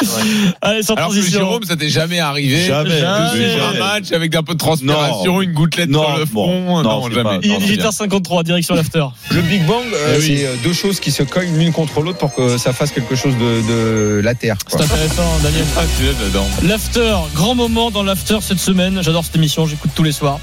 Allez, 0.61 0.83
sans 0.83 0.93
Alors 0.95 1.09
que 1.09 1.13
transition. 1.15 1.39
Jérôme, 1.39 1.63
ça 1.63 1.75
t'est 1.77 1.89
jamais 1.89 2.19
arrivé. 2.19 2.65
Jamais. 2.65 2.89
De 2.89 2.97
Jamais. 2.99 3.29
suivre 3.31 3.67
un 3.67 3.73
match 3.79 4.11
avec 4.17 4.35
un 4.35 4.43
peu 4.43 4.53
de 4.53 4.57
transpiration, 4.57 5.33
Non. 5.35 5.41
une 5.41 5.53
gouttelette 5.53 5.89
Non, 5.89 6.03
sur 6.05 6.17
le 6.17 6.25
bon. 6.25 6.43
front. 6.43 6.83
Non, 6.83 7.07
c'est 7.07 7.13
jamais. 7.15 7.39
Il 7.43 7.51
est 7.51 7.53
Non, 7.53 7.59
c'est 7.91 8.05
18h53, 8.07 8.43
direction 8.43 8.75
l'after. 8.75 9.05
Le 9.31 9.41
Big 9.41 9.65
Bang, 9.65 9.83
euh, 9.93 10.15
Eh 10.15 10.19
oui. 10.19 10.37
c'est 10.39 10.45
euh, 10.45 10.55
deux 10.63 10.73
choses 10.73 10.99
qui 10.99 11.11
se 11.11 11.23
cognent 11.23 11.57
l'une 11.57 11.71
contre 11.71 12.01
l'autre 12.01 12.17
pour 12.17 12.33
que 12.35 12.57
ça 12.57 12.73
fasse 12.73 12.91
quelque 12.91 13.15
chose 13.15 13.33
de, 13.37 13.61
de 13.67 14.21
la 14.23 14.35
terre. 14.35 14.57
C'est 14.67 14.81
intéressant, 14.81 15.23
Daniel. 15.41 15.63
Ah, 15.77 15.81
tu 15.97 16.05
es 16.05 16.13
dedans. 16.27 16.45
L'after, 16.63 17.15
grand 17.33 17.55
moment 17.55 17.91
dans 17.91 18.03
l'after 18.03 18.39
cette 18.41 18.59
semaine. 18.59 18.99
J'adore 19.01 19.23
cette 19.23 19.35
émission, 19.35 19.65
j'écoute 19.65 19.91
tous 19.95 20.03
les 20.03 20.11
soirs. 20.11 20.39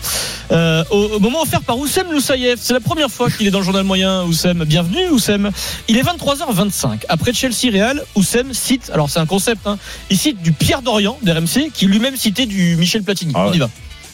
Euh, 0.53 0.85
au, 0.91 0.97
au 1.17 1.21
moment 1.21 1.43
offert 1.43 1.61
par 1.63 1.79
Oussem 1.79 2.11
Loussaïef. 2.13 2.59
C'est 2.61 2.73
la 2.75 2.81
première 2.81 3.11
fois 3.11 3.31
qu'il 3.31 3.47
est 3.47 3.51
dans 3.51 3.59
le 3.59 3.65
journal 3.65 3.85
moyen, 3.85 4.23
Oussem. 4.25 4.65
Bienvenue, 4.65 5.09
Oussem. 5.11 5.51
Il 5.89 5.97
est 5.99 6.03
23h25. 6.03 7.01
Après 7.09 7.33
Chelsea 7.33 7.71
Real, 7.73 8.03
Oussem 8.15 8.53
cite, 8.53 8.91
alors 8.93 9.11
c'est 9.11 9.19
un 9.21 9.27
concept, 9.27 9.67
hein, 9.67 9.79
il 10.11 10.17
cite 10.19 10.41
du 10.43 10.53
Pierre 10.53 10.83
Dorian 10.83 11.19
d'RMC, 11.23 11.71
qui 11.73 11.87
lui-même 11.87 12.17
citait 12.17 12.47
du 12.47 12.77
Michel 12.77 13.03
Platini. 13.03 13.33
Ah 13.35 13.49
ouais. 13.49 13.53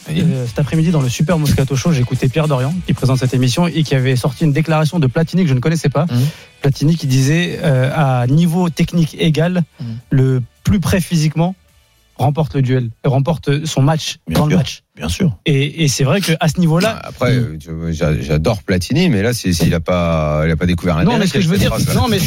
On. 0.09 0.13
Euh, 0.17 0.45
cet 0.47 0.59
après-midi, 0.59 0.91
dans 0.91 1.01
le 1.01 1.09
Super 1.09 1.37
Moscato 1.37 1.75
Show, 1.75 1.91
j'ai 1.91 2.01
écouté 2.01 2.27
Pierre 2.27 2.47
Dorian, 2.47 2.73
qui 2.87 2.93
présente 2.93 3.19
cette 3.19 3.33
émission 3.33 3.67
et 3.67 3.83
qui 3.83 3.95
avait 3.95 4.15
sorti 4.15 4.43
une 4.45 4.53
déclaration 4.53 4.99
de 4.99 5.07
Platini 5.07 5.43
que 5.43 5.49
je 5.49 5.53
ne 5.53 5.59
connaissais 5.59 5.89
pas. 5.89 6.05
Mhm. 6.09 6.27
Platini 6.61 6.95
qui 6.97 7.07
disait 7.07 7.59
euh, 7.63 7.91
à 7.95 8.25
niveau 8.27 8.69
technique 8.69 9.15
égal, 9.19 9.63
Mhm. 9.79 9.87
le 10.09 10.41
plus 10.63 10.79
près 10.79 11.01
physiquement 11.01 11.55
remporte 12.17 12.53
le 12.53 12.61
duel, 12.61 12.89
remporte 13.03 13.65
son 13.65 13.81
match 13.81 14.17
Bien 14.27 14.39
dans 14.39 14.45
le 14.45 14.51
sûr. 14.51 14.57
match. 14.59 14.83
Bien 14.95 15.09
sûr. 15.09 15.37
Et, 15.47 15.83
et 15.83 15.87
c'est 15.87 16.03
vrai 16.03 16.21
qu'à 16.21 16.47
ce 16.47 16.59
niveau-là, 16.59 16.99
Après, 17.03 17.39
vois, 17.39 17.91
j'a- 17.91 18.21
j'adore 18.21 18.61
Platini, 18.61 19.09
mais 19.09 19.23
là, 19.23 19.33
s'il 19.33 19.73
a 19.73 19.79
pas, 19.79 20.43
il 20.45 20.51
a 20.51 20.55
pas 20.55 20.67
découvert 20.67 20.97
un 20.97 21.03
non, 21.03 21.17
mais 21.17 21.25
ce 21.25 21.33
que 21.33 21.41
je 21.41 21.47
veux 21.49 21.57
dire, 21.57 21.69
phrase, 21.69 21.95
non, 21.95 22.07
mais 22.09 22.19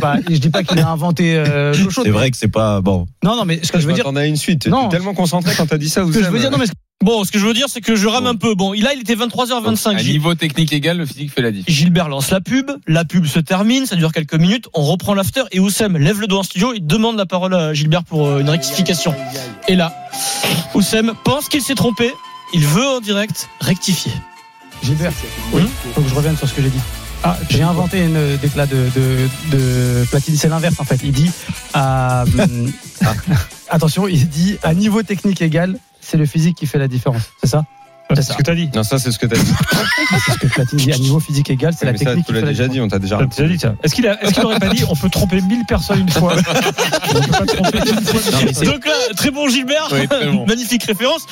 pas, 0.00 0.16
je 0.30 0.36
dis 0.38 0.48
pas 0.48 0.62
qu'il 0.62 0.78
a 0.78 0.88
inventé 0.88 1.34
euh, 1.36 1.74
l'eau 1.74 1.90
chaude. 1.90 2.04
C'est 2.06 2.10
vrai 2.10 2.30
que 2.30 2.36
c'est 2.38 2.48
pas 2.48 2.80
bon. 2.80 3.06
Non, 3.22 3.36
non, 3.36 3.44
mais 3.44 3.60
ce 3.62 3.70
que 3.72 3.76
je 3.78 3.82
Je 3.82 3.88
veux 3.88 3.92
dire, 3.92 4.04
m'attendais 4.04 4.20
à 4.22 4.26
une 4.26 4.36
suite. 4.36 4.66
Non. 4.68 4.88
Tellement 4.88 5.12
concentré 5.12 5.52
quand 5.54 5.66
t'as 5.66 5.76
dit 5.76 5.90
ça. 5.90 6.06
ce 6.06 6.12
que 6.12 6.22
je 6.24 6.30
veux 6.30 6.38
dire, 6.38 6.50
non, 6.50 6.56
mais 6.58 6.64
Bon, 7.02 7.24
ce 7.24 7.32
que 7.32 7.38
je 7.40 7.46
veux 7.46 7.52
dire, 7.52 7.66
c'est 7.68 7.80
que 7.80 7.96
je 7.96 8.06
rame 8.06 8.28
un 8.28 8.36
peu. 8.36 8.54
Bon, 8.54 8.72
là, 8.72 8.92
il 8.94 9.00
était 9.00 9.16
23h25. 9.16 9.96
À 9.96 10.02
niveau 10.02 10.36
technique 10.36 10.72
égal, 10.72 10.98
le 10.98 11.06
physique 11.06 11.32
fait 11.32 11.42
la 11.42 11.50
diff. 11.50 11.64
Gilbert 11.66 12.08
lance 12.08 12.30
la 12.30 12.40
pub, 12.40 12.70
la 12.86 13.04
pub 13.04 13.26
se 13.26 13.40
termine, 13.40 13.86
ça 13.86 13.96
dure 13.96 14.12
quelques 14.12 14.34
minutes, 14.34 14.68
on 14.72 14.82
reprend 14.82 15.12
l'after 15.12 15.42
et 15.50 15.58
Oussem 15.58 15.96
lève 15.96 16.20
le 16.20 16.28
doigt 16.28 16.38
en 16.38 16.42
studio, 16.44 16.72
il 16.74 16.86
demande 16.86 17.16
la 17.16 17.26
parole 17.26 17.54
à 17.54 17.74
Gilbert 17.74 18.04
pour 18.04 18.28
euh, 18.28 18.38
une 18.38 18.48
rectification. 18.48 19.14
Et 19.66 19.74
là, 19.74 19.92
Oussem 20.74 21.12
pense 21.24 21.48
qu'il 21.48 21.60
s'est 21.60 21.74
trompé, 21.74 22.12
il 22.54 22.64
veut 22.64 22.86
en 22.86 23.00
direct 23.00 23.48
rectifier. 23.60 24.12
Gilbert, 24.84 25.12
oui, 25.52 25.62
faut 25.94 26.02
que 26.02 26.08
je 26.08 26.14
revienne 26.14 26.36
sur 26.36 26.48
ce 26.48 26.54
que 26.54 26.62
j'ai 26.62 26.70
dit. 26.70 26.80
Ah, 27.24 27.36
j'ai 27.50 27.62
inventé 27.62 27.98
une 27.98 28.16
euh, 28.16 28.36
déclat 28.36 28.66
de, 28.66 28.88
de, 28.94 29.28
de 29.50 30.04
Platini, 30.08 30.36
c'est 30.36 30.48
l'inverse 30.48 30.78
en 30.78 30.84
fait. 30.84 31.00
Il 31.02 31.12
dit, 31.12 31.30
à, 31.74 32.22
hum, 32.38 32.72
attention, 33.70 34.06
il 34.06 34.28
dit 34.28 34.58
à 34.62 34.72
niveau 34.72 35.02
technique 35.02 35.42
égal, 35.42 35.78
c'est 36.02 36.18
le 36.18 36.26
physique 36.26 36.56
qui 36.56 36.66
fait 36.66 36.78
la 36.78 36.88
différence. 36.88 37.22
C'est 37.42 37.48
ça 37.48 37.64
C'est 38.14 38.20
ce 38.22 38.34
que 38.36 38.42
t'as 38.42 38.54
dit. 38.54 38.68
Non, 38.74 38.82
ça, 38.82 38.98
c'est 38.98 39.10
ce 39.10 39.18
que 39.18 39.24
t'as 39.26 39.36
dit. 39.36 39.50
C'est 40.26 40.32
ce 40.32 40.38
que 40.38 40.46
Platini 40.48 40.82
dit. 40.84 40.92
À 40.92 40.98
niveau 40.98 41.18
physique 41.20 41.48
égal, 41.48 41.72
c'est 41.78 41.86
la 41.86 41.92
Mais 41.92 41.98
ça, 41.98 42.04
technique 42.06 42.26
tu 42.26 42.32
qui 42.32 42.34
l'as 42.34 42.40
fait 42.40 42.44
la 42.46 42.52
déjà 42.52 42.68
différence. 42.68 42.74
dit, 42.74 42.80
on 42.82 42.88
t'a 42.88 42.98
déjà 42.98 43.24
déjà 43.24 43.48
dit 43.48 43.58
ça. 43.58 43.74
Est-ce 43.82 43.94
qu'il 43.94 44.06
a- 44.06 44.22
est-ce 44.22 44.34
qu'il 44.34 44.44
aurait 44.44 44.58
pas 44.58 44.68
dit 44.68 44.84
on 44.90 44.94
peut 44.94 45.08
tromper 45.08 45.40
1000 45.40 45.64
personnes 45.66 46.00
une 46.00 46.10
fois 46.10 46.34
On 46.34 46.42
peut 46.42 47.30
pas 47.30 47.46
tromper 47.46 47.78
une 47.78 48.04
fois. 48.54 48.64
Donc 48.66 48.84
là, 48.86 48.92
très 49.16 49.30
bon 49.30 49.48
Gilbert, 49.48 49.88
Oui, 49.92 50.06
très 50.06 50.26
bon. 50.26 50.44
magnifique 50.48 50.82
référence. 50.84 51.22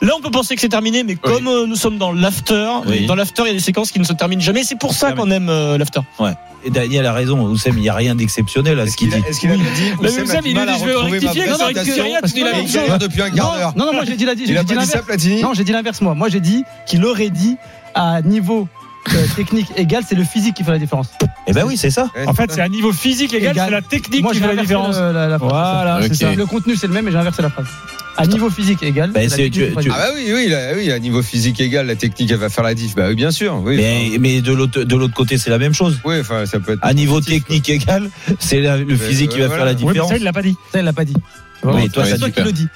Là, 0.00 0.12
on 0.16 0.22
peut 0.22 0.30
penser 0.30 0.54
que 0.54 0.62
c'est 0.62 0.70
terminé, 0.70 1.02
mais 1.02 1.16
comme 1.16 1.46
euh, 1.46 1.66
nous 1.66 1.76
sommes 1.76 1.98
dans 1.98 2.12
l'after, 2.12 2.70
Oui. 2.86 3.04
dans 3.06 3.14
l'after, 3.16 3.42
il 3.42 3.48
y 3.48 3.50
a 3.50 3.54
des 3.54 3.60
séquences 3.60 3.90
qui 3.92 3.98
ne 3.98 4.04
se 4.04 4.14
terminent 4.14 4.40
jamais. 4.40 4.64
C'est 4.64 4.78
pour 4.78 4.94
ça 4.94 5.12
qu'on 5.12 5.30
aime 5.30 5.50
euh, 5.50 5.76
l'after. 5.76 6.00
Ouais. 6.18 6.32
Et 6.64 6.70
Daniel 6.70 7.06
a 7.06 7.12
raison. 7.12 7.40
Oussem, 7.46 7.76
il 7.76 7.82
n'y 7.82 7.88
a 7.88 7.94
rien 7.94 8.14
d'exceptionnel 8.14 8.78
à 8.80 8.86
ce 8.86 8.96
qu'il 8.96 9.10
dit. 9.10 9.22
Est-ce 9.28 9.40
qu'il 9.40 9.50
a 9.50 9.56
dit 9.56 9.62
Oussem 9.98 10.24
Oussem, 10.24 10.36
a 10.38 10.42
du 10.42 10.48
il 10.50 10.58
à 10.58 10.66
dit, 10.66 10.72
je 10.78 10.84
vais 10.84 10.94
rectifier, 10.94 11.44
vraie 11.44 11.58
ça 11.58 11.66
rectifie 11.66 11.90
citation 11.90 12.04
rien, 12.04 12.20
tu 12.22 12.32
dis 12.32 12.40
la 12.42 12.52
même 12.52 12.62
il 12.62 12.68
chose. 12.70 12.98
depuis 12.98 13.22
un 13.22 13.30
quart 13.30 13.56
d'heure. 13.56 13.72
Non, 13.76 13.86
non, 13.86 13.92
moi 13.94 14.04
j'ai 14.04 14.16
dit 14.16 14.26
Il 14.28 14.36
dit 14.36 14.64
dit 14.64 14.74
l'inverse. 14.74 15.26
Non, 15.42 15.54
j'ai 15.54 15.64
dit 15.64 15.72
l'inverse 15.72 16.00
moi. 16.00 16.14
Moi 16.14 16.28
j'ai 16.28 16.40
dit 16.40 16.64
qu'il 16.86 17.04
aurait 17.04 17.30
dit 17.30 17.56
à 17.94 18.22
niveau 18.22 18.68
technique 19.36 19.66
égal, 19.76 20.02
c'est 20.06 20.14
le 20.14 20.24
physique 20.24 20.54
qui 20.54 20.64
fait 20.64 20.70
la 20.72 20.78
différence. 20.78 21.08
Eh 21.46 21.52
ben 21.52 21.64
oui, 21.66 21.76
c'est 21.76 21.90
ça. 21.90 22.10
En 22.26 22.34
fait, 22.34 22.50
c'est 22.52 22.60
à 22.60 22.68
niveau 22.68 22.92
physique 22.92 23.32
égal, 23.34 23.52
Égal. 23.52 23.66
c'est 23.66 23.72
la 23.72 23.82
technique 23.82 24.22
Moi 24.22 24.32
qui 24.32 24.40
fait 24.40 24.54
la 24.54 24.60
différence. 24.60 24.96
le- 24.96 25.12
la- 25.12 25.26
la 25.28 25.38
phrase. 25.38 25.50
Voilà, 25.50 25.96
Ok. 25.98 26.04
c'est 26.08 26.14
ça. 26.14 26.34
Le 26.34 26.46
contenu 26.46 26.76
c'est 26.76 26.86
le 26.86 26.92
même, 26.92 27.04
mais 27.06 27.10
j'ai 27.10 27.16
inversé 27.18 27.42
la 27.42 27.50
phrase. 27.50 27.66
À 28.16 28.26
niveau 28.26 28.50
physique 28.50 28.82
égal, 28.82 29.12
Ben, 29.12 29.28
tu- 29.30 29.36
tu- 29.50 29.64
Ah 29.64 29.80
différence. 29.80 29.86
bah 29.98 30.08
oui, 30.14 30.30
oui, 30.34 30.48
là, 30.48 30.72
oui, 30.76 30.90
à 30.92 30.98
niveau 30.98 31.22
physique 31.22 31.60
égal, 31.60 31.86
la 31.86 31.96
technique 31.96 32.30
elle 32.30 32.36
va 32.38 32.50
faire 32.50 32.64
la 32.64 32.74
diff. 32.74 32.94
Bah 32.94 33.06
oui, 33.08 33.14
bien 33.14 33.30
sûr. 33.30 33.60
Oui, 33.64 33.76
Mais, 33.76 34.18
mais 34.18 34.42
de 34.42 34.52
l'autre 34.52 34.82
de 34.82 34.96
l'autre 34.96 35.14
côté, 35.14 35.38
c'est 35.38 35.48
la 35.50 35.58
même 35.58 35.72
chose. 35.72 35.98
oui, 36.04 36.16
enfin, 36.20 36.44
ça 36.44 36.60
peut 36.60 36.72
être. 36.72 36.80
À 36.82 36.92
niveau 36.92 37.14
positif, 37.14 37.44
technique 37.44 37.68
égal, 37.70 38.10
c'est 38.38 38.60
le 38.60 38.96
physique 38.96 39.30
qui 39.30 39.38
va 39.40 39.46
voilà. 39.46 39.64
faire 39.64 39.64
la 39.64 39.72
Oui, 39.72 39.84
mais 39.86 39.92
différence. 39.92 40.10
ça, 40.10 40.16
il 40.18 40.24
l'a 40.24 40.32
pas 40.32 40.42
dit. 40.42 40.56
Ça 40.72 40.80
il 40.80 40.84
l'a 40.84 40.92
pas 40.92 41.04
dit. 41.04 41.14
Oui, 41.62 41.88
toi, 41.90 42.04
c'est 42.04 42.18
toi 42.18 42.30
qui 42.30 42.42
le 42.42 42.52
dis. 42.52 42.68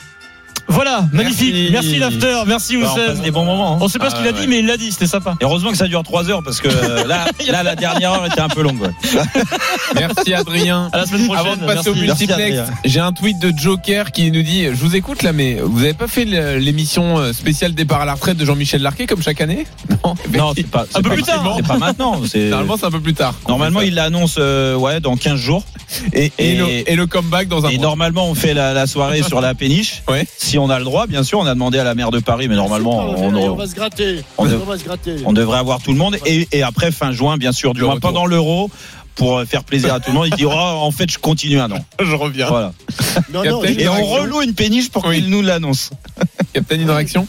Voilà, 0.69 1.07
magnifique. 1.13 1.55
Merci, 1.73 1.99
l'after, 1.99 2.43
merci 2.47 2.77
Bah, 2.79 2.91
Oussem. 2.93 3.21
des 3.21 3.31
bons 3.31 3.45
moments. 3.45 3.75
hein. 3.75 3.79
On 3.81 3.89
sait 3.89 3.99
pas 3.99 4.11
ce 4.11 4.17
Ah, 4.17 4.19
qu'il 4.19 4.29
a 4.29 4.33
ouais. 4.33 4.41
dit, 4.41 4.47
mais 4.49 4.59
il 4.61 4.67
l'a 4.67 4.77
dit, 4.77 4.91
c'était 4.91 5.07
sympa. 5.07 5.37
Et 5.41 5.45
heureusement 5.45 5.71
que 5.71 5.77
ça 5.77 5.87
dure 5.87 6.03
3 6.03 6.31
heures 6.31 6.43
parce 6.43 6.61
que 6.61 6.69
euh, 6.69 7.05
là, 7.07 7.27
là, 7.51 7.63
la 7.63 7.77
dernière 7.77 8.13
heure 8.13 8.27
était 8.27 8.41
un 8.41 8.49
peu 8.49 8.63
longue. 8.63 8.81
ouais. 8.81 8.91
Merci 9.95 10.33
Adrien. 10.35 10.89
À 10.93 10.99
la 10.99 11.07
semaine 11.07 11.27
prochaine. 11.27 11.47
Avant 11.47 11.57
de 11.57 11.65
passer 11.67 11.91
au 11.91 11.95
merci. 11.95 12.27
Multiplex, 12.27 12.59
j'ai 12.85 13.01
un 13.01 13.13
tweet 13.13 13.39
de 13.39 13.53
Joker 13.57 14.11
qui 14.13 14.31
nous 14.31 14.43
dit 14.43 14.65
Je 14.65 14.71
vous 14.73 14.97
écoute 14.97 15.23
là, 15.23 15.33
mais 15.33 15.59
vous 15.63 15.81
avez 15.83 15.95
pas 15.95 16.09
fait 16.09 16.25
l'émission 16.25 17.19
euh, 17.19 17.33
spéciale 17.33 17.75
départ 17.75 18.01
à 18.01 18.05
la 18.05 18.15
retraite 18.15 18.37
de 18.37 18.45
Jean-Michel 18.45 18.83
Larquet 18.83 19.07
comme 19.07 19.23
chaque 19.23 19.41
année? 19.41 19.67
Non, 20.05 20.15
Non, 20.37 20.53
c'est 20.55 20.67
pas, 20.67 20.85
c'est 20.91 20.99
Un 20.99 21.03
peu 21.03 21.09
pas- 21.11 21.15
plus 21.15 21.23
tard. 21.25 21.55
C'est 21.57 21.67
pas 21.67 21.79
maintenant. 21.79 22.21
Normalement, 22.35 22.77
c'est 22.77 22.85
un 22.87 22.91
peu 22.91 23.01
plus 23.01 23.15
tard. 23.15 23.35
Normalement, 23.49 23.81
il 23.81 23.95
l'annonce 23.95 24.37
euh, 24.39 24.75
ouais, 24.77 25.01
dans 25.01 25.17
15 25.17 25.41
jours. 25.41 25.65
Et, 26.13 26.31
et, 26.39 26.53
Et- 26.53 26.57
le, 26.57 26.67
et 26.91 26.95
le 26.97 27.07
comeback 27.07 27.49
dans 27.49 27.65
un 27.65 27.71
Et 27.71 27.77
mois. 27.77 27.87
normalement, 27.87 28.29
on 28.29 28.35
fait 28.35 28.53
la, 28.53 28.75
la 28.75 28.87
soirée 28.87 29.23
sur 29.23 29.41
la 29.41 29.55
péniche. 29.55 30.03
Ouais. 30.09 30.27
Si 30.37 30.54
on 30.59 30.71
a 30.71 30.79
le 30.79 30.85
droit, 30.85 31.07
bien 31.07 31.23
sûr. 31.23 31.39
On 31.39 31.47
a 31.47 31.55
demandé 31.55 31.79
à 31.79 31.85
la 31.85 31.95
maire 31.95 32.11
de 32.11 32.19
Paris, 32.21 32.49
mais 32.49 32.57
normalement, 32.57 32.99
on, 32.99 33.35
on 33.35 33.35
on- 33.53 33.55
va 33.57 33.67
se 33.67 33.75
gratter. 33.75 34.21
on 34.39 34.45
On, 34.45 34.47
dev- 34.49 34.63
va 34.67 34.79
se 34.79 34.85
gratter. 34.85 35.17
on 35.25 35.33
devrait 35.33 35.59
avoir 35.59 35.81
tout 35.81 35.93
le 35.93 35.99
monde. 35.99 36.17
Et, 36.27 36.49
et 36.53 36.63
après, 36.63 36.91
fin 36.91 37.13
juin, 37.13 37.37
bien 37.37 37.53
sûr, 37.53 37.75
du 37.75 37.83
moins 37.83 37.99
pendant 38.01 38.27
l'euro, 38.27 38.71
pour 39.15 39.39
euh, 39.39 39.45
faire 39.45 39.63
plaisir 39.65 39.95
à 39.95 40.01
tout 40.01 40.11
le 40.11 40.15
monde, 40.17 40.27
il 40.31 40.37
dit 40.37 40.45
oh, 40.45 40.51
en 40.51 40.91
fait, 40.91 41.11
je 41.11 41.19
continue 41.19 41.61
un 41.61 41.71
an. 41.71 41.79
Je 42.03 42.15
reviens. 42.15 42.49
Voilà. 42.49 42.73
Non, 43.33 43.45
non, 43.45 43.61
Captain, 43.61 43.75
j'ai- 43.75 43.83
Et 43.85 43.89
on 43.89 44.05
reloue 44.05 44.43
une 44.43 44.55
péniche 44.55 44.91
pour 44.91 45.05
Oui. 45.07 45.17
qu'il 45.21 45.31
nous 45.31 45.41
l'annonce. 45.43 45.91
Captain, 46.53 46.77
une 46.81 46.91
réaction? 46.91 47.27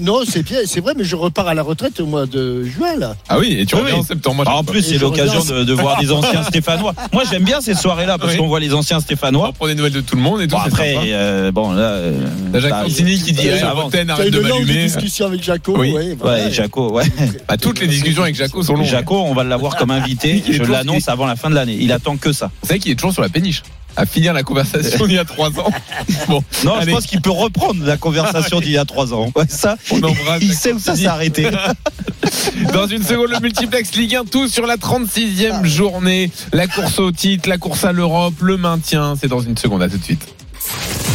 Non, 0.00 0.20
c'est 0.28 0.42
bien, 0.42 0.58
c'est 0.66 0.80
vrai, 0.80 0.92
mais 0.96 1.04
je 1.04 1.16
repars 1.16 1.48
à 1.48 1.54
la 1.54 1.62
retraite 1.62 2.00
au 2.00 2.06
mois 2.06 2.26
de 2.26 2.64
juin 2.64 2.96
là. 2.98 3.16
Ah 3.28 3.38
oui, 3.38 3.56
et 3.58 3.66
tu 3.66 3.74
Oui, 3.74 3.80
reviens 3.82 3.94
oui. 3.94 4.00
en 4.00 4.04
septembre. 4.04 4.36
Moi, 4.36 4.44
Ah, 4.46 4.56
en 4.56 4.64
plus, 4.64 4.82
c'est 4.82 4.98
l'occasion 4.98 5.42
de, 5.42 5.64
de 5.64 5.72
voir 5.72 5.98
des 6.00 6.12
anciens 6.12 6.42
Stéphanois. 6.42 6.94
Moi, 7.12 7.22
j'aime 7.30 7.44
bien 7.44 7.60
ces 7.60 7.74
soirées-là 7.74 8.18
parce 8.18 8.32
Oui. 8.32 8.38
qu'on 8.38 8.46
voit 8.48 8.60
les 8.60 8.74
anciens 8.74 8.98
on 8.98 9.00
Stéphanois. 9.00 9.52
prend 9.52 9.66
des 9.66 9.74
nouvelles 9.74 9.92
de 9.92 10.00
tout 10.02 10.16
le 10.16 10.22
monde 10.22 10.40
et 10.42 10.46
tout. 10.48 10.56
Bon, 10.56 10.62
c'est 10.64 10.68
après, 10.68 10.94
euh, 11.12 11.50
bon, 11.50 11.72
là. 11.72 11.82
euh, 11.82 12.12
T'as 12.52 12.60
Jacques 12.60 12.74
Santini 12.88 13.18
qui 13.22 13.32
dit. 13.32 13.48
Roten, 13.72 14.06
T'as 14.08 14.12
arrête 14.14 14.30
de 14.32 14.40
une 14.40 14.48
longue 14.48 14.60
m'allumer. 14.66 14.84
discussion 14.84 15.26
avec 15.26 15.42
Jaco. 15.42 15.74
Oui. 15.78 15.92
ouais, 15.92 16.16
voilà. 16.20 16.44
Ouais, 16.44 16.50
Jaco, 16.52 16.92
ouais. 16.92 17.04
Bah, 17.48 17.56
toutes 17.56 17.80
les 17.80 17.86
discussions 17.86 18.22
avec 18.22 18.34
Jaco 18.34 18.62
sont 18.62 18.74
longues. 18.74 18.84
Jaco, 18.84 19.16
on 19.22 19.32
va 19.34 19.44
l'avoir 19.44 19.76
comme 19.76 19.90
invité. 19.90 20.42
Je 20.50 20.62
l'annonce 20.62 21.08
avant 21.08 21.26
la 21.26 21.36
fin 21.36 21.48
de 21.48 21.54
l'année. 21.54 21.78
Il 21.80 21.90
attend 21.92 22.16
que 22.16 22.32
ça. 22.32 22.50
Vous 22.62 22.68
savez 22.68 22.80
qu'il 22.80 22.92
est 22.92 22.96
toujours 22.96 23.12
sur 23.12 23.22
la 23.22 23.28
péniche 23.30 23.62
à 23.96 24.06
finir 24.06 24.32
la 24.32 24.42
conversation 24.42 25.06
il 25.06 25.12
y 25.14 25.18
a 25.18 25.24
trois 25.24 25.48
ans. 25.58 25.70
Bon, 26.28 26.42
Non, 26.64 26.74
Allez. 26.74 26.90
je 26.90 26.96
pense 26.96 27.06
qu'il 27.06 27.20
peut 27.20 27.30
reprendre 27.30 27.84
la 27.84 27.96
conversation 27.96 28.60
d'il 28.60 28.72
y 28.72 28.78
a 28.78 28.84
trois 28.84 29.12
ans. 29.14 29.30
Ouais, 29.34 29.44
ça, 29.48 29.76
on 29.90 29.96
embrasse. 30.02 30.42
il 30.42 30.54
sait 30.54 30.72
où 30.72 30.78
ça 30.78 30.94
s'est 30.96 31.06
arrêté. 31.06 31.48
Dans 32.72 32.86
une 32.86 33.02
seconde, 33.02 33.30
le 33.30 33.40
multiplex 33.40 33.92
Ligue 33.94 34.16
1, 34.16 34.24
tout 34.26 34.48
sur 34.48 34.66
la 34.66 34.76
36e 34.76 35.64
journée. 35.64 36.30
La 36.52 36.66
course 36.66 36.98
au 36.98 37.10
titre, 37.12 37.48
la 37.48 37.58
course 37.58 37.84
à 37.84 37.92
l'Europe, 37.92 38.34
le 38.40 38.56
maintien. 38.56 39.14
C'est 39.20 39.28
dans 39.28 39.40
une 39.40 39.56
seconde, 39.56 39.82
à 39.82 39.88
tout 39.88 39.98
de 39.98 40.04
suite. 40.04 40.22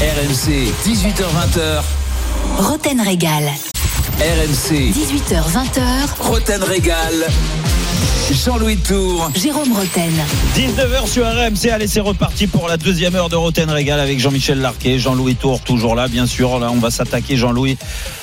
RMC, 0.01 0.71
18h20h. 0.85 1.81
Roten 2.57 3.01
Régal. 3.01 3.43
RMC, 4.19 4.91
18h20h. 4.91 5.81
Roten 6.19 6.63
Régal. 6.63 7.13
Jean-Louis 8.31 8.77
Tour. 8.77 9.31
Jérôme 9.35 9.71
Roten. 9.73 10.11
19h 10.55 11.07
sur 11.07 11.25
RMC. 11.25 11.69
Allez, 11.71 11.87
c'est 11.87 11.99
reparti 11.99 12.47
pour 12.47 12.67
la 12.67 12.77
deuxième 12.77 13.15
heure 13.15 13.29
de 13.29 13.35
Roten 13.35 13.69
Régal 13.69 13.99
avec 13.99 14.19
Jean-Michel 14.19 14.59
Larquet, 14.61 14.97
Jean-Louis 14.99 15.35
Tour, 15.35 15.59
toujours 15.61 15.95
là, 15.95 16.07
bien 16.07 16.25
sûr. 16.25 16.59
Là, 16.59 16.69
on 16.71 16.77
va 16.79 16.89
s'attaquer, 16.91 17.37
Jean-Louis, 17.37 17.77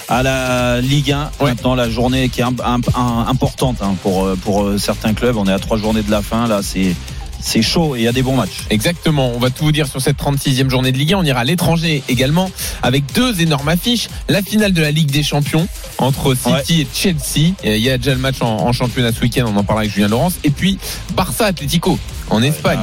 à 0.09 0.23
la 0.23 0.81
Ligue 0.81 1.13
1. 1.13 1.31
Ouais. 1.41 1.51
Maintenant, 1.51 1.75
la 1.75 1.89
journée 1.89 2.29
qui 2.29 2.41
est 2.41 2.45
un- 2.45 2.55
un- 2.65 2.81
un- 2.99 3.27
importante 3.29 3.77
hein, 3.81 3.95
pour, 4.03 4.25
euh, 4.25 4.37
pour 4.43 4.65
euh, 4.65 4.79
certains 4.79 5.15
clubs. 5.15 5.37
On 5.37 5.47
est 5.47 5.53
à 5.53 5.59
trois 5.59 5.79
journées 5.79 6.03
de 6.03 6.11
la 6.11 6.23
fin. 6.23 6.47
Là, 6.47 6.61
c'est. 6.63 6.95
C'est 7.43 7.61
chaud 7.61 7.97
et 7.97 8.01
il 8.01 8.05
y 8.05 8.09
a 8.09 8.13
des 8.13 8.23
bons 8.23 8.37
matchs. 8.37 8.67
Exactement, 8.71 9.33
on 9.35 9.39
va 9.39 9.51
tout 9.51 9.65
vous 9.65 9.73
dire 9.73 9.87
sur 9.87 10.01
cette 10.01 10.17
36e 10.17 10.71
journée 10.71 10.93
de 10.93 10.99
Ligue 10.99 11.13
1. 11.15 11.19
On 11.19 11.25
ira 11.25 11.41
à 11.41 11.45
l'étranger 11.45 12.03
également 12.09 12.51
avec 12.83 13.13
deux 13.15 13.41
énormes 13.41 13.69
affiches. 13.69 14.09
La 14.29 14.43
finale 14.43 14.73
de 14.73 14.81
la 14.81 14.93
Ligue 14.93 15.11
des 15.11 15.23
Champions 15.23 15.67
entre 15.99 16.35
City 16.35 16.83
et 16.83 16.87
Chelsea. 16.95 17.53
Et 17.65 17.77
Il 17.77 17.83
y 17.83 17.91
a 17.91 17.99
déjà 17.99 18.13
le 18.13 18.21
match 18.21 18.41
en, 18.41 18.59
en 18.59 18.73
championnat 18.73 19.13
ce 19.13 19.21
week-end, 19.21 19.45
on 19.47 19.57
en 19.57 19.65
parlera 19.65 19.81
avec 19.81 19.93
Julien 19.93 20.09
Laurence. 20.09 20.35
Et 20.45 20.51
puis 20.51 20.79
Barça 21.15 21.47
Atlético 21.47 21.99
en 22.31 22.43
Espagne. 22.43 22.79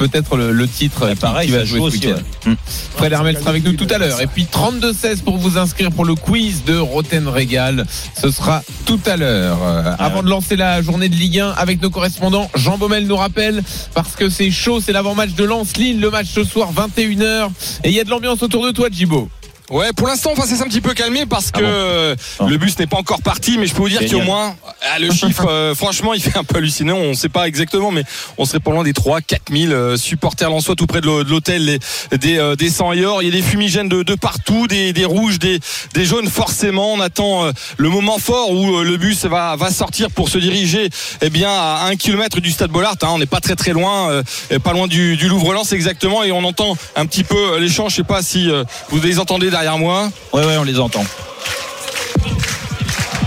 Peut-être 0.00 0.36
le, 0.38 0.50
le 0.52 0.66
titre 0.66 1.08
qui- 1.10 1.14
pareil, 1.16 1.46
qui, 1.48 1.52
va 1.54 1.64
jouer 1.66 1.78
aussi, 1.80 1.98
week-end. 1.98 2.22
ouais. 2.46 2.56
Fred 2.96 3.12
Hermel 3.12 3.36
sera 3.36 3.50
avec 3.50 3.64
nous 3.64 3.74
tout 3.74 3.86
à 3.90 3.98
l'heure. 3.98 4.18
Et 4.22 4.26
puis 4.26 4.46
32-16 4.50 5.20
pour 5.22 5.36
vous 5.36 5.58
inscrire 5.58 5.90
pour 5.92 6.06
le 6.06 6.14
quiz 6.14 6.64
de 6.64 6.76
Roten 6.78 7.28
Régal. 7.28 7.84
Ce 8.18 8.30
sera 8.30 8.62
tout 8.86 8.98
à 9.04 9.18
l'heure. 9.18 9.58
Euh, 9.62 9.92
avant 9.98 10.22
de 10.22 10.28
lancer 10.30 10.56
la 10.56 10.80
journée 10.80 11.10
de 11.10 11.14
Ligue 11.14 11.40
1 11.40 11.50
avec 11.50 11.82
nos 11.82 11.90
correspondants, 11.90 12.50
Jean 12.54 12.78
Baumel 12.78 13.06
nous 13.06 13.16
rappelle, 13.16 13.62
parce 13.94 14.16
que 14.16 14.30
c'est 14.30 14.50
chaud, 14.50 14.80
c'est 14.80 14.92
l'avant-match 14.92 15.32
de 15.34 15.44
Lens-Lille, 15.44 16.00
le 16.00 16.10
match 16.10 16.28
ce 16.32 16.44
soir 16.44 16.70
21h. 16.72 17.50
Et 17.84 17.90
il 17.90 17.94
y 17.94 18.00
a 18.00 18.04
de 18.04 18.10
l'ambiance 18.10 18.42
autour 18.42 18.64
de 18.64 18.70
toi, 18.70 18.88
Djibo. 18.90 19.28
Ouais, 19.70 19.92
pour 19.94 20.08
l'instant, 20.08 20.30
enfin, 20.32 20.46
ça 20.46 20.56
s'est 20.56 20.62
un 20.62 20.68
petit 20.68 20.80
peu 20.80 20.94
calmé 20.94 21.26
parce 21.26 21.52
que 21.52 21.60
euh, 21.62 22.16
le 22.48 22.56
bus 22.56 22.76
n'est 22.78 22.88
pas 22.88 22.96
encore 22.96 23.22
parti, 23.22 23.56
mais 23.56 23.66
je 23.68 23.72
peux 23.74 23.82
vous 23.82 23.88
dire 23.88 24.00
qu'au 24.10 24.20
moins, 24.24 24.56
ah, 24.82 24.98
le 24.98 25.12
chiffre, 25.12 25.46
euh, 25.48 25.74
franchement, 25.76 26.12
il 26.12 26.20
fait 26.20 26.36
un 26.36 26.42
peu 26.42 26.56
hallucinant. 26.58 26.96
On 26.96 27.10
ne 27.10 27.14
sait 27.14 27.28
pas 27.28 27.46
exactement, 27.46 27.92
mais 27.92 28.02
on 28.36 28.44
serait 28.44 28.58
pas 28.58 28.72
loin 28.72 28.82
des 28.82 28.92
3 28.92 29.20
4 29.20 29.42
000 29.52 29.72
euh, 29.72 29.96
supporters 29.96 30.50
lensois 30.50 30.74
tout 30.74 30.86
près 30.88 31.00
de 31.00 31.06
l'hô- 31.06 31.22
de 31.22 31.30
l'hôtel, 31.30 31.78
des, 32.10 32.38
euh, 32.38 32.56
des 32.56 32.68
100 32.68 32.94
et 32.94 33.04
or. 33.04 33.22
Il 33.22 33.26
y 33.26 33.28
a 33.28 33.32
des 33.32 33.42
fumigènes 33.46 33.88
de, 33.88 34.02
de 34.02 34.14
partout, 34.16 34.66
des, 34.66 34.92
des 34.92 35.04
rouges, 35.04 35.38
des, 35.38 35.60
des 35.94 36.04
jaunes. 36.04 36.26
Forcément, 36.28 36.92
on 36.92 37.00
attend 37.00 37.44
euh, 37.44 37.52
le 37.76 37.88
moment 37.90 38.18
fort 38.18 38.50
où 38.50 38.74
euh, 38.76 38.82
le 38.82 38.96
bus 38.96 39.24
va, 39.26 39.54
va 39.54 39.70
sortir 39.70 40.10
pour 40.10 40.28
se 40.30 40.38
diriger 40.38 40.90
eh 41.22 41.30
bien, 41.30 41.48
à 41.50 41.84
un 41.86 41.94
kilomètre 41.94 42.40
du 42.40 42.50
stade 42.50 42.72
Bollard. 42.72 42.96
Hein. 43.02 43.08
On 43.12 43.18
n'est 43.18 43.26
pas 43.26 43.40
très 43.40 43.54
très 43.54 43.72
loin, 43.72 44.10
euh, 44.10 44.58
pas 44.58 44.72
loin 44.72 44.88
du, 44.88 45.16
du 45.16 45.28
Louvre-Lens 45.28 45.72
exactement. 45.72 46.24
Et 46.24 46.32
on 46.32 46.42
entend 46.44 46.76
un 46.96 47.06
petit 47.06 47.22
peu 47.22 47.36
euh, 47.54 47.60
les 47.60 47.68
chants. 47.68 47.88
Je 47.88 47.94
sais 47.96 48.02
pas 48.02 48.20
si 48.22 48.50
euh, 48.50 48.64
vous 48.88 49.00
les 49.00 49.20
entendez 49.20 49.48
derrière 49.48 49.59
moi. 49.78 50.10
Ouais, 50.32 50.44
ouais, 50.44 50.56
on 50.58 50.64
les 50.64 50.78
entend. 50.80 51.04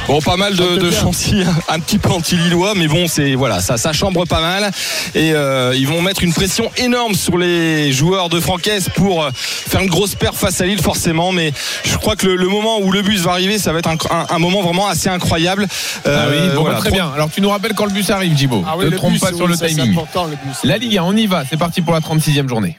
Bon, 0.06 0.20
pas 0.20 0.36
mal 0.36 0.54
de, 0.58 0.76
de 0.76 0.92
chantiers 0.92 1.46
un 1.70 1.80
petit 1.80 1.98
peu 1.98 2.10
anti-lillois, 2.10 2.74
mais 2.76 2.90
bon, 2.90 3.08
c'est 3.08 3.36
voilà, 3.36 3.62
ça, 3.62 3.78
ça 3.78 3.94
chambre 3.94 4.26
pas 4.26 4.42
mal. 4.42 4.70
Et 5.16 5.32
euh, 5.34 5.74
ils 5.78 5.88
vont 5.88 6.02
mettre 6.02 6.24
une 6.24 6.34
pression 6.34 6.70
énorme 6.76 7.16
sur 7.16 7.38
les 7.38 7.94
joueurs 7.94 8.28
de 8.28 8.42
Francaise 8.42 8.90
pour 8.96 9.24
euh, 9.24 9.30
faire 9.34 9.80
une 9.82 9.90
grosse 9.90 10.16
perte 10.16 10.36
face 10.36 10.60
à 10.60 10.66
Lille, 10.66 10.82
forcément. 10.82 11.32
Mais 11.32 11.54
je 11.86 11.96
crois 11.96 12.18
que 12.18 12.28
le, 12.28 12.36
le 12.36 12.48
moment 12.50 12.80
où 12.82 12.92
le 12.92 13.02
bus 13.02 13.22
va 13.22 13.32
arriver, 13.32 13.58
ça 13.58 13.72
va 13.72 13.80
être 13.80 13.88
un, 13.88 13.96
un- 14.12 14.26
un 14.30 14.40
moment 14.40 14.62
vraiment 14.62 14.88
assez 14.90 15.08
incroyable. 15.08 15.68
ah 16.06 16.10
oui, 16.30 16.36
Euh, 16.38 16.54
bon, 16.56 16.62
voilà, 16.64 16.76
bah, 16.76 16.82
très 16.82 16.92
bien. 16.92 17.10
Alors 17.16 17.30
tu 17.32 17.40
nous 17.40 17.50
rappelles 17.50 17.74
quand 17.74 17.86
le 17.86 17.92
bus 17.94 18.10
arrive, 18.10 18.36
Djibo. 18.38 18.62
Ah 18.68 18.74
oui, 18.78 18.84
ne 18.86 18.90
le 18.90 18.98
trompe 18.98 19.14
bus, 19.14 19.22
pas 19.22 19.28
sur 19.30 19.46
oui, 19.46 19.52
le 19.58 19.58
timing. 19.68 19.92
important, 19.92 20.26
le 20.26 20.32
bus. 20.32 20.58
La 20.66 20.78
Ligue 20.78 20.98
1, 20.98 21.04
on 21.04 21.16
y 21.16 21.28
va. 21.28 21.44
C'est 21.50 21.58
parti 21.58 21.82
pour 21.82 21.94
la 21.94 22.02
36e 22.02 22.50
journée. 22.50 22.78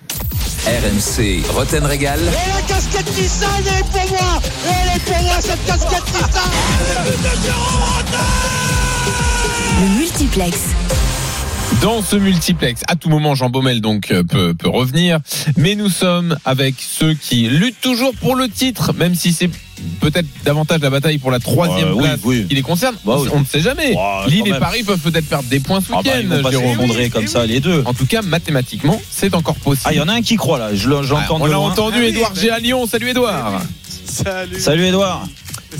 RMC 0.66 1.44
Roten 1.50 1.84
Régal. 1.84 2.20
Et 2.20 2.48
la 2.48 2.62
casquette 2.66 3.18
Nissan, 3.18 3.48
elle 3.68 3.80
est 3.80 3.90
pour 3.90 4.10
moi 4.10 4.40
Elle 4.64 4.96
est 4.96 5.04
pour 5.04 5.22
moi, 5.22 5.34
cette 5.40 5.62
casquette 5.66 6.02
Le 9.82 9.98
multiplex. 9.98 10.58
Dans 11.85 12.01
ce 12.01 12.16
multiplex, 12.16 12.80
à 12.89 12.97
tout 12.97 13.11
moment, 13.11 13.35
Jean 13.35 13.51
Baumel 13.51 13.82
donc 13.82 14.11
euh, 14.11 14.22
peut, 14.24 14.55
peut 14.55 14.70
revenir, 14.70 15.18
mais 15.59 15.74
nous 15.74 15.91
sommes 15.91 16.35
avec 16.47 16.76
ceux 16.80 17.12
qui 17.12 17.43
luttent 17.47 17.82
toujours 17.82 18.14
pour 18.14 18.37
le 18.37 18.49
titre, 18.49 18.95
même 18.95 19.14
si 19.14 19.35
c'est 19.35 19.51
peut-être 20.01 20.24
davantage 20.47 20.80
la 20.80 20.89
bataille 20.89 21.18
pour 21.18 21.30
la 21.30 21.41
troisième 21.41 21.89
Euh, 21.89 21.97
place 21.97 22.20
oui. 22.24 22.47
qui 22.49 22.55
les 22.55 22.62
concerne. 22.62 22.97
Bah 23.05 23.16
oui. 23.20 23.28
On 23.35 23.41
ne 23.41 23.45
sait 23.45 23.61
jamais. 23.61 23.95
Lille 24.28 24.49
et. 24.49 24.59
Paris 24.59 24.82
peuvent 24.82 24.99
peut-être 24.99 25.26
perdre 25.28 25.47
des 25.51 25.61
points 25.61 25.82
ce 25.82 25.89
Ah 25.93 25.97
bah, 26.03 26.11
week-end. 26.16 26.20
ils 26.22 26.76
vont 26.78 26.89
pas 26.89 27.09
comme 27.11 27.26
ça 27.26 27.45
les 27.45 27.61
deux. 27.61 27.82
En 27.85 27.93
tout 27.93 28.07
cas, 28.07 28.22
mathématiquement, 28.22 28.99
c'est 29.11 29.35
encore 29.35 29.57
possible. 29.57 29.82
Ah, 29.85 29.93
il 29.93 29.99
y 29.99 30.01
en 30.01 30.09
a 30.09 30.14
un 30.14 30.22
qui 30.22 30.37
croit 30.37 30.59
là, 30.59 30.74
je 30.74 30.89
l'ai- 30.89 30.97
Ah, 30.97 31.26
on 31.32 31.39
de 31.41 31.45
a 31.45 31.49
loin. 31.49 31.59
entendu 31.70 32.03
Edouard 32.03 32.35
G 32.35 32.49
à 32.49 32.61
Lyon. 32.61 32.87
Salut 32.87 33.11
Edouard. 33.11 33.61
Salut. 34.07 34.59
Salut 34.59 34.87
Edouard. 34.87 35.26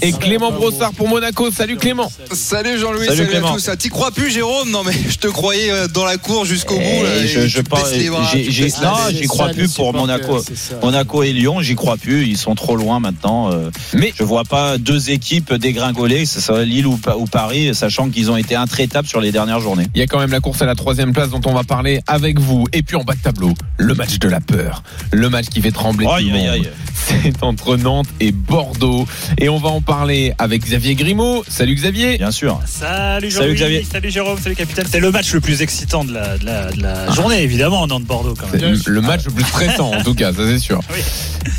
Et 0.03 0.13
Clément 0.13 0.51
Brossard 0.53 0.93
pour 0.93 1.09
Monaco. 1.09 1.51
Salut 1.51 1.77
Clément. 1.77 2.11
Salut 2.33 2.79
Jean-Louis, 2.79 3.07
Salut 3.07 3.19
salut, 3.19 3.31
Clément. 3.31 3.49
à 3.49 3.55
tous. 3.55 3.69
Ah, 3.69 3.77
T'y 3.77 3.89
crois 3.89 4.11
plus 4.11 4.31
Jérôme 4.31 4.71
Non 4.71 4.83
mais 4.85 4.93
je 5.09 5.17
te 5.19 5.27
croyais 5.29 5.71
euh, 5.71 5.89
dans 5.89 6.05
la 6.05 6.17
cour 6.17 6.45
jusqu'au 6.45 6.75
bout. 6.77 6.81
là, 7.03 7.17
Et 7.17 7.25
et 7.25 7.29
je, 7.29 7.47
je 7.47 7.61
parle- 7.63 7.83
j'ai- 7.93 8.09
non, 8.11 8.93
j'y 9.11 9.27
crois 9.27 9.49
ça, 9.49 9.55
plus 9.55 9.73
pour 9.73 9.93
Monaco. 9.95 10.41
ça. 10.41 10.77
Monaco 10.83 11.23
et 11.23 11.33
Lyon, 11.33 11.61
j'y 11.63 11.75
crois 11.75 11.97
plus. 11.97 12.27
Ils 12.27 12.37
sont 12.37 12.55
trop 12.55 12.77
loin 12.77 13.01
maintenant. 13.01 13.51
euh, 13.53 13.71
Mais 13.95 14.13
je 14.17 14.25
vois 14.25 14.45
pas 14.45 14.79
deux 14.79 15.11
équipes 15.11 15.55
dégringoler, 15.55 16.25
que 16.25 16.29
ce 16.29 16.41
soit 16.41 16.65
Lille 16.65 16.87
ou, 16.87 16.97
Pa- 16.97 17.17
ou 17.17 17.27
Paris, 17.27 17.75
sachant 17.75 18.11
qu'ils 18.11 18.31
ont 18.31 18.37
été 18.37 18.55
intraitables 18.55 19.09
sur 19.09 19.21
les 19.21 19.33
dernières 19.33 19.61
journées. 19.61 19.87
Il 19.95 20.01
y 20.01 20.03
a 20.03 20.07
quand 20.07 20.19
même 20.19 20.31
la 20.33 20.41
course 20.41 20.61
à 20.63 20.67
la 20.67 20.75
troisième 20.75 21.13
place 21.13 21.31
dont 21.31 21.41
on 21.47 21.53
va 21.55 21.63
parler 21.65 22.01
avec 22.07 22.39
vous. 22.39 22.67
Et 22.73 22.83
puis 22.83 22.97
en 22.97 23.05
bas 23.05 23.15
de 23.15 23.21
tableau, 23.21 23.53
le 23.79 23.95
match 23.95 24.19
de 24.19 24.29
la 24.29 24.41
peur. 24.41 24.83
Le 25.13 25.29
match 25.31 25.47
qui 25.47 25.61
fait 25.61 25.71
trembler 25.73 26.07
monde. 26.07 26.15
aïe. 26.17 26.69
C'est 27.23 27.43
entre 27.43 27.77
Nantes 27.77 28.07
et 28.21 28.33
Bordeaux. 28.33 29.07
Et 29.39 29.49
on 29.49 29.59
va 29.59 29.69
en 29.69 29.81
parler 29.85 30.33
avec 30.39 30.63
Xavier 30.65 30.95
Grimaud. 30.95 31.45
Salut 31.49 31.75
Xavier. 31.75 32.19
Bien 32.19 32.31
sûr. 32.31 32.61
Salut 32.67 33.31
Salut, 33.31 33.31
Jean-Louis, 33.31 33.55
Xavier. 33.55 33.87
salut 33.91 34.11
Jérôme, 34.11 34.39
salut 34.39 34.57
capitaine. 34.57 34.87
C'est 34.91 35.01
le 35.01 35.11
match 35.11 35.33
le 35.33 35.41
plus 35.41 35.63
excitant 35.63 36.05
de 36.05 36.13
la, 36.13 36.39
de 36.39 36.45
la, 36.47 36.71
de 36.73 36.83
la 36.83 37.11
journée, 37.13 37.43
évidemment, 37.43 37.87
Nantes-Bordeaux 37.87 38.35
quand 38.39 38.47
C'est 38.53 38.61
même. 38.63 38.73
le, 38.87 38.93
le 38.93 39.01
match 39.01 39.25
le 39.27 39.33
plus 39.33 39.45
stressant 39.45 39.93
en 39.95 40.03
tout 40.03 40.15
cas, 40.15 40.33
ça 40.33 40.39
c'est 40.47 40.59
sûr. 40.59 40.81
Oui. 40.93 41.01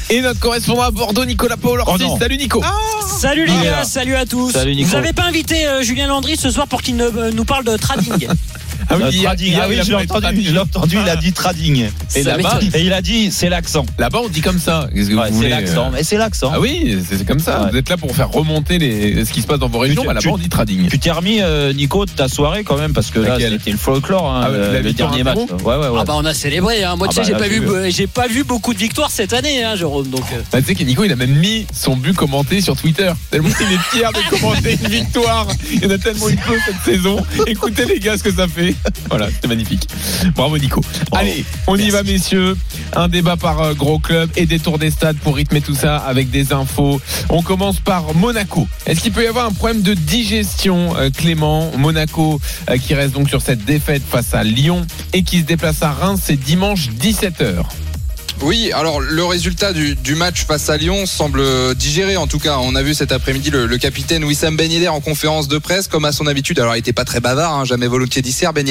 Et 0.09 0.21
notre 0.21 0.39
correspondant 0.39 0.81
à 0.83 0.91
Bordeaux, 0.91 1.25
Nicolas 1.25 1.57
Paul 1.57 1.81
Oh. 1.87 1.95
Salut 2.19 2.37
Nico. 2.37 2.61
Salut 3.19 3.45
les 3.45 3.63
gars, 3.63 3.83
salut 3.83 4.15
à 4.15 4.25
tous. 4.25 4.51
Salut, 4.51 4.75
Nico. 4.75 4.89
Vous 4.89 4.95
avez 4.95 5.13
pas 5.13 5.23
invité 5.23 5.65
euh, 5.67 5.81
Julien 5.83 6.07
Landry 6.07 6.35
ce 6.37 6.49
soir 6.51 6.67
pour 6.67 6.81
qu'il 6.81 6.95
ne- 6.95 7.03
euh, 7.05 7.31
nous 7.31 7.45
parle 7.45 7.63
de 7.65 7.75
trading 7.77 8.27
Ah 8.89 8.95
Euh, 8.95 8.97
ah 9.01 9.07
oui, 9.09 9.75
il 9.75 9.79
a 9.79 9.83
je 9.83 9.89
l'ai 9.89 9.95
entendu, 9.95 10.07
trading. 10.07 10.45
je 10.45 10.51
l'ai 10.53 10.59
entendu, 10.59 10.97
il 11.03 11.09
a 11.09 11.15
dit 11.15 11.31
trading. 11.33 11.89
Et 12.15 12.23
là-bas. 12.23 12.59
Et 12.73 12.81
il 12.81 12.93
a 12.93 13.01
dit, 13.01 13.31
c'est 13.31 13.49
l'accent. 13.49 13.85
là-bas 13.97 14.19
on 14.23 14.29
dit 14.29 14.41
comme 14.41 14.59
ça. 14.59 14.87
Qu'est-ce 14.93 15.09
que 15.09 15.15
Ouais, 15.15 15.29
vous 15.31 15.41
c'est 15.41 15.49
l'accent, 15.49 15.87
euh, 15.87 15.89
mais 15.93 16.03
c'est 16.03 16.17
l'accent. 16.17 16.51
Ah 16.53 16.59
oui, 16.59 16.97
c'est 17.09 17.25
comme 17.25 17.39
ça. 17.39 17.63
Ouais. 17.63 17.71
Vous 17.71 17.77
êtes 17.77 17.89
là 17.89 17.97
pour 17.97 18.15
faire 18.15 18.29
remonter 18.29 18.77
les, 18.77 19.25
ce 19.25 19.31
qui 19.31 19.41
se 19.41 19.47
passe 19.47 19.59
dans 19.59 19.69
vos 19.69 19.79
régions. 19.79 20.01
Tu- 20.01 20.07
là-bas 20.07 20.19
on 20.31 20.37
dit 20.37 20.49
trading. 20.49 20.87
Tu 20.89 20.99
t'es 20.99 21.11
remis, 21.11 21.41
euh, 21.41 21.73
Nico, 21.73 22.05
de 22.05 22.11
ta 22.11 22.27
soirée 22.27 22.63
quand 22.63 22.77
même, 22.77 22.93
parce 22.93 23.11
que 23.11 23.19
là, 23.19 23.37
c'était 23.39 23.71
le 23.71 23.77
folklore, 23.77 24.29
hein, 24.31 24.41
Ah 24.45 24.51
ouais, 24.51 24.57
le, 24.57 24.73
la 24.73 24.81
le 24.81 24.87
victoire 24.87 25.09
dernier 25.09 25.23
match. 25.23 25.37
1-0? 25.37 25.63
Ouais, 25.63 25.75
ouais, 25.77 25.87
ouais. 25.89 25.97
Ah 26.01 26.05
bah 26.05 26.13
on 26.17 26.25
a 26.25 26.33
célébré. 26.33 26.83
Hein. 26.83 26.95
Moi 26.95 27.07
Ah 27.09 27.13
tu 27.13 27.15
sais 27.15 27.21
bah, 27.21 27.27
j'ai 27.27 27.33
là, 27.33 27.39
pas 27.39 27.47
vu, 27.47 27.67
euh, 27.67 27.89
j'ai 27.89 28.07
pas 28.07 28.27
vu 28.27 28.43
beaucoup 28.43 28.73
de 28.73 28.79
victoires 28.79 29.11
cette 29.11 29.33
année, 29.33 29.63
hein, 29.63 29.75
Jérôme. 29.75 30.07
Donc 30.07 30.23
euh, 30.33 30.41
Bah, 30.51 30.59
tu 30.61 30.67
sais 30.67 30.75
que 30.75 30.83
Nico 30.83 31.03
il 31.03 31.11
a 31.11 31.15
même 31.15 31.35
mis 31.35 31.65
son 31.73 31.95
but 31.95 32.15
commenté 32.15 32.61
sur 32.61 32.75
Twitter. 32.75 33.11
Tellement 33.31 33.49
il 33.59 33.73
est 33.75 33.79
fier 33.97 34.11
de 34.11 34.29
commenter 34.29 34.77
une 34.81 34.89
victoire. 34.89 35.47
Il 35.71 35.83
y 35.83 35.87
en 35.87 35.89
a 35.91 35.97
tellement 35.97 36.29
eu 36.29 36.35
peu 36.35 36.53
cette 36.65 36.93
saison. 36.95 37.17
Écoutez 37.47 37.85
les 37.85 37.99
gars 37.99 38.17
ce 38.17 38.23
que 38.23 38.31
ça 38.33 38.47
fait. 38.47 38.64
Voilà, 39.09 39.29
c'était 39.29 39.47
magnifique. 39.47 39.87
Bravo 40.35 40.57
Nico. 40.57 40.81
Allez, 41.11 41.45
on 41.67 41.77
y 41.77 41.89
va 41.89 42.03
messieurs. 42.03 42.57
Un 42.95 43.07
débat 43.07 43.37
par 43.37 43.61
euh, 43.61 43.73
gros 43.73 43.99
club 43.99 44.29
et 44.35 44.45
des 44.45 44.59
tours 44.59 44.79
des 44.79 44.91
stades 44.91 45.17
pour 45.17 45.35
rythmer 45.35 45.61
tout 45.61 45.75
ça 45.75 45.97
avec 45.97 46.29
des 46.31 46.53
infos. 46.53 46.99
On 47.29 47.41
commence 47.41 47.79
par 47.79 48.13
Monaco. 48.15 48.67
Est-ce 48.85 49.01
qu'il 49.01 49.11
peut 49.11 49.23
y 49.23 49.27
avoir 49.27 49.45
un 49.45 49.51
problème 49.51 49.81
de 49.81 49.93
digestion 49.93 50.95
euh, 50.97 51.09
Clément? 51.09 51.71
Monaco 51.77 52.39
euh, 52.69 52.77
qui 52.77 52.93
reste 52.93 53.13
donc 53.13 53.29
sur 53.29 53.41
cette 53.41 53.65
défaite 53.65 54.03
face 54.07 54.33
à 54.33 54.43
Lyon 54.43 54.85
et 55.13 55.23
qui 55.23 55.39
se 55.39 55.45
déplace 55.45 55.81
à 55.81 55.91
Reims 55.91 56.21
c'est 56.23 56.37
dimanche 56.37 56.89
17h. 56.89 57.63
Oui, 58.41 58.71
alors 58.73 58.99
le 58.99 59.23
résultat 59.23 59.73
du, 59.73 60.15
match 60.15 60.45
face 60.45 60.69
à 60.69 60.77
Lyon 60.77 61.05
semble 61.05 61.41
digéré. 61.75 62.17
En 62.17 62.27
tout 62.27 62.37
cas, 62.37 62.57
on 62.59 62.75
a 62.75 62.83
vu 62.83 62.93
cet 62.93 63.11
après-midi 63.11 63.49
le, 63.49 63.77
capitaine 63.77 64.23
Wissam 64.23 64.55
Ben 64.55 64.87
en 64.87 64.99
conférence 64.99 65.47
de 65.47 65.57
presse, 65.57 65.87
comme 65.87 66.05
à 66.05 66.11
son 66.11 66.27
habitude. 66.27 66.59
Alors, 66.59 66.75
il 66.75 66.79
était 66.79 66.93
pas 66.93 67.05
très 67.05 67.19
bavard, 67.19 67.53
hein, 67.53 67.65
jamais 67.65 67.87
volontiers 67.87 68.21
dissert 68.21 68.53
Ben. 68.53 68.65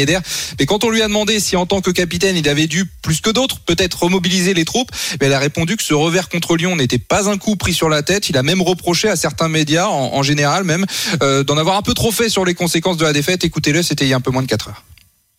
Mais 0.58 0.66
quand 0.66 0.84
on 0.84 0.90
lui 0.90 1.02
a 1.02 1.08
demandé 1.08 1.40
si 1.40 1.56
en 1.56 1.66
tant 1.66 1.80
que 1.80 1.90
capitaine, 1.90 2.36
il 2.36 2.48
avait 2.48 2.66
dû 2.66 2.84
plus 2.84 3.20
que 3.20 3.30
d'autres 3.30 3.58
peut-être 3.60 4.04
remobiliser 4.04 4.54
les 4.54 4.64
troupes, 4.64 4.90
ben, 5.18 5.26
il 5.26 5.32
a 5.32 5.38
répondu 5.38 5.76
que 5.76 5.82
ce 5.82 5.94
revers 5.94 6.28
contre 6.28 6.56
Lyon 6.56 6.76
n'était 6.76 6.98
pas 6.98 7.28
un 7.28 7.38
coup 7.38 7.56
pris 7.56 7.74
sur 7.74 7.88
la 7.88 8.02
tête. 8.02 8.28
Il 8.28 8.36
a 8.36 8.42
même 8.42 8.62
reproché 8.62 9.08
à 9.08 9.16
certains 9.16 9.48
médias, 9.48 9.86
en, 9.86 10.14
en 10.14 10.22
général 10.22 10.64
même, 10.64 10.84
euh, 11.22 11.42
d'en 11.42 11.56
avoir 11.56 11.76
un 11.76 11.82
peu 11.82 11.94
trop 11.94 12.12
fait 12.12 12.28
sur 12.28 12.44
les 12.44 12.54
conséquences 12.54 12.96
de 12.96 13.04
la 13.04 13.12
défaite. 13.12 13.44
Écoutez-le, 13.44 13.82
c'était 13.82 14.04
il 14.04 14.08
y 14.08 14.12
a 14.12 14.16
un 14.16 14.20
peu 14.20 14.30
moins 14.30 14.42
de 14.42 14.48
4 14.48 14.68
heures. 14.68 14.84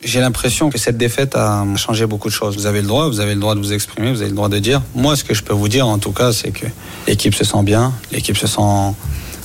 J'ai 0.06 0.20
l'impression 0.20 0.70
que 0.70 0.78
cette 0.78 0.98
défaite 0.98 1.36
a 1.36 1.66
changé 1.78 2.06
beaucoup 2.06 2.30
de 2.30 2.34
choses. 2.34 2.56
Vous 2.56 2.68
avez 2.68 2.82
le 2.82 2.88
droit, 2.88 3.08
vous 3.08 3.20
avez 3.20 3.34
le 3.34 3.40
droit 3.42 3.56
de 3.56 3.60
vous 3.60 3.74
exprimer, 3.74 4.12
vous 4.12 4.22
avez 4.22 4.30
le 4.30 4.36
droit 4.36 4.50
de 4.50 4.60
dire. 4.60 4.84
Moi, 4.94 5.16
ce 5.16 5.24
que 5.24 5.34
je 5.34 5.42
peux 5.42 5.54
vous 5.54 5.68
dire, 5.68 5.88
en 5.88 5.98
tout 5.98 6.12
cas, 6.12 6.32
c'est 6.32 6.52
que 6.52 6.68
l'équipe 7.08 7.34
se 7.34 7.44
sent 7.44 7.64
bien, 7.64 7.92
l'équipe 8.12 8.38
se 8.38 8.46
sent 8.46 8.94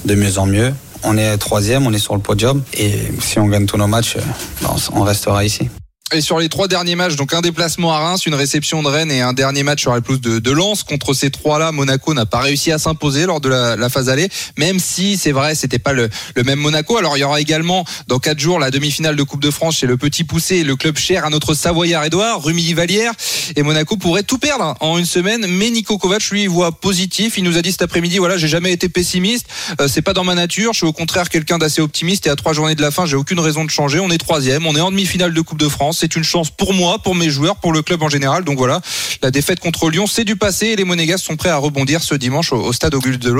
de 0.04 0.14
mieux 0.14 0.38
en 0.38 0.44
mieux. 0.44 0.74
On 1.02 1.16
est 1.16 1.38
troisième, 1.38 1.86
on 1.86 1.92
est 1.94 1.98
sur 1.98 2.14
le 2.14 2.20
podium, 2.20 2.62
et 2.74 2.92
si 3.22 3.38
on 3.38 3.46
gagne 3.46 3.64
tous 3.64 3.78
nos 3.78 3.86
matchs, 3.86 4.16
euh, 4.16 4.20
ben, 4.61 4.76
on 4.92 5.02
restera 5.02 5.46
ici. 5.46 5.70
Et 6.12 6.22
sur 6.22 6.40
les 6.40 6.48
trois 6.48 6.66
derniers 6.66 6.96
matchs, 6.96 7.14
donc 7.14 7.32
un 7.34 7.40
déplacement 7.40 7.92
à 7.92 8.00
Reims, 8.00 8.26
une 8.26 8.34
réception 8.34 8.82
de 8.82 8.88
Rennes 8.88 9.12
et 9.12 9.20
un 9.20 9.32
dernier 9.32 9.62
match 9.62 9.80
sur 9.82 9.94
la 9.94 10.00
pelouse 10.00 10.20
de, 10.20 10.40
de 10.40 10.50
Lens. 10.50 10.82
Contre 10.82 11.14
ces 11.14 11.30
trois-là, 11.30 11.70
Monaco 11.70 12.14
n'a 12.14 12.26
pas 12.26 12.40
réussi 12.40 12.72
à 12.72 12.78
s'imposer 12.78 13.26
lors 13.26 13.40
de 13.40 13.48
la, 13.48 13.76
la 13.76 13.88
phase 13.88 14.08
aller, 14.08 14.28
même 14.58 14.80
si 14.80 15.16
c'est 15.16 15.30
vrai, 15.30 15.54
c'était 15.54 15.78
pas 15.78 15.92
le, 15.92 16.08
le 16.34 16.42
même 16.42 16.58
Monaco. 16.58 16.96
Alors 16.96 17.16
il 17.16 17.20
y 17.20 17.22
aura 17.22 17.40
également 17.40 17.84
dans 18.08 18.18
quatre 18.18 18.40
jours 18.40 18.58
la 18.58 18.72
demi-finale 18.72 19.14
de 19.14 19.22
Coupe 19.22 19.40
de 19.40 19.52
France 19.52 19.76
chez 19.76 19.86
le 19.86 19.96
Petit 19.96 20.24
Poussé, 20.24 20.64
le 20.64 20.74
club 20.74 20.98
cher 20.98 21.24
à 21.24 21.30
notre 21.30 21.54
Savoyard 21.54 22.04
Edouard, 22.04 22.42
Rumi 22.42 22.72
Valière. 22.74 23.12
Et 23.54 23.62
Monaco 23.62 23.96
pourrait 23.96 24.24
tout 24.24 24.38
perdre 24.38 24.74
en 24.80 24.98
une 24.98 25.06
semaine, 25.06 25.46
mais 25.46 25.70
Nico 25.70 25.96
Kovac 25.96 26.28
lui 26.30 26.48
voit 26.48 26.72
positif. 26.72 27.38
Il 27.38 27.44
nous 27.44 27.56
a 27.56 27.62
dit 27.62 27.70
cet 27.70 27.82
après-midi, 27.82 28.18
voilà, 28.18 28.36
j'ai 28.36 28.48
jamais 28.48 28.72
été 28.72 28.88
pessimiste, 28.88 29.46
Euh, 29.80 29.86
c'est 29.86 30.02
pas 30.02 30.12
dans 30.12 30.24
ma 30.24 30.34
nature. 30.34 30.72
Je 30.72 30.78
suis 30.78 30.86
au 30.86 30.92
contraire 30.92 31.28
quelqu'un 31.28 31.58
d'assez 31.58 31.80
optimiste 31.80 32.26
et 32.26 32.30
à 32.30 32.36
trois 32.36 32.52
journées 32.52 32.74
de 32.74 32.82
la 32.82 32.90
fin, 32.90 33.06
j'ai 33.06 33.16
aucune 33.16 33.38
raison 33.38 33.64
de 33.64 33.70
changer. 33.70 34.00
On 34.00 34.11
est 34.11 34.18
troisième, 34.18 34.66
on 34.66 34.74
est 34.74 34.80
en 34.80 34.90
demi-finale 34.90 35.32
de 35.32 35.40
Coupe 35.40 35.61
de 35.61 35.68
France. 35.68 35.99
C'est 36.01 36.16
une 36.16 36.24
chance 36.24 36.51
pour 36.51 36.72
moi, 36.72 36.98
pour 36.98 37.14
mes 37.14 37.28
joueurs, 37.28 37.57
pour 37.57 37.72
le 37.72 37.82
club 37.82 38.03
en 38.03 38.09
général. 38.09 38.42
Donc 38.44 38.57
voilà, 38.57 38.80
la 39.22 39.30
défaite 39.30 39.61
contre 39.61 39.90
Lyon, 39.90 40.07
c'est 40.07 40.24
du 40.24 40.36
passé 40.36 40.68
et 40.68 40.76
les 40.76 40.84
Monégasques 40.84 41.24
sont 41.26 41.36
prêts 41.36 41.51
à 41.51 41.59
rebondir 41.59 42.03
ce 42.03 42.14
dimanche 42.14 42.53
au, 42.53 42.57
au 42.64 42.72
stade 42.72 42.94
Auguste 42.94 43.20
de. 43.22 43.30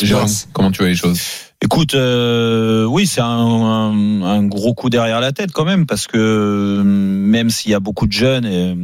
Jérôme, 0.00 0.28
comment 0.52 0.70
tu 0.70 0.78
vois 0.78 0.88
les 0.88 0.94
choses? 0.94 1.20
Écoute, 1.62 1.94
euh, 1.94 2.84
oui, 2.84 3.06
c'est 3.06 3.20
un, 3.22 3.24
un- 3.26 4.22
un 4.22 4.42
gros 4.44 4.74
coup 4.74 4.90
derrière 4.90 5.20
la 5.20 5.32
tête 5.32 5.50
quand 5.52 5.64
même, 5.64 5.86
parce 5.86 6.06
que 6.06 6.18
euh, 6.18 6.82
même 6.84 7.48
s'il 7.48 7.70
y 7.70 7.74
a 7.74 7.80
beaucoup 7.80 8.06
de 8.06 8.12
jeunes 8.12 8.44
et, 8.44 8.68
euh, 8.72 8.74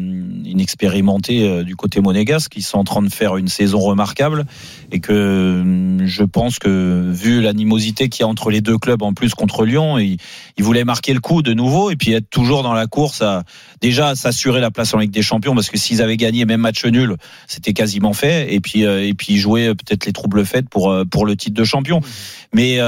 inexpérimentés 0.45 1.63
du 1.65 1.77
côté 1.77 2.01
monégasque 2.01 2.53
qui 2.53 2.63
sont 2.63 2.79
en 2.79 2.85
train 2.85 3.03
de 3.03 3.09
faire 3.11 3.37
une 3.37 3.49
saison 3.49 3.79
remarquable, 3.81 4.47
et 4.93 5.01
que 5.01 5.99
je 6.05 6.25
pense 6.25 6.59
que 6.59 7.11
vu 7.13 7.41
l'animosité 7.43 8.09
qu'il 8.09 8.23
y 8.23 8.25
a 8.25 8.29
entre 8.29 8.51
les 8.51 8.61
deux 8.61 8.79
clubs 8.79 9.03
en 9.03 9.13
plus 9.13 9.35
contre 9.35 9.65
Lyon, 9.65 9.99
ils, 9.99 10.17
ils 10.61 10.63
voulaient 10.63 10.85
marquer 10.85 11.15
le 11.15 11.21
coup 11.21 11.41
de 11.41 11.55
nouveau 11.55 11.91
et 11.91 11.97
puis 11.97 12.13
être 12.13 12.29
toujours 12.29 12.63
dans 12.63 12.75
la 12.75 12.87
course 12.87 13.23
à 13.23 13.45
déjà 13.81 14.15
s'assurer 14.15 14.61
la 14.61 14.71
place 14.71 14.93
en 14.93 14.99
Ligue 14.99 15.11
des 15.11 15.23
Champions, 15.23 15.55
parce 15.55 15.71
que 15.71 15.79
s'ils 15.79 16.03
avaient 16.03 16.19
gagné 16.19 16.45
même 16.45 16.61
match 16.61 16.85
nul, 16.85 17.17
c'était 17.47 17.73
quasiment 17.73 18.13
fait, 18.13 18.53
et 18.53 18.61
puis 18.61 18.85
euh, 18.85 19.03
et 19.03 19.15
puis 19.15 19.39
jouer 19.39 19.69
euh, 19.69 19.75
peut-être 19.75 20.05
les 20.05 20.13
troubles 20.13 20.45
faits 20.45 20.69
pour 20.69 20.91
euh, 20.91 21.07
pour 21.07 21.25
le 21.25 21.35
titre 21.35 21.55
de 21.55 21.65
champion. 21.65 22.03
Mais 22.53 22.79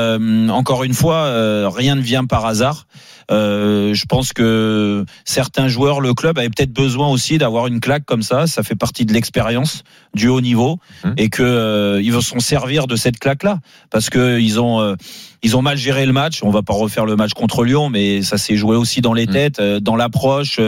encore 0.51 0.85
une 0.85 0.93
fois, 0.93 1.69
rien 1.71 1.95
ne 1.95 2.03
vient 2.03 2.25
par 2.25 2.45
hasard. 2.45 2.87
Euh, 3.31 3.95
je 3.95 4.05
pense 4.07 4.33
que 4.33 5.05
certains 5.25 5.69
joueurs, 5.69 6.01
le 6.01 6.15
club 6.15 6.39
avait 6.39 6.49
peut-être 6.49 6.73
besoin 6.73 7.09
aussi 7.09 7.39
d'avoir 7.39 7.67
une 7.67 7.81
claque 7.81 8.05
comme 8.05 8.23
ça. 8.23 8.47
Ça 8.47 8.63
fait 8.63 8.75
partie 8.75 9.07
de 9.07 9.13
l'expérience 9.13 9.85
du 10.15 10.29
haut 10.29 10.41
niveau 10.41 10.79
et 11.17 11.29
que 11.29 11.43
euh, 11.43 12.03
ils 12.03 12.13
vont 12.13 12.21
s'en 12.21 12.41
servir 12.41 12.87
de 12.87 12.97
cette 12.97 13.19
claque-là 13.19 13.59
parce 13.91 14.11
que 14.11 14.39
ils 14.39 14.61
ont 14.61 14.81
euh, 14.81 14.95
ils 15.43 15.57
ont 15.57 15.63
mal 15.63 15.77
géré 15.77 16.07
le 16.07 16.13
match. 16.13 16.43
On 16.43 16.51
va 16.51 16.63
pas 16.63 16.75
refaire 16.75 17.05
le 17.05 17.17
match 17.17 17.33
contre 17.33 17.65
Lyon, 17.65 17.89
mais 17.89 18.23
ça 18.23 18.39
s'est 18.39 18.57
joué 18.57 18.77
aussi 18.77 19.01
dans 19.01 19.13
les 19.13 19.27
têtes, 19.27 19.59
euh, 19.59 19.81
dans 19.81 19.97
l'approche, 19.97 20.61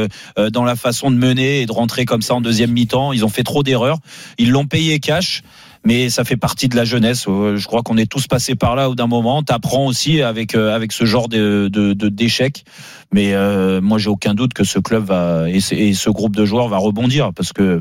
dans 0.50 0.64
la 0.64 0.74
façon 0.74 1.10
de 1.10 1.16
mener 1.16 1.60
et 1.60 1.66
de 1.66 1.72
rentrer 1.72 2.04
comme 2.04 2.22
ça 2.22 2.34
en 2.34 2.40
deuxième 2.40 2.72
mi-temps. 2.72 3.12
Ils 3.12 3.24
ont 3.24 3.28
fait 3.28 3.44
trop 3.44 3.62
d'erreurs. 3.62 3.98
Ils 4.38 4.50
l'ont 4.50 4.66
payé 4.66 4.98
cash 4.98 5.42
mais 5.84 6.08
ça 6.10 6.24
fait 6.24 6.36
partie 6.36 6.68
de 6.68 6.76
la 6.76 6.84
jeunesse. 6.84 7.24
Euh, 7.28 7.56
Je 7.56 7.66
crois 7.66 7.82
qu'on 7.82 7.96
est 7.96 8.10
tous 8.10 8.26
passés 8.26 8.54
par 8.54 8.74
là 8.76 8.88
au 8.90 8.94
d'un 8.94 9.06
moment. 9.06 9.42
T'apprends 9.42 9.86
aussi 9.86 10.22
avec 10.22 10.54
euh, 10.54 10.74
avec 10.74 10.92
ce 10.92 11.04
genre 11.04 11.28
de 11.28 11.68
de- 11.70 11.92
de- 11.92 12.08
d'échecs. 12.08 12.64
Mais 13.12 13.34
euh, 13.34 13.80
moi, 13.80 13.98
j'ai 13.98 14.08
aucun 14.10 14.34
doute 14.34 14.54
que 14.54 14.64
ce 14.64 14.78
club 14.78 15.04
va 15.04 15.48
et, 15.48 15.60
ce- 15.60 15.74
et 15.74 15.94
ce 15.94 16.10
groupe 16.10 16.34
de 16.36 16.44
joueurs 16.44 16.68
va 16.68 16.78
rebondir 16.78 17.32
parce 17.32 17.52
que 17.52 17.80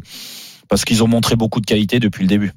parce 0.69 0.85
qu'ils 0.85 1.03
ont 1.03 1.07
montré 1.07 1.35
beaucoup 1.35 1.59
de 1.61 1.65
qualité 1.65 1.99
depuis 1.99 2.23
le 2.23 2.27
début. 2.29 2.51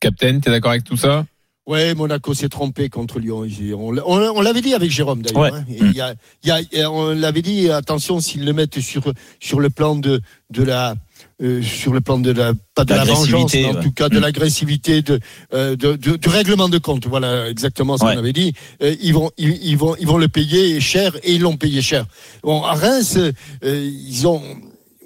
Captain, 0.00 0.40
t'es 0.40 0.50
d'accord 0.50 0.70
avec 0.72 0.84
tout 0.84 0.96
ça? 0.96 1.24
Ouais, 1.66 1.94
Monaco 1.94 2.34
s'est 2.34 2.48
trompé 2.48 2.88
contre 2.88 3.20
Lyon. 3.20 3.46
On, 3.76 3.92
l'a- 3.92 4.02
on- 4.06 4.32
on 4.36 4.40
l'avait 4.40 4.62
dit 4.62 4.74
avec 4.74 4.90
Jérôme 4.90 5.22
d'ailleurs. 5.22 5.52
Ouais. 5.52 5.60
hein. 5.80 5.92
Y 5.94 6.00
a- 6.00 6.14
il 6.42 6.78
y 6.78 6.80
a- 6.82 6.90
on 6.90 7.14
l'avait 7.14 7.42
dit, 7.42 7.70
attention 7.70 8.18
s'ils 8.18 8.44
le 8.44 8.52
mettent 8.52 8.80
sur, 8.80 9.12
sur 9.38 9.60
le 9.60 9.70
plan 9.70 9.94
de, 9.94 10.20
de 10.50 10.62
la 10.64 10.94
euh, 11.42 11.62
sur 11.62 11.92
le 11.92 12.00
plan 12.00 12.18
de 12.18 12.30
la 12.32 12.52
pas 12.74 12.84
de 12.84 12.92
la 12.94 13.04
vengeance, 13.04 13.52
mais 13.54 13.64
en 13.66 13.74
ouais. 13.74 13.82
tout 13.82 13.92
cas 13.92 14.08
de 14.08 14.18
Mm. 14.18 14.22
l'agressivité, 14.22 15.02
de, 15.02 15.20
euh, 15.54 15.76
de, 15.76 15.96
de- 15.96 16.16
du 16.16 16.28
règlement 16.28 16.68
de 16.68 16.78
compte. 16.78 17.06
Voilà 17.06 17.48
exactement 17.48 17.96
ce 17.96 18.04
Ouais. 18.04 18.12
qu'on 18.14 18.18
avait 18.18 18.32
dit. 18.32 18.52
Euh, 18.82 18.94
ils 19.00 19.14
vont 19.14 19.30
ils, 19.38 19.56
ils 19.64 19.76
vont 19.78 19.96
ils 19.98 20.06
vont 20.06 20.18
le 20.18 20.28
payer 20.28 20.80
cher 20.80 21.16
et 21.22 21.32
ils 21.34 21.40
l'ont 21.40 21.56
payé 21.56 21.80
cher. 21.82 22.04
Bon, 22.42 22.62
à 22.62 22.74
Reims, 22.74 23.16
euh, 23.18 23.32
ils 23.62 24.26
ont 24.26 24.42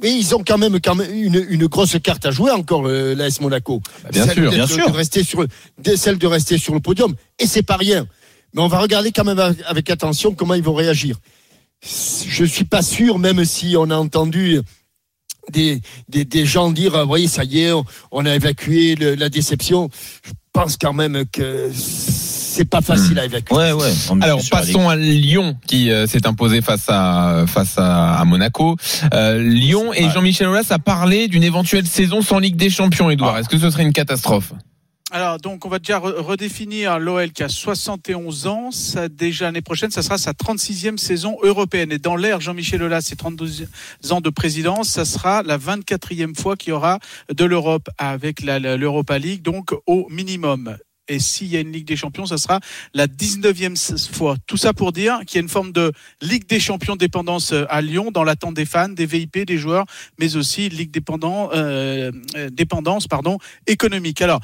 oui, 0.02 0.16
ils 0.20 0.34
ont 0.34 0.42
quand 0.46 0.58
même, 0.58 0.80
quand 0.80 0.96
même 0.96 1.10
une, 1.14 1.46
une 1.48 1.66
grosse 1.66 1.96
carte 2.02 2.26
à 2.26 2.30
jouer 2.30 2.50
encore, 2.50 2.86
euh, 2.86 3.14
l'AS 3.14 3.40
Monaco. 3.40 3.80
Bah, 4.02 4.10
bien 4.12 4.26
Celle 4.26 4.34
sûr, 4.34 4.50
bien 4.50 4.66
sûr. 4.66 4.90
De 4.90 4.96
rester 4.96 5.22
sur, 5.24 5.46
celle 5.96 6.18
de 6.18 6.26
rester 6.26 6.58
sur 6.58 6.74
le 6.74 6.80
podium. 6.80 7.14
Et 7.38 7.46
c'est 7.46 7.62
pas 7.62 7.76
rien. 7.76 8.06
Mais 8.52 8.60
on 8.60 8.68
va 8.68 8.80
regarder 8.80 9.12
quand 9.12 9.24
même 9.24 9.38
avec- 9.38 9.62
avec 9.64 9.88
attention 9.90 10.34
comment 10.34 10.54
ils 10.54 10.62
vont 10.62 10.74
réagir. 10.74 11.16
Je 12.28 12.44
suis 12.44 12.64
pas 12.64 12.82
sûr, 12.82 13.18
même 13.18 13.44
si 13.44 13.76
on 13.78 13.88
a 13.90 13.96
entendu 13.96 14.60
des, 15.52 15.80
des, 16.08 16.24
des 16.24 16.46
gens 16.46 16.70
dire, 16.70 16.94
ah, 16.96 17.04
voyez, 17.04 17.26
ça 17.28 17.44
y 17.44 17.60
est, 17.60 17.72
on, 17.72 17.84
on 18.10 18.26
a 18.26 18.34
évacué 18.34 18.94
le- 18.94 19.14
la 19.14 19.28
déception. 19.28 19.88
Je 20.24 20.30
pense 20.52 20.76
quand 20.76 20.92
même 20.92 21.24
que 21.32 21.70
c'est 21.74 22.64
pas 22.64 22.80
facile 22.80 23.18
à 23.18 23.24
évacuer. 23.24 23.54
Ouais, 23.56 23.72
ouais. 23.72 23.90
Alors 24.20 24.40
passons 24.48 24.88
à 24.88 24.94
Lyon 24.94 25.56
qui 25.66 25.90
euh, 25.90 26.06
s'est 26.06 26.26
imposé 26.26 26.62
face 26.62 26.84
à 26.88 27.44
face 27.48 27.74
à, 27.78 28.14
à 28.14 28.24
Monaco. 28.24 28.76
Euh, 29.12 29.42
Lyon 29.42 29.92
et 29.92 30.08
Jean-Michel 30.10 30.46
Aulas 30.46 30.66
a 30.70 30.78
parlé 30.78 31.26
d'une 31.26 31.42
éventuelle 31.42 31.86
saison 31.86 32.22
sans 32.22 32.38
Ligue 32.38 32.54
des 32.56 32.70
Champions. 32.70 33.10
Edouard, 33.10 33.38
est-ce 33.38 33.48
que 33.48 33.58
ce 33.58 33.70
serait 33.70 33.82
une 33.82 33.92
catastrophe? 33.92 34.52
Alors, 35.14 35.38
donc, 35.38 35.64
on 35.64 35.68
va 35.68 35.78
déjà 35.78 36.00
re- 36.00 36.16
redéfinir 36.20 36.98
l'OL 36.98 37.30
qui 37.30 37.44
a 37.44 37.48
71 37.48 38.48
ans. 38.48 38.72
Ça, 38.72 39.08
déjà, 39.08 39.44
l'année 39.44 39.60
prochaine, 39.60 39.92
ça 39.92 40.02
sera 40.02 40.18
sa 40.18 40.32
36e 40.32 40.96
saison 40.98 41.36
européenne. 41.44 41.92
Et 41.92 41.98
dans 41.98 42.16
l'ère 42.16 42.40
Jean-Michel 42.40 42.82
Aulas, 42.82 43.02
ses 43.02 43.14
32 43.14 43.68
ans 44.10 44.20
de 44.20 44.30
présidence, 44.30 44.88
ça 44.88 45.04
sera 45.04 45.44
la 45.44 45.56
24e 45.56 46.34
fois 46.36 46.56
qu'il 46.56 46.70
y 46.70 46.72
aura 46.72 46.98
de 47.32 47.44
l'Europe 47.44 47.88
avec 47.96 48.42
l'Europa 48.42 49.16
League, 49.20 49.42
donc 49.42 49.70
au 49.86 50.08
minimum. 50.10 50.76
Et 51.06 51.20
s'il 51.20 51.46
y 51.46 51.56
a 51.56 51.60
une 51.60 51.70
Ligue 51.70 51.86
des 51.86 51.96
Champions, 51.96 52.26
ça 52.26 52.36
sera 52.36 52.58
la 52.92 53.06
19e 53.06 54.12
fois. 54.12 54.36
Tout 54.48 54.56
ça 54.56 54.72
pour 54.72 54.90
dire 54.90 55.20
qu'il 55.26 55.36
y 55.36 55.38
a 55.38 55.42
une 55.42 55.48
forme 55.48 55.70
de 55.70 55.92
Ligue 56.22 56.48
des 56.48 56.58
Champions 56.58 56.96
dépendance 56.96 57.52
euh, 57.52 57.66
à 57.68 57.82
Lyon, 57.82 58.10
dans 58.10 58.24
l'attente 58.24 58.54
des 58.54 58.64
fans, 58.64 58.88
des 58.88 59.06
VIP, 59.06 59.46
des 59.46 59.58
joueurs, 59.58 59.84
mais 60.18 60.34
aussi 60.34 60.68
Ligue 60.70 60.90
dépendant, 60.90 61.50
euh, 61.52 62.10
euh, 62.36 62.48
dépendance 62.50 63.06
pardon, 63.06 63.38
économique. 63.68 64.22
Alors, 64.22 64.40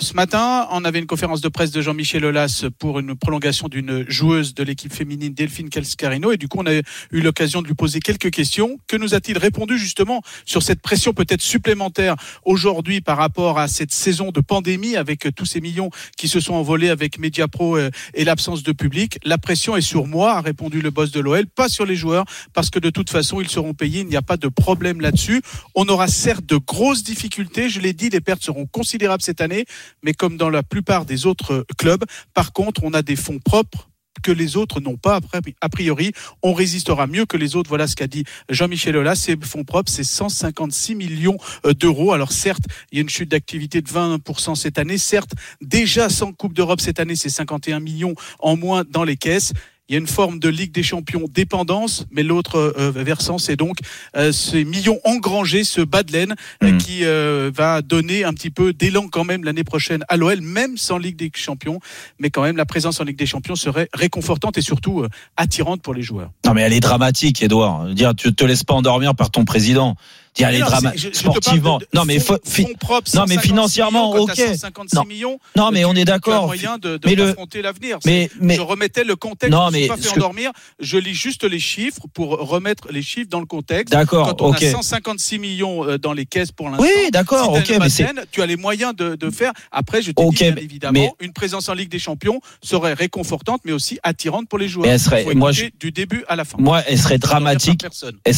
ce 0.00 0.14
matin, 0.14 0.68
on 0.70 0.84
avait 0.84 1.00
une 1.00 1.06
conférence 1.06 1.40
de 1.40 1.48
presse 1.48 1.72
de 1.72 1.82
Jean-Michel 1.82 2.24
Aulas 2.24 2.64
pour 2.78 3.00
une 3.00 3.16
prolongation 3.16 3.68
d'une 3.68 4.04
joueuse 4.08 4.54
de 4.54 4.62
l'équipe 4.62 4.92
féminine, 4.92 5.34
Delphine 5.34 5.68
Calscarino. 5.68 6.30
Et 6.30 6.36
du 6.36 6.46
coup, 6.46 6.58
on 6.60 6.66
a 6.66 6.74
eu 6.74 6.82
l'occasion 7.20 7.62
de 7.62 7.66
lui 7.66 7.74
poser 7.74 7.98
quelques 7.98 8.30
questions. 8.30 8.78
Que 8.86 8.96
nous 8.96 9.14
a-t-il 9.14 9.38
répondu 9.38 9.76
justement 9.76 10.22
sur 10.44 10.62
cette 10.62 10.82
pression 10.82 11.12
peut-être 11.12 11.42
supplémentaire 11.42 12.14
aujourd'hui 12.44 13.00
par 13.00 13.16
rapport 13.16 13.58
à 13.58 13.66
cette 13.66 13.92
saison 13.92 14.30
de 14.30 14.40
pandémie 14.40 14.94
avec 14.94 15.34
tous 15.34 15.46
ces 15.46 15.60
millions 15.60 15.90
qui 16.16 16.28
se 16.28 16.38
sont 16.38 16.54
envolés 16.54 16.90
avec 16.90 17.18
Mediapro 17.18 17.76
euh, 17.76 17.90
et 18.14 18.24
l'absence 18.24 18.62
de 18.62 18.72
public? 18.72 19.18
La 19.24 19.38
pression 19.38 19.76
est 19.76 19.80
sur 19.80 20.06
moi, 20.06 20.34
a 20.34 20.40
répondu 20.40 20.80
le 20.80 20.90
boss 20.90 21.10
de 21.10 21.20
l'OL, 21.20 21.46
pas 21.46 21.68
sur 21.68 21.86
les 21.86 21.96
joueurs, 21.96 22.24
parce 22.52 22.70
que 22.70 22.78
de 22.78 22.90
toute 22.90 23.10
façon, 23.10 23.40
ils 23.40 23.48
seront 23.48 23.74
payés. 23.74 24.00
Il 24.02 24.08
n'y 24.08 24.16
a 24.16 24.22
pas 24.22 24.36
de 24.36 24.48
problème 24.48 25.00
là-dessus. 25.00 25.42
On 25.74 25.88
aura 25.88 26.06
certes 26.06 26.46
de 26.46 26.56
grosses 26.56 27.02
difficultés. 27.02 27.68
Je 27.68 27.80
l'ai 27.80 27.92
dit, 27.92 28.10
les 28.10 28.20
pertes 28.20 28.44
seront 28.44 28.66
considérables 28.66 29.22
cette 29.22 29.40
année 29.40 29.64
mais 30.02 30.14
comme 30.14 30.36
dans 30.36 30.50
la 30.50 30.62
plupart 30.62 31.04
des 31.04 31.26
autres 31.26 31.66
clubs, 31.76 32.04
par 32.34 32.52
contre, 32.52 32.82
on 32.84 32.92
a 32.92 33.02
des 33.02 33.16
fonds 33.16 33.38
propres 33.38 33.88
que 34.22 34.32
les 34.32 34.56
autres 34.56 34.80
n'ont 34.80 34.96
pas 34.96 35.20
a 35.60 35.68
priori. 35.68 36.12
On 36.42 36.52
résistera 36.52 37.06
mieux 37.06 37.26
que 37.26 37.36
les 37.36 37.56
autres. 37.56 37.68
Voilà 37.68 37.86
ce 37.86 37.96
qu'a 37.96 38.06
dit 38.06 38.24
Jean-Michel 38.48 38.96
Aulas. 38.96 39.16
Ces 39.16 39.36
fonds 39.40 39.64
propres, 39.64 39.90
c'est 39.90 40.04
156 40.04 40.94
millions 40.94 41.36
d'euros. 41.78 42.12
Alors 42.12 42.32
certes, 42.32 42.64
il 42.90 42.96
y 42.96 42.98
a 42.98 43.02
une 43.02 43.08
chute 43.08 43.30
d'activité 43.30 43.80
de 43.80 43.88
20% 43.88 44.54
cette 44.54 44.78
année. 44.78 44.98
Certes, 44.98 45.32
déjà 45.60 46.08
sans 46.08 46.32
Coupe 46.32 46.52
d'Europe 46.52 46.80
cette 46.80 47.00
année, 47.00 47.16
c'est 47.16 47.30
51 47.30 47.80
millions 47.80 48.14
en 48.40 48.56
moins 48.56 48.84
dans 48.88 49.04
les 49.04 49.16
caisses. 49.16 49.52
Il 49.88 49.94
y 49.94 49.96
a 49.96 50.00
une 50.00 50.06
forme 50.06 50.38
de 50.38 50.50
Ligue 50.50 50.72
des 50.72 50.82
Champions 50.82 51.24
dépendance, 51.32 52.04
mais 52.10 52.22
l'autre 52.22 52.74
euh, 52.78 52.90
versant, 52.94 53.38
c'est 53.38 53.56
donc 53.56 53.78
euh, 54.16 54.32
ces 54.32 54.64
millions 54.64 55.00
engrangés, 55.04 55.64
ce 55.64 55.80
bas 55.80 56.02
de 56.02 56.12
laine, 56.12 56.34
euh, 56.62 56.76
qui 56.76 57.06
euh, 57.06 57.50
va 57.54 57.80
donner 57.80 58.22
un 58.22 58.34
petit 58.34 58.50
peu 58.50 58.74
d'élan 58.74 59.08
quand 59.08 59.24
même 59.24 59.44
l'année 59.44 59.64
prochaine 59.64 60.04
à 60.08 60.18
l'OL, 60.18 60.42
même 60.42 60.76
sans 60.76 60.98
Ligue 60.98 61.16
des 61.16 61.30
Champions. 61.34 61.80
Mais 62.18 62.28
quand 62.28 62.42
même, 62.42 62.58
la 62.58 62.66
présence 62.66 63.00
en 63.00 63.04
Ligue 63.04 63.16
des 63.16 63.24
Champions 63.24 63.56
serait 63.56 63.88
réconfortante 63.94 64.58
et 64.58 64.62
surtout 64.62 65.06
attirante 65.38 65.80
pour 65.80 65.94
les 65.94 66.02
joueurs. 66.02 66.32
Non, 66.44 66.52
mais 66.52 66.60
elle 66.60 66.74
est 66.74 66.80
dramatique, 66.80 67.42
Edouard. 67.42 67.86
Dire, 67.86 68.14
tu 68.14 68.34
te 68.34 68.44
laisses 68.44 68.64
pas 68.64 68.74
endormir 68.74 69.14
par 69.14 69.30
ton 69.30 69.46
président. 69.46 69.96
Dire, 70.34 70.50
je 70.96 71.08
te 71.08 71.16
Sportivement. 71.16 71.78
de 71.78 71.86
Non, 71.94 72.04
mais 72.04 72.18
fonds- 72.18 72.38
propres, 72.78 73.10
non, 73.14 73.24
mais 73.26 73.34
156 73.34 73.48
financièrement, 73.48 74.12
millions, 74.12 74.22
ok. 74.24 74.32
t'as 74.34 74.46
156 74.54 74.96
Non. 74.96 75.04
millions, 75.04 75.38
Non, 75.56 75.70
mais 75.72 75.84
on 75.84 75.94
est 75.94 76.04
d'accord. 76.04 76.46
moyen 76.46 76.78
de, 76.78 76.96
de 76.96 77.08
Mais 77.08 77.14
le- 77.14 77.30
affronter 77.30 77.62
l'avenir. 77.62 77.98
mais- 78.06 78.30
mais- 78.40 78.54
je 78.56 78.60
remettais 78.60 79.04
le 79.04 79.16
contexte. 79.16 79.52
Non, 79.52 79.64
je 79.64 79.66
ne 79.66 79.72
mais 79.72 79.78
suis 79.80 79.88
pas 79.88 79.96
fait 79.96 80.08
que- 80.10 80.14
endormir. 80.16 80.50
Je 80.80 80.96
lis 80.98 81.14
juste 81.14 81.44
les 81.44 81.58
chiffres 81.60 82.02
pour 82.14 82.30
remettre 82.30 82.88
les 82.90 83.02
chiffres 83.02 83.28
dans 83.30 83.40
le 83.40 83.46
contexte. 83.46 83.92
D'accord, 83.92 84.28
Quand 84.28 84.42
on 84.42 84.52
a 84.52 84.58
156 84.60 85.38
millions 85.38 85.84
euh, 85.88 85.98
dans 85.98 86.12
les 86.12 86.26
caisses 86.26 86.52
pour 86.52 86.68
l'instant. 86.68 86.84
Oui, 86.84 87.10
d'accord, 87.10 87.44
si 87.56 87.62
ok, 87.62 87.68
une 87.70 87.78
mais 87.78 88.24
Tu 88.30 88.42
as 88.42 88.46
les 88.46 88.56
moyens 88.56 88.94
de, 88.94 89.14
de 89.16 89.30
faire. 89.30 89.52
Après, 89.72 90.02
je 90.02 90.12
te 90.12 90.20
Ok, 90.22 90.34
dis 90.36 90.44
bien 90.44 90.52
mais- 90.54 90.62
évidemment, 90.62 90.92
mais- 90.92 91.12
une 91.26 91.32
présence 91.32 91.68
en 91.68 91.74
Ligue 91.74 91.90
des 91.90 91.98
Champions 91.98 92.40
serait 92.62 92.94
réconfortante, 92.94 93.60
mais 93.64 93.72
aussi 93.72 93.98
attirante 94.02 94.48
pour 94.48 94.58
les 94.58 94.68
joueurs. 94.68 94.88
Elle 94.88 95.00
serait- 95.00 95.24
moi, 95.34 95.52
du 95.52 95.92
début 95.92 96.24
à 96.28 96.36
la 96.36 96.44
fin. 96.44 96.58
Moi, 96.58 96.82
elle 96.86 96.98
serait 96.98 97.18
dramatique. 97.18 97.84
Elle 98.24 98.34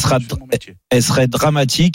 elle 0.89 1.03
serait 1.03 1.27
dramatique 1.27 1.90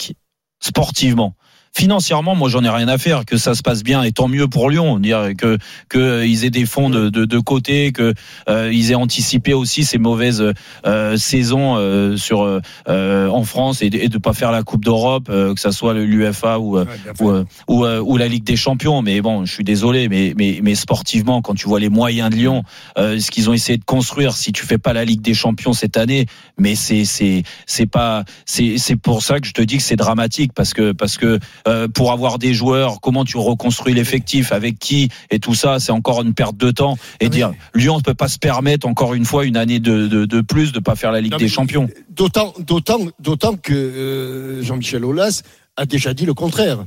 sportivement. 0.59 1.35
Financièrement, 1.77 2.33
moi, 2.33 2.49
j'en 2.49 2.63
ai 2.63 2.69
rien 2.69 2.87
à 2.87 2.97
faire. 2.97 3.23
Que 3.23 3.37
ça 3.37 3.53
se 3.53 3.61
passe 3.61 3.83
bien, 3.83 4.01
et 4.01 4.11
tant 4.11 4.27
mieux 4.27 4.47
pour 4.47 4.71
Lyon. 4.71 4.97
Dire 4.97 5.29
que 5.37 5.59
que 5.89 5.99
euh, 5.99 6.23
aient 6.43 6.49
des 6.49 6.65
fonds 6.65 6.89
de, 6.89 7.09
de, 7.09 7.25
de 7.25 7.37
côté, 7.39 7.91
que 7.91 8.15
euh, 8.49 8.71
ils 8.73 8.89
aient 8.89 8.95
anticipé 8.95 9.53
aussi 9.53 9.83
ces 9.83 9.99
mauvaises 9.99 10.43
euh, 10.87 11.17
saisons 11.17 11.75
euh, 11.77 12.17
sur 12.17 12.41
euh, 12.41 12.61
euh, 12.89 13.29
en 13.29 13.43
France 13.43 13.83
et, 13.83 13.91
de- 13.91 13.99
et 13.99 14.09
de 14.09 14.17
pas 14.17 14.33
faire 14.33 14.51
la 14.51 14.63
Coupe 14.63 14.83
d'Europe, 14.85 15.27
euh, 15.29 15.53
que 15.53 15.59
ça 15.61 15.71
soit 15.71 15.93
l'UFA 15.93 16.57
ou 16.57 16.77
euh, 16.79 16.85
ou, 17.21 17.29
euh, 17.29 17.43
ou, 17.67 17.85
euh, 17.85 17.99
ou 18.01 18.17
la 18.17 18.27
Ligue 18.27 18.43
des 18.43 18.55
Champions. 18.55 19.03
Mais 19.03 19.21
bon, 19.21 19.45
je 19.45 19.53
suis 19.53 19.63
désolé, 19.63 20.09
mais 20.09 20.33
mais 20.35 20.59
mais 20.63 20.73
sportivement, 20.73 21.43
quand 21.43 21.53
tu 21.53 21.67
vois 21.67 21.79
les 21.79 21.89
moyens 21.89 22.31
de 22.31 22.35
Lyon, 22.37 22.63
euh, 22.97 23.19
ce 23.19 23.29
qu'ils 23.29 23.51
ont 23.51 23.53
essayé 23.53 23.77
de 23.77 23.85
construire, 23.85 24.33
si 24.33 24.51
tu 24.51 24.65
fais 24.65 24.79
pas 24.79 24.93
la 24.93 25.05
Ligue 25.05 25.21
des 25.21 25.35
Champions 25.35 25.73
cette 25.73 25.97
année, 25.97 26.25
mais 26.57 26.73
c'est 26.73 27.05
c'est 27.05 27.43
c'est 27.67 27.85
pas 27.85 28.23
c'est 28.47 28.79
c'est 28.79 28.95
pour 28.95 29.21
ça 29.21 29.39
que 29.39 29.45
je 29.47 29.53
te 29.53 29.61
dis 29.61 29.77
que 29.77 29.83
c'est 29.83 29.95
dramatique 29.95 30.53
parce 30.55 30.73
que 30.73 30.91
parce 30.91 31.17
que 31.17 31.37
euh, 31.67 31.87
pour 31.87 32.11
avoir 32.11 32.39
des 32.39 32.53
joueurs, 32.53 32.99
comment 33.01 33.25
tu 33.25 33.37
reconstruis 33.37 33.93
l'effectif, 33.93 34.51
avec 34.51 34.79
qui 34.79 35.09
et 35.29 35.39
tout 35.39 35.53
ça, 35.53 35.79
c'est 35.79 35.91
encore 35.91 36.21
une 36.21 36.33
perte 36.33 36.57
de 36.57 36.71
temps. 36.71 36.97
Et 37.19 37.29
dire 37.29 37.51
Lyon 37.75 37.97
ne 37.97 38.01
peut 38.01 38.13
pas 38.13 38.27
se 38.27 38.39
permettre 38.39 38.87
encore 38.87 39.13
une 39.13 39.25
fois 39.25 39.45
une 39.45 39.57
année 39.57 39.79
de 39.79 40.07
de, 40.07 40.25
de 40.25 40.41
plus 40.41 40.71
de 40.71 40.79
pas 40.79 40.95
faire 40.95 41.11
la 41.11 41.21
Ligue 41.21 41.37
des 41.37 41.47
Champions. 41.47 41.89
D'autant, 42.09 42.53
d'autant, 42.59 42.99
d'autant 43.19 43.55
que 43.55 43.73
euh, 43.73 44.63
Jean-Michel 44.63 45.05
Aulas 45.05 45.43
a 45.75 45.85
déjà 45.85 46.13
dit 46.13 46.25
le 46.25 46.33
contraire. 46.33 46.79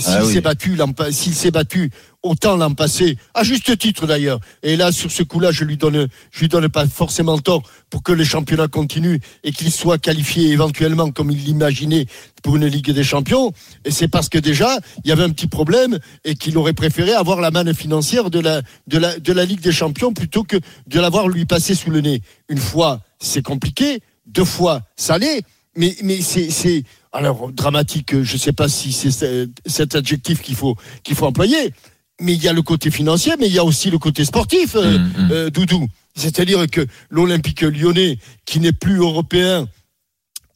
S'il 0.00 0.12
Ah 0.14 0.24
oui. 0.24 0.32
s'est 0.32 0.40
battu, 0.40 0.76
s'il 1.10 1.34
s'est 1.34 1.50
battu 1.50 1.90
autant 2.22 2.56
l'an 2.56 2.74
passé, 2.74 3.16
à 3.34 3.44
juste 3.44 3.78
titre 3.78 4.06
d'ailleurs. 4.06 4.40
Et 4.62 4.76
là, 4.76 4.92
sur 4.92 5.10
ce 5.10 5.22
coup-là, 5.22 5.52
je 5.52 5.64
lui 5.64 5.76
donne, 5.76 6.08
je 6.30 6.40
lui 6.40 6.48
donne 6.48 6.68
pas 6.68 6.86
forcément 6.86 7.38
tort 7.38 7.62
pour 7.88 8.02
que 8.02 8.12
le 8.12 8.24
championnat 8.24 8.68
continue 8.68 9.20
et 9.44 9.52
qu'il 9.52 9.70
soit 9.72 9.98
qualifié 9.98 10.48
éventuellement 10.50 11.10
comme 11.10 11.30
il 11.30 11.42
l'imaginait 11.44 12.06
pour 12.42 12.56
une 12.56 12.66
Ligue 12.66 12.90
des 12.90 13.04
Champions. 13.04 13.52
Et 13.84 13.90
c'est 13.90 14.08
parce 14.08 14.28
que 14.28 14.38
déjà, 14.38 14.78
il 15.04 15.08
y 15.08 15.12
avait 15.12 15.22
un 15.24 15.30
petit 15.30 15.46
problème 15.46 15.98
et 16.24 16.34
qu'il 16.34 16.56
aurait 16.58 16.72
préféré 16.74 17.12
avoir 17.12 17.40
la 17.40 17.50
manne 17.50 17.74
financière 17.74 18.30
de 18.30 18.40
la, 18.40 18.62
de 18.86 18.98
la, 18.98 19.18
de 19.18 19.32
la 19.32 19.44
Ligue 19.44 19.60
des 19.60 19.72
Champions 19.72 20.12
plutôt 20.12 20.44
que 20.44 20.56
de 20.86 21.00
l'avoir 21.00 21.28
lui 21.28 21.46
passer 21.46 21.74
sous 21.74 21.90
le 21.90 22.00
nez. 22.00 22.22
Une 22.48 22.58
fois, 22.58 23.00
c'est 23.18 23.42
compliqué. 23.42 24.00
Deux 24.26 24.44
fois, 24.44 24.82
ça 24.96 25.18
l'est. 25.18 25.42
Mais, 25.76 25.96
mais 26.02 26.20
c'est, 26.20 26.50
c'est, 26.50 26.82
alors, 27.12 27.50
dramatique, 27.52 28.22
je 28.22 28.32
ne 28.34 28.38
sais 28.38 28.52
pas 28.52 28.68
si 28.68 28.92
c'est 28.92 29.10
ce- 29.10 29.48
cet 29.66 29.94
adjectif 29.94 30.40
qu'il 30.42 30.54
faut, 30.54 30.76
qu'il 31.02 31.16
faut 31.16 31.26
employer, 31.26 31.72
mais 32.20 32.34
il 32.34 32.42
y 32.42 32.48
a 32.48 32.52
le 32.52 32.62
côté 32.62 32.90
financier, 32.90 33.32
mais 33.38 33.46
il 33.48 33.52
y 33.52 33.58
a 33.58 33.64
aussi 33.64 33.90
le 33.90 33.98
côté 33.98 34.24
sportif, 34.24 34.76
euh, 34.76 34.98
euh, 35.30 35.50
Doudou. 35.50 35.86
C'est-à-dire 36.14 36.66
que 36.70 36.86
l'Olympique 37.10 37.62
lyonnais, 37.62 38.18
qui 38.44 38.60
n'est 38.60 38.72
plus 38.72 38.96
européen 38.98 39.68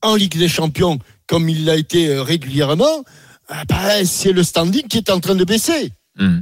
en 0.02 0.14
Ligue 0.14 0.36
des 0.38 0.48
Champions, 0.48 0.98
comme 1.26 1.48
il 1.48 1.64
l'a 1.64 1.76
été 1.76 2.08
euh, 2.08 2.22
régulièrement, 2.22 3.04
ah 3.48 3.64
bah, 3.68 4.04
c'est 4.04 4.32
le 4.32 4.42
standing 4.42 4.86
qui 4.88 4.98
est 4.98 5.10
en 5.10 5.20
train 5.20 5.34
de 5.34 5.44
baisser. 5.44 5.92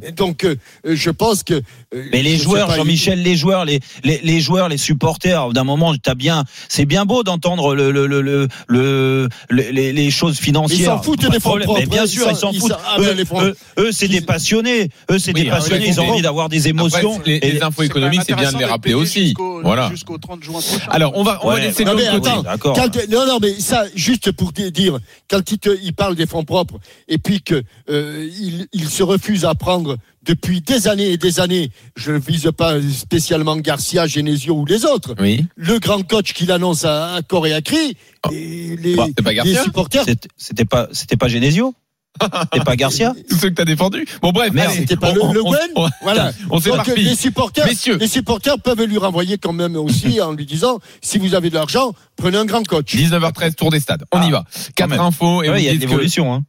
Et 0.07 0.13
donc, 0.13 0.45
euh, 0.45 0.57
euh, 0.87 0.95
je 0.95 1.09
pense 1.11 1.43
que. 1.43 1.55
euh, 1.55 2.05
Mais 2.13 2.23
les 2.23 2.37
je 2.37 2.43
joueurs, 2.43 2.71
Jean-Michel, 2.75 3.23
les 3.23 3.37
joueurs, 3.37 3.65
les, 3.65 3.81
les, 4.05 4.21
les 4.23 4.41
joueurs, 4.41 4.69
les 4.69 4.77
supporters, 4.77 5.49
d'un 5.55 5.65
moment, 5.65 5.95
t'as 5.97 6.15
bien, 6.15 6.45
c'est 6.69 6.85
bien 6.85 7.07
beau 7.07 7.23
d'entendre 7.23 7.75
le, 7.75 7.91
le, 7.91 8.07
le, 8.07 8.21
le, 8.21 8.49
le- 8.69 9.29
les, 9.51 9.93
les 9.93 10.11
choses 10.11 10.37
financières. 10.39 10.79
Ils 10.79 10.85
s'en 10.85 11.03
foutent 11.03 11.21
des 11.21 11.29
de 11.29 11.39
fonds 11.39 11.59
propres, 11.59 11.81
Mais 11.81 11.87
bien 11.87 12.03
hein, 12.03 12.07
sûr, 12.07 12.27
ils 12.29 12.33
ils 12.35 12.37
s'en 12.37 12.53
foutent. 12.53 12.71
ils 12.71 12.77
ah, 12.87 12.97
mais 12.99 13.23
Eux, 13.23 13.27
eux, 13.41 13.57
eux, 13.79 13.93
c'est 13.93 14.09
des 14.09 14.21
passionnés. 14.21 14.91
Eux, 15.11 15.19
c'est 15.19 15.35
Oui, 15.35 15.45
des 15.45 15.49
passionnés. 15.51 15.87
Ils 15.89 16.01
ont 16.01 16.11
envie 16.11 16.23
d'avoir 16.23 16.51
des 16.51 16.69
émotions. 16.69 17.17
Après, 17.17 17.31
les, 17.31 17.37
Et- 17.49 17.53
les 17.53 17.63
infos 17.63 17.81
C'est 17.83 17.87
économiques, 17.87 18.23
c'est 18.27 18.35
bien 18.35 18.53
de 18.53 18.59
les 18.59 18.65
rappeler 18.67 18.95
aussi. 18.95 19.25
jusqu'au- 19.29 19.63
Voilà. 19.63 19.89
Jusqu'au 19.91 20.19
30 20.19 20.43
juin 20.45 20.61
prochain. 20.61 20.85
Alors, 20.91 21.13
on 21.17 21.23
va, 21.23 21.41
on 21.45 21.49
va 21.51 21.61
laisser 21.61 21.85
Non 21.87 21.95
mais 21.95 22.07
attends, 22.07 22.43
quand- 22.59 22.77
non 23.11 23.27
non 23.27 23.39
mais 23.41 23.55
ça 23.59 23.85
juste 23.95 24.33
pour 24.33 24.53
di- 24.53 24.71
dire 24.71 24.99
quand 25.31 25.51
il, 25.51 25.59
te, 25.59 25.71
il 25.83 25.95
parle 25.95 26.15
des 26.15 26.27
fonds 26.27 26.45
propres 26.45 26.79
et 27.09 27.19
puis 27.19 27.41
que 27.43 27.63
euh, 27.89 28.29
il, 28.41 28.67
il 28.73 28.89
se 28.89 29.03
refuse 29.03 29.45
à 29.45 29.55
prendre 29.63 29.97
depuis 30.25 30.61
des 30.61 30.89
années 30.89 31.11
et 31.13 31.17
des 31.17 31.39
années, 31.41 31.71
je 31.97 32.11
ne 32.13 32.19
vise 32.19 32.51
pas 32.57 32.81
spécialement 32.83 33.57
Garcia, 33.57 34.07
Genesio 34.09 34.55
ou 34.55 34.65
les 34.67 34.85
autres, 34.85 35.15
Oui. 35.21 35.45
le 35.57 35.79
grand 35.79 36.03
coach 36.03 36.33
qu'il 36.33 36.51
annonce 36.51 36.85
à, 36.85 37.15
à 37.15 37.23
corps 37.23 37.47
et 37.47 37.53
à 37.55 37.63
cri, 37.63 37.97
et 38.33 38.77
les, 38.77 38.97
Bah, 38.97 39.07
pas 39.23 39.33
les 39.33 39.55
supporters. 39.55 40.05
C'était- 40.37 40.65
pas, 40.65 40.89
c'était 40.93 41.17
pas 41.17 41.29
Genesio? 41.29 41.75
C'était 42.21 42.65
pas 42.65 42.77
Garcia. 42.77 43.15
Ceux 43.41 43.49
que 43.51 43.55
t'as 43.55 43.65
défendus. 43.65 44.07
Bon, 44.21 44.31
bref, 44.33 44.53
Merde, 44.53 44.71
allez, 44.71 44.81
C'était 44.81 44.97
pas 44.97 45.11
on- 45.11 45.15
le, 45.15 45.23
on- 45.23 45.33
le 45.33 45.41
on- 45.45 45.51
Gwen 45.51 45.71
on- 45.77 45.89
Voilà. 46.03 46.33
On 46.51 46.59
Donc 46.59 46.87
les 46.97 47.15
supporters, 47.15 47.67
Messieurs. 47.67 47.97
les 47.97 48.07
supporters 48.09 48.59
peuvent 48.61 48.83
lui 48.85 48.99
renvoyer 48.99 49.39
quand 49.39 49.53
même 49.53 49.77
aussi 49.77 50.21
en 50.21 50.33
lui 50.33 50.47
disant 50.47 50.79
si 51.01 51.19
vous 51.19 51.35
avez 51.35 51.49
de 51.51 51.55
l'argent, 51.55 51.95
prenez 52.17 52.37
un 52.39 52.45
grand 52.45 52.65
coach. 52.67 52.95
19h13, 52.95 53.55
tour 53.55 53.71
des 53.71 53.81
stades. 53.81 54.05
On 54.13 54.23
y 54.23 54.31
va. 54.31 54.45
Quatre 54.77 55.01
infos 55.01 55.43
et 55.43 55.49
Ouais, 55.51 55.63
Il 55.63 55.65
y 55.65 55.69
a 55.69 55.75
que- 55.75 55.79
l'évolution. 55.81 56.33
Hein. 56.35 56.43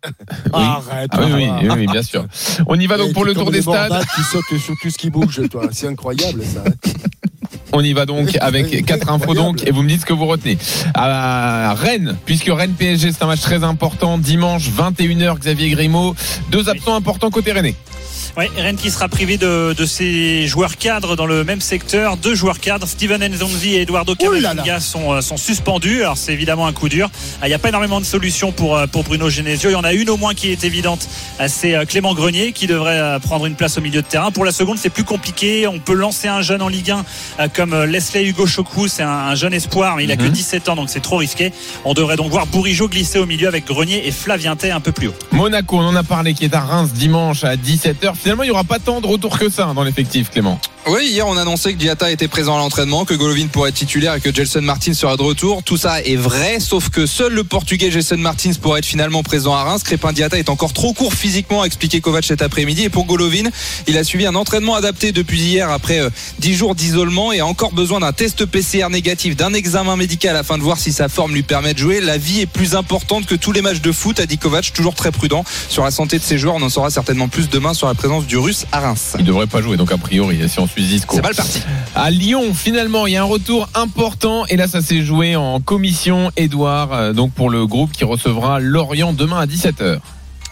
Arrête. 0.52 1.10
Ah 1.14 1.20
oui, 1.26 1.48
oui, 1.76 1.88
bien 1.88 2.04
sûr. 2.04 2.26
On 2.68 2.80
y 2.80 2.86
va 2.88 2.98
donc 2.98 3.14
pour 3.14 3.26
le 3.26 3.34
tour 3.34 3.50
des 3.52 3.62
stades. 3.62 4.04
Qui 4.16 4.22
sautent 4.24 4.60
sur 4.60 4.76
tout 4.82 4.90
ce 4.90 4.98
qui 4.98 5.10
bouge, 5.10 5.42
toi. 5.50 5.70
C'est 5.72 5.88
incroyable, 5.88 6.44
ça. 6.44 6.64
On 7.76 7.84
y 7.84 7.94
va 7.94 8.06
donc 8.06 8.38
avec 8.40 8.86
quatre 8.86 9.10
infos 9.10 9.34
donc 9.34 9.68
et 9.68 9.72
vous 9.72 9.82
me 9.82 9.90
dites 9.90 10.02
ce 10.02 10.06
que 10.06 10.14
vous 10.14 10.28
retenez. 10.28 10.60
À 10.94 11.74
Rennes, 11.74 12.16
puisque 12.26 12.46
Rennes 12.48 12.74
PSG 12.78 13.12
c'est 13.12 13.24
un 13.24 13.28
match 13.28 13.42
très 13.42 13.64
important 13.64 14.20
dimanche 14.20 14.70
21h 14.70 15.40
Xavier 15.40 15.70
Grimaud, 15.70 16.16
deux 16.52 16.70
absents 16.70 16.96
importants 16.96 17.32
côté 17.32 17.52
Rennais. 17.52 17.76
Ouais, 18.38 18.50
Rennes 18.58 18.76
qui 18.78 18.90
sera 18.92 19.08
privé 19.08 19.38
de, 19.38 19.74
de 19.78 19.86
ses 19.86 20.48
joueurs 20.48 20.78
cadres 20.78 21.16
dans 21.16 21.26
le 21.26 21.44
même 21.44 21.62
secteur. 21.62 22.18
Deux 22.18 22.36
joueurs 22.36 22.60
cadres, 22.60 22.88
Steven 22.88 23.26
Nzonzi 23.28 23.76
et 23.76 23.82
Eduardo 23.82 24.14
Oh. 24.20 24.24
Camavinga 24.24 24.80
sont, 24.80 25.14
euh, 25.14 25.22
sont 25.22 25.38
suspendus. 25.38 26.02
Alors 26.02 26.18
c'est 26.18 26.34
évidemment 26.34 26.66
un 26.68 26.74
coup 26.74 26.90
dur. 26.90 27.10
Ah, 27.42 27.48
Il 27.48 27.50
n'y 27.50 27.54
a 27.56 27.60
pas 27.60 27.70
énormément 27.70 28.00
de 28.00 28.06
solutions 28.06 28.52
pour, 28.52 28.78
euh, 28.78 28.88
pour 28.88 29.04
Bruno 29.04 29.30
Genesio. 29.30 29.70
Il 29.70 29.74
y 29.74 29.76
en 29.76 29.84
a 29.84 29.94
une 29.94 30.10
au 30.10 30.18
moins 30.18 30.34
qui 30.34 30.52
est 30.52 30.64
évidente. 30.64 31.08
Ah, 31.40 31.48
C'est 31.48 31.76
euh, 31.76 31.86
Clément 31.86 32.14
Grenier 32.14 32.52
qui 32.54 32.68
devrait 32.68 33.20
prendre 33.22 33.46
une 33.46 33.56
place 33.56 33.78
au 33.78 33.82
milieu 33.82 34.02
de 34.02 34.08
terrain. 34.08 34.32
Pour 34.32 34.46
la 34.46 34.52
seconde, 34.52 34.78
c'est 34.78 34.90
plus 34.90 35.04
compliqué. 35.04 35.68
On 35.68 35.80
peut 35.80 35.94
lancer 35.94 36.28
un 36.28 36.42
jeune 36.42 36.62
en 36.62 36.68
Ligue 36.68 36.92
1 36.92 37.06
euh, 37.40 37.48
comme 37.54 37.76
Leslie 37.84 38.28
Hugo 38.30 38.46
Chokou. 38.48 38.88
C'est 38.88 39.04
un, 39.04 39.10
un 39.10 39.36
jeune 39.36 39.54
espoir, 39.54 39.96
mais 39.98 40.04
il 40.06 40.12
a 40.12 40.16
que 40.18 40.24
Mhm. 40.24 40.30
17 40.30 40.70
ans, 40.70 40.76
donc 40.76 40.90
c'est 40.90 41.02
trop 41.02 41.18
risqué. 41.18 41.52
On 41.86 41.94
devrait 41.94 42.16
donc 42.16 42.32
voir 42.32 42.46
Bourigeau 42.48 42.88
glisser 42.88 43.20
au 43.20 43.26
milieu 43.26 43.48
avec 43.48 43.66
Grenier 43.66 44.08
et 44.08 44.12
Flavientet 44.12 44.72
un 44.72 44.80
peu 44.80 44.92
plus 44.92 45.08
haut. 45.10 45.14
Monaco, 45.32 45.78
on 45.78 45.84
en 45.86 45.96
a 45.96 46.04
parlé 46.04 46.34
qui 46.34 46.46
est 46.46 46.54
à 46.56 46.62
Reims 46.62 46.92
dimanche 46.94 47.44
à 47.44 47.56
17h. 47.56 48.13
Finalement, 48.16 48.44
il 48.44 48.48
n'y 48.48 48.52
aura 48.52 48.64
pas 48.64 48.80
tant 48.80 49.02
de 49.02 49.08
retour 49.08 49.38
que 49.38 49.50
ça 49.50 49.68
hein, 49.68 49.74
dans 49.74 49.84
l'effectif 49.84 50.30
Clément. 50.30 50.60
Oui, 50.86 51.08
hier 51.08 51.26
on 51.26 51.38
annonçait 51.38 51.72
que 51.72 51.78
Diata 51.78 52.12
était 52.12 52.28
présent 52.28 52.56
à 52.56 52.58
l'entraînement, 52.58 53.06
que 53.06 53.14
Golovin 53.14 53.48
pourrait 53.48 53.70
être 53.70 53.76
titulaire 53.76 54.16
et 54.16 54.20
que 54.20 54.36
Gelson 54.36 54.62
Martins 54.62 54.94
sera 54.94 55.16
de 55.16 55.22
retour. 55.22 55.64
Tout 55.64 55.78
ça 55.78 56.02
est 56.02 56.18
vrai, 56.18 56.60
sauf 56.60 56.90
que 56.90 57.06
seul 57.06 57.34
le 57.34 57.46
Portugais 57.46 57.90
Gelson 57.90 58.18
Martins 58.18 58.52
pourrait 58.62 58.80
être 58.80 58.86
finalement 58.86 59.24
présent 59.24 59.56
à 59.56 59.64
Reims. 59.64 59.84
Crépin 59.84 60.12
Diata 60.12 60.38
est 60.38 60.50
encore 60.50 60.74
trop 60.74 60.92
court 60.92 61.14
physiquement, 61.14 61.62
a 61.62 61.66
expliqué 61.66 62.02
Kovac 62.02 62.26
cet 62.26 62.42
après-midi. 62.42 62.84
Et 62.84 62.90
pour 62.90 63.06
Golovin, 63.06 63.50
il 63.88 63.98
a 63.98 64.04
suivi 64.04 64.26
un 64.26 64.36
entraînement 64.36 64.76
adapté 64.76 65.14
depuis 65.14 65.40
hier 65.40 65.72
après 65.72 66.02
euh, 66.02 66.10
10 66.40 66.54
jours 66.54 66.76
d'isolement 66.76 67.32
et 67.32 67.40
a 67.40 67.46
encore 67.46 67.72
besoin 67.72 68.02
d'un 68.02 68.12
test 68.12 68.46
PCR 68.46 68.90
négatif, 68.90 69.38
d'un 69.38 69.54
examen 69.54 69.96
médical 69.96 70.36
afin 70.36 70.58
de 70.58 70.64
voir 70.64 70.80
si 70.80 70.92
sa 70.92 71.08
forme 71.08 71.34
lui 71.34 71.44
permet 71.44 71.74
de 71.74 71.80
jouer. 71.80 72.02
La 72.02 72.18
vie 72.18 72.42
est 72.42 72.46
plus 72.46 72.76
importante 72.76 73.26
que 73.26 73.36
tous 73.36 73.54
les 73.54 73.62
matchs 73.62 73.80
de 73.80 73.94
foot, 73.94 74.20
a 74.20 74.26
dit 74.26 74.38
Kovac, 74.38 74.74
toujours 74.74 74.96
très 74.96 75.14
prudent 75.14 75.46
sur 75.70 75.86
la 75.86 75.92
santé 75.92 76.20
de 76.20 76.24
ses 76.24 76.38
joueurs. 76.38 76.56
On 76.56 76.62
en 76.62 76.70
saura 76.70 76.90
certainement 76.90 77.30
plus 77.30 77.48
demain 77.48 77.74
sur 77.74 77.88
la 77.88 77.94
présence 78.04 78.28
du 78.28 78.38
Russe 78.38 78.66
à 78.74 78.82
Reims. 78.82 79.16
Il 79.18 79.24
devrait 79.24 79.48
pas 79.48 79.62
jouer 79.62 79.78
donc 79.78 79.90
a 79.94 79.98
priori 79.98 80.50
si 80.50 80.60
on 80.60 80.68
suit 80.68 80.84
discours. 80.84 81.16
C'est 81.16 81.22
mal 81.24 81.36
parti. 81.36 81.62
À 81.96 82.12
Lyon, 82.12 82.54
finalement, 82.54 83.08
il 83.08 83.14
y 83.14 83.16
a 83.16 83.22
un 83.22 83.26
retour 83.26 83.70
important 83.76 84.46
et 84.48 84.58
là, 84.58 84.68
ça 84.68 84.82
s'est 84.82 85.04
joué 85.04 85.38
en 85.38 85.62
commission. 85.62 86.30
Edouard, 86.36 86.92
euh, 86.92 87.14
donc 87.14 87.32
pour 87.32 87.50
le 87.50 87.66
groupe 87.66 87.94
qui 87.94 88.04
recevra 88.04 88.60
Lorient 88.60 89.14
demain 89.14 89.40
à 89.40 89.46
17h. 89.46 90.02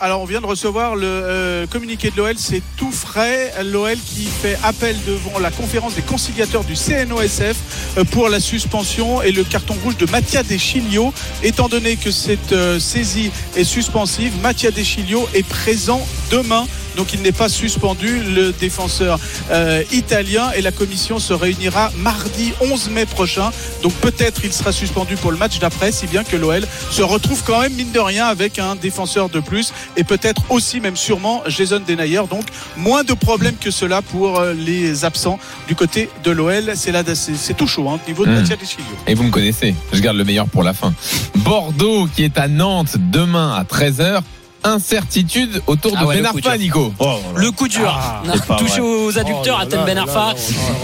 Alors, 0.04 0.20
on 0.20 0.26
vient 0.26 0.42
de 0.42 0.48
recevoir 0.48 0.96
le 0.96 1.06
euh, 1.06 1.68
communiqué 1.68 2.10
de 2.10 2.18
l'OL, 2.18 2.34
c'est 2.36 2.64
tout 2.76 2.92
frais. 2.92 3.54
L'OL 3.64 3.96
qui 4.00 4.24
fait 4.24 4.58
appel 4.64 4.96
devant 5.06 5.38
la 5.38 5.52
conférence 5.52 5.94
des 5.94 6.02
conciliateurs 6.02 6.64
du 6.64 6.74
CNOSF 6.74 7.98
euh, 8.00 8.04
pour 8.06 8.28
la 8.28 8.40
suspension 8.40 9.22
et 9.22 9.32
le 9.32 9.44
carton 9.44 9.76
rouge 9.84 9.98
de 9.98 10.10
Mattia 10.10 10.42
Deschilio. 10.42 11.14
Étant 11.44 11.68
donné 11.70 11.98
que 11.98 12.10
cette 12.10 12.52
euh, 12.52 12.80
saisie 12.80 13.30
est 13.56 13.64
suspensive, 13.64 14.34
Mattia 14.42 14.72
Deschilio 14.72 15.30
est 15.36 15.48
présent 15.48 16.04
demain. 16.32 16.66
Donc 16.96 17.14
il 17.14 17.22
n'est 17.22 17.32
pas 17.32 17.50
suspendu, 17.50 18.20
le 18.20 18.52
défenseur 18.52 19.20
euh, 19.52 19.84
italien, 19.92 20.52
et 20.56 20.62
la 20.62 20.72
commission 20.72 21.20
se 21.20 21.34
réunira 21.34 21.92
mardi 21.98 22.54
11 22.62 22.90
mai 22.90 23.06
prochain. 23.06 23.52
Donc 23.84 23.94
peut-être 23.94 24.42
il 24.44 24.54
sera 24.54 24.72
suspendu 24.72 25.16
pour 25.16 25.32
le 25.32 25.38
match 25.38 25.60
d'après, 25.60 25.92
si 25.92 26.08
bien 26.08 26.24
que 26.24 26.36
l'OL 26.36 26.66
se 26.90 27.02
retrouve 27.02 27.44
quand 27.46 27.62
même, 27.62 27.74
mine 27.74 27.92
de 27.92 28.00
rien, 28.00 28.26
avec 28.26 28.60
un 28.60 28.76
défenseur 28.76 29.30
de 29.30 29.40
plus, 29.40 29.74
et 29.98 30.04
peut-être 30.04 30.44
aussi, 30.50 30.80
même 30.80 30.96
sûrement, 30.96 31.44
Jason 31.48 31.82
Denayer. 31.86 32.22
Donc 32.30 32.46
moins 32.78 33.04
de 33.04 33.14
problèmes 33.14 33.58
que 33.58 33.72
cela 33.72 34.02
pour 34.02 34.40
euh, 34.40 34.54
les 34.54 35.06
absents 35.06 35.40
du 35.68 35.76
côté 35.76 36.10
de 36.24 36.32
l'OL. 36.32 36.72
C'est 36.76 36.92
là, 36.92 37.04
c'est 37.16 37.58
tout 37.58 37.68
chaud, 37.68 37.90
hein, 37.90 38.00
au 38.04 38.10
niveau 38.10 38.26
de 38.26 38.32
Deschilio. 38.32 38.86
Et 39.08 39.14
vous 39.14 39.24
me 39.24 39.32
connaissez, 39.32 39.76
je 39.94 40.02
garde 40.02 40.18
le 40.18 40.24
meilleur 40.24 40.48
pour 40.48 40.64
la 40.64 40.74
fin. 40.74 40.94
Bordeaux 41.38 42.08
qui 42.08 42.24
est 42.24 42.38
à 42.38 42.48
Nantes 42.48 42.98
demain 42.98 43.54
à 43.54 43.64
13h. 43.64 44.22
Incertitude 44.64 45.62
autour 45.68 45.94
Ah 45.98 46.02
de 46.02 46.06
ouais, 46.08 46.16
Ben 46.22 46.26
Arfa. 46.28 46.58
Nico. 46.58 46.94
Le 47.36 47.52
coup 47.52 47.68
dur. 47.68 47.92
Ah, 47.98 48.22
touché 48.58 48.80
vrai. 48.80 48.90
aux 48.90 49.18
adducteurs 49.18 49.60
Oh 49.70 49.76
à 49.76 49.86
Ben 49.86 49.98
Arfa. 49.98 50.34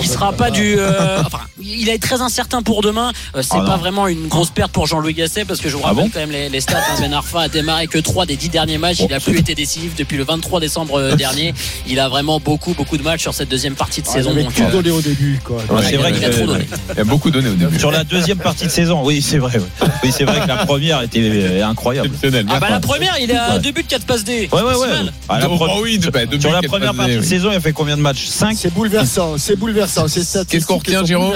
Il 0.01 0.07
sera 0.07 0.33
pas 0.33 0.49
du. 0.51 0.75
euh, 0.79 1.21
enfin, 1.25 1.39
il 1.61 1.89
est 1.89 2.01
très 2.01 2.21
incertain 2.21 2.61
pour 2.63 2.81
demain. 2.81 3.11
Euh, 3.35 3.41
C'est 3.41 3.55
Ah 3.57 3.61
pas 3.61 3.71
non. 3.71 3.77
vraiment 3.77 4.07
une 4.07 4.27
grosse 4.27 4.49
perte 4.49 4.71
pour 4.71 4.87
Jean-Louis 4.87 5.13
Gasset 5.13 5.45
parce 5.45 5.59
que 5.61 5.69
je 5.69 5.75
vous 5.75 5.81
Ah 5.83 5.89
rappelle 5.89 6.03
bon 6.05 6.09
quand 6.13 6.19
même 6.19 6.31
les, 6.31 6.49
les 6.49 6.61
stats. 6.61 6.77
hein. 6.79 6.95
Ben 6.99 7.13
Arfa 7.13 7.41
a 7.41 7.47
démarré 7.49 7.87
que 7.87 7.97
3 7.99 8.25
des 8.25 8.35
10 8.35 8.49
derniers 8.49 8.77
matchs. 8.77 8.97
Il 9.07 9.13
a 9.13 9.19
plus 9.19 9.37
été 9.37 9.53
décisif 9.55 9.95
depuis 9.95 10.17
le 10.17 10.23
23 10.23 10.59
décembre 10.59 10.99
euh, 10.99 11.15
dernier. 11.15 11.53
Il 11.87 11.99
a 11.99 12.09
vraiment 12.09 12.39
beaucoup, 12.39 12.73
beaucoup 12.73 12.97
de 12.97 13.03
matchs 13.03 13.21
sur 13.21 13.33
cette 13.33 13.49
deuxième 13.49 13.75
partie 13.75 14.01
de 14.01 14.07
Ah, 14.09 14.13
saison. 14.13 14.33
il 14.35 14.43
donc, 14.43 14.53
tout 14.55 14.63
donné 14.71 14.89
au 14.91 15.01
début, 15.01 15.39
quoi. 15.43 15.57
Ouais, 15.69 15.83
c'est 15.87 15.97
vrai 15.97 16.11
il 16.15 16.25
a 16.25 16.29
trop 16.29 16.45
donné. 16.47 16.67
Il 16.91 16.97
y 16.97 17.01
a 17.01 17.03
beaucoup 17.03 17.29
donné 17.31 17.49
au 17.49 17.53
début. 17.53 17.77
sur 17.79 17.91
la 17.91 18.03
deuxième 18.03 18.37
partie 18.39 18.65
de 18.65 18.71
saison, 18.71 19.01
oui, 19.03 19.21
c'est 19.21 19.37
vrai. 19.37 19.59
Oui, 20.03 20.11
c'est 20.11 20.23
vrai 20.23 20.41
que 20.41 20.47
la 20.47 20.65
première 20.65 21.01
était 21.03 21.61
incroyable. 21.61 22.09
Ah 22.49 22.59
bah 22.59 22.69
la 22.69 22.79
première, 22.79 23.15
il 23.19 23.31
a 23.31 23.59
Ouais. 23.67 23.73
deux 23.73 23.81
buts, 23.81 23.87
4 23.87 24.05
passes 24.05 24.23
D. 24.23 24.49
Ouais, 24.51 24.61
ouais, 24.61 24.73
C'est 24.73 24.79
ouais. 24.79 25.11
Ah, 25.29 25.39
la 25.39 25.49
Oh, 25.49 25.55
pre- 25.55 25.81
oui, 25.81 25.99
bah, 26.11 26.25
deux 26.25 26.39
Sur 26.39 26.49
buts, 26.51 26.55
la 26.61 26.67
première 26.67 26.93
partie 26.93 27.15
de 27.15 27.19
oui. 27.19 27.25
saison, 27.25 27.49
il 27.51 27.55
a 27.55 27.59
fait 27.59 27.73
combien 27.73 27.97
de 27.97 28.01
matchs? 28.01 28.27
5 28.27 28.55
C'est 28.57 28.73
bouleversant, 28.73 29.37
c'est 29.37 29.55
bouleversant. 29.55 30.07
Ces 30.07 30.21
Qu'est-ce 30.45 30.65
qu'on 30.65 30.77
retient, 30.77 31.05
Jérôme? 31.05 31.33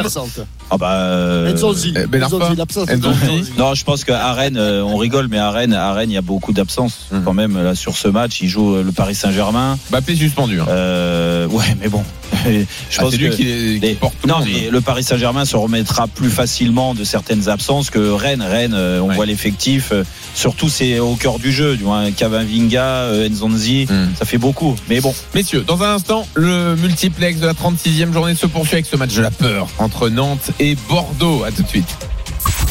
Ah 0.73 0.77
bah. 0.77 0.91
euh, 0.93 1.53
Nzonzi, 1.53 1.93
eh, 1.97 2.07
Ben 2.07 2.23
Arfa, 2.23 2.37
Nzonzi, 2.37 2.55
l'absence 2.55 2.85
de 2.87 2.95
Nzonzi. 2.95 3.25
Nzonzi. 3.25 3.51
Non, 3.57 3.73
je 3.73 3.83
pense 3.83 4.05
qu'à 4.05 4.31
Rennes, 4.33 4.55
euh, 4.57 4.81
on 4.83 4.95
rigole, 4.95 5.27
mais 5.29 5.37
à 5.37 5.51
Rennes, 5.51 5.73
à 5.73 5.91
Rennes, 5.93 6.09
il 6.09 6.13
y 6.13 6.17
a 6.17 6.21
beaucoup 6.21 6.53
d'absences 6.53 7.07
Mhm. 7.11 7.23
quand 7.25 7.33
même 7.33 7.61
là 7.61 7.75
sur 7.75 7.97
ce 7.97 8.07
match. 8.07 8.39
Il 8.41 8.47
joue 8.47 8.75
euh, 8.75 8.83
le 8.83 8.91
Paris 8.93 9.15
Saint-Germain. 9.15 9.77
Mbappé 9.91 10.15
suspendu. 10.15 10.61
hein. 10.61 10.65
Euh, 10.69 11.45
ouais, 11.47 11.75
mais 11.81 11.89
bon, 11.89 12.03
je 12.45 12.63
Ah, 12.97 13.01
pense 13.01 13.11
c'est 13.11 13.17
lui 13.17 13.29
que 13.29 13.35
qui, 13.35 13.43
les- 13.43 13.79
qui 13.81 13.85
les- 13.85 13.93
porte 13.95 14.13
tout 14.21 14.27
le 14.27 14.31
non, 14.33 14.39
monde. 14.39 14.47
mais 14.51 14.69
le 14.69 14.79
Paris 14.81 15.03
Saint-Germain 15.03 15.43
se 15.43 15.57
remettra 15.57 16.07
plus 16.07 16.29
facilement 16.29 16.93
de 16.95 17.03
certaines 17.03 17.49
absences 17.49 17.89
que 17.89 17.99
Rennes. 18.11 18.41
Rennes, 18.41 18.73
euh, 18.73 18.99
on 19.01 19.09
Ouais. 19.09 19.15
voit 19.15 19.25
l'effectif. 19.25 19.89
euh, 19.91 20.03
surtout, 20.35 20.69
c'est 20.69 20.99
au 20.99 21.15
cœur 21.15 21.37
du 21.37 21.51
jeu. 21.51 21.75
Du 21.75 21.83
moins, 21.83 22.09
Cavavinga, 22.11 22.83
euh, 22.83 23.27
Nzonzi, 23.29 23.87
Hmm. 23.89 24.07
ça 24.17 24.23
fait 24.25 24.37
beaucoup. 24.37 24.75
Mais 24.89 25.01
bon, 25.01 25.13
Messieurs, 25.35 25.65
dans 25.67 25.81
un 25.83 25.95
instant, 25.95 26.25
le 26.35 26.75
multiplex 26.77 27.39
de 27.41 27.45
la 27.47 27.53
36e 27.53 28.13
journée 28.13 28.35
se 28.35 28.45
poursuit 28.45 28.75
avec 28.75 28.85
ce 28.85 28.95
match 28.95 29.13
de 29.13 29.21
la 29.21 29.31
peur 29.31 29.67
entre 29.79 30.07
Nantes 30.09 30.51
et 30.59 30.60
Bordeaux. 30.87 31.43
À 31.43 31.51
tout 31.51 31.63
de 31.63 31.67
suite. 31.67 31.97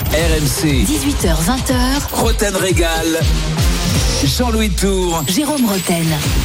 RMC, 0.09 0.85
18h20h, 0.87 2.11
Roten 2.15 2.57
Régal. 2.57 3.07
Jean-Louis 4.37 4.69
Tour. 4.69 5.25
Jérôme 5.35 5.65
Roten. 5.67 6.05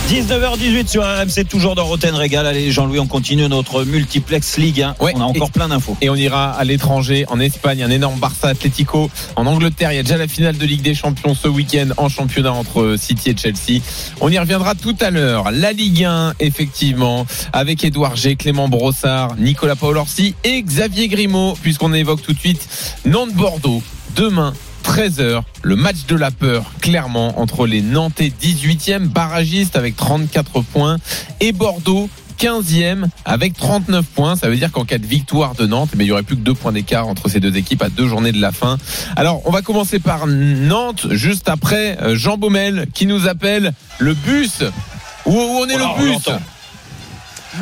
19h18 0.09 0.87
sur 0.87 1.03
RMC, 1.03 1.43
toujours 1.49 1.75
dans 1.75 1.83
Roten 1.83 2.15
Régal. 2.15 2.47
Allez, 2.47 2.71
Jean-Louis, 2.71 2.99
on 2.99 3.05
continue 3.07 3.49
notre 3.49 3.83
multiplex 3.83 4.55
Ligue 4.57 4.81
1. 4.83 4.95
Ouais. 5.01 5.11
on 5.13 5.19
a 5.19 5.25
encore 5.25 5.49
Et- 5.49 5.51
plein 5.51 5.67
d'infos. 5.67 5.97
Et 5.99 6.09
on 6.09 6.15
ira 6.15 6.51
à 6.51 6.63
l'étranger, 6.63 7.25
en 7.27 7.37
Espagne, 7.41 7.83
un 7.83 7.89
énorme 7.89 8.17
Barça 8.17 8.47
Atlético. 8.47 9.09
En 9.35 9.45
Angleterre, 9.45 9.91
il 9.91 9.97
y 9.97 9.99
a 9.99 10.03
déjà 10.03 10.15
la 10.15 10.29
finale 10.29 10.57
de 10.57 10.65
Ligue 10.65 10.83
des 10.83 10.95
Champions 10.95 11.35
ce 11.35 11.49
week-end 11.49 11.89
en 11.97 12.07
championnat 12.07 12.53
entre 12.53 12.95
City 12.97 13.31
et 13.31 13.35
Chelsea. 13.37 13.81
On 14.21 14.29
y 14.29 14.39
reviendra 14.39 14.73
tout 14.75 14.95
à 15.01 15.09
l'heure. 15.09 15.51
La 15.51 15.73
Ligue 15.73 16.05
1, 16.05 16.33
effectivement, 16.39 17.25
avec 17.51 17.83
Édouard 17.83 18.15
G, 18.15 18.37
Clément 18.37 18.69
Brossard, 18.69 19.35
Nicolas 19.37 19.75
Paolorsi 19.75 20.33
et 20.45 20.61
Xavier 20.63 21.09
Grimaud, 21.09 21.57
puisqu'on 21.61 21.91
évoque 21.93 22.21
tout 22.21 22.31
de 22.31 22.39
suite 22.39 22.65
Nantes-Bordeaux. 23.45 23.83
Demain, 24.15 24.53
13h, 24.83 25.43
le 25.61 25.75
match 25.75 26.05
de 26.07 26.15
la 26.15 26.31
peur, 26.31 26.71
clairement, 26.81 27.39
entre 27.39 27.67
les 27.67 27.81
Nantais 27.81 28.31
18e, 28.41 29.07
barragistes 29.07 29.75
avec 29.75 29.95
34 29.95 30.61
points, 30.61 30.97
et 31.41 31.51
Bordeaux 31.51 32.09
15e 32.39 33.05
avec 33.23 33.55
39 33.55 34.03
points. 34.03 34.35
Ça 34.35 34.49
veut 34.49 34.55
dire 34.55 34.71
qu'en 34.71 34.83
cas 34.83 34.97
de 34.97 35.05
victoire 35.05 35.53
de 35.53 35.67
Nantes, 35.67 35.91
mais 35.95 36.05
il 36.05 36.07
y 36.07 36.11
aurait 36.11 36.23
plus 36.23 36.37
que 36.37 36.41
deux 36.41 36.55
points 36.55 36.71
d'écart 36.71 37.07
entre 37.07 37.29
ces 37.29 37.39
deux 37.39 37.55
équipes 37.55 37.83
à 37.83 37.89
deux 37.89 38.07
journées 38.07 38.31
de 38.31 38.41
la 38.41 38.51
fin. 38.51 38.77
Alors, 39.15 39.43
on 39.45 39.51
va 39.51 39.61
commencer 39.61 39.99
par 39.99 40.25
Nantes, 40.25 41.07
juste 41.11 41.47
après 41.47 41.97
euh, 42.01 42.15
Jean 42.15 42.37
Baumel 42.37 42.87
qui 42.95 43.05
nous 43.05 43.27
appelle 43.27 43.73
le 43.99 44.15
bus. 44.15 44.63
Où, 45.27 45.33
on 45.33 45.67
est 45.67 45.77
le 45.77 46.03
bus. 46.03 46.29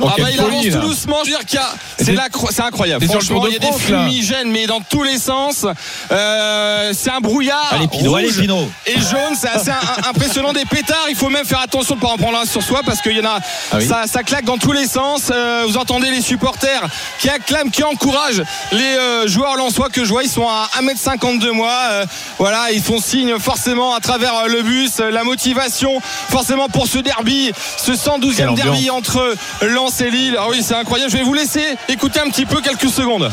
Oh, 0.01 0.07
ah 0.09 0.15
bah 0.19 0.27
il 0.31 0.39
avance 0.39 0.63
tout 0.65 0.79
doucement, 0.79 1.17
je 1.25 1.31
veux 1.31 1.37
dire 1.37 1.45
qu'il 1.45 1.59
y 1.59 1.61
a, 1.61 1.73
Et 1.99 2.03
c'est 2.05 2.13
cro- 2.31 2.49
incroyable. 2.61 3.05
Franchement, 3.05 3.45
il 3.47 3.53
y 3.53 3.55
a 3.55 3.59
des 3.59 3.67
France, 3.67 3.81
fumigènes, 3.81 4.51
mais 4.51 4.65
dans 4.67 4.81
tous 4.81 5.03
les 5.03 5.17
sens. 5.17 5.65
Euh, 6.11 6.91
c'est 6.93 7.09
un 7.11 7.19
brouillard. 7.19 7.67
Allez, 7.71 7.87
rouge 7.91 8.17
allez, 8.17 8.31
Pinot. 8.31 8.69
Et 8.85 8.93
jaune, 8.99 9.35
c'est 9.39 9.49
assez 9.49 9.71
impressionnant. 10.07 10.53
Des 10.53 10.65
pétards, 10.65 11.05
il 11.09 11.15
faut 11.15 11.29
même 11.29 11.45
faire 11.45 11.59
attention 11.61 11.95
de 11.95 11.99
ne 11.99 12.05
pas 12.05 12.13
en 12.13 12.17
prendre 12.17 12.37
un 12.39 12.45
sur 12.45 12.61
soi 12.61 12.81
parce 12.85 13.01
qu'il 13.01 13.17
y 13.17 13.21
en 13.21 13.25
a, 13.25 13.39
Ah 13.71 13.75
oui. 13.77 13.87
ça, 13.87 14.03
ça 14.07 14.23
claque 14.23 14.45
dans 14.45 14.57
tous 14.57 14.71
les 14.71 14.87
sens. 14.87 15.23
Euh, 15.31 15.63
vous 15.67 15.77
entendez 15.77 16.09
les 16.11 16.21
supporters 16.21 16.81
qui 17.19 17.30
acclament, 17.30 17.72
qui 17.72 17.84
encouragent 17.84 18.43
les 18.72 18.81
euh, 18.97 19.27
joueurs 19.27 19.55
lensois 19.55 19.89
que 19.89 20.03
je 20.03 20.09
vois. 20.09 20.23
Ils 20.23 20.30
sont 20.30 20.47
à 20.47 20.69
1m50 20.81 21.39
de 21.39 21.51
moi. 21.51 21.72
Euh, 21.91 22.05
voilà, 22.38 22.72
ils 22.72 22.81
font 22.81 22.99
signe 22.99 23.38
forcément 23.39 23.93
à 23.95 23.99
travers 23.99 24.47
le 24.47 24.61
bus, 24.61 24.99
la 24.99 25.23
motivation 25.23 25.99
forcément 26.30 26.69
pour 26.69 26.88
ce 26.88 26.99
derby, 26.99 27.51
ce 27.77 27.91
112e 27.93 28.35
Quelle 28.35 28.53
derby 28.55 28.89
entre 28.89 29.35
Lens 29.84 30.01
et 30.01 30.10
Lille. 30.10 30.38
Ah 30.39 30.45
oui, 30.49 30.64
c'est 30.64 30.76
incroyable. 30.76 31.11
Je 31.11 31.18
vais 31.18 31.23
vous 31.23 31.34
laisser 31.34 31.76
écouter 31.89 32.22
un 32.22 32.30
petit 32.30 32.45
peu 32.45 32.61
quelques 32.61 32.89
secondes. 32.89 33.30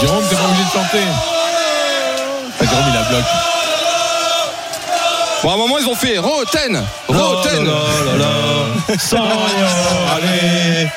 Jérôme, 0.00 0.24
t'es 0.28 0.36
pas 0.36 0.44
obligé 0.44 0.64
de 0.64 0.70
chanter. 0.70 1.04
Ah, 2.60 2.64
Jérôme, 2.64 2.84
il 2.90 2.96
a 2.96 3.02
bloc. 3.02 3.24
Bon, 5.42 5.50
à 5.50 5.54
un 5.54 5.56
moment, 5.56 5.78
ils 5.78 5.88
ont 5.88 5.94
fait 5.94 6.18
Roten, 6.18 6.82
Roten. 7.06 7.70
Sans 8.98 9.18
allez. 9.18 10.88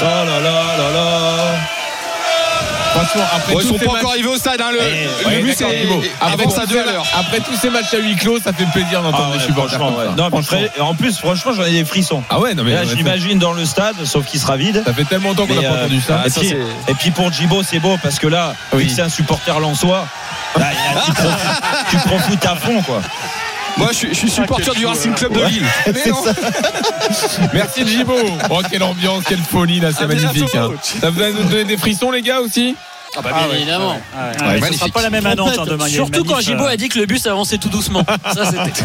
Oh 0.00 0.04
là 0.04 0.40
là 0.40 0.62
là 0.76 0.90
là. 0.92 1.85
Franchement, 2.94 3.22
après 3.34 3.54
ils 3.54 3.62
sont 3.68 3.78
pas 3.78 3.84
matchs- 3.84 3.96
encore 3.98 4.10
arrivés 4.12 4.28
au 4.28 4.36
stade. 4.36 4.60
Hein, 4.60 4.70
le, 4.72 4.78
Eh, 4.80 5.36
le 5.36 5.42
but, 5.42 5.54
c'est 5.56 5.64
sa 5.64 5.66
tous 5.66 6.66
deux 6.72 6.80
à 6.80 6.84
l'heure. 6.84 7.06
Après 7.18 7.40
tous 7.40 7.56
ces 7.56 7.70
matchs 7.70 7.92
à 7.94 7.98
huis 7.98 8.16
clos, 8.16 8.38
ça 8.40 8.52
fait 8.52 8.64
plaisir 8.66 9.02
d'entendre 9.02 9.32
Ah 9.34 9.36
les 9.38 9.44
supporters 9.44 9.78
ça. 9.78 10.14
Non, 10.16 10.28
Franchement. 10.30 10.58
en 10.80 10.94
plus, 10.94 11.18
franchement, 11.18 11.52
j'en 11.52 11.64
ai 11.64 11.70
des 11.72 11.84
frissons. 11.84 12.22
Ah 12.30 12.38
ouais, 12.40 12.54
non 12.54 12.64
mais 12.64 12.72
Là, 12.72 12.84
l'imagine 12.84 13.38
dans 13.38 13.52
le 13.52 13.64
stade, 13.64 13.96
sauf 14.04 14.24
qu'il 14.26 14.40
sera 14.40 14.56
vide. 14.56 14.82
ça 14.86 14.92
fait 14.94 15.04
tellement 15.04 15.30
longtemps 15.30 15.46
qu'on 15.46 15.54
n'a 15.54 15.62
pas 15.62 15.74
euh, 15.74 15.80
entendu 15.84 16.00
ça. 16.00 16.22
et, 16.26 16.30
ça, 16.30 16.40
puis, 16.40 16.48
c'est- 16.50 16.92
et 16.92 16.94
puis 16.94 17.10
pour 17.10 17.32
Djibo, 17.32 17.62
c'est 17.62 17.78
beau 17.78 17.96
parce 18.02 18.18
que 18.18 18.26
là, 18.26 18.54
vu 18.72 18.86
que 18.86 18.92
c'est 18.92 19.02
un 19.02 19.08
supporter 19.08 19.58
lensois, 19.60 20.06
tu, 20.56 21.12
tu 21.90 21.96
profites 22.08 22.46
à 22.46 22.56
fond, 22.56 22.82
quoi. 22.82 23.00
Moi, 23.78 23.88
je 23.92 23.96
suis, 23.96 24.08
je 24.08 24.14
suis 24.14 24.30
supporter 24.30 24.74
du 24.74 24.86
Racing 24.86 25.12
Club 25.14 25.32
de 25.34 25.44
Lille. 25.44 25.66
Merci 27.52 27.86
Djibo. 27.86 28.14
Oh 28.50 28.60
quelle 28.70 28.82
ambiance, 28.82 29.24
quelle 29.28 29.42
folie 29.42 29.80
là, 29.80 29.90
c'est 29.92 30.04
À 30.04 30.06
magnifique. 30.06 30.54
hein. 30.54 30.70
Ça 30.82 31.10
vous 31.10 31.20
a 31.22 31.30
nous 31.30 31.44
donner 31.44 31.64
des 31.64 31.76
frissons 31.76 32.10
les 32.10 32.22
gars 32.22 32.40
aussi? 32.40 32.74
Ah 33.16 33.22
bah 33.22 33.30
bien 33.32 33.56
évidemment. 33.56 34.00
Ah, 34.16 34.48
Ouais, 34.48 34.60
ce 34.72 34.78
sera 34.78 34.88
pas 34.88 35.02
la 35.02 35.10
même 35.10 35.24
Nantes 35.24 35.56
hein, 35.58 35.64
demain. 35.66 35.88
Surtout 35.88 36.24
quand 36.24 36.40
Gibo 36.40 36.64
euh, 36.64 36.68
a 36.70 36.76
dit 36.76 36.88
que 36.88 36.98
le 36.98 37.06
bus 37.06 37.26
avançait 37.26 37.56
tout 37.58 37.68
doucement. 37.70 38.04
Ça 38.34 38.44
c'était 38.50 38.82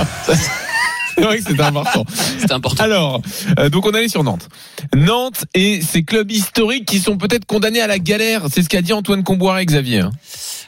C'est 1.16 1.22
vrai 1.24 1.38
que 1.40 1.44
c'était 1.48 1.62
important. 1.64 2.06
c'était 2.40 2.54
important. 2.54 2.84
Alors, 2.84 3.22
euh, 3.60 3.70
donc 3.70 3.86
on 3.86 3.92
allait 3.92 4.08
sur 4.08 4.24
Nantes. 4.24 4.48
Nantes 4.96 5.46
et 5.54 5.82
ces 5.82 6.04
clubs 6.04 6.32
historiques 6.32 6.86
qui 6.86 7.00
sont 7.00 7.18
peut-être 7.18 7.46
condamnés 7.46 7.82
à 7.82 7.88
la 7.88 8.00
galère. 8.00 8.44
C'est 8.52 8.64
ce 8.64 8.70
qu'a 8.70 8.82
dit 8.82 8.94
Antoine 8.94 9.24
Comboiré, 9.24 9.66
Xavier. 9.66 10.00
hein. 10.02 10.12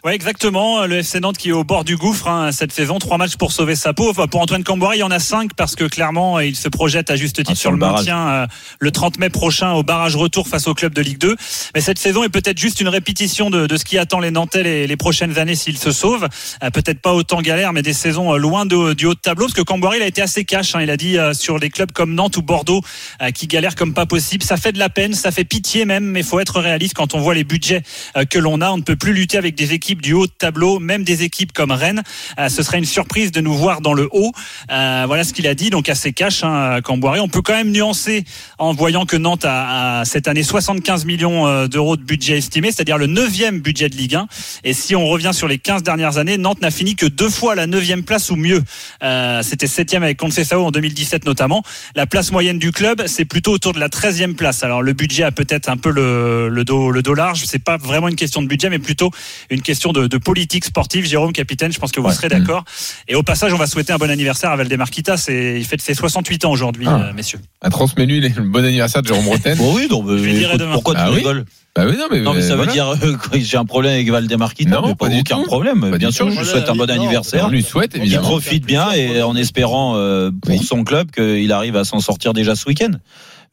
Ouais, 0.04 0.16
exactement. 0.16 0.86
Le 0.86 0.98
FC 0.98 1.20
Nantes 1.22 1.38
qui 1.38 1.50
est 1.50 1.54
au 1.54 1.64
bord 1.64 1.86
du 1.86 1.96
gouffre 1.96 2.28
hein, 2.28 2.52
cette 2.52 2.72
saison. 2.74 3.00
Trois 3.00 3.18
matchs 3.18 3.38
pour 3.38 3.52
sauver 3.54 3.76
sa 3.76 3.94
peau. 3.94 4.10
Enfin, 4.10 4.28
pour 4.28 4.42
Antoine 4.42 4.64
Camboire, 4.64 4.96
il 4.96 5.00
y 5.00 5.04
en 5.04 5.12
a 5.12 5.20
cinq 5.20 5.54
parce 5.56 5.76
que 5.76 5.86
clairement, 5.86 6.40
il 6.42 6.56
se 6.56 6.68
projette 6.68 7.10
à 7.10 7.16
juste 7.16 7.38
titre 7.38 7.52
Ah, 7.52 7.56
sur 7.56 7.62
sur 7.64 7.72
le 7.72 7.78
maintien 7.78 8.28
euh, 8.28 8.48
le 8.80 8.92
30 8.92 9.18
mai 9.20 9.30
prochain 9.30 9.72
au 9.72 9.84
barrage 9.84 10.18
retour 10.18 10.48
face 10.50 10.68
au 10.68 10.74
club 10.74 10.94
de 10.94 11.02
Ligue 11.02 11.20
2. 11.20 11.36
Mais 11.74 11.80
cette 11.82 12.00
saison 12.00 12.24
est 12.26 12.30
peut-être 12.30 12.58
juste 12.58 12.82
une 12.82 12.90
répétition 12.90 13.50
de, 13.50 13.66
de 13.66 13.78
ce 13.78 13.86
qui 13.86 13.98
attend 13.98 14.20
les 14.20 14.32
Nantais 14.32 14.64
les, 14.64 14.88
les 14.88 14.98
prochaines 14.98 15.38
années 15.40 15.56
s'ils 15.56 15.78
se 15.78 15.92
sauvent. 15.94 16.28
Euh, 16.64 16.70
peut-être 16.70 17.00
pas 17.00 17.14
autant 17.14 17.42
galère, 17.42 17.72
mais 17.72 17.82
des 17.82 17.94
saisons 17.94 18.34
euh, 18.34 18.38
loin 18.38 18.66
de- 18.66 18.94
du 18.94 19.06
haut 19.06 19.14
de 19.14 19.20
tableau. 19.20 19.46
Parce 19.46 19.54
que 19.54 19.62
Camboire, 19.62 19.96
il 19.96 20.02
a 20.02 20.08
été 20.08 20.22
assez 20.22 20.33
cash. 20.42 20.76
hein. 20.76 20.82
Il 20.82 20.90
a 20.90 20.98
dit 20.98 21.18
euh, 21.18 21.34
sur 21.34 21.60
les 21.60 21.70
clubs 21.70 21.92
comme 21.92 22.14
Nantes 22.16 22.38
ou 22.38 22.42
Bordeaux 22.42 22.82
euh, 23.22 23.32
qui 23.32 23.48
galèrent 23.48 23.76
comme 23.76 23.94
pas 23.94 24.06
possible. 24.06 24.44
Ça 24.44 24.58
fait 24.58 24.72
de 24.72 24.80
la 24.80 24.90
peine, 24.90 25.14
ça 25.14 25.32
fait 25.32 25.44
pitié 25.44 25.86
même, 25.86 26.04
mais 26.04 26.24
faut 26.24 26.40
être 26.40 26.60
réaliste 26.60 26.96
quand 26.96 27.14
on 27.14 27.20
voit 27.20 27.36
les 27.36 27.44
budgets 27.44 27.84
euh, 28.18 28.26
que 28.26 28.40
l'on 28.40 28.60
a. 28.62 28.72
On 28.72 28.78
ne 28.78 28.82
peut 28.82 28.96
plus 28.96 29.14
lutter 29.14 29.38
avec 29.38 29.56
des 29.56 29.74
équipes 29.74 30.02
du 30.02 30.14
haut 30.14 30.26
de 30.26 30.32
tableau, 30.32 30.80
même 30.80 31.04
des 31.04 31.22
équipes 31.24 31.54
comme 31.54 31.72
Rennes. 31.72 32.02
Euh, 32.40 32.50
ce 32.50 32.64
serait 32.64 32.80
une 32.80 32.86
surprise 32.86 33.32
de 33.32 33.42
nous 33.42 33.54
voir 33.54 33.82
dans 33.82 33.94
le 33.94 34.10
haut. 34.12 34.32
Euh, 34.72 35.04
voilà 35.06 35.24
ce 35.24 35.34
qu'il 35.34 35.48
a 35.48 35.54
dit, 35.54 35.70
donc 35.70 35.90
assez 35.90 36.12
cash, 36.14 36.44
hein, 36.44 36.80
Camboire. 36.84 37.16
On 37.22 37.30
peut 37.30 37.42
quand 37.44 37.54
même 37.54 37.72
nuancer 37.72 38.24
en 38.58 38.74
voyant 38.74 39.06
que 39.06 39.18
Nantes 39.18 39.46
a, 39.46 40.00
a 40.00 40.06
cette 40.06 40.28
année 40.28 40.44
75 40.44 41.06
millions 41.06 41.68
d'euros 41.68 41.98
de 41.98 42.04
budget 42.04 42.38
estimé, 42.38 42.72
c'est-à-dire 42.72 42.98
le 42.98 43.08
neuvième 43.08 43.60
budget 43.60 43.90
de 43.90 43.96
Ligue 43.96 44.16
1. 44.16 44.28
Et 44.64 44.74
si 44.74 44.96
on 44.96 45.08
revient 45.08 45.32
sur 45.34 45.48
les 45.48 45.58
15 45.58 45.84
dernières 45.84 46.18
années, 46.18 46.38
Nantes 46.38 46.62
n'a 46.62 46.72
fini 46.72 46.96
que 46.96 47.06
deux 47.06 47.30
fois 47.30 47.52
à 47.54 47.56
la 47.56 47.68
neuvième 47.68 48.04
place 48.04 48.30
ou 48.30 48.36
mieux. 48.36 48.64
Euh, 49.04 49.42
C'était 49.44 49.68
septième 49.68 50.04
avec 50.04 50.18
Conceição 50.28 50.66
en 50.66 50.72
2017 50.72 51.26
notamment. 51.26 51.64
La 51.98 52.06
place 52.08 52.32
moyenne 52.32 52.58
du 52.58 52.72
club, 52.72 53.04
c'est 53.08 53.26
plutôt 53.26 53.52
autour 53.52 53.74
de 53.74 53.80
la 53.82 53.90
13e 53.90 54.36
place. 54.36 54.64
Alors 54.64 54.82
le 54.82 54.94
budget 54.94 55.24
a 55.24 55.32
peut-être 55.34 55.68
un 55.68 55.76
peu 55.76 55.92
le, 55.92 56.48
le 56.48 56.64
dos 56.64 56.92
le 56.92 57.02
dos 57.02 57.14
large. 57.14 57.44
C'est 57.46 57.60
pas 57.62 57.76
vraiment 57.76 58.08
une 58.08 58.16
question 58.16 58.42
de 58.42 58.48
budget, 58.48 58.70
mais 58.70 58.80
plutôt 58.80 59.12
une 59.50 59.62
question 59.62 59.92
de, 59.92 60.08
de 60.08 60.18
politique 60.18 60.64
sportive. 60.64 61.06
Jérôme, 61.06 61.34
capitaine, 61.34 61.74
je 61.74 61.80
pense 61.80 61.92
que 61.92 62.00
vous 62.00 62.08
Ouais. 62.08 62.14
serez 62.14 62.30
d'accord. 62.30 62.64
Et 63.10 63.16
au 63.16 63.24
passage, 63.24 63.54
on 63.54 63.58
va 63.58 63.68
souhaiter 63.68 63.92
un 63.92 63.98
bon 63.98 64.10
anniversaire 64.10 64.52
à 64.52 64.56
Valdemarquita. 64.56 65.16
Il 65.28 65.66
fête 65.66 65.82
ses 65.82 65.94
68 65.94 66.46
ans 66.46 66.52
aujourd'hui, 66.52 66.86
Ah. 66.88 67.08
euh, 67.10 67.14
messieurs. 67.14 67.40
À 67.62 67.70
transmets-lui 67.70 68.22
le 68.22 68.30
bon 68.44 68.64
anniversaire 68.64 69.02
de 69.02 69.08
Jérôme 69.10 69.28
Roten. 69.28 69.58
Bon, 69.58 69.76
oui, 69.76 69.90
donc, 69.90 70.08
Je 70.08 70.14
lui 70.24 70.34
dirai 70.34 70.46
écoute, 70.54 70.60
demain. 70.62 70.74
pourquoi 70.74 70.94
Ah 70.98 71.06
tu 71.08 71.12
oui 71.12 71.18
rigoles? 71.18 71.44
Bah 71.76 71.86
oui, 71.88 71.98
non, 71.98 72.06
mais, 72.12 72.20
Non, 72.22 72.34
mais 72.36 72.42
ça 72.44 72.56
voilà. 72.56 72.68
veut 72.72 72.72
dire 72.74 72.88
euh, 72.90 73.18
que 73.18 73.40
j'ai 73.40 73.58
un 73.58 73.66
problème 73.66 73.94
avec 73.94 74.08
Valdemarquita. 74.10 74.70
Non, 74.70 74.82
mais 74.90 74.96
pas 74.96 75.08
pas 75.08 75.10
du 75.10 75.22
aucun 75.22 75.38
tout. 75.38 75.44
problème. 75.46 75.90
Pas 75.90 75.98
Bien 75.98 76.12
sûr, 76.12 76.28
tout. 76.28 76.34
je 76.34 76.40
lui 76.42 76.46
souhaite 76.46 76.70
un 76.70 76.76
bon 76.76 76.86
non, 76.86 76.94
anniversaire. 76.94 77.46
On 77.48 77.50
lui 77.50 77.64
souhaite 77.64 77.94
Il 77.96 78.02
évidemment. 78.02 78.28
profite 78.28 78.64
bien 78.66 78.92
et 78.92 79.24
en 79.24 79.36
espérant 79.36 79.96
euh, 79.98 80.30
pour 80.42 80.52
Oui. 80.52 80.64
son 80.64 80.84
club 80.84 81.10
qu'il 81.10 81.52
arrive 81.52 81.76
à 81.76 81.84
s'en 81.84 82.00
sortir 82.00 82.34
déjà 82.34 82.56
ce 82.56 82.68
week-end. 82.68 82.92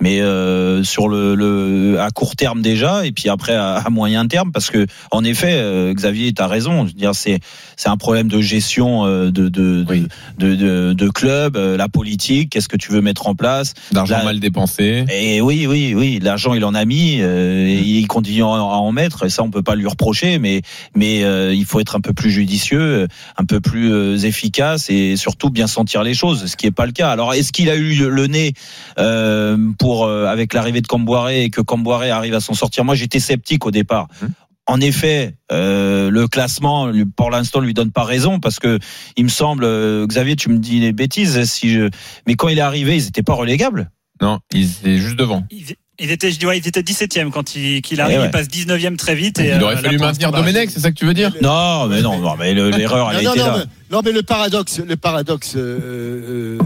Mais 0.01 0.21
euh, 0.23 0.83
sur 0.83 1.09
le, 1.09 1.35
le 1.35 2.01
à 2.01 2.11
court 2.11 2.35
terme 2.37 2.63
déjà 2.63 3.05
et 3.05 3.13
puis 3.13 3.29
après 3.29 3.55
à, 3.55 3.75
à 3.75 3.91
moyen 3.91 4.27
terme 4.27 4.51
parce 4.53 4.71
que 4.71 4.87
en 5.11 5.23
effet 5.25 5.53
euh, 5.55 5.93
Xavier 5.93 6.33
tu 6.33 6.41
as 6.41 6.47
raison 6.47 6.83
je 6.87 6.93
veux 6.93 6.99
dire 6.99 7.15
c'est 7.15 7.39
c'est 7.77 7.89
un 7.91 7.97
problème 7.99 8.29
de 8.29 8.41
gestion 8.41 9.05
euh, 9.05 9.31
de 9.31 9.49
de, 9.51 9.85
Oui. 9.89 10.07
de, 10.39 10.55
de 10.55 10.93
de 10.95 11.09
club 11.11 11.57
euh, 11.57 11.77
la 11.77 11.89
politique 11.89 12.51
qu'est-ce 12.51 12.69
que 12.69 12.77
tu 12.79 12.93
veux 12.93 13.03
mettre 13.03 13.27
en 13.27 13.35
place? 13.35 13.75
D'argent 13.93 14.17
La- 14.19 14.25
mal 14.25 14.41
dépensé. 14.41 15.05
et 15.11 15.41
oui, 15.43 15.67
oui, 15.69 15.93
oui, 15.95 16.19
l'argent 16.23 16.55
il 16.55 16.65
en 16.65 16.75
a 16.75 16.85
mis, 16.85 17.19
euh, 17.21 17.67
et 17.67 17.79
il 17.81 18.07
continue 18.07 18.43
à 18.43 18.47
en 18.47 18.93
mettre, 18.93 19.27
et 19.27 19.31
ça 19.31 19.43
on 19.43 19.51
peut 19.51 19.63
pas 19.63 19.75
lui 19.75 19.87
reprocher, 19.87 20.39
mais 20.39 20.63
mais 20.95 21.25
euh, 21.25 21.53
il 21.55 21.65
faut 21.65 21.79
être 21.81 21.95
un 21.97 22.01
peu 22.01 22.13
plus 22.15 22.31
judicieux, 22.31 23.07
un 23.37 23.45
peu 23.45 23.61
plus 23.61 23.93
euh, 23.93 24.17
efficace 24.19 24.89
et 24.91 25.17
surtout 25.17 25.51
bien 25.51 25.67
sentir 25.67 26.03
les 26.03 26.15
choses, 26.15 26.47
ce 26.47 26.57
qui 26.57 26.67
est 26.67 26.71
pas 26.71 26.87
le 26.87 26.93
cas. 26.93 27.11
Alors 27.11 27.35
est-ce 27.35 27.53
qu'il 27.53 27.69
a 27.71 27.77
eu 27.77 27.95
le 28.09 28.27
nez 28.27 28.55
euh, 28.99 29.57
pour 29.91 30.05
euh, 30.05 30.27
avec 30.27 30.55
l'arrivée 30.55 30.83
de 30.83 30.87
Camboiré 30.87 31.43
et 31.43 31.51
que 31.51 31.61
Camboiré 31.61 32.11
arrive 32.11 32.35
à 32.35 32.41
s'en 32.41 32.55
sortir 32.55 32.85
Moi 32.85 32.95
j'étais 32.95 33.19
sceptique 33.19 33.67
au 33.67 33.73
départ. 33.73 34.07
Hum. 34.23 34.31
En 34.67 34.81
effet, 34.81 35.35
euh, 35.51 36.11
le 36.11 36.29
classement, 36.29 36.93
pour 37.17 37.33
l'instant, 37.33 37.59
lui 37.59 37.75
donne 37.75 37.91
pas 37.91 38.05
raison 38.05 38.39
parce 38.39 38.61
que 38.61 38.79
il 39.17 39.25
me 39.25 39.29
semble, 39.29 39.65
euh, 39.65 40.07
Xavier, 40.07 40.37
tu 40.37 40.49
me 40.49 40.59
dis 40.59 40.79
des 40.79 40.93
bêtises, 40.93 41.43
si 41.43 41.73
je, 41.73 41.89
mais 42.29 42.37
quand 42.37 42.47
il 42.47 42.59
est 42.59 42.61
arrivé, 42.61 42.95
ils 42.95 43.09
étaient 43.09 43.25
pas 43.25 43.35
relégables. 43.35 43.91
Non, 44.23 44.39
il 44.53 44.69
est 44.85 44.99
juste 44.99 45.17
devant. 45.17 45.45
Ils 45.51 45.75
ils 46.01 46.11
étaient, 46.11 46.31
je 46.31 46.39
dis, 46.39 46.47
ouais, 46.47 46.59
ils 46.59 46.67
étaient 46.67 46.81
17e 46.81 47.31
quand 47.31 47.55
il, 47.55 47.83
qu'il 47.83 48.01
arrive. 48.01 48.17
Eh 48.17 48.21
ouais. 48.21 48.27
Il 48.27 48.31
passe 48.31 48.49
19e 48.49 48.97
très 48.97 49.15
vite. 49.15 49.39
Et, 49.39 49.49
Il 49.49 49.63
aurait 49.63 49.75
euh, 49.77 49.83
fallu 49.83 49.99
maintenir 49.99 50.33
Domenech, 50.33 50.71
c'est 50.71 50.81
ça 50.81 50.91
que 50.91 50.97
tu 50.97 51.05
veux 51.05 51.13
dire? 51.13 51.31
Non, 51.43 51.87
mais 51.89 52.01
non, 52.01 52.19
non, 52.19 52.37
mais 52.39 52.55
le- 52.55 52.71
l'erreur, 52.71 53.13
elle 53.13 53.23
non, 53.23 53.31
a 53.31 53.35
été 53.35 53.41
non, 53.41 53.47
là. 53.47 53.57
mais, 53.59 53.97
non, 53.97 54.01
mais 54.03 54.13
le 54.13 54.23
paradoxe, 54.23 54.81
le 54.81 54.97
paradoxe, 54.97 55.57
euh, 55.57 55.61
euh, 55.61 56.59
euh, 56.59 56.65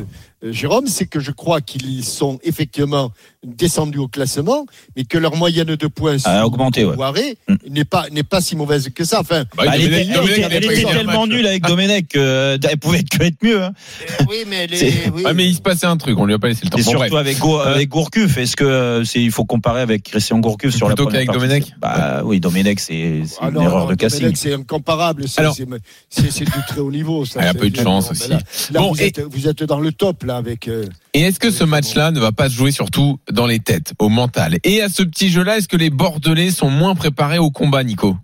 Jérôme, 0.53 0.87
c'est 0.87 1.07
que 1.07 1.21
je 1.21 1.31
crois 1.31 1.61
qu'ils 1.63 2.05
sont 2.05 2.39
effectivement 2.43 3.13
descendus 3.45 3.99
au 3.99 4.09
classement, 4.09 4.67
mais 4.97 5.05
que 5.05 5.19
leur 5.19 5.37
moyenne 5.37 5.75
de 5.77 5.87
points 5.87 6.17
A 6.25 6.47
augmenté, 6.47 6.85
ouais. 6.85 6.97
Boiré 6.97 7.37
Mm. 7.49 7.55
n'est 7.71 7.85
pas 7.85 8.07
n'est 8.11 8.23
pas 8.23 8.41
si 8.41 8.57
mauvaise 8.57 8.89
que 8.95 9.05
ça. 9.05 9.21
Enfin, 9.21 9.45
Bah, 9.57 9.65
elle 9.75 9.83
était, 9.83 10.07
elle 10.11 10.53
elle 10.53 10.85
tellement 10.85 11.21
match. 11.27 11.31
nulle 11.31 11.47
avec 11.47 11.63
Domenech 11.67 12.09
qu'elle 12.09 12.79
pouvait 12.79 13.03
que 13.03 13.23
être 13.23 13.43
mieux. 13.43 13.63
Hein. 13.63 13.73
oui, 14.29 14.39
mais 14.49 14.67
les, 14.67 14.77
C'est- 14.77 15.11
oui. 15.15 15.23
Mais 15.35 15.47
il 15.47 15.55
se 15.55 15.61
passait 15.61 15.87
un 15.87 15.97
truc, 15.97 16.19
on 16.19 16.25
lui 16.27 16.35
a 16.35 16.39
pas 16.39 16.49
laissé 16.49 16.63
le 16.65 16.71
temps. 16.71 16.79
Et 16.79 16.83
Bon, 16.83 16.91
surtout 16.91 17.09
bref. 17.11 17.21
avec, 17.27 17.39
avec 17.67 17.89
Gourcuff. 17.89 18.37
Est-ce 18.39 18.57
que 18.57 18.65
euh, 18.65 19.05
c'est, 19.05 19.21
il 19.23 19.31
faut 19.31 19.45
comparer 19.45 19.81
avec 19.83 20.03
Christian 20.05 20.39
Gourcuff 20.39 20.75
sur 20.75 20.89
la 20.89 20.95
Plutôt 20.95 21.09
première 21.11 21.27
qu'avec 21.27 21.39
partie? 21.39 21.49
Domenech 21.49 21.75
Bah 21.81 22.23
oui, 22.25 22.41
Domenech, 22.41 22.81
c'est, 22.81 23.23
Ah 23.41 23.49
une 23.49 23.55
non, 23.55 23.63
erreur 23.63 23.85
non, 23.85 23.91
de 23.91 23.95
casting. 23.95 24.21
Domenech, 24.23 24.37
C'est 24.39 24.55
incomparable. 24.55 25.25
C'est, 25.29 26.45
du 26.45 26.51
très 26.69 26.81
haut 26.81 26.91
niveau. 26.91 27.25
Ça, 27.25 27.41
il 27.41 27.45
y 27.45 27.49
a 27.49 27.53
C'est- 27.53 27.59
pas 27.59 27.67
eu 27.67 27.71
de 27.71 27.81
chance 27.81 28.11
aussi. 28.11 28.31
Bon, 28.73 28.93
vous, 28.93 29.49
êtes, 29.49 29.63
dans 29.65 29.81
le 29.81 29.93
top 29.93 30.25
là 30.25 30.37
avec. 30.37 30.69
euh, 30.69 30.87
Et 31.13 31.21
est-ce 31.23 31.39
que 31.39 31.51
ce 31.51 31.65
match-là 31.65 32.11
ne 32.11 32.21
va 32.21 32.33
pas 32.33 32.49
se 32.49 32.55
jouer 32.55 32.71
surtout 32.71 33.19
dans 33.35 33.47
les 33.47 33.59
têtes, 33.59 33.93
au 33.99 34.09
mental. 34.09 34.59
Et 34.65 34.81
à 34.81 34.89
ce 34.89 35.03
petit 35.03 35.29
jeu-là, 35.29 35.59
est-ce 35.59 35.69
que 35.69 35.77
les 35.77 35.91
Bordelais 35.91 36.51
sont 36.51 36.71
moins 36.71 36.95
préparés 36.95 37.39
au 37.39 37.51
combat, 37.51 37.85
Nico? 37.85 38.17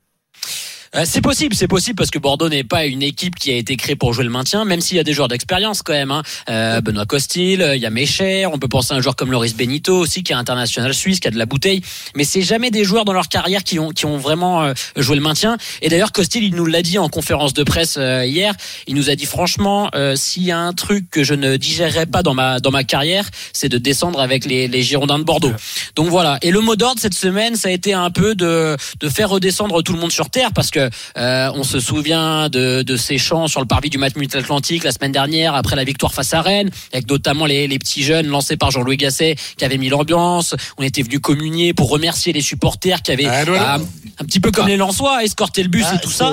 Euh, 0.97 1.03
C'est 1.05 1.21
possible, 1.21 1.55
c'est 1.55 1.69
possible 1.69 1.95
parce 1.95 2.11
que 2.11 2.19
Bordeaux 2.19 2.49
n'est 2.49 2.65
pas 2.65 2.85
une 2.85 3.03
équipe 3.03 3.37
qui 3.37 3.53
a 3.53 3.55
été 3.55 3.77
créée 3.77 3.95
pour 3.95 4.13
jouer 4.13 4.25
le 4.25 4.31
maintien, 4.31 4.65
même 4.65 4.81
s'il 4.81 4.97
y 4.97 5.01
a 5.01 5.05
des 5.05 5.13
joueurs 5.13 5.29
d'expérience 5.29 5.83
quand 5.83 5.93
même. 5.93 6.11
Hein. 6.11 6.23
Euh, 6.49 6.81
Benoît 6.81 7.07
Costil, 7.07 7.63
euh, 7.63 7.77
il 7.77 7.83
y 7.83 7.87
a 7.87 7.91
Mécher, 7.91 8.47
on 8.47 8.59
peut 8.59 8.67
penser 8.67 8.93
à 8.93 8.97
un 8.97 9.01
joueur 9.01 9.15
comme 9.15 9.31
Loris 9.31 9.55
Benito 9.55 9.97
aussi 9.97 10.25
qui 10.25 10.33
est 10.33 10.35
international 10.35 10.93
suisse, 10.93 11.21
qui 11.21 11.29
a 11.29 11.31
de 11.31 11.39
la 11.39 11.47
bouteille. 11.47 11.81
Mais 12.17 12.25
c'est 12.25 12.43
jamais 12.43 12.73
des 12.73 12.83
joueurs 12.83 13.05
dans 13.05 13.13
leur 13.13 13.29
carrière 13.29 13.63
qui 13.63 13.79
ont 13.79 13.91
qui 13.91 14.05
ont 14.07 14.19
vraiment 14.19 14.65
euh, 14.65 14.73
joué 14.97 15.15
le 15.15 15.23
maintien. 15.23 15.59
Et 15.81 15.89
d'ailleurs 15.91 16.11
Costil, 16.11 16.43
il 16.43 16.57
nous 16.57 16.67
l'a 16.67 16.83
dit 16.83 16.99
en 16.99 17.09
conférence 17.09 17.55
de 17.55 17.63
presse 17.63 17.95
euh, 17.97 18.27
hier. 18.27 18.53
Il 18.89 18.97
nous 18.97 19.11
a 19.11 19.15
dit 19.15 19.27
franchement, 19.27 19.91
euh, 19.95 20.17
s'il 20.17 20.43
y 20.43 20.51
a 20.51 20.59
un 20.59 20.73
truc 20.73 21.09
que 21.09 21.23
je 21.23 21.35
ne 21.35 21.57
digérerai 21.57 22.07
pas 22.07 22.25
dans 22.25 22.35
ma 22.35 22.59
dans 22.59 22.73
ma 22.73 22.83
carrière, 22.83 23.31
c'est 23.53 23.69
de 23.69 23.79
descendre 23.79 24.19
avec 24.21 24.45
les, 24.45 24.67
les 24.67 24.83
Girondins 24.83 25.21
de 25.21 25.25
Bordeaux. 25.25 25.53
Donc 25.95 26.09
voilà. 26.09 26.39
Et 26.43 26.51
le 26.51 26.61
mot 26.61 26.75
d'ordre 26.75 27.01
cette 27.01 27.15
semaine, 27.15 27.55
ça 27.55 27.69
a 27.69 27.71
été 27.71 27.93
un 27.93 28.11
peu 28.11 28.35
de 28.35 28.77
de 28.99 29.09
faire 29.09 29.31
redescendre 29.31 29.85
tout 29.85 29.93
le 29.93 30.01
monde 30.01 30.11
sur 30.11 30.31
terre 30.31 30.53
parce 30.53 30.71
que 30.73 30.80
euh, 31.19 31.51
on 31.55 31.63
se 31.63 31.81
souvient 31.81 32.49
de, 32.49 32.83
de 32.83 32.97
ces 32.97 33.19
chants 33.19 33.49
sur 33.49 33.61
le 33.61 33.67
parvis 33.67 33.91
du 33.91 33.99
match 33.99 34.13
Atlantique 34.35 34.85
la 34.85 34.93
semaine 34.93 35.13
dernière 35.13 35.55
après 35.55 35.77
la 35.77 35.85
victoire 35.85 36.13
face 36.13 36.35
à 36.35 36.43
Rennes, 36.43 36.71
avec 36.93 37.09
notamment 37.09 37.47
les, 37.47 37.67
les 37.69 37.79
petits 37.79 38.03
jeunes 38.03 38.27
lancés 38.27 38.57
par 38.57 38.71
Jean-Louis 38.71 38.97
Gasset 38.97 39.37
qui 39.57 39.65
avaient 39.65 39.79
mis 39.79 39.89
l'ambiance. 39.89 40.55
On 40.79 40.83
était 40.83 41.03
venu 41.03 41.21
communier 41.21 41.75
pour 41.75 41.91
remercier 41.91 42.33
les 42.33 42.41
supporters 42.43 43.03
qui 43.03 43.13
avaient 43.13 43.25
voilà. 43.25 43.77
euh, 43.77 43.79
un 44.19 44.25
petit 44.25 44.41
peu 44.41 44.51
comme 44.51 44.69
les 44.69 44.77
Lensois 44.77 45.25
escorté 45.25 45.63
le 45.63 45.69
bus 45.69 45.87
Ah, 45.91 45.95
et 45.97 45.99
tout 46.01 46.11
ça. 46.11 46.33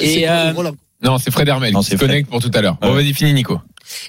Et, 0.00 0.28
euh. 0.28 0.52
Non, 1.02 1.18
c'est 1.18 1.30
Fred 1.30 1.46
Hermel 1.48 1.72
Non, 1.72 1.80
qui 1.80 1.86
c'est 1.86 1.96
se 1.96 2.00
connecte 2.00 2.30
pour 2.30 2.40
tout 2.40 2.50
à 2.54 2.60
l'heure. 2.62 2.76
Bon, 2.80 2.92
vas-y, 2.92 3.12
fini, 3.12 3.32
Nico. 3.34 3.60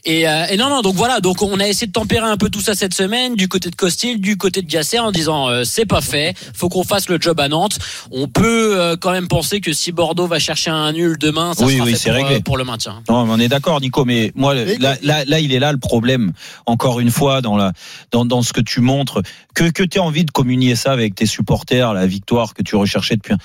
Et, 0.06 0.28
euh, 0.28 0.46
et 0.50 0.58
non, 0.58 0.70
non, 0.70 0.82
donc 0.82 0.96
voilà, 0.96 1.20
donc 1.20 1.42
on 1.42 1.60
a 1.60 1.68
essayé 1.68 1.88
de 1.88 1.92
tempérer 1.92 2.26
un 2.26 2.38
peu 2.38 2.50
tout 2.50 2.62
ça 2.62 2.76
cette 2.76 2.94
semaine, 2.94 3.36
du 3.36 3.48
côté 3.48 3.70
de 3.70 3.76
Costil, 3.76 4.20
du 4.22 4.38
côté 4.38 4.62
de 4.62 4.68
Gasset, 4.68 5.00
en 5.00 5.12
disant 5.12 5.50
euh, 5.50 5.64
c'est 5.64 5.86
pas 5.86 6.02
fait, 6.02 6.36
faut 6.54 6.70
qu'on 6.70 6.84
fasse 6.84 7.10
le 7.10 7.20
job 7.20 7.40
à 7.40 7.48
Nantes. 7.48 7.78
On 8.12 8.28
peut 8.28 8.80
euh, 8.80 8.96
quand 8.96 9.12
même 9.12 9.28
penser 9.28 9.62
que 9.62 9.74
si 9.74 9.92
Bordeaux 9.92 10.28
va 10.28 10.40
chercher 10.40 10.70
un 10.72 10.92
nul 10.92 11.18
demain, 11.20 11.54
ça 11.54 11.66
Oui, 11.66 11.74
sera 11.76 11.86
oui, 11.86 11.92
fait 11.92 11.98
c'est 11.98 12.10
pour, 12.10 12.18
réglé. 12.18 12.36
euh, 12.36 12.40
pour 12.42 12.58
le 12.58 12.64
maintien. 12.64 13.02
Non, 13.10 13.26
mais 13.26 13.34
on 13.34 13.40
est 13.40 13.48
d'accord, 13.50 13.80
Nico. 13.82 14.06
Mais 14.06 14.32
moi, 14.36 14.54
là, 14.56 14.96
là, 15.02 15.24
là, 15.26 15.40
il 15.40 15.54
est 15.54 15.60
là 15.60 15.72
le 15.72 15.78
problème. 15.80 16.34
Encore 16.66 17.00
une 17.00 17.12
fois, 17.12 17.42
dans 17.42 17.58
la, 17.58 17.74
dans, 18.12 18.26
dans 18.26 18.42
ce 18.42 18.54
que 18.54 18.62
tu 18.62 18.82
montres, 18.82 19.22
que 19.54 19.66
que 19.70 19.84
tu 19.84 20.00
as 20.00 20.04
envie 20.04 20.26
de 20.26 20.32
communier 20.32 20.76
ça 20.76 20.92
avec 20.92 21.16
tes 21.16 21.26
supporters, 21.26 21.94
la 21.94 22.08
victoire 22.08 22.54
que 22.54 22.64
tu 22.64 22.76
recherchais 22.76 23.16
depuis. 23.16 23.34
un- 23.34 23.38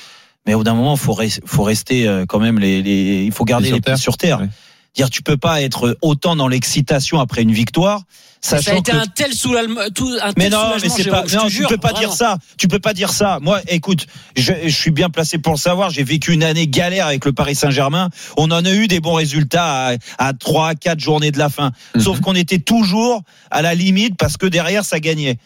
Mais 0.46 0.54
au 0.54 0.58
bout 0.58 0.64
d'un 0.64 0.74
moment, 0.74 0.96
faut 0.96 1.14
res- 1.14 1.40
faut 1.44 1.62
rester 1.62 2.06
euh, 2.08 2.24
quand 2.26 2.40
même 2.40 2.58
les, 2.58 2.82
les 2.82 3.22
il 3.24 3.32
faut 3.32 3.44
garder 3.44 3.68
sur 3.68 3.76
les 3.76 3.80
pieds 3.80 3.96
sur 3.96 4.16
terre. 4.16 4.40
Ouais. 4.40 4.48
Dire, 4.94 5.08
tu 5.08 5.22
peux 5.22 5.38
pas 5.38 5.62
être 5.62 5.96
autant 6.02 6.36
dans 6.36 6.48
l'excitation 6.48 7.18
après 7.18 7.40
une 7.42 7.52
victoire, 7.52 8.02
Ça 8.42 8.56
a 8.56 8.74
été 8.74 8.92
que 8.92 8.96
un 8.96 9.06
tel 9.06 9.32
soulagement, 9.32 9.80
tout, 9.94 10.10
un 10.22 10.32
mais 10.36 10.50
non, 10.50 10.74
mais 10.82 10.88
c'est 10.90 11.08
pas. 11.08 11.24
je 11.26 11.34
Non, 11.36 11.44
te 11.44 11.48
tu 11.48 11.54
jure, 11.56 11.68
peux 11.68 11.78
pas 11.78 11.92
vraiment. 11.92 12.08
dire 12.08 12.12
ça. 12.12 12.36
Tu 12.58 12.68
peux 12.68 12.78
pas 12.78 12.92
dire 12.92 13.10
ça. 13.10 13.38
Moi, 13.40 13.60
écoute, 13.68 14.06
je, 14.36 14.52
je 14.64 14.68
suis 14.68 14.90
bien 14.90 15.08
placé 15.08 15.38
pour 15.38 15.54
le 15.54 15.58
savoir. 15.58 15.88
J'ai 15.88 16.04
vécu 16.04 16.34
une 16.34 16.42
année 16.44 16.66
galère 16.66 17.06
avec 17.06 17.24
le 17.24 17.32
Paris 17.32 17.54
Saint-Germain. 17.54 18.10
On 18.36 18.50
en 18.50 18.64
a 18.66 18.70
eu 18.72 18.86
des 18.86 19.00
bons 19.00 19.14
résultats 19.14 19.88
à, 19.88 19.94
à 20.18 20.32
3, 20.34 20.74
4 20.74 21.00
journées 21.00 21.30
de 21.30 21.38
la 21.38 21.48
fin. 21.48 21.72
Sauf 21.98 22.20
qu'on 22.20 22.34
était 22.34 22.58
toujours 22.58 23.22
à 23.50 23.62
la 23.62 23.74
limite 23.74 24.16
parce 24.18 24.36
que 24.36 24.44
derrière, 24.46 24.84
ça 24.84 25.00
gagnait. 25.00 25.38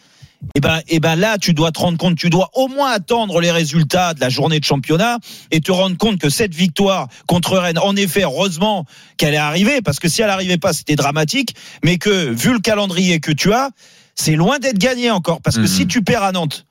Et 0.55 0.59
ben, 0.59 0.81
et 0.87 0.99
ben 0.99 1.15
là, 1.15 1.37
tu 1.37 1.53
dois 1.53 1.71
te 1.71 1.79
rendre 1.79 1.97
compte, 1.97 2.15
tu 2.15 2.29
dois 2.29 2.49
au 2.53 2.67
moins 2.67 2.91
attendre 2.91 3.39
les 3.41 3.51
résultats 3.51 4.13
de 4.13 4.19
la 4.19 4.29
journée 4.29 4.59
de 4.59 4.65
championnat 4.65 5.17
et 5.51 5.61
te 5.61 5.71
rendre 5.71 5.97
compte 5.97 6.19
que 6.19 6.29
cette 6.29 6.53
victoire 6.53 7.07
contre 7.27 7.57
Rennes, 7.57 7.79
en 7.79 7.95
effet, 7.95 8.21
heureusement 8.23 8.85
qu'elle 9.17 9.33
est 9.33 9.37
arrivée, 9.37 9.81
parce 9.81 9.99
que 9.99 10.07
si 10.07 10.21
elle 10.21 10.29
arrivait 10.29 10.57
pas, 10.57 10.73
c'était 10.73 10.95
dramatique, 10.95 11.55
mais 11.83 11.97
que 11.97 12.29
vu 12.31 12.53
le 12.53 12.59
calendrier 12.59 13.19
que 13.19 13.31
tu 13.31 13.51
as, 13.51 13.71
c'est 14.15 14.35
loin 14.35 14.59
d'être 14.59 14.77
gagné 14.77 15.09
encore, 15.11 15.41
parce 15.41 15.55
que 15.57 15.61
Mhm. 15.61 15.67
si 15.67 15.87
tu 15.87 16.03
perds 16.03 16.23
à 16.23 16.31
Nantes, 16.31 16.65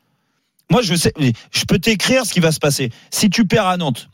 moi 0.70 0.82
je 0.82 0.94
sais, 0.94 1.12
je 1.52 1.64
peux 1.64 1.78
t'écrire 1.78 2.24
ce 2.24 2.32
qui 2.32 2.40
va 2.40 2.52
se 2.52 2.58
passer. 2.60 2.90
Si 3.10 3.30
tu 3.30 3.46
perds 3.46 3.66
à 3.66 3.76
Nantes, 3.76 4.08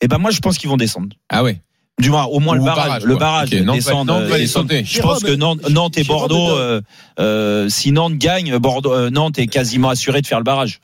eh 0.00 0.08
ben 0.08 0.18
moi 0.18 0.30
je 0.30 0.40
pense 0.40 0.58
qu'ils 0.58 0.68
vont 0.68 0.76
descendre. 0.76 1.08
Ah 1.28 1.42
ouais. 1.42 1.60
Du 2.00 2.10
moins, 2.10 2.24
au 2.24 2.40
moins 2.40 2.54
le 2.54 2.62
barrage, 2.62 2.86
barrage, 2.86 3.02
le 3.04 3.16
barrage, 3.16 3.48
Ok, 3.52 3.58
Nantes 3.60 3.66
va- 3.66 3.72
descendre, 3.74 4.12
Nantes 4.14 4.22
va 4.24 4.34
euh, 4.34 4.38
les 4.38 4.42
descendre. 4.44 4.68
sauter. 4.70 4.84
Je 4.84 5.00
pense 5.00 5.22
que 5.22 5.32
Nantes, 5.32 5.68
Nantes 5.70 5.98
et 5.98 6.04
Bordeaux, 6.04 6.50
euh, 6.50 6.80
euh, 7.18 7.68
si 7.68 7.92
Nantes 7.92 8.14
gagne, 8.16 8.56
Bordeaux, 8.58 8.92
euh, 8.92 9.10
Nantes 9.10 9.38
est 9.38 9.46
quasiment 9.46 9.90
assuré 9.90 10.20
de 10.22 10.26
faire 10.26 10.38
le 10.38 10.44
barrage. 10.44 10.80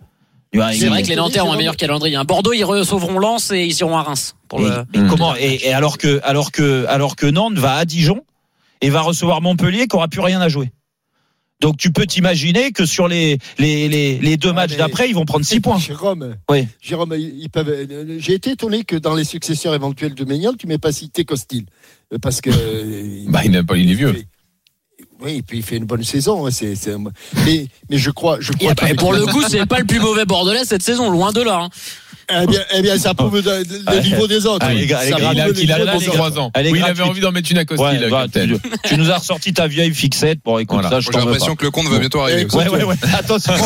C'est 0.73 0.89
vrai 0.89 1.03
que 1.03 1.09
les 1.09 1.17
Nantais 1.17 1.41
ont 1.41 1.53
un 1.53 1.57
meilleur 1.57 1.77
calendrier. 1.77 2.17
hein. 2.17 2.25
Bordeaux, 2.25 2.53
ils 2.53 2.65
recevront 2.65 3.19
Lens 3.19 3.51
et 3.51 3.65
ils 3.67 3.79
iront 3.81 3.97
à 3.99 4.03
Reims. 4.03 4.35
Pour 4.49 4.61
Et, 4.61 4.65
le... 4.65 4.85
et 4.95 5.07
comment 5.09 5.35
et, 5.37 5.61
et 5.65 5.73
alors 5.75 5.99
que 5.99 6.21
alors 6.25 6.51
que 6.53 6.87
alors 6.89 7.17
que 7.17 7.27
Nantes 7.27 7.59
va 7.59 7.75
à 7.75 7.85
Dijon 7.85 8.21
et 8.81 8.89
va 8.91 9.01
recevoir 9.03 9.43
Montpellier 9.43 9.87
qui 9.87 9.97
aura 9.97 10.09
plus 10.09 10.21
rien 10.21 10.41
à 10.41 10.49
jouer. 10.49 10.71
Donc 11.61 11.79
tu 11.79 11.91
peux 11.91 12.05
t'imaginer 12.07 12.71
que 12.71 12.85
sur 12.85 13.09
les 13.09 13.39
les, 13.59 13.89
les, 13.89 14.19
les 14.19 14.37
deux 14.37 14.51
Ah, 14.51 14.53
matchs 14.53 14.77
d'après, 14.77 15.09
ils 15.09 15.15
vont 15.15 15.25
prendre 15.25 15.45
6 15.45 15.61
points. 15.61 15.79
Jérôme, 15.79 16.37
Oui. 16.51 16.67
Jérôme, 16.83 17.15
ils 17.19 17.49
peuvent. 17.49 17.87
J'ai 18.19 18.35
été 18.35 18.51
étonné 18.51 18.85
que 18.85 18.97
dans 18.97 19.15
les 19.15 19.25
successeurs 19.25 19.75
éventuels 19.75 20.15
de 20.15 20.25
Maignan, 20.27 20.53
tu 20.59 20.67
m'aies 20.67 20.77
pas 20.79 20.93
cité 20.93 21.25
Costil, 21.25 21.65
parce 22.21 22.41
que. 22.43 22.51
Bah, 23.31 23.41
il 23.45 23.51
n'a 23.53 23.65
pas, 23.65 23.77
il 23.77 23.91
est 23.91 23.95
vieux. 23.95 24.13
fait- 24.13 24.27
Oui, 25.21 25.37
et 25.37 25.43
puis 25.43 25.59
il 25.59 25.63
fait 25.65 25.79
une 25.79 25.87
bonne 25.87 26.05
saison. 26.05 26.47
hein, 26.47 26.51
C'est, 26.51 26.75
c'est 26.75 26.93
un- 26.93 27.03
mais, 27.47 27.67
mais 27.89 27.97
je 27.97 28.11
crois, 28.11 28.37
je 28.41 28.53
Et 28.53 28.57
crois. 28.57 28.75
bah, 28.75 28.95
pour 28.99 29.15
le 29.15 29.25
coup, 29.25 29.43
c'est 29.49 29.65
pas 29.67 29.79
le 29.79 29.87
plus 29.87 29.99
mauvais 29.99 30.27
Bordelais 30.27 30.65
cette 30.67 30.83
saison, 30.83 31.11
loin 31.11 31.33
de 31.33 31.41
là. 31.41 31.63
hein. 31.63 31.71
Eh 32.29 32.47
bien, 32.47 32.61
eh 32.75 32.83
bien, 32.83 32.99
ça 32.99 33.15
prouve 33.15 33.37
le, 33.37 33.43
le 33.43 34.03
niveau 34.03 34.27
des 34.27 34.47
autres. 34.47 34.67
ah, 34.69 34.75
les 34.75 34.87
gars, 34.87 35.03
les 35.05 35.11
Ça 35.11 35.19
gars, 35.19 35.33
Il 35.33 35.41
a, 35.41 35.49
il 35.49 35.73
a 35.73 35.79
le 35.79 35.85
niveau 35.85 35.99
des 35.99 36.07
33 36.07 36.27
autres. 36.29 36.41
ans. 36.41 36.51
Elle 36.55 36.67
est 36.67 36.71
Oui, 36.73 36.79
il 36.81 36.85
avait 36.85 37.03
envie 37.03 37.21
d'en 37.21 37.31
mettre 37.33 37.51
une 37.53 37.59
à 37.59 37.65
Costil, 37.65 37.85
Ouais, 37.87 37.99
le 37.99 38.09
bah, 38.11 38.27
tu, 38.33 38.57
tu 38.89 38.97
nous 38.99 39.11
as 39.11 39.19
ressorti 39.19 39.53
ta 39.53 39.67
vieille 39.69 39.95
fixette. 39.95 40.41
Bon, 40.45 40.59
écoute, 40.59 40.81
Voilà. 40.81 40.91
ça, 40.91 41.01
je 41.01 41.11
J'ai 41.13 41.19
l'impression 41.19 41.55
que 41.55 41.65
le 41.65 41.71
compte 41.71 41.87
va 41.89 41.99
bientôt 41.99 42.21
arriver. 42.21 42.47
Ouais, 42.53 42.69
ouais, 42.69 42.85
ouais. 42.85 42.95
Attention. 43.19 43.53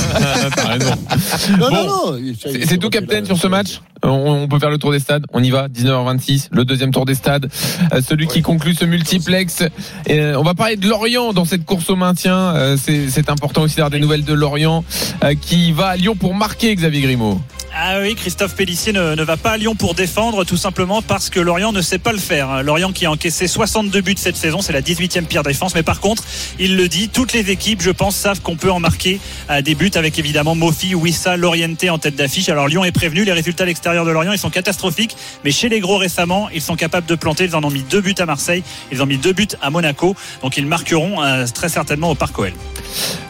Non, 1.59 1.69
Bon. 1.69 1.70
non, 1.70 1.87
non. 1.87 2.19
C'est 2.45 2.78
tout, 2.78 2.91
la- 2.93 3.24
sur 3.24 3.37
ce 3.39 3.47
match 3.47 3.81
on, 4.03 4.09
on 4.09 4.49
peut 4.49 4.59
faire 4.59 4.70
le 4.70 4.78
tour 4.78 4.93
des 4.93 4.99
stades. 4.99 5.24
On 5.32 5.43
y 5.43 5.51
va, 5.51 5.69
19h26, 5.69 6.49
le 6.53 6.65
deuxième 6.65 6.91
tour 6.91 7.05
des 7.05 7.15
stades. 7.15 7.51
Euh, 7.93 8.01
celui 8.07 8.27
qui 8.27 8.41
conclut 8.43 8.74
ce 8.74 8.85
multiplex. 8.87 9.62
Et, 10.07 10.19
euh, 10.20 10.39
on 10.39 10.43
va 10.43 10.55
parler 10.55 10.77
de 10.77 10.89
Lorient 10.89 11.32
dans 11.32 11.45
cette 11.45 11.65
course 11.66 11.91
au 11.91 11.97
maintien. 11.97 12.37
Euh, 12.55 12.77
C'est 12.82 13.09
c'est 13.11 13.28
important 13.28 13.62
aussi 13.62 13.77
d'avoir 13.77 13.91
des 13.91 13.99
nouvelles 14.01 14.24
de 14.24 14.32
Lorient 14.32 14.85
euh, 15.24 15.35
qui 15.41 15.73
va 15.73 15.89
à 15.89 15.97
Lyon 15.97 16.16
pour 16.16 16.35
marquer 16.35 16.74
Xavier 16.74 17.03
Grimaud. 17.03 17.41
Ah 17.73 17.99
oui, 18.01 18.17
Christophe 18.17 18.57
Pellissier 18.57 18.93
ne, 18.93 19.15
ne 19.15 19.23
va 19.23 19.37
pas 19.37 19.53
à 19.53 19.57
Lyon 19.57 19.77
pour 19.77 19.95
défendre, 19.95 20.45
tout 20.45 20.57
simplement 20.57 21.03
parce 21.03 21.31
que 21.31 21.39
Lorient 21.39 21.71
ne 21.71 21.81
sait 21.81 21.99
pas 21.99 22.13
le 22.13 22.19
faire. 22.19 22.65
Lorient 22.65 22.91
qui 22.93 23.07
a 23.07 23.13
encaissé 23.13 23.47
62 23.47 24.01
buts 24.01 24.15
cette 24.17 24.37
saison, 24.37 24.61
c'est 24.61 24.73
la 24.73 24.83
18e 24.83 25.25
pire 25.25 25.45
défense. 25.45 25.75
Mais 25.77 25.85
par 25.85 26.01
contre, 26.01 26.25
il 26.59 26.77
le 26.77 26.89
dit, 26.89 27.09
toutes 27.09 27.33
les 27.33 27.51
équipes, 27.51 27.81
je 27.81 27.91
pense, 27.91 28.17
savent 28.17 28.41
qu'on 28.41 28.57
peut 28.57 28.73
en 28.73 28.81
marquer 28.81 29.21
euh, 29.51 29.63
des 29.63 29.77
buts 29.77 29.93
avec 29.95 30.19
évidemment 30.19 30.57
Mofi, 30.57 30.97
Wissa, 30.97 31.37
Lorienté 31.37 31.91
en 31.91 31.99
tête 31.99 32.17
d'affiche. 32.17 32.49
Alors 32.49 32.67
Lyon 32.67 32.85
est 32.85 32.93
prévenu, 32.93 33.25
les 33.25 33.33
résultats 33.33 33.63
à 33.63 33.67
l'extérieur 33.67 34.05
de 34.05 34.11
Lorient, 34.11 34.33
ils 34.33 34.39
sont 34.39 34.51
catastrophiques. 34.51 35.17
Mais 35.45 35.53
chez 35.53 35.69
les 35.69 35.79
gros 35.79 35.97
récemment, 35.97 36.49
ils 36.53 36.63
sont 36.63 36.77
capables 36.77 37.07
de 37.07 37.15
planter. 37.15 37.45
Ils 37.45 37.55
en 37.55 37.63
ont 37.63 37.71
mis 37.71 37.85
deux 37.85 38.01
buts 38.01 38.15
à 38.19 38.27
Marseille, 38.27 38.65
ils 38.91 39.01
ont 39.01 39.07
mis 39.07 39.19
deux 39.19 39.33
buts 39.33 39.47
à 39.63 39.71
Monaco. 39.71 40.17
Donc 40.43 40.57
ils 40.57 40.67
marqueront 40.67 41.23
euh, 41.23 41.47
très 41.47 41.69
certainement 41.69 42.11
au 42.11 42.15
Parc 42.17 42.37
OL. 42.39 42.53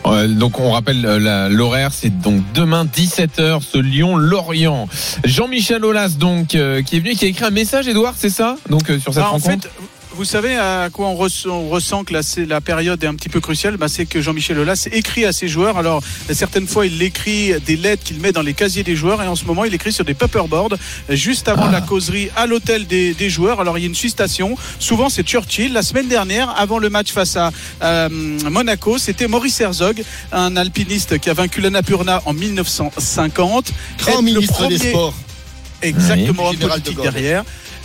Euh, 0.07 0.29
donc 0.29 0.59
on 0.61 0.73
rappelle 0.73 1.05
euh, 1.05 1.49
l'horaire, 1.49 1.93
c'est 1.93 2.21
donc 2.21 2.43
demain 2.55 2.85
17h 2.85 3.61
ce 3.63 3.79
Lyon-Lorient. 4.31 4.89
Jean-Michel 5.25 5.85
Aulas 5.85 6.11
donc 6.19 6.55
euh, 6.55 6.83
qui 6.83 6.97
est 6.97 7.01
venu, 7.01 7.15
qui 7.15 7.25
a 7.25 7.29
écrit 7.29 7.45
un 7.45 7.51
message, 7.51 7.89
Edouard, 7.89 8.15
c'est 8.17 8.31
ça? 8.31 8.57
Donc 8.69 8.91
euh, 8.91 8.99
sur 8.99 9.13
cette 9.13 9.23
Bah, 9.23 9.29
en 9.29 9.33
rencontre? 9.33 9.65
fait, 9.69 9.71
vous 10.21 10.27
savez 10.27 10.55
à 10.55 10.91
quoi 10.93 11.07
on, 11.09 11.15
res- 11.15 11.49
on 11.49 11.71
ressent 11.71 12.05
que 12.05 12.13
la, 12.13 12.61
période 12.61 13.03
est 13.03 13.07
un 13.07 13.15
petit 13.15 13.31
peu 13.31 13.41
cruciale? 13.41 13.79
Bah, 13.79 13.89
C'est 13.89 14.05
que 14.05 14.21
Jean-Michel 14.21 14.59
Aulas 14.59 14.87
écrit 14.93 15.25
à 15.25 15.33
ses 15.33 15.49
joueurs. 15.49 15.79
Alors, 15.79 16.03
certaines 16.31 16.67
fois, 16.67 16.85
il 16.85 17.01
écrit 17.01 17.59
des 17.65 17.77
lettres 17.77 18.03
qu'il 18.05 18.21
met 18.21 18.31
dans 18.31 18.43
les 18.43 18.53
casiers 18.53 18.83
des 18.83 18.97
joueurs. 18.97 19.23
Et 19.23 19.27
en 19.27 19.35
ce 19.35 19.47
moment, 19.47 19.65
il 19.65 19.73
écrit 19.73 19.95
sur 19.95 20.05
des 20.05 20.13
paperboards 20.13 20.77
juste 21.09 21.49
avant 21.49 21.69
Ah. 21.69 21.73
la 21.73 21.81
causerie 21.81 22.29
à 22.37 22.47
l'hôtel 22.47 22.87
des, 22.87 23.15
des 23.15 23.31
joueurs. 23.31 23.63
Alors, 23.63 23.79
il 23.79 23.81
y 23.81 23.85
a 23.85 23.87
une 23.87 23.95
station. 23.95 24.57
Souvent, 24.79 25.09
c'est 25.09 25.23
Churchill. 25.27 25.73
La 25.73 25.83
semaine 25.83 26.09
dernière, 26.09 26.51
avant 26.59 26.79
le 26.79 26.91
match 26.91 27.13
face 27.13 27.39
à 27.39 27.51
euh, 27.83 28.11
Monaco, 28.11 28.99
c'était 28.99 29.27
Maurice 29.27 29.59
Herzog, 29.59 30.03
un 30.33 30.55
alpiniste 30.59 31.19
qui 31.19 31.31
a 31.31 31.35
vaincu 31.35 31.63
l'Annapurna 31.63 32.21
en 32.27 32.35
1950. 32.35 33.73
Grand 34.01 34.17
le 34.17 34.23
ministre 34.23 34.67
des 34.69 34.77
Sports. 34.77 35.15
Exactement, 35.81 36.51
Oui. 36.51 36.57
de 36.59 36.67
politique 36.67 37.01
derrière. 37.01 37.43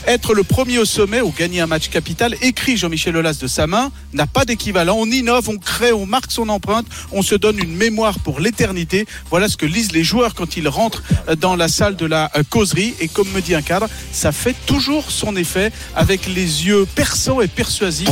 Être 0.08 0.34
le 0.36 0.44
premier 0.44 0.78
au 0.78 0.86
sommet 0.86 1.22
ou 1.22 1.32
gagner 1.32 1.62
un 1.62 1.68
match 1.68 1.90
capital, 1.90 2.36
écrit 2.42 2.78
Jean-Michel 2.78 3.18
Aulas 3.18 3.38
de 3.42 3.48
sa 3.48 3.66
main, 3.66 3.92
n'a 4.14 4.28
pas 4.28 4.46
d'équivalent. 4.46 4.96
On 5.00 5.08
innove, 5.10 5.50
on 5.50 5.58
crée, 5.58 5.94
on 5.94 6.06
marque 6.06 6.32
son 6.32 6.48
empreinte, 6.50 6.86
on 7.12 7.22
se 7.24 7.34
donne 7.36 7.58
une 7.58 7.76
mémoire 7.76 8.20
pour 8.20 8.40
l'éternité. 8.40 9.08
Voilà 9.32 9.50
ce 9.50 9.58
que 9.58 9.66
lisent 9.66 9.92
les 9.94 10.04
joueurs 10.04 10.36
quand 10.36 10.58
ils 10.58 10.68
rentrent 10.68 11.02
dans 11.40 11.56
la 11.56 11.68
salle 11.68 11.96
de 11.96 12.06
la 12.06 12.30
euh, 12.36 12.44
causerie. 12.50 12.94
Et 13.00 13.08
comme 13.08 13.30
me 13.32 13.42
dit 13.42 13.56
un 13.56 13.62
cadre, 13.64 13.88
ça 14.12 14.32
fait 14.32 14.56
toujours 14.66 15.10
son 15.12 15.36
effet 15.36 15.72
avec 15.96 16.28
les 16.28 16.68
yeux 16.68 16.86
perçants 16.96 17.42
et 17.42 17.48
persuasifs 17.48 18.10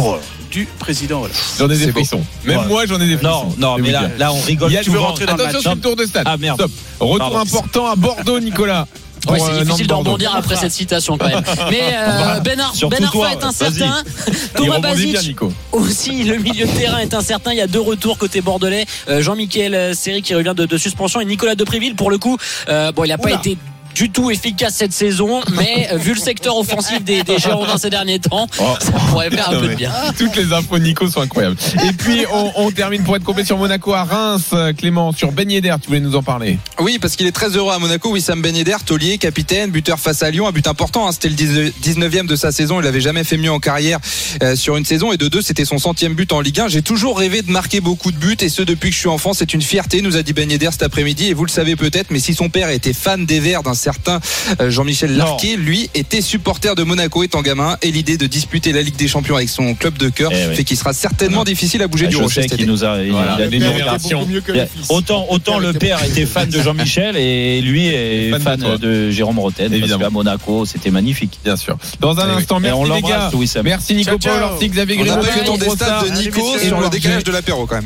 du 0.50 0.68
président 0.80 1.22
Aulas. 1.22 1.56
J'en 1.60 1.70
ai 1.70 1.78
des 1.78 1.92
frissons. 1.92 2.24
Même 2.46 2.60
Ouais. 2.60 2.68
moi, 2.68 2.86
j'en 2.86 3.00
ai 3.02 3.08
des 3.08 3.18
frissons. 3.18 3.54
Non, 3.58 3.78
non, 3.78 3.78
mais 3.80 3.92
là, 3.92 4.34
on 4.34 4.42
rigole 4.42 4.72
Tu 4.84 4.90
veux 4.90 5.00
rentrer 5.00 5.26
dans 5.26 5.36
le 5.36 5.42
Attention 5.46 5.58
match 5.58 5.62
sur 5.64 5.76
le 5.76 5.82
tour 5.82 5.96
de 5.96 6.06
stade. 6.06 6.24
Ah, 6.26 6.38
merde. 6.38 6.60
Stop. 6.60 6.72
Retour 7.00 7.18
Pardon. 7.18 7.40
important 7.40 7.88
à 7.88 7.96
Bordeaux, 7.96 8.40
Nicolas. 8.40 8.88
Ouais, 9.30 9.40
c'est 9.40 9.52
euh, 9.52 9.64
difficile 9.64 9.88
de 9.88 9.94
rebondir 9.94 10.36
après 10.36 10.56
cette 10.56 10.72
citation 10.72 11.18
quand 11.18 11.28
même. 11.28 11.44
Mais 11.72 11.82
euh, 11.94 12.40
Ben, 12.42 12.60
Ar- 12.60 12.74
Ben 12.90 13.08
toi, 13.12 13.32
est 13.32 13.44
incertain. 13.44 14.04
Thomas 14.56 14.80
Basic 14.80 15.38
aussi, 15.72 16.24
le 16.24 16.38
milieu 16.38 16.66
de 16.66 16.72
terrain 16.72 17.00
est 17.00 17.14
incertain. 17.14 17.52
Il 17.52 17.58
y 17.58 17.62
a 17.62 17.68
deux 17.68 17.82
retours 17.82 18.18
côté 18.18 18.42
bordelais. 18.42 18.86
Euh, 19.10 19.22
Jean-Michel 19.22 19.96
Seri 19.96 20.22
qui 20.22 20.36
revient 20.36 20.54
de, 20.56 20.66
de 20.66 20.78
suspension 20.78 21.20
et 21.22 21.26
Nicolas 21.26 21.56
Depréville 21.56 21.96
pour 21.96 22.12
le 22.12 22.18
coup. 22.18 22.38
euh, 22.70 22.92
bon, 22.92 23.04
il 23.06 23.10
n'a 23.10 23.18
pas 23.18 23.32
été 23.32 23.58
du 23.96 24.10
tout 24.10 24.32
efficace 24.32 24.76
cette 24.76 24.94
saison, 24.94 25.42
mais 25.56 25.88
euh, 25.92 25.98
vu 25.98 26.14
le 26.14 26.20
secteur 26.20 26.58
offensif 26.58 27.04
des, 27.04 27.24
des 27.24 27.38
Girondins 27.38 27.78
ces 27.78 27.90
derniers 27.90 28.20
temps, 28.20 28.48
ça 28.58 28.92
pourrait 29.10 29.30
faire 29.30 29.50
un 29.50 29.54
Non, 29.54 29.62
peu 29.62 29.68
de 29.70 29.76
bien. 29.76 29.92
Toutes 30.18 30.36
les 30.36 30.52
infos 30.54 30.80
Nico 30.80 31.08
sont 31.08 31.22
incroyables. 31.22 31.56
Et 31.88 31.94
puis 31.94 32.26
on, 32.32 32.52
on 32.56 32.72
termine 32.72 33.04
pour 33.04 33.16
être 33.16 33.24
complet 33.24 33.46
sur 33.46 33.58
Monaco 33.58 33.94
à 33.94 34.04
Reims. 34.04 34.50
Euh, 34.54 34.74
Clément, 34.74 35.12
sur 35.12 35.32
Ben 35.32 35.50
Yedder, 35.50 35.76
tu 35.82 35.88
voulais 35.88 36.00
nous 36.00 36.16
en 36.16 36.24
parler 36.24 36.58
Oui, 36.80 36.98
parce 37.00 37.16
qu'il 37.16 37.28
est 37.28 37.32
très 37.32 37.50
heureux 37.56 37.74
à 37.74 37.80
Monaco. 37.80 38.12
Wissam 38.12 38.42
Ben 38.42 38.56
Yedder, 38.56 38.78
taulier, 38.86 39.18
capitaine, 39.18 39.72
buteur 39.72 40.00
face 40.00 40.24
à 40.24 40.32
Lyon, 40.32 40.48
un 40.48 40.52
but 40.52 40.68
important. 40.68 41.08
hein. 41.08 41.12
C'était 41.12 41.30
le 41.30 41.36
19e 41.36 42.26
de 42.28 42.36
sa 42.36 42.52
saison. 42.52 42.80
Il 42.82 42.88
avait 42.88 43.02
jamais 43.02 43.24
fait 43.24 43.38
mieux 43.38 43.52
en 43.52 43.60
carrière 43.60 44.00
euh, 44.42 44.56
sur 44.56 44.76
une 44.78 44.86
saison. 44.86 45.12
Et 45.14 45.18
de 45.18 45.28
deux, 45.28 45.42
c'était 45.42 45.66
son 45.66 45.78
centième 45.78 46.14
but 46.16 46.32
en 46.34 46.42
Ligue 46.42 46.60
1. 46.60 46.68
J'ai 46.70 46.82
toujours 46.82 47.18
rêvé 47.20 47.42
de 47.42 47.52
marquer 47.52 47.80
beaucoup 47.82 48.12
de 48.12 48.18
buts, 48.18 48.38
et 48.42 48.50
ce 48.50 48.62
depuis 48.62 48.90
que 48.90 48.96
je 48.96 49.00
suis 49.00 49.10
enfant. 49.10 49.34
C'est 49.34 49.54
une 49.54 49.62
fierté, 49.62 50.02
nous 50.02 50.18
a 50.18 50.24
dit 50.24 50.34
Ben 50.34 50.50
Yedder 50.50 50.70
cet 50.72 50.84
après-midi. 50.84 51.28
Et 51.30 51.34
vous 51.34 51.46
le 51.46 51.52
savez 51.52 51.76
peut-être, 51.76 52.10
mais 52.12 52.20
si 52.20 52.34
son 52.34 52.50
père 52.50 52.70
était 52.70 52.94
fan 52.94 53.26
des 53.26 53.40
Verts 53.40 53.64
d'un 53.64 53.74
certain 53.84 54.20
euh, 54.62 54.70
Jean-Michel 54.70 55.16
Larquet, 55.18 55.56
lui 55.58 55.90
était 55.94 56.22
supporter 56.22 56.76
de 56.76 56.84
Monaco 56.84 57.24
étant 57.24 57.42
gamin. 57.42 57.78
Et 57.82 57.92
l'idée 57.92 58.18
de 58.18 58.26
disputer 58.28 58.72
la 58.72 58.82
Ligue 58.82 58.96
des 58.96 59.08
Champions 59.08 59.36
avec 59.36 59.50
son 59.50 59.76
club 59.76 59.98
de 59.98 60.10
cœur 60.10 60.32
Eh 60.34 60.48
oui. 60.50 60.56
fait 60.56 60.64
qu'il 60.64 60.78
sera 60.78 60.94
certainement 60.94 61.44
difficile 61.44 61.82
à 61.82 61.88
bouger 61.88 62.06
Ah, 62.08 62.10
du 62.10 62.18
Rocher 62.18 62.46
été. 62.46 62.66
nous 62.66 62.84
a, 62.86 63.02
il 63.02 63.12
Voilà, 63.12 63.36
il 63.40 63.44
a 63.44 63.48
des 63.48 63.60
générations. 63.60 64.20
beaucoup 64.20 64.32
mieux 64.32 64.42
que 64.42 64.52
le 64.54 64.60
fils. 64.66 64.86
Autant, 64.90 65.28
autant 65.30 65.60
le 65.60 65.74
père 65.74 66.04
était 66.04 66.26
fan 66.26 66.50
de 66.50 66.62
Jean-Michel 66.62 67.18
et 67.18 67.62
lui 67.62 67.88
est 67.88 68.30
Fan 68.40 68.58
de 68.60 68.64
fan 68.66 68.78
de, 68.78 69.10
Jérôme 69.12 69.40
Roten. 69.40 69.68
Parce 69.70 69.78
Évidemment. 69.78 70.04
qu'à 70.06 70.10
Monaco, 70.10 70.66
c'était 70.66 70.92
magnifique. 70.92 71.40
Bien 71.44 71.56
sûr. 71.58 71.78
Dans 72.00 72.18
un 72.20 72.28
Eh 72.28 72.32
oui. 72.32 72.38
instant, 72.40 72.58
Et 72.60 72.62
merci 72.62 72.78
on 72.80 72.94
les 72.94 73.02
gars. 73.02 73.30
Wissam. 73.34 73.64
Merci 73.66 73.96
Nico. 73.96 74.18
Paul, 74.18 74.42
Orsi, 74.44 74.70
Xavier 74.70 74.96
On 75.00 75.04
Grimaud, 75.04 75.16
n'a 75.18 75.22
pas 75.22 75.28
eu 75.28 75.28
le 75.28 75.34
Pierre 75.34 75.46
temps 75.46 75.58
des 75.58 75.70
stats 75.70 75.76
Brossard. 76.00 76.04
de 76.06 76.22
Nico 76.22 76.58
sur 76.60 76.80
le 76.80 76.90
décalage 76.90 77.24
de 77.24 77.32
l'apéro 77.32 77.66
quand 77.66 77.76
même. 77.76 77.86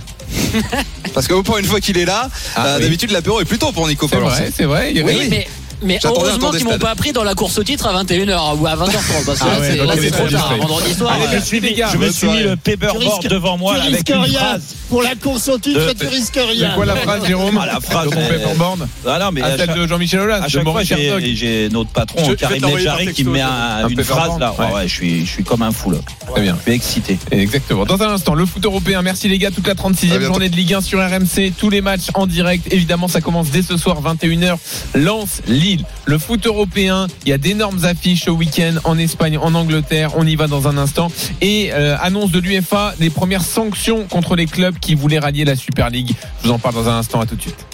Parce 1.14 1.28
que 1.28 1.34
pour 1.42 1.58
une 1.58 1.66
fois 1.66 1.80
qu'il 1.80 1.98
est 1.98 2.06
là, 2.06 2.30
Ah, 2.56 2.66
euh, 2.68 2.76
oui. 2.78 2.84
d'habitude 2.84 3.12
l'apéro 3.12 3.40
est 3.42 3.46
plus 3.46 3.58
tôt 3.58 3.72
pour 3.72 3.88
Nico 3.88 4.08
C'est 4.10 4.16
Paul. 4.18 4.26
vrai, 4.26 4.52
c'est 4.56 4.66
vrai. 4.66 4.92
il 4.92 4.98
y 4.98 5.02
a- 5.02 5.04
Oui, 5.04 5.28
mais, 5.30 5.48
mais 5.82 6.00
heureusement 6.04 6.52
qu'ils 6.52 6.66
m'ont 6.66 6.78
pas 6.80 6.96
pris 6.96 7.12
dans 7.12 7.24
la 7.24 7.34
course 7.36 7.58
au 7.58 7.64
titre 7.64 7.88
à 7.88 8.04
21h 8.04 8.58
ou 8.60 8.68
à 8.68 8.76
20h30 8.76 9.26
parce 9.26 9.40
que 9.40 9.44
Ah 9.48 9.54
là, 9.54 9.60
ouais, 9.60 9.72
c'est- 9.72 9.86
là, 9.86 9.94
c'est 10.00 10.12
trop 10.12 10.28
tard. 10.28 10.56
Vendredi 10.58 10.94
soir. 10.94 11.14
Allez, 11.14 11.26
euh, 11.26 11.30
merci 11.34 11.60
les 11.60 11.74
gars. 11.74 11.90
Je 11.94 11.98
me 11.98 12.10
suis 12.12 12.28
mis 12.28 12.34
soirée. 12.34 12.44
le 12.50 12.56
paperboard 12.56 13.04
risques- 13.04 13.28
devant 13.30 13.58
moi 13.58 13.76
tu 13.76 13.82
risques 13.94 14.10
une 14.10 14.16
rien. 14.22 14.40
phrase. 14.40 14.76
Pour 14.90 15.02
la 15.04 15.16
course 15.16 15.48
au 15.50 15.58
titre, 15.58 15.86
De- 15.88 15.94
tu 15.94 16.08
risques 16.08 16.32
C'est 16.34 16.42
rien. 16.44 16.72
quoi 16.76 16.86
la 16.86 16.96
phrase, 16.96 17.26
Jérôme 17.26 17.60
Ah, 17.62 17.66
la 17.66 17.80
phrase, 17.80 18.04
Sur 18.10 18.12
ton 18.12 18.28
paperboard 18.28 18.88
Ah 19.06 19.20
non, 19.20 19.32
mais 19.32 19.42
À 19.42 19.58
celle 19.58 19.74
de 19.74 19.88
Jean-Michel 19.88 20.20
Aulas, 20.22 20.38
À 20.44 20.46
de 20.46 20.50
chaque 20.50 20.64
fois, 20.64 20.84
j'ai 20.84 21.70
notre 21.70 21.90
patron, 21.92 22.24
Je- 22.26 22.32
je 22.32 22.36
Karim 22.36 22.66
Medjari, 22.66 23.14
qui 23.14 23.24
me 23.24 23.32
met 23.32 23.42
un- 23.42 23.86
Un 23.86 23.88
une 23.90 24.04
phrase 24.04 24.40
là. 24.40 24.54
Ouais. 24.58 24.88
Je 24.88 24.94
suis, 24.94 25.26
je 25.26 25.32
suis 25.32 25.44
comme 25.44 25.62
un 25.62 25.72
fou 25.72 25.92
là. 25.92 26.00
Très 26.32 26.42
bien. 26.42 26.56
Je 26.58 26.64
suis 26.64 26.72
excité. 26.74 27.20
Exactement. 27.32 27.86
Dans 27.86 28.02
un 28.02 28.10
instant, 28.14 28.34
le 28.34 28.46
foot 28.46 28.64
européen. 28.66 29.02
Merci 29.02 29.28
les 29.30 29.38
gars. 29.38 29.52
Toute 29.52 29.66
la 29.68 29.74
À 29.74 29.76
36e 29.76 30.10
bientôt. 30.20 30.26
journée 30.34 30.50
de 30.50 30.56
Ligue 30.56 30.74
1 30.74 30.82
sur 30.82 31.00
RMC. 31.00 31.52
Tous 31.58 31.70
les 31.70 31.82
matchs 31.82 32.08
en 32.14 32.26
direct. 32.28 32.68
Évidemment, 32.72 33.08
ça 33.08 33.22
commence 33.22 33.50
dès 33.50 33.62
ce 33.62 33.78
soir, 33.78 34.02
21h. 34.02 34.58
Lance 34.96 35.42
Lille. 35.48 35.67
Le 36.06 36.18
foot 36.18 36.46
européen. 36.46 37.08
Il 37.26 37.30
y 37.30 37.34
a 37.34 37.38
d'énormes 37.38 37.84
affiches 37.86 38.26
ce 38.26 38.30
week-end 38.30 38.76
en 38.84 38.98
Espagne, 38.98 39.38
en 39.38 39.54
Angleterre. 39.54 40.12
On 40.16 40.26
y 40.26 40.36
va 40.36 40.48
dans 40.48 40.68
un 40.68 40.78
instant. 40.78 41.12
Et 41.42 41.72
euh, 41.74 41.98
annonce 42.02 42.32
de 42.32 42.40
l'UFA 42.40 42.94
des 43.00 43.10
premières 43.10 43.44
sanctions 43.44 44.06
contre 44.10 44.36
les 44.36 44.46
clubs 44.46 44.78
qui 44.80 44.96
voulaient 44.96 45.20
rallier 45.20 45.46
la 45.46 45.56
Super 45.56 45.90
League. 45.90 46.14
Je 46.42 46.48
vous 46.48 46.54
en 46.54 46.60
parle 46.60 46.76
dans 46.76 46.90
un 46.90 46.98
instant. 46.98 47.20
À 47.20 47.26
tout 47.26 47.36
de 47.36 47.42
suite. 47.42 47.66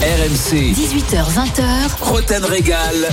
RMC, 0.00 0.72
18h20h, 0.72 2.02
Roten 2.02 2.44
Régal. 2.44 3.08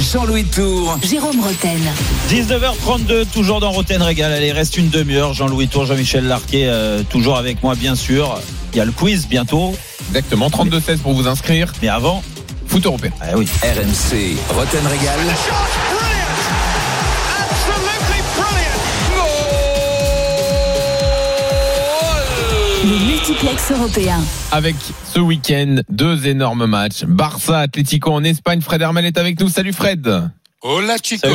Jean-Louis 0.00 0.44
Tour. 0.44 0.98
Jérôme 1.08 1.40
Roten. 1.40 1.80
19h32, 2.28 3.26
toujours 3.26 3.60
dans 3.60 3.70
Roten 3.70 4.02
Régal. 4.02 4.32
Allez, 4.32 4.50
reste 4.50 4.76
une 4.76 4.88
demi-heure. 4.88 5.34
Jean-Louis 5.34 5.68
Tour, 5.68 5.86
Jean-Michel 5.86 6.26
Larquet, 6.26 6.64
euh, 6.66 7.02
toujours 7.08 7.36
avec 7.36 7.62
moi, 7.62 7.74
bien 7.76 7.94
sûr. 7.94 8.40
Il 8.72 8.78
y 8.78 8.80
a 8.80 8.84
le 8.84 8.92
quiz 8.92 9.28
bientôt. 9.28 9.74
Exactement. 10.08 10.48
32-16 10.48 10.98
pour 10.98 11.12
vous 11.12 11.28
inscrire. 11.28 11.72
Mais 11.80 11.88
avant, 11.88 12.22
Foot 12.74 12.86
européen. 12.86 13.12
ah 13.20 13.36
oui. 13.36 13.46
RMC, 13.62 14.34
Roten 14.52 14.84
Régal. 14.88 15.20
Le 22.84 23.06
multiplex 23.06 23.70
européen. 23.72 24.18
avec 24.52 24.76
ce 25.12 25.18
week-end 25.18 25.76
deux 25.88 26.26
énormes 26.26 26.66
matchs. 26.66 27.04
Barça, 27.06 27.60
Atlético 27.60 28.12
en 28.12 28.22
Espagne. 28.24 28.60
Fred 28.60 28.82
Hermel 28.82 29.06
est 29.06 29.16
avec 29.16 29.40
nous. 29.40 29.48
Salut 29.48 29.72
Fred. 29.72 30.06
Hola 30.60 30.96
chicos. 31.02 31.28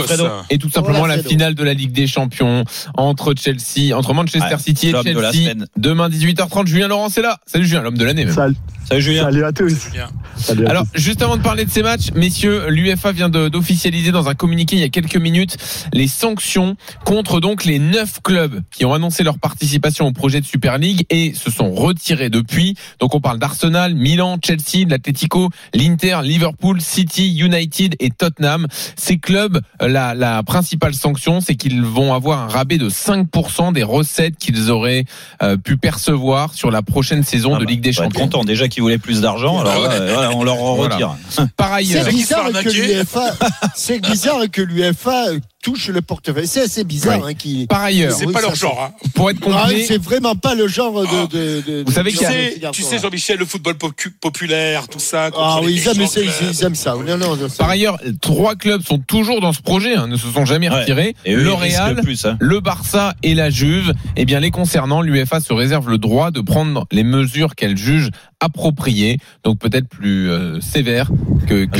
Et 0.50 0.58
tout 0.60 0.70
simplement 0.70 1.02
Hola, 1.02 1.18
la 1.18 1.24
finale 1.24 1.56
de 1.56 1.64
la 1.64 1.74
Ligue 1.74 1.92
des 1.92 2.08
Champions 2.08 2.64
entre 2.98 3.34
Chelsea, 3.38 3.96
entre 3.96 4.14
Manchester 4.14 4.56
Ouais, 4.56 4.60
City 4.60 4.90
et 4.90 4.92
de 4.94 5.02
Chelsea. 5.04 5.32
semaine. 5.34 5.66
Demain 5.78 6.10
18h30. 6.10 6.68
Julien 6.68 6.88
Laurent 6.88 7.10
est 7.10 7.22
là. 7.22 7.38
Salut 7.46 7.66
Julien, 7.66 7.82
l'homme 7.82 7.98
de 7.98 8.06
l'année 8.06 8.26
même. 8.26 8.34
Salut, 8.34 8.56
Salut 8.90 9.02
Julien. 9.04 9.24
salut 9.26 9.44
à 9.44 9.52
tous. 9.52 9.70
Julien. 9.92 10.10
Salut 10.36 10.66
à 10.66 10.70
Alors, 10.72 10.84
tous. 10.92 11.00
juste 11.00 11.22
avant 11.22 11.38
de 11.38 11.44
parler 11.44 11.64
de 11.64 11.70
ces 11.70 11.84
matchs, 11.84 12.12
messieurs, 12.16 12.70
l'UFA 12.70 13.12
vient 13.12 13.30
d'officialiser 13.30 14.12
dans 14.12 14.30
un 14.30 14.34
communiqué 14.34 14.78
il 14.78 14.80
y 14.80 14.84
a 14.86 14.90
quelques 14.90 15.18
minutes 15.18 15.58
les 15.94 16.08
sanctions 16.08 16.76
contre 17.06 17.40
donc 17.40 17.66
les 17.66 17.78
neuf 17.78 18.20
clubs 18.24 18.62
qui 18.72 18.86
ont 18.86 18.94
annoncé 18.94 19.24
leur 19.24 19.38
participation 19.38 20.08
au 20.08 20.12
projet 20.12 20.42
de 20.42 20.46
Super 20.46 20.80
League 20.80 21.06
et 21.12 21.34
se 21.36 21.52
sont 21.52 21.72
retirés 21.72 22.30
depuis. 22.30 22.76
Donc, 23.00 23.14
on 23.14 23.22
parle 23.22 23.38
d'Arsenal, 23.38 23.94
Milan, 23.94 24.40
Chelsea, 24.44 24.88
l'Atlético, 24.88 25.50
l'Inter, 25.76 26.22
Liverpool, 26.24 26.82
City, 26.82 27.38
United 27.38 27.96
et 28.00 28.10
Tottenham. 28.10 28.66
Ces 28.96 29.20
clubs, 29.20 29.62
la, 29.80 30.16
la 30.16 30.42
principale 30.42 30.96
sanction, 30.96 31.42
c'est 31.42 31.54
qu'ils 31.56 31.84
vont 31.84 32.14
avoir 32.16 32.40
un 32.40 32.48
rabais 32.48 32.80
de 32.80 32.90
5% 32.90 33.72
des 33.74 33.84
recettes 33.84 34.38
qu'ils 34.38 34.72
auraient 34.72 35.06
euh, 35.44 35.58
pu 35.58 35.78
percevoir 35.78 36.56
sur 36.56 36.72
la 36.72 36.82
prochaine 36.82 37.22
saison 37.24 37.54
Ah 37.56 37.60
de 37.60 37.66
bah, 37.66 37.72
Ligue 37.72 37.82
des 37.82 37.94
Champions. 37.94 38.22
content 38.22 38.44
déjà 38.44 38.68
qu'ils 38.68 38.79
voulaient 38.82 38.98
plus 38.98 39.22
d'argent. 39.22 39.60
Alors 39.60 39.80
là, 39.82 39.92
euh, 39.92 40.14
voilà, 40.14 40.32
on 40.32 40.44
leur 40.44 40.62
en 40.62 40.76
Voilà. 40.76 40.96
retire. 40.96 41.16
Par 41.58 41.74
ailleurs, 41.74 42.04
C'est 42.06 42.12
bizarre 42.12 42.44
que 42.52 42.58
arnaquer. 42.58 42.70
l'UEFA, 42.72 43.34
c'est 43.76 44.00
bizarre 44.00 44.42
que 44.52 44.62
l'UEFA 44.62 45.26
touche 45.62 45.90
le 45.90 46.02
portefeuille. 46.02 46.48
C'est 46.48 46.62
assez 46.62 46.84
bizarre 46.84 47.26
hein, 47.26 47.34
qui. 47.34 47.68
par 47.68 47.82
ailleurs, 47.84 48.14
C'est 48.14 48.26
Oui, 48.26 48.34
pas 48.34 48.42
leur 48.42 48.56
genre. 48.56 48.82
Hein. 48.82 49.08
pour 49.14 49.30
être 49.30 49.40
Ah, 49.42 49.64
complet, 49.64 49.84
c'est 49.88 50.02
vraiment 50.02 50.36
pas 50.36 50.56
le 50.56 50.68
genre 50.68 51.02
de. 51.02 51.28
de, 51.28 51.62
de- 51.62 51.84
Vous 51.86 51.92
savez 51.92 52.12
de- 52.12 52.18
qu'il 52.18 52.24
y 52.24 52.26
a- 52.26 52.32
de- 52.32 52.36
sais, 52.66 52.72
tu 52.72 52.84
sais, 52.84 53.00
Jean-Michel, 53.00 53.38
le 53.40 53.46
football 53.46 53.76
populaire, 54.22 54.88
tout 54.88 55.00
ça. 55.00 55.30
Ah 55.38 55.60
oui, 55.64 55.74
ils 55.76 55.88
aiment, 55.88 56.08
ça, 56.08 56.22
ils, 56.22 56.64
aiment 56.64 56.76
ça. 56.76 56.94
Non, 56.96 57.18
non, 57.18 57.36
non, 57.36 57.50
ça- 57.50 57.58
par 57.58 57.70
ailleurs, 57.70 58.00
trois 58.22 58.56
clubs 58.56 58.82
sont 58.86 59.00
toujours 59.00 59.42
dans 59.42 59.54
ce 59.54 59.62
projet, 59.62 59.96
hein, 59.96 60.08
ne 60.08 60.16
se 60.18 60.28
sont 60.28 60.46
jamais 60.46 60.70
Ouais. 60.70 60.80
retirés. 60.82 61.16
Et 61.26 61.34
eux, 61.34 61.44
le 61.44 61.50
ils 61.52 61.56
risquent 61.56 61.78
Real, 61.80 62.02
plus. 62.02 62.26
hein. 62.26 62.38
le 62.40 62.60
Barça 62.60 63.14
et 63.24 63.34
la 63.36 63.50
Juve. 63.50 63.94
Eh 64.16 64.26
bien, 64.26 64.40
les 64.40 64.52
concernant, 64.52 65.02
l'UEFA 65.02 65.40
se 65.40 65.54
réserve 65.54 65.90
le 65.90 65.98
droit 65.98 66.32
de 66.32 66.42
prendre 66.42 66.86
les 66.92 67.04
mesures 67.04 67.56
qu'elle 67.56 67.78
juge 67.78 68.10
appropriées, 68.40 69.18
donc 69.44 69.60
peut-être 69.60 69.88
plus 69.90 70.30
euh, 70.30 70.62
sévères 70.62 71.10
que, 71.48 71.66
que 71.66 71.78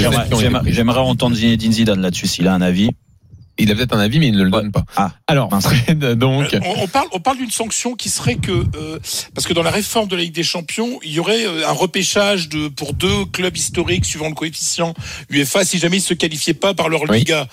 j'aimerais 0.72 1.00
entendre 1.00 1.36
Zinedine 1.36 1.72
Zidane 1.72 2.02
là-dessus 2.02 2.28
s'il 2.28 2.48
a 2.48 2.54
un 2.54 2.62
avis. 2.62 2.90
Il 3.60 3.72
a 3.72 3.76
peut-être 3.76 3.94
un 3.96 4.00
avis, 4.00 4.20
mais 4.20 4.28
il 4.28 4.36
ne 4.38 4.44
le 4.44 4.50
donne 4.50 4.72
pas. 4.72 4.84
Ah, 4.96 5.12
Alors, 5.28 5.52
mince. 5.52 5.66
Fred, 5.68 6.00
donc, 6.16 6.56
On, 6.66 6.84
on 6.84 6.88
parle, 6.88 7.08
on 7.12 7.20
parle 7.20 7.38
d'une 7.38 7.52
sanction 7.52 7.96
qui 7.96 8.10
serait 8.10 8.36
que, 8.36 8.52
euh, 8.52 9.00
parce 9.36 9.46
que 9.48 9.54
dans 9.54 9.64
la 9.64 9.72
réforme 9.72 10.08
de 10.08 10.16
la 10.16 10.22
Ligue 10.24 10.34
des 10.34 10.44
Champions, 10.44 11.00
il 11.04 11.12
y 11.12 11.20
aurait 11.20 11.46
euh, 11.46 11.68
un 11.68 11.72
repêchage 11.74 12.50
de 12.50 12.68
pour 12.70 12.94
deux 12.94 13.26
clubs 13.26 13.56
historiques 13.56 14.06
suivant 14.06 14.30
le 14.30 14.36
coefficient 14.36 14.94
UEFA 15.30 15.66
si 15.66 15.78
jamais 15.80 15.98
ils 15.98 16.02
se 16.02 16.14
qualifiaient 16.14 16.54
pas 16.54 16.74
par 16.74 16.90
leur 16.90 17.02
Oui. 17.10 17.20
Liga, 17.20 17.48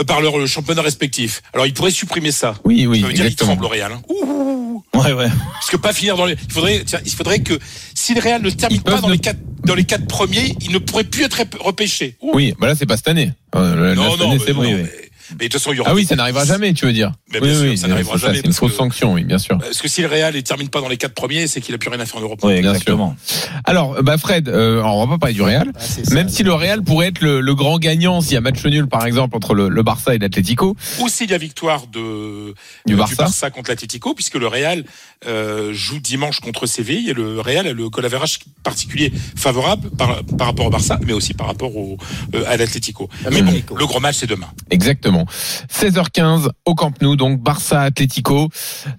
euh, 0.00 0.04
par 0.04 0.20
leur 0.20 0.46
championnat 0.46 0.82
respectif. 0.82 1.42
Alors 1.52 1.66
ils 1.66 1.74
pourraient 1.74 1.90
supprimer 1.90 2.32
ça. 2.32 2.54
oui, 2.64 2.86
oui, 2.86 3.00
Ça 3.02 3.06
veut 3.06 3.12
dire 3.12 3.24
qu'ils 3.24 3.32
exactement. 3.32 3.50
tremblent 3.52 3.64
au 3.66 3.68
Real. 3.68 3.92
hein. 3.92 4.02
Ouh. 4.08 4.82
Ouais, 4.94 5.12
ouais. 5.12 5.28
Parce 5.54 5.70
que 5.70 5.76
pas 5.76 5.92
finir 5.92 6.16
dans 6.16 6.24
les. 6.26 6.36
Il 6.46 6.52
faudrait, 6.52 6.82
tiens, 6.84 7.00
il 7.04 7.10
faudrait 7.12 7.40
que 7.40 7.58
si 7.94 8.14
le 8.14 8.20
Real 8.20 8.42
ne 8.42 8.50
termine 8.50 8.78
Ils 8.78 8.82
pas 8.82 9.00
dans 9.00 9.08
ne- 9.08 9.12
les 9.12 9.18
quatre 9.18 9.38
dans 9.64 9.74
les 9.74 9.84
quatre 9.84 10.06
premiers, 10.06 10.54
il 10.60 10.72
ne 10.72 10.78
pourrait 10.78 11.04
plus 11.04 11.24
être 11.24 11.40
repêché. 11.60 12.16
Ouh. 12.20 12.32
Oui, 12.34 12.54
bah 12.60 12.66
là, 12.66 12.74
c'est 12.74 12.84
pas 12.86 12.96
cette 12.98 13.08
année. 13.08 13.32
Euh, 13.54 13.94
Non, 13.94 14.10
cette 14.10 14.20
non, 14.20 14.36
c'est 14.46 14.52
bon. 14.52 14.62
non, 14.62 14.68
Oui, 14.68 14.74
mais- 14.74 14.82
oui. 14.82 14.88
Mais 15.30 15.36
de 15.36 15.42
toute 15.44 15.52
façon, 15.54 15.72
il 15.72 15.76
y 15.76 15.80
aura. 15.80 15.90
Ah 15.90 15.94
oui, 15.94 16.04
ça 16.04 16.16
n'arrivera 16.16 16.44
jamais, 16.44 16.72
tu 16.74 16.86
veux 16.86 16.92
dire. 16.92 17.12
Mais 17.32 17.40
oui, 17.40 17.48
bien 17.48 17.54
sûr, 17.58 17.68
oui, 17.70 17.78
ça 17.78 17.88
n'arrivera 17.88 18.16
jamais, 18.16 18.36
C'est 18.36 18.46
une 18.46 18.52
fausse 18.52 18.70
que- 18.72 18.76
sanction, 18.76 19.12
oui, 19.14 19.24
bien 19.24 19.38
sûr. 19.38 19.58
Parce 19.58 19.80
que 19.80 19.88
si 19.88 20.02
le 20.02 20.08
Real 20.08 20.34
ne 20.34 20.40
termine 20.40 20.68
pas 20.68 20.80
dans 20.80 20.88
les 20.88 20.96
quatre 20.96 21.14
premiers, 21.14 21.46
c'est 21.46 21.60
qu'il 21.60 21.74
a 21.74 21.78
plus 21.78 21.88
rien 21.90 22.00
à 22.00 22.06
faire 22.06 22.18
en 22.18 22.22
Europe. 22.22 22.40
Oui, 22.42 22.60
Bien 22.60 22.70
exactement. 22.72 23.16
Alors, 23.64 24.02
bah 24.02 24.18
Fred, 24.18 24.48
euh, 24.48 24.82
on 24.82 25.04
va 25.06 25.12
pas 25.14 25.18
parler 25.18 25.34
du 25.34 25.42
Real. 25.42 25.70
Ah, 25.74 25.80
ça. 25.80 26.14
Même 26.14 26.28
si 26.28 26.42
le 26.42 26.52
Real 26.52 26.82
pourrait 26.82 27.08
être 27.08 27.20
le, 27.20 27.40
le 27.40 27.54
grand 27.54 27.78
gagnant 27.78 28.20
s'il 28.20 28.32
y 28.34 28.36
a 28.36 28.40
match 28.40 28.64
nul, 28.64 28.86
par 28.86 29.06
exemple, 29.06 29.36
entre 29.36 29.54
le, 29.54 29.68
le 29.68 29.82
Barça 29.82 30.14
et 30.14 30.18
l'Atlético. 30.18 30.76
Ou 31.00 31.08
s'il 31.08 31.30
y 31.30 31.34
a 31.34 31.38
victoire 31.38 31.86
de, 31.86 32.54
Du 32.86 32.96
Barça. 32.96 33.50
contre 33.50 33.70
l'Atlético, 33.70 34.14
puisque 34.14 34.34
le 34.36 34.46
Real 34.46 34.84
euh, 35.26 35.72
joue 35.72 36.00
dimanche 36.00 36.40
contre 36.40 36.66
Séville 36.66 37.08
et 37.10 37.14
le 37.14 37.40
Real 37.40 37.66
a 37.66 37.72
le 37.72 37.88
goal 37.88 38.04
average 38.04 38.40
particulier 38.62 39.12
favorable 39.36 39.90
par, 39.90 40.22
par 40.24 40.48
rapport 40.48 40.66
au 40.66 40.70
Barça, 40.70 40.98
mais 41.06 41.12
aussi 41.12 41.34
par 41.34 41.46
rapport 41.46 41.76
au, 41.76 41.96
euh, 42.34 42.44
à 42.46 42.56
l'Atlético. 42.56 43.08
À 43.26 43.30
Mais 43.30 43.42
bon, 43.42 43.52
le 43.76 43.86
gros 43.86 44.00
match 44.00 44.16
c'est 44.16 44.26
demain. 44.26 44.48
Exactement. 44.70 45.13
16h15 45.22 46.48
au 46.64 46.74
Camp 46.74 46.92
Nou, 47.00 47.16
donc 47.16 47.40
Barça 47.40 47.82
Atlético. 47.82 48.48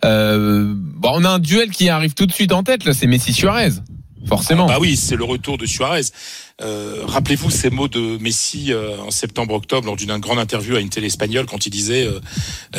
Euh, 0.03 0.73
bon, 0.75 1.11
on 1.13 1.25
a 1.25 1.29
un 1.29 1.39
duel 1.39 1.69
qui 1.69 1.89
arrive 1.89 2.13
tout 2.13 2.25
de 2.25 2.31
suite 2.31 2.51
en 2.51 2.63
tête 2.63 2.85
là, 2.85 2.93
c'est 2.93 3.07
Messi 3.07 3.33
Suarez. 3.33 3.71
Forcément. 4.27 4.65
Ah 4.67 4.73
bah 4.73 4.77
oui, 4.81 4.95
c'est 4.95 5.15
le 5.15 5.23
retour 5.23 5.57
de 5.57 5.65
Suarez. 5.65 6.01
Euh, 6.61 7.01
Rappelez-vous 7.05 7.49
ces 7.49 7.69
mots 7.69 7.89
de 7.89 8.17
Messi 8.17 8.71
euh, 8.71 8.97
en 8.99 9.11
septembre-octobre 9.11 9.87
lors 9.87 9.97
d'une 9.97 10.17
grande 10.19 10.39
interview 10.39 10.77
à 10.77 10.79
une 10.79 10.89
télé 10.89 11.07
espagnole 11.07 11.45
quand 11.47 11.65
il 11.65 11.69
disait 11.69 12.07
euh, 12.07 12.19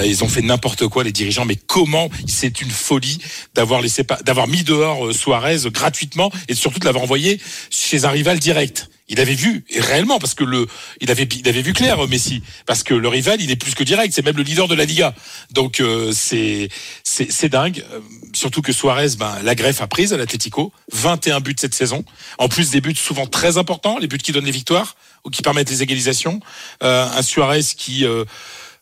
ils 0.02 0.24
ont 0.24 0.28
fait 0.28 0.40
n'importe 0.40 0.88
quoi 0.88 1.04
les 1.04 1.12
dirigeants, 1.12 1.44
mais 1.44 1.56
comment 1.56 2.08
c'est 2.26 2.62
une 2.62 2.70
folie 2.70 3.18
d'avoir 3.54 3.82
laissé 3.82 4.02
d'avoir 4.24 4.48
mis 4.48 4.62
dehors 4.62 5.12
Suarez 5.12 5.58
gratuitement 5.66 6.32
et 6.48 6.54
surtout 6.54 6.78
de 6.78 6.86
l'avoir 6.86 7.04
envoyé 7.04 7.38
chez 7.68 8.06
un 8.06 8.10
rival 8.10 8.38
direct. 8.38 8.88
Il 9.08 9.20
avait 9.20 9.34
vu 9.34 9.64
et 9.70 9.80
réellement 9.80 10.18
parce 10.18 10.34
que 10.34 10.42
le 10.42 10.66
il 11.00 11.12
avait 11.12 11.24
il 11.24 11.48
avait 11.48 11.62
vu 11.62 11.72
clair 11.72 12.08
Messi 12.08 12.42
parce 12.66 12.82
que 12.82 12.92
le 12.92 13.06
rival 13.06 13.40
il 13.40 13.52
est 13.52 13.56
plus 13.56 13.76
que 13.76 13.84
direct 13.84 14.12
c'est 14.12 14.24
même 14.24 14.36
le 14.36 14.42
leader 14.42 14.66
de 14.66 14.74
la 14.74 14.84
Liga 14.84 15.14
donc 15.52 15.80
c'est 16.12 16.68
c'est 17.04 17.48
dingue 17.48 17.84
surtout 18.32 18.62
que 18.62 18.72
Suarez 18.72 19.10
ben 19.16 19.38
la 19.44 19.54
greffe 19.54 19.80
a 19.80 19.86
prise 19.86 20.12
à 20.12 20.16
l'Atlético 20.16 20.72
21 20.90 21.38
buts 21.38 21.54
cette 21.56 21.74
saison 21.74 22.04
en 22.38 22.48
plus 22.48 22.70
des 22.70 22.80
buts 22.80 22.96
souvent 22.96 23.26
très 23.26 23.58
importants 23.58 23.65
les 24.00 24.06
buts 24.06 24.18
qui 24.18 24.32
donnent 24.32 24.44
les 24.44 24.50
victoires 24.50 24.96
ou 25.24 25.30
qui 25.30 25.42
permettent 25.42 25.70
les 25.70 25.82
égalisations. 25.82 26.40
Euh, 26.82 27.06
un 27.18 27.22
Suarez 27.22 27.62
qui 27.76 28.04
euh, 28.04 28.24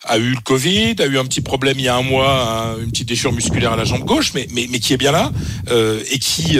a 0.06 0.18
eu 0.18 0.30
le 0.34 0.40
Covid, 0.40 0.96
a 0.98 1.06
eu 1.06 1.18
un 1.18 1.24
petit 1.24 1.40
problème 1.40 1.78
il 1.78 1.84
y 1.86 1.88
a 1.88 1.96
un 1.96 2.02
mois, 2.02 2.30
un- 2.74 2.78
une 2.78 2.90
petite 2.90 3.08
déchirure 3.08 3.32
musculaire 3.32 3.72
à 3.72 3.76
la 3.76 3.84
jambe 3.84 4.04
gauche, 4.04 4.32
mais, 4.34 4.46
mais, 4.50 4.66
qui 4.78 4.92
est 4.92 4.98
bien 4.98 5.12
là 5.12 5.32
euh, 5.70 6.02
et 6.10 6.18
qui 6.18 6.58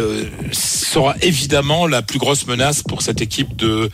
sera 0.52 1.14
évidemment 1.20 1.86
la 1.86 2.00
plus 2.00 2.18
grosse 2.18 2.46
menace 2.46 2.82
pour 2.82 3.02
cette 3.02 3.20
équipe 3.20 3.54
de 3.56 3.90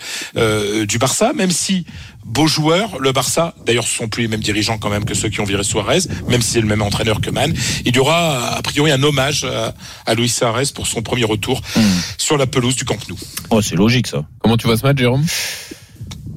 du 0.87 0.99
Barça, 0.99 1.33
même 1.33 1.51
si 1.51 1.85
beau 2.25 2.47
joueur, 2.47 2.99
le 3.01 3.13
Barça, 3.13 3.55
d'ailleurs 3.67 3.85
ce 3.85 3.97
sont 3.97 4.09
plus 4.09 4.23
les 4.23 4.29
mêmes 4.29 4.41
dirigeants 4.41 4.79
quand 4.79 4.91
même 4.91 5.05
que 5.05 5.15
ceux 5.15 5.29
qui 5.29 5.41
ont 5.41 5.45
viré 5.45 5.65
Suarez, 5.65 6.01
même 6.29 6.43
si 6.43 6.53
c'est 6.53 6.61
le 6.61 6.67
même 6.67 6.83
entraîneur 6.83 7.21
que 7.21 7.31
Man, 7.31 7.53
il 7.85 7.95
y 7.95 7.99
aura 7.99 8.55
a 8.57 8.63
priori 8.63 8.93
un 8.93 9.03
hommage 9.03 9.47
à, 10.07 10.15
Luis 10.15 10.29
Suarez 10.29 10.65
pour 10.75 10.87
son 10.87 11.03
premier 11.03 11.25
retour 11.25 11.61
sur 12.19 12.37
la 12.37 12.47
pelouse 12.47 12.77
du 12.77 12.85
Camp 12.85 12.99
Nou. 13.09 13.17
Oh, 13.51 13.61
c'est 13.63 13.77
logique 13.77 14.07
ça. 14.07 14.25
Comment 14.41 14.57
tu 14.57 14.67
vois 14.67 14.77
ce 14.77 14.83
match, 14.85 14.99
Jérôme? 14.99 15.25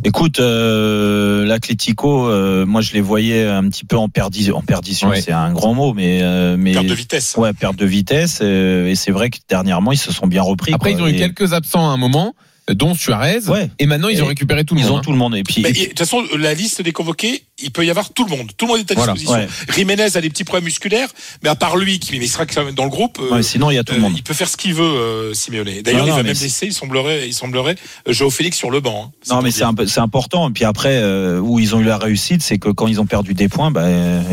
Écoute, 0.05 0.41
euh, 0.41 1.45
l'Atlético, 1.45 2.27
euh, 2.27 2.65
moi 2.65 2.81
je 2.81 2.91
les 2.91 2.99
voyais 2.99 3.45
un 3.47 3.69
petit 3.69 3.85
peu 3.85 3.95
en, 3.95 4.09
perdi 4.09 4.51
en 4.51 4.61
perdition, 4.61 5.07
Ouais. 5.07 5.21
c'est 5.21 5.31
un 5.31 5.53
grand 5.53 5.73
mot, 5.73 5.93
mais, 5.93 6.19
euh, 6.21 6.57
mais 6.59 6.73
Perte 6.73 6.87
de 6.87 6.93
vitesse. 6.93 7.35
Ouais, 7.37 7.53
perte 7.53 7.77
de 7.77 7.85
vitesse. 7.85 8.39
euh, 8.41 8.87
et 8.89 8.95
c'est 8.95 9.11
vrai 9.11 9.29
que 9.29 9.37
dernièrement 9.47 9.93
ils 9.93 9.97
se 9.97 10.11
sont 10.11 10.27
bien 10.27 10.41
repris. 10.41 10.73
Après, 10.73 10.93
quoi. 10.93 10.99
ils 10.99 11.03
ont 11.03 11.07
eu 11.07 11.17
quelques 11.17 11.53
absents 11.53 11.89
à 11.89 11.93
un 11.93 11.97
moment, 11.97 12.33
dont 12.71 12.93
Suarez. 12.95 13.39
Et 13.79 13.85
maintenant, 13.85 14.07
ils 14.09 14.21
ont 14.23 14.27
récupéré 14.27 14.63
tout 14.63 14.75
le 14.75 14.81
ils 14.81 14.83
monde. 14.83 14.93
ont 14.93 14.97
hein. 14.97 15.01
tout 15.03 15.11
le 15.11 15.17
monde. 15.17 15.35
Et 15.35 15.43
puis, 15.43 15.61
de 15.61 15.67
toute 15.89 15.99
façon, 15.99 16.23
la 16.37 16.53
liste 16.53 16.81
des 16.81 16.91
convoqués, 16.93 17.43
il 17.61 17.71
peut 17.71 17.85
y 17.85 17.89
avoir 17.89 18.09
tout 18.11 18.25
le 18.25 18.31
monde. 18.35 18.49
Tout 18.57 18.65
le 18.65 18.71
monde 18.73 18.79
est 18.81 18.91
à 18.91 18.95
Voilà, 18.95 19.13
disposition. 19.13 19.45
ouais. 19.45 19.73
Jiménez 19.75 20.15
a 20.17 20.21
des 20.21 20.29
petits 20.29 20.43
problèmes 20.43 20.63
musculaires, 20.65 21.09
mais 21.43 21.49
à 21.49 21.55
part 21.55 21.77
lui, 21.77 21.99
qui 21.99 22.25
sera 22.27 22.45
quand 22.45 22.63
même 22.65 22.73
dans 22.75 22.83
le 22.85 22.89
groupe, 22.89 23.19
euh, 23.21 23.35
Ouais, 23.35 23.43
sinon, 23.43 23.69
il 23.71 23.75
y 23.75 23.77
a 23.77 23.83
tout 23.83 23.93
le 23.93 23.99
monde. 24.01 24.13
il 24.15 24.23
peut 24.23 24.33
faire 24.33 24.49
ce 24.49 24.57
qu'il 24.57 24.73
veut, 24.73 24.83
euh, 24.83 25.33
Simeone. 25.33 25.81
D'ailleurs, 25.83 26.05
il 26.07 26.11
va 26.11 26.17
même 26.23 26.27
laisser, 26.27 26.67
il 26.67 26.73
semblerait, 26.73 27.27
il 27.27 27.33
semblerait, 27.33 27.75
euh, 28.07 28.13
Joao 28.13 28.29
Félix 28.29 28.57
sur 28.57 28.71
le 28.71 28.79
banc. 28.79 29.11
hein. 29.29 29.33
Non, 29.35 29.41
mais 29.41 29.51
c'est 29.51 29.63
un 29.63 29.73
peu- 29.73 29.85
c'est 29.87 29.99
important. 30.01 30.49
Et 30.49 30.53
puis 30.53 30.63
après, 30.65 30.97
euh, 31.01 31.39
où 31.39 31.59
ils 31.59 31.75
ont 31.75 31.79
eu 31.79 31.85
la 31.85 31.97
réussite, 31.97 32.41
c'est 32.41 32.57
que 32.59 32.69
quand 32.69 32.87
ils 32.87 32.99
ont 32.99 33.05
perdu 33.05 33.33
des 33.33 33.49
points, 33.49 33.71
bah, 33.71 33.85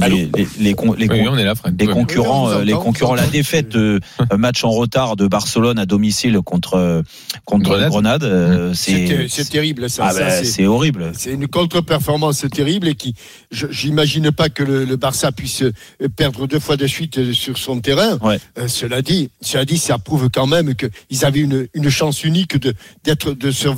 les, 0.08 0.28
les, 0.58 0.74
con- 0.74 0.94
Oui, 0.98 1.06
con- 1.06 1.34
là, 1.34 1.54
concurrents, 1.92 2.48
Oui, 2.48 2.54
euh, 2.54 2.64
les 2.64 2.72
concurrents, 2.72 3.14
la 3.14 3.26
défaite 3.26 3.68
de 3.68 4.00
euh, 4.32 4.36
match 4.36 4.64
en 4.64 4.70
retard 4.70 5.16
de 5.16 5.26
Barcelone 5.26 5.78
à 5.78 5.86
domicile 5.86 6.38
contre 6.44 6.74
euh, 6.74 7.02
contre 7.44 7.70
Grenade. 7.70 7.90
Grenade, 7.90 8.19
euh, 8.22 8.72
C'est 8.74 9.28
c'est 9.28 9.48
terrible 9.48 9.88
ça. 9.90 10.06
ah 10.06 10.12
ça, 10.12 10.20
bah, 10.20 10.44
c'est- 10.44 10.66
horrible. 10.66 11.12
C'est 11.16 11.32
une 11.32 11.48
contre-performance 11.48 12.44
terrible 12.52 12.88
et 12.88 12.94
qui, 12.94 13.14
je- 13.50 13.66
j'imagine 13.70 14.30
pas 14.32 14.48
que 14.48 14.62
le, 14.62 14.84
le 14.84 14.96
Barça 14.96 15.32
puisse 15.32 15.62
euh, 15.62 15.72
perdre 16.16 16.46
deux 16.46 16.60
fois 16.60 16.76
de 16.76 16.86
suite 16.86 17.18
euh, 17.18 17.32
sur 17.32 17.58
son 17.58 17.80
terrain. 17.80 18.18
Ouais. 18.22 18.38
Euh, 18.58 18.68
cela 18.68 19.02
dit, 19.02 19.30
cela 19.40 19.64
dit, 19.64 19.78
ça 19.78 19.98
prouve 19.98 20.28
quand 20.32 20.46
même 20.46 20.74
qu'ils 20.74 21.24
avaient 21.24 21.40
une, 21.40 21.66
une 21.74 21.90
chance 21.90 22.24
unique 22.24 22.58
de 22.58 22.74
d'être 23.04 23.32
de 23.32 23.50
se 23.50 23.68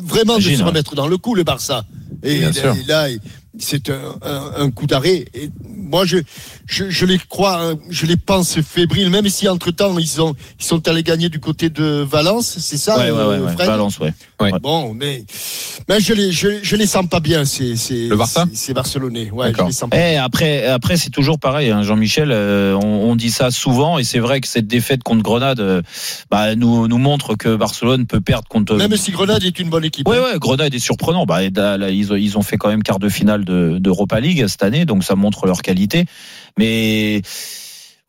vraiment 0.00 0.36
de 0.36 0.42
se 0.42 0.48
ouais. 0.50 0.62
remettre 0.62 0.94
dans 0.94 1.06
le 1.08 1.16
coup 1.18 1.34
le 1.34 1.44
Barça. 1.44 1.84
Et, 2.22 2.38
Bien 2.40 2.50
là- 2.88 3.10
et 3.10 3.18
c'est 3.60 3.90
un, 3.90 4.16
un- 4.22 4.52
un 4.64 4.70
coup 4.70 4.86
d'arrêt. 4.86 5.24
Et 5.34 5.50
moi, 5.64 6.04
je, 6.04 6.18
je, 6.66 6.90
je 6.90 7.06
les 7.06 7.18
crois, 7.18 7.60
hein, 7.60 7.74
je 7.90 8.06
les 8.06 8.16
pense 8.16 8.60
fébriles, 8.60 9.10
même 9.10 9.28
si 9.28 9.48
entre 9.48 9.70
temps 9.72 9.98
ils 9.98 10.20
ont 10.20 10.34
ils 10.60 10.64
sont 10.64 10.86
allés 10.88 11.02
gagner 11.02 11.28
du 11.28 11.40
côté 11.40 11.68
de 11.70 12.06
Valence, 12.08 12.58
c'est 12.60 12.76
ça, 12.76 12.96
Ouais, 12.98 13.10
ouais, 13.10 13.18
euh, 13.18 13.28
ouais, 13.40 13.46
ouais. 13.46 13.52
Fred? 13.54 13.66
Valence, 13.66 13.98
ouais. 13.98 14.12
Ouais. 14.40 14.52
Bon, 14.62 14.94
mais, 14.94 15.24
mais 15.88 15.98
je 16.00 16.12
les, 16.12 16.30
je, 16.30 16.48
je 16.62 16.76
les 16.76 16.86
sens 16.86 17.06
pas 17.08 17.18
bien, 17.18 17.44
c'est, 17.44 17.74
c'est, 17.74 18.06
Le 18.06 18.16
Barça? 18.16 18.44
c'est- 18.52 18.74
Barcelonais. 18.74 19.30
Ouais, 19.32 19.46
je 19.48 19.52
D'accord. 19.52 19.66
les 19.66 19.72
sens 19.72 19.90
pas. 19.90 19.96
Eh, 19.98 20.16
après, 20.16 20.66
après 20.66 20.96
c'est 20.96 21.10
toujours 21.10 21.38
pareil, 21.40 21.70
hein, 21.70 21.82
Jean-Michel. 21.82 22.30
euh, 22.30 22.74
on, 22.76 23.10
on 23.10 23.16
dit 23.16 23.30
ça 23.32 23.50
souvent, 23.50 23.98
et 23.98 24.04
c'est 24.04 24.20
vrai 24.20 24.40
que 24.40 24.46
cette 24.46 24.68
défaite 24.68 25.02
contre 25.02 25.22
Grenade 25.24 25.58
euh, 25.60 25.82
bah, 26.30 26.54
nous, 26.54 26.86
nous 26.86 26.98
montre 26.98 27.34
que 27.34 27.56
Barcelone 27.56 28.06
peut 28.06 28.20
perdre 28.20 28.46
contre. 28.46 28.76
Même 28.76 28.96
si 28.96 29.10
Grenade 29.10 29.42
est 29.42 29.58
une 29.58 29.67
bonne 29.68 29.84
équipe. 29.84 30.08
Ouais, 30.08 30.18
hein. 30.18 30.22
ouais, 30.32 30.38
Grenade 30.38 30.74
est 30.74 30.78
surprenant. 30.78 31.24
Bah, 31.26 31.42
et 31.42 31.50
là, 31.50 31.76
là, 31.78 31.90
ils, 31.90 32.12
ont, 32.12 32.16
ils 32.16 32.36
ont 32.38 32.42
fait 32.42 32.56
quand 32.56 32.68
même 32.68 32.82
quart 32.82 32.98
de 32.98 33.08
finale 33.08 33.44
de 33.44 33.78
d'Europa 33.78 34.20
League 34.20 34.44
cette 34.48 34.62
année, 34.62 34.84
donc 34.84 35.04
ça 35.04 35.14
montre 35.14 35.46
leur 35.46 35.62
qualité. 35.62 36.04
Mais 36.58 37.22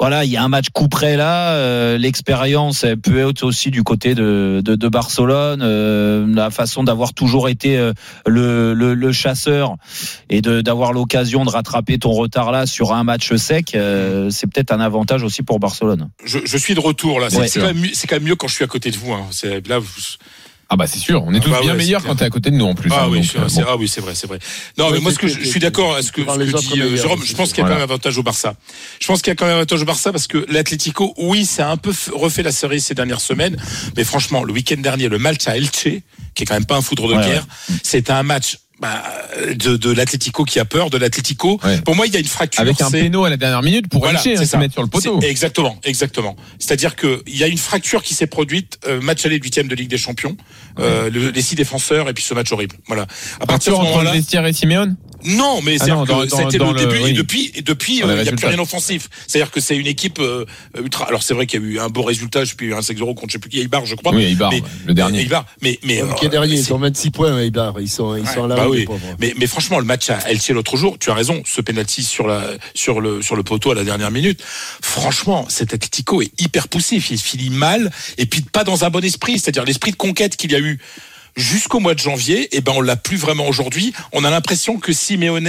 voilà, 0.01 0.23
il 0.23 0.31
y 0.31 0.37
a 0.37 0.43
un 0.43 0.47
match 0.47 0.67
coup 0.71 0.87
près 0.87 1.17
là. 1.17 1.51
euh, 1.55 1.97
L'expérience 1.97 2.85
peut 3.03 3.27
être 3.27 3.43
aussi 3.43 3.69
du 3.69 3.83
côté 3.83 4.15
de, 4.15 4.61
de, 4.63 4.75
de 4.75 4.87
Barcelone. 4.87 5.59
euh, 5.61 6.25
la 6.33 6.49
façon 6.51 6.83
d'avoir 6.85 7.13
toujours 7.13 7.49
été 7.49 7.77
euh, 7.77 7.91
le, 8.25 8.73
le, 8.73 8.93
le 8.93 9.11
chasseur 9.11 9.75
et 10.29 10.41
d'avoir 10.41 10.93
l'occasion 10.93 11.43
de 11.43 11.49
rattraper 11.49 11.97
ton 11.99 12.11
retard 12.11 12.53
là 12.53 12.65
sur 12.65 12.93
un 12.93 13.03
match 13.03 13.35
sec, 13.35 13.75
euh, 13.75 14.29
c'est 14.29 14.47
peut-être 14.47 14.71
un 14.71 14.79
avantage 14.79 15.21
aussi 15.23 15.43
pour 15.43 15.59
Barcelone. 15.59 16.09
Je, 16.23 16.39
je 16.45 16.57
suis 16.57 16.75
de 16.75 16.79
retour 16.79 17.19
là. 17.19 17.29
C'est 17.29 17.37
Ouais. 17.39 17.49
quand, 17.53 17.61
même 17.63 17.79
mieux- 17.79 17.89
quand 18.07 18.15
même 18.15 18.23
mieux 18.23 18.35
quand 18.37 18.47
je 18.47 18.55
suis 18.55 18.63
à 18.63 18.67
côté 18.67 18.91
de 18.91 18.97
vous. 18.97 19.11
Hein. 19.11 19.25
Là. 19.67 19.79
vous- 19.79 19.87
Ah 20.71 20.75
bah 20.75 20.85
c'est 20.85 20.99
sûr, 20.99 21.23
on 21.25 21.33
est 21.33 21.39
tous 21.39 21.49
Bah 21.49 21.61
bien 21.61 21.71
ouais, 21.71 21.77
meilleurs 21.79 22.01
c'est 22.01 22.07
quand 22.07 22.15
t'es 22.17 22.25
à 22.25 22.29
côté 22.29 22.51
de 22.51 22.55
nous 22.55 22.65
en 22.65 22.75
plus. 22.75 22.91
Ah 22.93 23.05
hein, 23.05 23.07
oui, 23.09 23.21
donc, 23.21 23.25
c'est- 23.31 23.39
euh, 23.39 23.47
c'est- 23.49 23.61
bon. 23.61 23.67
ah 23.71 23.75
oui, 23.75 23.87
c'est 23.87 24.01
vrai, 24.01 24.13
c'est 24.13 24.27
vrai. 24.27 24.37
Non, 24.77 24.85
Ouais, 24.85 24.91
mais 24.93 24.99
moi, 24.99 25.09
c'est 25.11 25.15
ce 25.15 25.19
que 25.21 25.27
je, 25.27 25.49
suis 25.49 25.59
d'accord 25.59 25.95
à 25.95 26.03
ce 26.03 26.11
que, 26.11 26.21
ce 26.21 26.27
dit 26.57 26.79
euh, 26.79 26.85
meilleurs, 26.85 26.95
Jérôme. 26.97 27.19
c'est 27.21 27.27
Je 27.31 27.35
pense 27.35 27.49
qu'il 27.53 27.57
y 27.57 27.61
a 27.61 27.63
quand 27.63 27.69
même 27.73 27.79
un 27.79 27.83
avantage 27.83 28.17
au 28.19 28.23
Barça. 28.23 28.53
Je 28.99 29.07
pense 29.07 29.23
qu'il 29.23 29.31
y 29.31 29.33
a 29.33 29.35
quand 29.35 29.45
même 29.45 29.55
un 29.55 29.57
avantage 29.57 29.81
au 29.81 29.85
Barça 29.85 30.11
parce 30.11 30.27
que 30.27 30.45
l'Atlético, 30.47 31.15
oui, 31.17 31.45
c'est 31.45 31.63
un 31.63 31.75
peu 31.77 31.91
refait 32.13 32.43
la 32.43 32.51
série 32.51 32.81
ces 32.81 32.93
dernières 32.93 33.19
semaines, 33.21 33.57
mais 33.97 34.03
franchement, 34.03 34.43
le 34.43 34.53
week-end 34.53 34.77
dernier, 34.79 35.09
le 35.09 35.17
match 35.17 35.47
à 35.47 35.57
Elche, 35.57 35.71
qui 35.71 36.43
est 36.43 36.45
quand 36.45 36.53
même 36.53 36.65
pas 36.65 36.75
un 36.77 36.81
foudre 36.83 37.07
de 37.09 37.15
Ouais, 37.15 37.25
guerre, 37.25 37.47
c'était 37.81 38.11
un 38.11 38.21
match. 38.23 38.59
Bah, 38.79 39.03
de, 39.55 39.75
de 39.77 39.91
l'Atlético 39.91 40.43
qui 40.45 40.59
a 40.59 40.65
peur 40.65 40.89
de 40.89 40.97
l'Atlético. 40.97 41.59
Ouais. 41.63 41.81
Pour 41.81 41.95
moi, 41.95 42.07
il 42.07 42.13
y 42.13 42.17
a 42.17 42.19
une 42.19 42.25
fracture. 42.25 42.61
Avec 42.61 42.81
un 42.81 42.89
péno 42.89 43.25
à 43.25 43.29
la 43.29 43.37
dernière 43.37 43.61
minute 43.61 43.87
pour 43.89 44.01
Voilà, 44.01 44.21
Elche, 44.23 44.39
hein, 44.39 44.45
se 44.45 44.57
mettre 44.57 44.73
sur 44.73 44.81
le 44.83 44.87
poteau. 44.89 45.19
Exactement, 45.21 45.77
exactement. 45.83 46.35
C'est-à-dire 46.59 46.95
que 46.95 47.21
il 47.27 47.37
y 47.37 47.43
a 47.43 47.47
une 47.47 47.57
fracture 47.57 48.01
qui 48.03 48.13
s'est 48.13 48.27
produite 48.27 48.79
euh, 48.87 49.01
match 49.01 49.25
aller 49.25 49.37
huitième 49.37 49.67
de 49.67 49.75
Ligue 49.75 49.89
des 49.89 49.97
Champions, 49.97 50.35
euh, 50.79 51.09
le- 51.09 51.29
les 51.29 51.41
six 51.41 51.55
défenseurs 51.55 52.09
et 52.09 52.13
puis 52.13 52.23
ce 52.23 52.33
match 52.33 52.51
horrible. 52.51 52.75
Voilà. 52.87 53.05
À 53.39 53.45
partir 53.45 53.73
de 53.73 53.77
ce 53.77 53.81
entre 53.81 53.89
le 53.89 53.97
moment-là, 53.97 54.13
vestiaire 54.13 54.45
et 54.45 54.53
Simeone? 54.53 54.95
Non, 55.25 55.61
mais 55.63 55.77
Ah 55.81 55.87
dans- 55.87 56.05
le 56.71 56.79
début 56.79 57.03
oui. 57.03 57.09
et 57.09 57.13
depuis 57.13 57.51
et 57.55 57.61
depuis 57.61 58.03
euh, 58.03 58.17
il 58.17 58.23
n'y 58.23 58.29
a 58.29 58.31
plus 58.31 58.47
rien 58.47 58.59
offensif. 58.59 59.09
C'est-à-dire 59.27 59.51
que 59.51 59.59
c'est 59.59 59.75
une 59.75 59.87
équipe 59.87 60.19
euh, 60.19 60.45
ultra. 60.77 61.07
Alors 61.07 61.23
c'est 61.23 61.33
vrai 61.33 61.45
qu'il 61.45 61.61
y 61.61 61.63
a 61.63 61.67
eu 61.67 61.79
un 61.79 61.89
beau 61.89 62.03
résultat, 62.03 62.45
je 62.45 62.55
plus 62.55 62.73
un 62.73 62.79
5-0 62.79 63.15
contre 63.15 63.27
je 63.27 63.33
sais 63.33 63.39
plus 63.39 63.49
qui 63.49 63.59
Eibar, 63.59 63.85
je 63.85 63.95
crois. 63.95 64.13
Oui, 64.13 64.23
Eibar, 64.23 64.51
mais, 64.51 64.61
ouais, 64.61 64.67
le 64.87 64.93
dernier. 64.93 65.21
Eibar, 65.21 65.45
mais 65.61 65.79
mais 65.83 65.97
Le 66.01 66.09
euh, 66.09 66.13
pied 66.13 66.29
dernier, 66.29 66.55
mais 66.55 66.59
ils 66.59 66.73
ont 66.73 66.77
26 66.77 67.11
points, 67.11 67.39
Eibar. 67.39 67.79
Ils 67.79 67.89
sont, 67.89 68.15
ils 68.15 68.27
sont 68.27 68.45
à 68.45 68.47
la 68.47 68.55
bah 68.55 68.67
oui. 68.69 68.87
Mais, 69.19 69.33
mais 69.37 69.47
franchement, 69.47 69.79
le 69.79 69.85
match 69.85 70.09
à 70.09 70.19
Elche 70.29 70.49
l'autre 70.49 70.77
jour, 70.77 70.97
tu 70.99 71.09
as 71.09 71.13
raison, 71.13 71.41
ce 71.45 71.61
penalty 71.61 72.03
sur 72.03 72.27
la 72.27 72.43
sur 72.73 73.01
le 73.01 73.21
sur 73.21 73.35
le 73.35 73.43
poteau 73.43 73.71
à 73.71 73.75
la 73.75 73.83
dernière 73.83 74.11
minute. 74.11 74.41
Franchement, 74.81 75.45
cet 75.49 75.73
Atlético 75.73 76.21
est 76.21 76.31
hyper 76.41 76.67
poussif, 76.67 77.11
il 77.11 77.17
finit 77.17 77.49
mal 77.49 77.91
et 78.17 78.25
puis 78.25 78.41
pas 78.41 78.63
dans 78.63 78.85
un 78.85 78.89
bon 78.89 79.03
esprit, 79.03 79.33
c'est-à-dire 79.39 79.65
l'esprit 79.65 79.91
de 79.91 79.97
conquête 79.97 80.35
qu'il 80.37 80.51
y 80.51 80.55
a 80.55 80.59
eu 80.59 80.79
jusqu'au 81.35 81.79
mois 81.79 81.93
de 81.95 81.99
janvier, 81.99 82.55
et 82.55 82.61
ben 82.61 82.73
on 82.75 82.81
l'a 82.81 82.95
plus 82.95 83.17
vraiment 83.17 83.47
aujourd'hui. 83.47 83.93
On 84.11 84.23
a 84.23 84.29
l'impression 84.29 84.77
que 84.79 84.93
Simeone, 84.93 85.47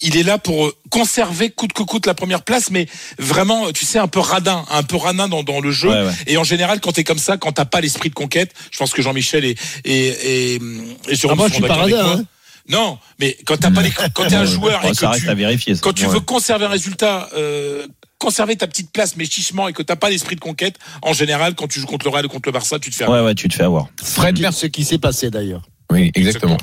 il 0.00 0.16
est 0.16 0.22
là 0.22 0.38
pour 0.38 0.72
conserver 0.90 1.50
coûte 1.50 1.72
que 1.72 1.82
coûte 1.82 2.06
la 2.06 2.14
première 2.14 2.42
place, 2.42 2.70
mais 2.70 2.86
vraiment, 3.18 3.72
tu 3.72 3.84
sais, 3.84 3.98
un 3.98 4.08
peu 4.08 4.20
radin, 4.20 4.64
un 4.70 4.82
peu 4.82 4.96
radin 4.96 5.28
dans, 5.28 5.42
dans 5.42 5.60
le 5.60 5.70
jeu. 5.70 5.88
Ouais, 5.88 6.04
ouais. 6.06 6.12
Et 6.26 6.36
en 6.36 6.44
général, 6.44 6.80
quand 6.80 6.92
t'es 6.92 7.04
comme 7.04 7.18
ça, 7.18 7.36
quand 7.36 7.52
t'as 7.52 7.64
pas 7.64 7.80
l'esprit 7.80 8.10
de 8.10 8.14
conquête, 8.14 8.52
je 8.70 8.78
pense 8.78 8.92
que 8.92 9.02
Jean-Michel 9.02 9.44
et 9.44 9.56
et 9.84 10.54
et, 10.54 10.60
et 11.08 11.14
Jérôme 11.16 11.36
Ah, 11.38 11.42
moi, 11.42 11.48
je 11.48 11.54
suis 11.54 11.62
pas 11.62 11.74
radin, 11.74 12.06
hein. 12.18 12.24
Non, 12.66 12.98
mais 13.20 13.36
quand 13.44 13.58
t'as 13.58 13.70
pas 13.70 13.82
les, 13.82 13.90
quand 14.14 14.26
t'es 14.26 14.36
un 14.36 14.44
joueur 14.46 14.82
et 14.86 14.90
que 14.92 14.96
tu, 15.20 15.28
à 15.28 15.34
vérifier. 15.34 15.74
ça. 15.74 15.80
quand 15.82 15.92
tu 15.92 16.06
Ouais. 16.06 16.12
veux 16.14 16.20
conserver 16.20 16.64
un 16.64 16.70
résultat, 16.70 17.28
euh, 17.36 17.86
conserver 18.18 18.56
ta 18.56 18.66
petite 18.66 18.90
place, 18.92 19.16
mais 19.16 19.24
chichement, 19.26 19.68
et 19.68 19.72
que 19.72 19.82
t'as 19.82 19.96
pas 19.96 20.10
l'esprit 20.10 20.36
de 20.36 20.40
conquête, 20.40 20.76
en 21.02 21.12
général, 21.12 21.54
quand 21.54 21.68
tu 21.68 21.80
joues 21.80 21.86
contre 21.86 22.06
le 22.06 22.10
Real 22.10 22.26
ou 22.26 22.28
contre 22.28 22.48
le 22.48 22.52
Barça, 22.52 22.78
tu 22.78 22.90
te 22.90 22.96
fais. 22.96 23.06
Ouais, 23.06 23.20
ouais, 23.20 23.34
tu 23.34 23.48
te 23.48 23.54
fais 23.54 23.64
avoir. 23.64 23.88
Fred, 24.02 24.36
Ce 24.36 24.42
merci. 24.42 24.70
qui 24.70 24.84
s'est 24.84 24.98
passé 24.98 25.30
d'ailleurs. 25.30 25.62
Oui, 25.90 26.10
exactement. 26.14 26.56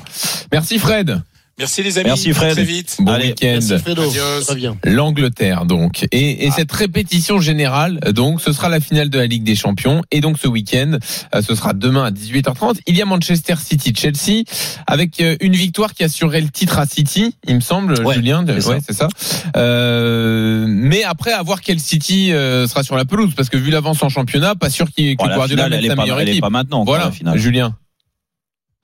Merci 0.50 0.78
Fred. 0.78 1.22
Merci 1.58 1.82
les 1.82 1.98
amis. 1.98 2.08
Merci, 2.08 2.32
Fred. 2.32 2.50
À 2.50 2.54
Très 2.54 2.64
vite. 2.64 2.96
Bon 2.98 3.12
Allez, 3.12 3.28
week-end. 3.28 3.58
Merci 3.60 3.78
Fredo. 3.78 4.02
Adios. 4.02 4.44
Très 4.46 4.54
bien. 4.56 4.76
L'Angleterre 4.84 5.64
donc 5.66 6.04
et, 6.10 6.44
et 6.44 6.48
Ah. 6.48 6.54
cette 6.56 6.72
répétition 6.72 7.40
générale 7.40 8.00
donc 8.14 8.40
ce 8.40 8.52
sera 8.52 8.68
la 8.68 8.80
finale 8.80 9.10
de 9.10 9.18
la 9.18 9.26
Ligue 9.26 9.44
des 9.44 9.54
Champions 9.54 10.02
et 10.10 10.20
donc 10.20 10.38
ce 10.38 10.48
week-end 10.48 10.98
euh, 11.34 11.42
ce 11.42 11.54
sera 11.54 11.72
demain 11.74 12.04
à 12.04 12.10
18h30 12.10 12.78
il 12.86 12.96
y 12.96 13.02
a 13.02 13.04
Manchester 13.04 13.54
City 13.62 13.92
Chelsea 13.96 14.42
avec 14.86 15.20
euh, 15.20 15.36
une 15.40 15.52
victoire 15.54 15.92
qui 15.94 16.04
assurerait 16.04 16.40
le 16.40 16.48
titre 16.48 16.78
à 16.78 16.86
City 16.86 17.36
il 17.46 17.54
me 17.56 17.60
semble 17.60 18.00
Ouais, 18.04 18.14
Julien 18.14 18.44
c'est 18.46 18.60
ça. 18.60 18.70
ouais 18.70 18.78
c'est 18.86 18.94
ça 18.96 19.08
Euh, 19.56 20.64
mais 20.68 21.04
après 21.04 21.32
à 21.32 21.42
voir 21.42 21.60
quel 21.60 21.78
City 21.80 22.32
euh, 22.32 22.66
sera 22.66 22.82
sur 22.82 22.96
la 22.96 23.04
pelouse 23.04 23.34
parce 23.36 23.48
que 23.50 23.56
vu 23.58 23.70
l'avance 23.70 24.02
en 24.02 24.08
championnat 24.08 24.54
pas 24.54 24.70
sûr 24.70 24.90
qu'il 24.90 25.16
que 25.16 25.26
la 25.26 25.34
Guardiola 25.36 25.64
finale, 25.64 25.70
mette 25.70 25.78
elle 25.80 25.84
est 25.84 25.88
sa 25.88 25.96
pas, 25.96 26.02
meilleure 26.02 26.20
elle 26.20 26.28
est 26.28 26.32
équipe 26.32 26.42
pas 26.42 26.50
maintenant. 26.50 26.84
voilà 26.84 27.04
la 27.06 27.12
finale. 27.12 27.38
Julien 27.38 27.76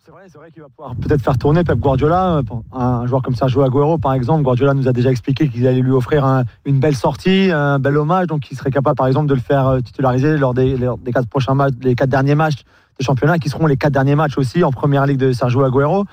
C'est 0.09 0.15
vrai, 0.15 0.27
vrai 0.37 0.51
qu'il 0.51 0.63
va 0.63 0.69
pouvoir 0.71 0.95
peut-être 0.97 1.21
faire 1.21 1.37
tourner 1.37 1.65
Pep 1.65 1.79
Guardiola. 1.79 2.41
Un 2.73 3.07
joueur 3.07 3.21
comme 3.21 3.35
Sergio 3.35 3.61
Aguero, 3.61 3.99
par 3.99 4.15
exemple, 4.15 4.43
Guardiola 4.43 4.73
nous 4.73 4.89
a 4.89 4.95
déjà 4.95 5.11
expliqué 5.11 5.51
qu'il 5.51 5.67
allait 5.67 5.83
lui 5.83 5.91
offrir 5.91 6.25
un- 6.25 6.45
une 6.65 6.81
belle 6.81 6.97
sortie, 6.97 7.51
un 7.53 7.79
bel 7.79 7.95
hommage, 7.99 8.27
donc 8.27 8.51
il 8.51 8.57
serait 8.57 8.71
capable, 8.71 8.97
par 8.97 9.07
exemple, 9.07 9.27
de 9.27 9.35
le 9.35 9.41
faire 9.41 9.69
euh, 9.69 9.81
titulariser 9.81 10.39
lors 10.39 10.55
des, 10.55 10.79
quatre 11.13 11.29
prochains 11.29 11.53
matchs, 11.53 11.75
les 11.83 11.95
quatre 11.95 12.09
derniers 12.09 12.35
matchs 12.35 12.63
de 12.99 13.05
championnat, 13.05 13.39
qui 13.39 13.51
seront 13.51 13.67
les 13.67 13.77
quatre 13.77 13.93
derniers 13.93 14.15
matchs 14.15 14.39
aussi 14.39 14.65
en 14.65 14.71
première 14.71 15.05
ligue 15.05 15.19
de 15.19 15.33
Sergio 15.33 15.63
Aguero. 15.63 16.07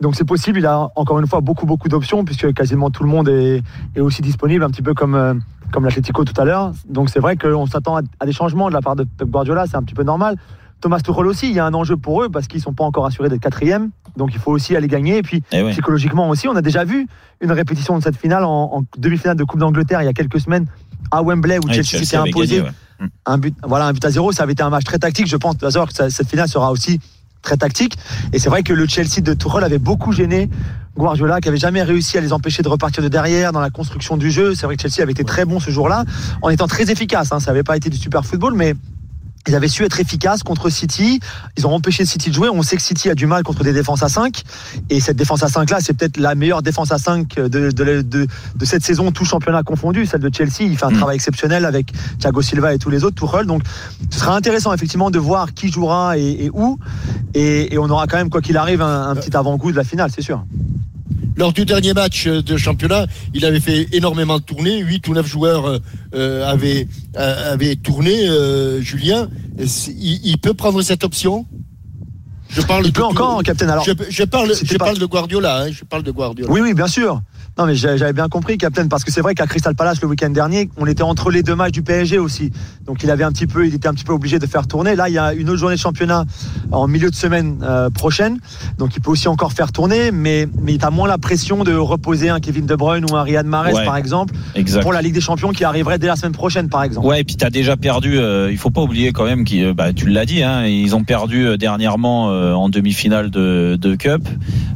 Donc 0.00 0.14
c'est 0.14 0.24
possible, 0.24 0.60
il 0.60 0.66
a 0.66 0.90
encore 0.94 1.18
une 1.18 1.26
fois 1.26 1.40
beaucoup 1.40 1.66
beaucoup 1.66 1.88
d'options 1.88 2.24
puisque 2.24 2.52
quasiment 2.54 2.90
tout 2.90 3.02
le 3.02 3.08
monde 3.08 3.28
est, 3.28 3.60
est 3.96 4.00
aussi 4.00 4.22
disponible, 4.22 4.62
un 4.62 4.70
petit 4.70 4.82
peu 4.82 4.94
comme 4.94 5.16
euh, 5.16 5.34
comme 5.72 5.88
tout 5.88 6.40
à 6.40 6.44
l'heure. 6.44 6.70
Donc 6.88 7.08
c'est 7.08 7.18
vrai 7.20 7.36
qu'on 7.36 7.66
s'attend 7.66 7.96
à, 7.96 8.02
à 8.20 8.26
des 8.26 8.32
changements 8.32 8.68
de 8.68 8.74
la 8.74 8.82
part 8.82 8.94
de 8.94 9.02
Pep 9.02 9.28
Guardiola, 9.28 9.66
c'est 9.66 9.76
un 9.76 9.82
petit 9.82 9.94
peu 9.94 10.04
normal. 10.04 10.36
Thomas 10.82 11.00
Tuchel 11.00 11.26
aussi, 11.26 11.46
il 11.48 11.54
y 11.54 11.58
a 11.60 11.64
un 11.64 11.72
enjeu 11.72 11.96
pour 11.96 12.22
eux 12.22 12.28
parce 12.28 12.46
qu'ils 12.48 12.60
sont 12.60 12.74
pas 12.74 12.84
encore 12.84 13.06
assurés 13.06 13.28
d'être 13.30 13.40
quatrième, 13.40 13.90
donc 14.16 14.30
il 14.34 14.38
faut 14.38 14.50
aussi 14.50 14.76
aller 14.76 14.88
gagner. 14.88 15.16
Et 15.18 15.22
puis 15.22 15.42
Eh 15.52 15.62
oui. 15.62 15.70
psychologiquement 15.72 16.28
aussi, 16.28 16.48
on 16.48 16.56
a 16.56 16.60
déjà 16.60 16.84
vu 16.84 17.06
une 17.40 17.52
répétition 17.52 17.96
de 17.96 18.02
cette 18.02 18.16
finale 18.16 18.44
en, 18.44 18.74
en 18.74 18.82
demi-finale 18.98 19.36
de 19.36 19.44
Coupe 19.44 19.60
d'Angleterre 19.60 20.02
il 20.02 20.06
y 20.06 20.08
a 20.08 20.12
quelques 20.12 20.40
semaines 20.40 20.66
à 21.10 21.22
Wembley 21.22 21.58
où 21.58 21.68
Chelsea 21.72 21.84
s'était 22.04 22.16
imposé 22.16 22.56
gagné, 22.56 22.68
ouais. 23.00 23.06
un 23.26 23.38
but, 23.38 23.54
voilà, 23.64 23.86
un 23.86 23.92
but 23.92 24.04
à 24.04 24.10
zéro. 24.10 24.32
Ça 24.32 24.42
avait 24.42 24.52
été 24.52 24.62
un 24.62 24.70
match 24.70 24.84
très 24.84 24.98
tactique. 24.98 25.26
Je 25.28 25.36
pense 25.36 25.56
d'ailleurs 25.56 25.88
que 25.88 26.10
cette 26.10 26.28
finale 26.28 26.48
sera 26.48 26.70
aussi 26.72 27.00
très 27.42 27.56
tactique. 27.56 27.96
Et 28.32 28.38
c'est 28.38 28.48
vrai 28.48 28.62
que 28.62 28.72
le 28.72 28.86
Chelsea 28.86 29.20
de 29.20 29.34
Tuchel 29.34 29.64
avait 29.64 29.78
beaucoup 29.78 30.12
gêné 30.12 30.48
Guardiola, 30.96 31.40
qui 31.40 31.48
avait 31.48 31.56
jamais 31.58 31.82
réussi 31.82 32.18
à 32.18 32.20
les 32.20 32.32
empêcher 32.32 32.62
de 32.62 32.68
repartir 32.68 33.02
de 33.02 33.08
derrière 33.08 33.52
dans 33.52 33.60
la 33.60 33.70
construction 33.70 34.16
du 34.16 34.30
jeu. 34.30 34.54
C'est 34.54 34.66
vrai 34.66 34.76
que 34.76 34.82
Chelsea 34.82 35.02
avait 35.02 35.12
été 35.12 35.24
très 35.24 35.44
bon 35.44 35.58
ce 35.60 35.70
jour-là, 35.70 36.04
en 36.42 36.50
étant 36.50 36.66
très 36.66 36.90
efficace. 36.90 37.32
Hein. 37.32 37.40
Ça 37.40 37.50
n'avait 37.50 37.62
pas 37.62 37.76
été 37.76 37.88
du 37.88 37.96
super 37.96 38.24
football, 38.24 38.54
mais 38.54 38.74
ils 39.48 39.54
avaient 39.54 39.68
su 39.68 39.84
être 39.84 39.98
efficaces 40.00 40.42
contre 40.42 40.70
City. 40.70 41.20
Ils 41.56 41.66
ont 41.66 41.74
empêché 41.74 42.04
City 42.04 42.30
de 42.30 42.34
jouer. 42.34 42.48
On 42.48 42.62
sait 42.62 42.76
que 42.76 42.82
City 42.82 43.10
a 43.10 43.14
du 43.14 43.26
mal 43.26 43.42
contre 43.42 43.64
des 43.64 43.72
défenses 43.72 44.02
à 44.02 44.08
5. 44.08 44.42
Et 44.90 45.00
cette 45.00 45.16
défense 45.16 45.42
à 45.42 45.48
5 45.48 45.70
là, 45.70 45.78
c'est 45.80 45.94
peut-être 45.94 46.16
la 46.16 46.34
meilleure 46.34 46.62
défense 46.62 46.92
à 46.92 46.98
5 46.98 47.34
de, 47.36 47.48
de, 47.48 47.70
de, 47.70 48.02
de 48.02 48.64
cette 48.64 48.84
saison, 48.84 49.10
tout 49.10 49.24
championnat 49.24 49.62
confondu. 49.62 50.06
Celle 50.06 50.20
de 50.20 50.30
Chelsea, 50.32 50.60
il 50.62 50.76
fait 50.76 50.86
un 50.86 50.92
travail 50.92 51.16
exceptionnel 51.16 51.64
avec 51.64 51.92
Thiago 52.20 52.42
Silva 52.42 52.74
et 52.74 52.78
tous 52.78 52.90
les 52.90 53.04
autres, 53.04 53.16
Tuchel. 53.16 53.46
Donc 53.46 53.62
ce 54.10 54.18
sera 54.20 54.36
intéressant 54.36 54.72
effectivement 54.72 55.10
de 55.10 55.18
voir 55.18 55.54
qui 55.54 55.70
jouera 55.70 56.16
et, 56.18 56.44
et 56.44 56.50
où. 56.52 56.78
Et, 57.34 57.74
et 57.74 57.78
on 57.78 57.88
aura 57.90 58.06
quand 58.06 58.18
même, 58.18 58.30
quoi 58.30 58.40
qu'il 58.42 58.56
arrive, 58.56 58.82
un, 58.82 59.08
un 59.10 59.14
petit 59.16 59.36
avant-goût 59.36 59.72
de 59.72 59.76
la 59.76 59.84
finale, 59.84 60.10
c'est 60.14 60.22
sûr. 60.22 60.44
Lors 61.36 61.52
du 61.52 61.64
dernier 61.64 61.94
match 61.94 62.26
euh, 62.26 62.42
de 62.42 62.56
championnat, 62.56 63.06
il 63.34 63.44
avait 63.44 63.60
fait 63.60 63.88
énormément 63.92 64.38
de 64.38 64.42
tournées. 64.42 64.78
8 64.78 65.08
ou 65.08 65.14
9 65.14 65.26
joueurs 65.26 65.66
euh, 65.66 65.78
euh, 66.14 66.46
avaient, 66.50 66.86
euh, 67.16 67.52
avaient 67.54 67.76
tourné, 67.76 68.28
euh, 68.28 68.80
Julien. 68.82 69.28
Il, 69.58 70.20
il 70.24 70.38
peut 70.38 70.54
prendre 70.54 70.82
cette 70.82 71.04
option? 71.04 71.46
Je 72.50 72.60
parle 72.60 72.84
Il 72.86 72.92
peut 72.92 73.02
encore, 73.02 73.42
Captain. 73.42 73.66
Alors, 73.70 73.84
je, 73.84 73.92
je 74.10 74.24
parle, 74.24 74.52
je 74.62 74.76
pas- 74.76 74.84
parle 74.84 74.98
de 74.98 75.06
Guardiola. 75.06 75.62
hein, 75.62 75.70
je 75.72 75.84
parle 75.84 76.02
de 76.02 76.10
Guardiola. 76.10 76.52
Oui, 76.52 76.60
oui, 76.60 76.74
bien 76.74 76.86
sûr. 76.86 77.22
Non, 77.58 77.66
mais 77.66 77.74
j'avais 77.74 78.12
bien 78.14 78.28
compris, 78.28 78.56
Captain, 78.56 78.88
parce 78.88 79.04
que 79.04 79.12
c'est 79.12 79.20
vrai 79.20 79.34
qu'à 79.34 79.46
Crystal 79.46 79.74
Palace 79.74 80.00
le 80.00 80.08
week-end 80.08 80.30
dernier, 80.30 80.70
on 80.78 80.86
était 80.86 81.02
entre 81.02 81.30
les 81.30 81.42
deux 81.42 81.54
matchs 81.54 81.72
du 81.72 81.82
PSG 81.82 82.18
aussi. 82.18 82.50
Donc 82.86 83.02
il 83.02 83.10
avait 83.10 83.24
un 83.24 83.32
petit 83.32 83.46
peu, 83.46 83.66
il 83.66 83.74
était 83.74 83.88
un 83.88 83.94
petit 83.94 84.04
peu 84.04 84.12
obligé 84.14 84.38
de 84.38 84.46
faire 84.46 84.66
tourner. 84.66 84.96
Là, 84.96 85.08
il 85.08 85.14
y 85.14 85.18
a 85.18 85.34
une 85.34 85.48
autre 85.50 85.58
journée 85.58 85.76
de 85.76 85.80
championnat 85.80 86.24
en 86.70 86.88
milieu 86.88 87.10
de 87.10 87.14
semaine 87.14 87.58
euh, 87.62 87.90
prochaine, 87.90 88.38
donc 88.78 88.96
il 88.96 89.02
peut 89.02 89.10
aussi 89.10 89.28
encore 89.28 89.52
faire 89.52 89.70
tourner, 89.70 90.10
mais 90.12 90.48
mais 90.62 90.74
il 90.74 90.84
a 90.84 90.90
moins 90.90 91.06
la 91.08 91.18
pression 91.18 91.62
de 91.62 91.74
reposer 91.74 92.30
un 92.30 92.40
Kevin 92.40 92.64
De 92.64 92.74
Bruyne 92.74 93.04
ou 93.10 93.16
un 93.16 93.22
Riyad 93.22 93.44
Mahrez 93.46 93.72
Ouais. 93.74 93.84
par 93.84 93.96
exemple 93.96 94.34
Exact. 94.54 94.80
pour 94.82 94.92
la 94.94 95.02
Ligue 95.02 95.14
des 95.14 95.20
Champions 95.20 95.50
qui 95.52 95.64
arriverait 95.64 95.98
dès 95.98 96.06
la 96.06 96.16
semaine 96.16 96.32
prochaine, 96.32 96.68
par 96.70 96.82
exemple. 96.84 97.06
Ouais, 97.06 97.20
et 97.20 97.24
puis 97.24 97.36
t'as 97.36 97.50
déjà 97.50 97.76
perdu. 97.76 98.18
euh, 98.18 98.48
il 98.50 98.56
faut 98.58 98.70
pas 98.70 98.80
oublier 98.82 99.12
quand 99.12 99.24
même 99.24 99.44
qu'ils, 99.44 99.72
bah, 99.74 99.92
tu 99.92 100.08
l'as 100.08 100.24
dit, 100.24 100.42
hein, 100.42 100.64
ils 100.66 100.96
ont 100.96 101.04
perdu 101.04 101.46
euh, 101.46 101.56
dernièrement 101.58 102.30
euh, 102.30 102.52
en 102.54 102.68
demi-finale 102.70 103.30
de, 103.30 103.76
de 103.78 103.94
Cup 103.94 104.26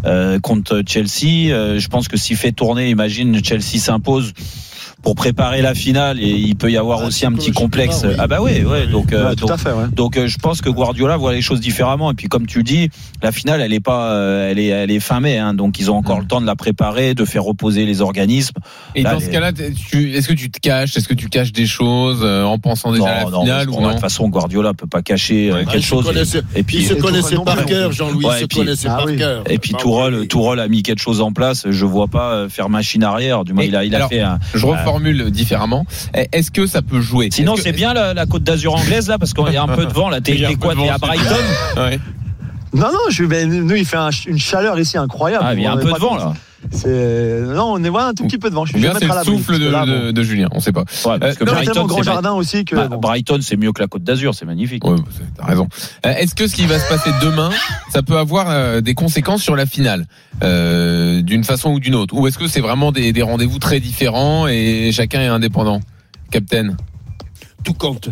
euh, 0.04 0.38
contre 0.40 0.82
Chelsea. 0.86 1.50
Euh, 1.52 1.78
je 1.78 1.88
pense 1.88 2.08
que 2.08 2.16
s'il 2.16 2.36
fait 2.36 2.52
tourner, 2.52 2.65
imagine 2.74 3.40
Chelsea 3.42 3.78
s'impose 3.78 4.32
pour 5.06 5.14
préparer 5.14 5.62
la 5.62 5.72
finale 5.76 6.18
et 6.20 6.30
il 6.30 6.56
peut 6.56 6.68
y 6.68 6.76
avoir 6.76 7.04
aussi 7.04 7.26
un 7.26 7.30
petit 7.30 7.52
complexe. 7.52 8.02
oui. 8.04 8.14
Ah 8.18 8.26
bah 8.26 8.38
oui, 8.40 8.64
ouais. 8.64 8.88
Donc, 8.88 9.12
euh, 9.12 9.28
Ouais, 9.28 9.34
tout 9.36 9.42
donc, 9.46 9.52
à 9.52 9.56
fait, 9.56 9.70
ouais. 9.70 9.84
donc 9.94 10.16
euh, 10.16 10.26
je 10.26 10.36
pense 10.36 10.60
que 10.60 10.68
Guardiola 10.68 11.16
voit 11.16 11.32
les 11.32 11.42
choses 11.42 11.60
différemment. 11.60 12.10
Et 12.10 12.14
puis 12.14 12.26
comme 12.26 12.44
tu 12.48 12.58
le 12.58 12.64
dis, 12.64 12.90
la 13.22 13.30
finale, 13.30 13.60
elle 13.60 13.72
est 13.72 13.78
pas, 13.78 14.10
euh, 14.14 14.50
elle 14.50 14.58
est, 14.58 14.66
elle 14.66 14.90
est 14.90 14.98
fin 14.98 15.20
mai. 15.20 15.38
Hein, 15.38 15.54
donc 15.54 15.78
ils 15.78 15.92
ont 15.92 15.96
encore 15.96 16.18
le 16.18 16.26
temps 16.26 16.40
de 16.40 16.46
la 16.46 16.56
préparer, 16.56 17.14
de 17.14 17.24
faire 17.24 17.44
reposer 17.44 17.86
les 17.86 18.00
organismes. 18.00 18.56
Et 18.96 19.04
Là, 19.04 19.12
dans 19.14 19.20
ce 19.20 19.30
cas-là, 19.30 19.52
tu- 19.52 20.12
est-ce 20.12 20.26
que 20.26 20.32
tu 20.34 20.50
te 20.50 20.58
caches? 20.58 20.96
Est-ce 20.96 21.06
que 21.06 21.14
tu 21.14 21.28
caches 21.28 21.52
des 21.52 21.66
choses 21.66 22.22
euh, 22.24 22.42
en 22.42 22.58
pensant 22.58 22.90
déjà 22.90 23.06
à 23.06 23.24
la 23.26 23.30
non, 23.30 23.42
finale 23.42 23.70
ou 23.70 23.80
non 23.80 23.86
De 23.86 23.92
toute 23.92 24.00
façon, 24.00 24.28
Guardiola 24.28 24.74
peut 24.74 24.88
pas 24.88 25.02
cacher 25.02 25.50
euh, 25.52 25.54
Ouais, 25.58 25.66
quelque 25.66 25.86
chose. 25.86 26.04
et 26.56 26.64
puis, 26.64 26.78
ils 26.78 26.84
se 26.86 27.34
non 27.36 27.44
par 27.44 27.64
cœur, 27.64 27.92
Jean-Louis, 27.92 28.26
se 28.38 28.42
et 28.42 28.46
puis- 28.48 28.58
connaissaient 28.58 28.88
par 28.88 29.06
cœur. 29.06 29.44
Et 29.48 29.58
puis 29.58 29.70
Ah, 29.72 29.78
Tourelle, 29.80 30.26
Tourelle 30.26 30.58
a 30.58 30.66
mis 30.66 30.82
quelque 30.82 31.00
chose 31.00 31.20
en 31.20 31.30
place. 31.30 31.64
Je 31.70 31.84
vois 31.86 32.08
pas 32.08 32.32
euh, 32.32 32.48
faire 32.48 32.68
machine 32.68 33.04
arrière. 33.04 33.44
Du 33.44 33.52
moins, 33.52 33.62
il 33.62 33.76
a, 33.76 33.84
il 33.84 33.94
a 33.94 34.08
fait 34.08 34.20
un. 34.22 34.40
Je 34.52 34.66
euh, 34.66 34.95
reformule 34.96 35.30
différemment. 35.30 35.86
Est-ce 36.32 36.50
que 36.50 36.66
ça 36.66 36.82
peut 36.82 37.00
jouer? 37.00 37.28
Sinon, 37.32 37.54
que- 37.54 37.62
c'est 37.62 37.72
bien 37.72 37.94
la, 37.94 38.14
la 38.14 38.26
Côte 38.26 38.42
d'Azur 38.44 38.74
anglaise 38.74 39.08
là, 39.08 39.18
parce 39.18 39.32
qu'il 39.34 39.52
y 39.52 39.56
a 39.56 39.62
un 39.62 39.68
peu 39.68 39.86
de 39.86 39.92
vent 39.92 40.08
là. 40.08 40.20
T'es 40.20 40.32
quoi 40.56 40.74
T'es 40.74 40.88
à 40.88 40.98
Brighton 40.98 41.34
Ouais. 41.76 42.00
Non, 42.74 42.88
non, 42.92 42.98
je, 43.10 43.24
ben, 43.24 43.48
nous, 43.48 43.74
il 43.76 43.86
fait 43.86 43.96
un- 43.96 44.10
une 44.26 44.38
chaleur 44.38 44.78
ici 44.78 44.98
incroyable. 44.98 45.44
Ah, 45.46 45.54
il 45.54 45.62
y 45.62 45.66
a 45.66 45.72
un 45.72 45.76
peu 45.76 45.84
de 45.84 45.98
vent 45.98 46.08
compte. 46.08 46.18
là. 46.20 46.32
C'est 46.70 47.40
non, 47.42 47.72
on 47.72 47.84
est 47.84 47.88
voilà, 47.88 48.08
un 48.08 48.14
tout 48.14 48.24
petit 48.24 48.38
peu 48.38 48.50
de 48.50 48.54
vent. 48.54 48.64
Je 48.64 48.72
suis 48.72 48.80
bien 48.80 48.92
c'est 48.98 49.06
le 49.06 49.24
souffle 49.24 49.58
de, 49.58 49.66
que 49.66 49.70
là, 49.72 49.86
de- 49.86 50.06
bon. 50.06 50.12
de 50.12 50.22
Julien, 50.22 50.48
on 50.52 50.60
sait 50.60 50.72
pas. 50.72 50.84
Ouais, 51.04 51.18
parce 51.18 51.36
que 51.36 51.44
y 51.44 51.48
a 51.48 51.52
Brighton, 51.52 51.72
tellement 51.72 51.86
grand 51.86 51.98
c'est 51.98 52.04
jardin 52.04 52.32
aussi 52.32 52.64
que. 52.64 52.76
Bah, 52.76 52.88
bon. 52.88 52.98
Brighton, 52.98 53.38
c'est 53.40 53.56
mieux 53.56 53.72
que 53.72 53.80
la 53.80 53.88
Côte 53.88 54.02
d'Azur, 54.04 54.34
c'est 54.34 54.46
magnifique. 54.46 54.84
Ouais, 54.84 54.96
bah, 54.96 55.02
t'as 55.36 55.44
raison. 55.46 55.68
Euh, 56.04 56.10
Est-ce 56.14 56.34
que 56.34 56.46
ce 56.46 56.54
qui 56.54 56.66
va 56.66 56.78
se 56.78 56.88
passer 56.88 57.10
demain, 57.22 57.50
ça 57.92 58.02
peut 58.02 58.18
avoir 58.18 58.50
euh, 58.50 58.80
des 58.80 58.94
conséquences 58.94 59.42
sur 59.42 59.56
la 59.56 59.66
finale, 59.66 60.06
euh, 60.42 61.22
d'une 61.22 61.44
façon 61.44 61.72
ou 61.72 61.80
d'une 61.80 61.94
autre, 61.94 62.14
ou 62.14 62.26
est-ce 62.26 62.38
que 62.38 62.46
c'est 62.46 62.60
vraiment 62.60 62.92
des, 62.92 63.12
des 63.12 63.22
rendez-vous 63.22 63.58
très 63.58 63.80
différents 63.80 64.46
et 64.46 64.90
chacun 64.92 65.20
est 65.20 65.26
indépendant, 65.26 65.80
Captain 66.30 66.76
tout 67.64 67.74
compte. 67.74 68.10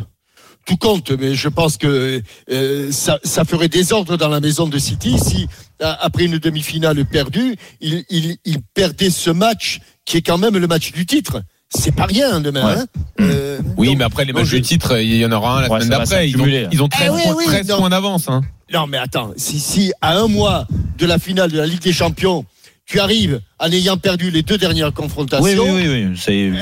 Tout 0.67 0.77
compte, 0.79 1.11
mais 1.11 1.35
je 1.35 1.49
pense 1.49 1.77
que 1.77 2.23
euh, 2.51 2.91
ça, 2.93 3.19
ça 3.23 3.45
ferait 3.45 3.69
désordre 3.69 4.17
dans 4.17 4.29
la 4.29 4.41
maison 4.41 4.67
de 4.67 4.79
City 4.79 5.19
si, 5.19 5.47
après 5.81 6.25
une 6.25 6.39
demi-finale 6.39 7.05
perdue, 7.05 7.57
il, 7.83 8.05
il, 8.09 8.37
il 8.47 8.63
perdait 8.63 9.11
ce 9.11 9.31
match 9.31 9.81
qui 10.07 10.17
est 10.19 10.23
quand 10.23 10.39
même 10.39 10.57
le 10.57 10.67
match 10.67 10.93
du 10.93 11.05
titre. 11.05 11.43
C'est 11.77 11.95
pas 11.95 12.07
rien 12.07 12.41
demain. 12.41 12.77
Ouais. 12.77 12.81
hein. 12.81 12.87
Euh, 13.21 13.59
Oui, 13.77 13.89
donc- 13.89 13.99
mais 13.99 14.05
après 14.05 14.25
les 14.25 14.33
matchs 14.33 14.47
je- 14.47 14.57
du 14.57 14.63
titre, 14.63 14.99
il 15.01 15.17
y 15.17 15.27
en 15.27 15.33
aura 15.33 15.59
un 15.59 15.63
la 15.63 15.71
Ouais, 15.71 15.81
semaine 15.81 15.99
d'après. 15.99 16.29
Ils 16.31 16.69
ils 16.73 16.83
ont 16.83 16.89
13, 16.89 17.09
Eh 17.09 17.11
oui, 17.15 17.23
points, 17.25 17.35
oui, 17.37 17.45
13 17.47 17.69
non. 17.69 17.79
points 17.79 17.91
d'avance. 17.91 18.29
Hein. 18.29 18.43
Non, 18.73 18.87
mais 18.87 18.97
attends, 18.99 19.33
si, 19.37 19.61
si 19.61 19.93
à 20.01 20.17
un 20.17 20.29
mois 20.29 20.67
de 20.97 21.05
la 21.05 21.19
finale 21.19 21.51
de 21.51 21.59
la 21.59 21.67
Ligue 21.67 21.83
des 21.83 21.93
Champions, 21.93 22.47
tu 22.87 23.01
arrives 23.01 23.41
en 23.61 23.71
ayant 23.71 23.97
perdu 23.97 24.31
les 24.31 24.43
deux 24.43 24.59
dernières 24.59 24.93
confrontations. 24.93 25.45
Oui, 25.45 25.55
oui, 25.59 25.89
oui, 25.89 26.05
oui. 26.11 26.17
C'est 26.21 26.35
Eh 26.35 26.51
ben, 26.51 26.59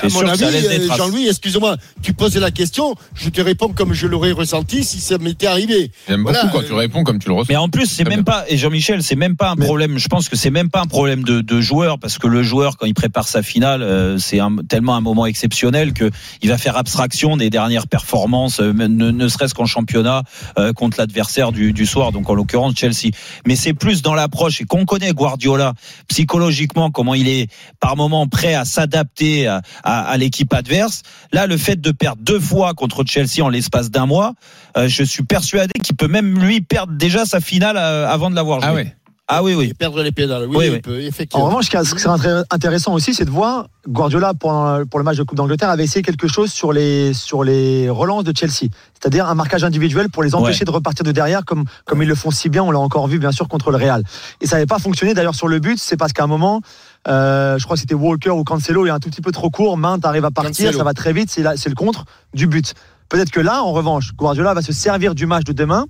c'est 0.00 0.06
à 0.06 0.08
sûr 0.08 0.20
mon 0.20 0.26
que 0.26 0.30
avis, 0.32 0.38
ça 0.44 0.50
laisse 0.52 0.68
des 0.68 0.80
euh, 0.80 0.86
traces. 0.86 0.98
Jean-Louis, 0.98 1.26
excuse-moi, 1.28 1.76
tu 2.02 2.12
poses 2.12 2.36
la 2.36 2.50
question, 2.52 2.94
je 3.14 3.28
te 3.30 3.40
réponds 3.40 3.68
comme 3.72 3.92
je 3.94 4.06
l'aurais 4.06 4.30
ressenti 4.32 4.84
si 4.84 5.00
ça 5.00 5.18
m'était 5.18 5.48
arrivé. 5.48 5.90
J'aime 6.08 6.22
Voilà, 6.22 6.44
beaucoup 6.44 6.58
quand 6.58 6.64
tu 6.66 6.72
réponds 6.72 7.02
comme 7.02 7.18
tu 7.18 7.28
le 7.28 7.34
reçois. 7.34 7.46
Mais 7.48 7.56
en 7.56 7.68
plus, 7.68 7.86
c'est 7.86 8.04
même 8.04 8.14
bien. 8.14 8.22
pas, 8.22 8.44
et 8.48 8.56
Jean-Michel, 8.56 9.02
c'est 9.02 9.16
même 9.16 9.36
pas 9.36 9.50
un 9.50 9.56
problème. 9.56 9.98
Je 9.98 10.06
pense 10.08 10.28
que 10.28 10.36
c'est 10.36 10.50
même 10.50 10.70
pas 10.70 10.80
un 10.80 10.86
problème 10.86 11.24
de, 11.24 11.40
de 11.40 11.60
joueur, 11.60 11.98
parce 11.98 12.18
que 12.18 12.28
le 12.28 12.42
joueur, 12.44 12.76
quand 12.76 12.86
il 12.86 12.94
prépare 12.94 13.26
sa 13.26 13.42
finale, 13.42 13.82
euh, 13.82 14.16
c'est 14.18 14.38
un- 14.38 14.56
tellement 14.68 14.94
un 14.94 15.00
moment 15.00 15.26
exceptionnel 15.26 15.92
que 15.94 16.10
il 16.42 16.48
va 16.48 16.58
faire 16.58 16.76
abstraction 16.76 17.36
des 17.36 17.50
dernières 17.50 17.88
performances, 17.88 18.60
euh, 18.60 18.72
ne, 18.72 18.86
ne 19.10 19.28
serait-ce 19.28 19.54
qu'en 19.54 19.66
championnat 19.66 20.22
euh, 20.58 20.72
contre 20.72 20.98
l'adversaire 21.00 21.50
du, 21.50 21.72
du 21.72 21.86
soir, 21.86 22.12
donc 22.12 22.30
en 22.30 22.34
l'occurrence 22.34 22.74
Chelsea. 22.76 23.10
Mais 23.46 23.56
c'est 23.56 23.74
plus 23.74 24.00
dans 24.02 24.14
l'approche 24.14 24.60
et 24.60 24.64
qu'on 24.64 24.84
connaît 24.84 25.10
Guardiola 25.12 25.74
psychologiquement 26.08 26.35
comment 26.92 27.14
il 27.14 27.28
est 27.28 27.48
par 27.80 27.96
moment 27.96 28.26
prêt 28.26 28.54
à 28.54 28.64
s'adapter 28.64 29.46
à, 29.46 29.62
à- 29.82 30.02
à 30.04 30.16
l'équipe 30.16 30.52
adverse. 30.52 31.02
Là, 31.32 31.46
le 31.46 31.56
fait 31.56 31.80
de 31.80 31.90
perdre 31.90 32.22
deux 32.22 32.40
fois 32.40 32.74
contre 32.74 33.04
Chelsea 33.06 33.42
en 33.42 33.48
l'espace 33.48 33.90
d'un 33.90 34.06
mois, 34.06 34.34
euh, 34.76 34.88
je 34.88 35.02
suis 35.02 35.22
persuadé 35.24 35.72
qu'il 35.82 35.96
peut 35.96 36.08
même 36.08 36.38
lui 36.38 36.60
perdre 36.60 36.92
déjà 36.94 37.24
sa 37.24 37.40
finale 37.40 37.76
euh, 37.76 38.08
avant 38.08 38.30
de 38.30 38.34
l'avoir 38.34 38.60
joué. 38.60 38.68
Ah 38.70 38.74
ouais. 38.74 38.94
Ah 39.28 39.42
oui, 39.42 39.54
oui. 39.54 39.74
Perdre 39.74 40.02
les 40.04 40.12
pédales, 40.12 40.46
oui, 40.48 40.56
Oui, 40.56 40.64
il 40.66 40.72
oui. 40.74 40.80
peut, 40.80 40.94
En 40.94 40.98
effectivement. 41.00 41.46
revanche, 41.46 41.66
ce 41.68 41.94
qui 41.94 42.00
serait 42.00 42.42
intéressant 42.50 42.94
aussi, 42.94 43.12
c'est 43.12 43.24
de 43.24 43.30
voir 43.30 43.66
Guardiola 43.88 44.34
pendant- 44.34 44.86
pour 44.86 45.00
le 45.00 45.04
match 45.04 45.16
de 45.16 45.24
Coupe 45.24 45.36
d'Angleterre 45.36 45.68
avait 45.68 45.82
essayé 45.82 46.02
quelque 46.02 46.28
chose 46.28 46.52
sur 46.52 46.72
les 46.72 47.12
sur 47.12 47.42
les 47.42 47.90
relances 47.90 48.22
de 48.22 48.32
Chelsea, 48.36 48.70
c'est-à-dire 48.94 49.26
un 49.28 49.34
marquage 49.34 49.64
individuel 49.64 50.10
pour 50.10 50.22
les 50.22 50.36
empêcher 50.36 50.60
Ouais. 50.60 50.64
de 50.66 50.70
repartir 50.70 51.04
de 51.04 51.10
derrière 51.10 51.44
comme 51.44 51.64
comme 51.86 52.02
ils 52.02 52.08
le 52.08 52.14
font 52.14 52.30
si 52.30 52.48
bien. 52.48 52.62
On 52.62 52.70
l'a 52.70 52.78
encore 52.78 53.08
vu 53.08 53.18
bien 53.18 53.32
sûr 53.32 53.48
contre 53.48 53.72
le 53.72 53.78
Real. 53.78 54.04
Et 54.40 54.46
ça 54.46 54.56
n'avait 54.56 54.66
pas 54.66 54.78
fonctionné 54.78 55.12
d'ailleurs 55.12 55.34
sur 55.34 55.48
le 55.48 55.58
but. 55.58 55.78
C'est 55.80 55.96
parce 55.96 56.12
qu'à 56.12 56.22
un 56.22 56.28
moment, 56.28 56.60
euh, 57.08 57.58
je 57.58 57.64
crois 57.64 57.74
que 57.74 57.80
c'était 57.80 57.94
Walker 57.94 58.30
ou 58.30 58.44
Cancelo 58.44 58.86
est 58.86 58.90
un 58.90 59.00
tout 59.00 59.10
petit 59.10 59.22
peu 59.22 59.32
trop 59.32 59.50
court. 59.50 59.76
Main 59.76 59.98
arrive 60.04 60.24
à 60.24 60.30
partir, 60.30 60.66
Cancelo. 60.66 60.78
ça 60.78 60.84
va 60.84 60.94
très 60.94 61.12
vite. 61.12 61.30
C'est 61.30 61.68
le 61.68 61.74
contre 61.74 62.04
du 62.32 62.46
but. 62.46 62.74
Peut-être 63.08 63.30
que 63.30 63.40
là, 63.40 63.62
en 63.62 63.72
revanche, 63.72 64.12
Guardiola 64.16 64.52
va 64.54 64.62
se 64.62 64.72
servir 64.72 65.14
du 65.16 65.26
match 65.26 65.44
de 65.44 65.52
demain 65.52 65.86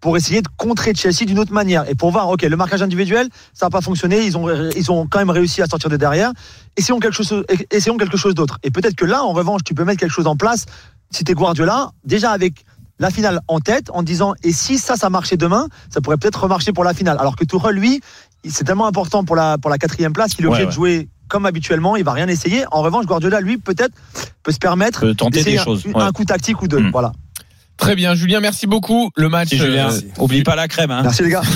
pour 0.00 0.16
essayer 0.16 0.42
de 0.42 0.48
contrer 0.56 0.94
Chelsea 0.94 1.24
d'une 1.26 1.38
autre 1.38 1.52
manière. 1.52 1.88
Et 1.88 1.94
pour 1.94 2.10
voir, 2.10 2.28
ok, 2.28 2.42
le 2.42 2.56
marquage 2.56 2.82
individuel, 2.82 3.28
ça 3.54 3.66
n'a 3.66 3.70
pas 3.70 3.80
fonctionné, 3.80 4.24
ils 4.24 4.36
ont, 4.36 4.48
ils 4.76 4.90
ont 4.90 5.06
quand 5.06 5.18
même 5.18 5.30
réussi 5.30 5.62
à 5.62 5.66
sortir 5.66 5.90
de 5.90 5.96
derrière. 5.96 6.32
Essayons 6.76 7.00
quelque 7.00 7.14
chose, 7.14 7.44
essayons 7.70 7.96
quelque 7.96 8.16
chose 8.16 8.34
d'autre. 8.34 8.58
Et 8.62 8.70
peut-être 8.70 8.94
que 8.94 9.04
là, 9.04 9.22
en 9.22 9.32
revanche, 9.32 9.62
tu 9.64 9.74
peux 9.74 9.84
mettre 9.84 10.00
quelque 10.00 10.12
chose 10.12 10.26
en 10.26 10.36
place, 10.36 10.66
si 11.10 11.24
tu 11.24 11.32
es 11.32 11.34
Guardiola, 11.34 11.90
déjà 12.04 12.30
avec 12.30 12.64
la 12.98 13.10
finale 13.10 13.40
en 13.48 13.60
tête, 13.60 13.90
en 13.92 14.02
disant, 14.02 14.34
et 14.42 14.52
si 14.52 14.78
ça, 14.78 14.96
ça 14.96 15.10
marchait 15.10 15.36
demain, 15.36 15.68
ça 15.90 16.00
pourrait 16.00 16.16
peut-être 16.16 16.42
remarcher 16.42 16.72
pour 16.72 16.84
la 16.84 16.94
finale. 16.94 17.16
Alors 17.18 17.36
que 17.36 17.44
Tourelle, 17.44 17.76
lui, 17.76 18.00
c'est 18.44 18.64
tellement 18.64 18.86
important 18.86 19.24
pour 19.24 19.36
la, 19.36 19.58
pour 19.58 19.70
la 19.70 19.78
quatrième 19.78 20.12
place 20.12 20.34
qu'il 20.34 20.44
est 20.44 20.48
obligé 20.48 20.66
de 20.66 20.70
jouer 20.70 21.08
comme 21.28 21.46
habituellement, 21.46 21.96
il 21.96 22.04
va 22.04 22.12
rien 22.12 22.28
essayer. 22.28 22.64
En 22.70 22.82
revanche, 22.82 23.04
Guardiola, 23.06 23.40
lui, 23.40 23.58
peut-être, 23.58 23.94
peut 24.42 24.52
se 24.52 24.58
permettre 24.58 25.00
peut 25.00 25.14
tenter 25.14 25.42
des 25.42 25.58
un, 25.58 25.64
un 25.96 26.12
coup 26.12 26.24
tactique 26.24 26.62
ou 26.62 26.68
deux. 26.68 26.78
Mm. 26.78 26.90
Voilà. 26.92 27.12
Très 27.76 27.94
bien, 27.94 28.14
Julien, 28.14 28.40
merci 28.40 28.66
beaucoup. 28.66 29.10
Le 29.16 29.28
match, 29.28 29.54
Julien, 29.54 29.90
euh, 29.90 30.00
oublie 30.18 30.42
pas 30.42 30.56
la 30.56 30.68
crème. 30.68 30.90
Hein. 30.90 31.02
Merci 31.02 31.22
les 31.22 31.30
gars. 31.30 31.42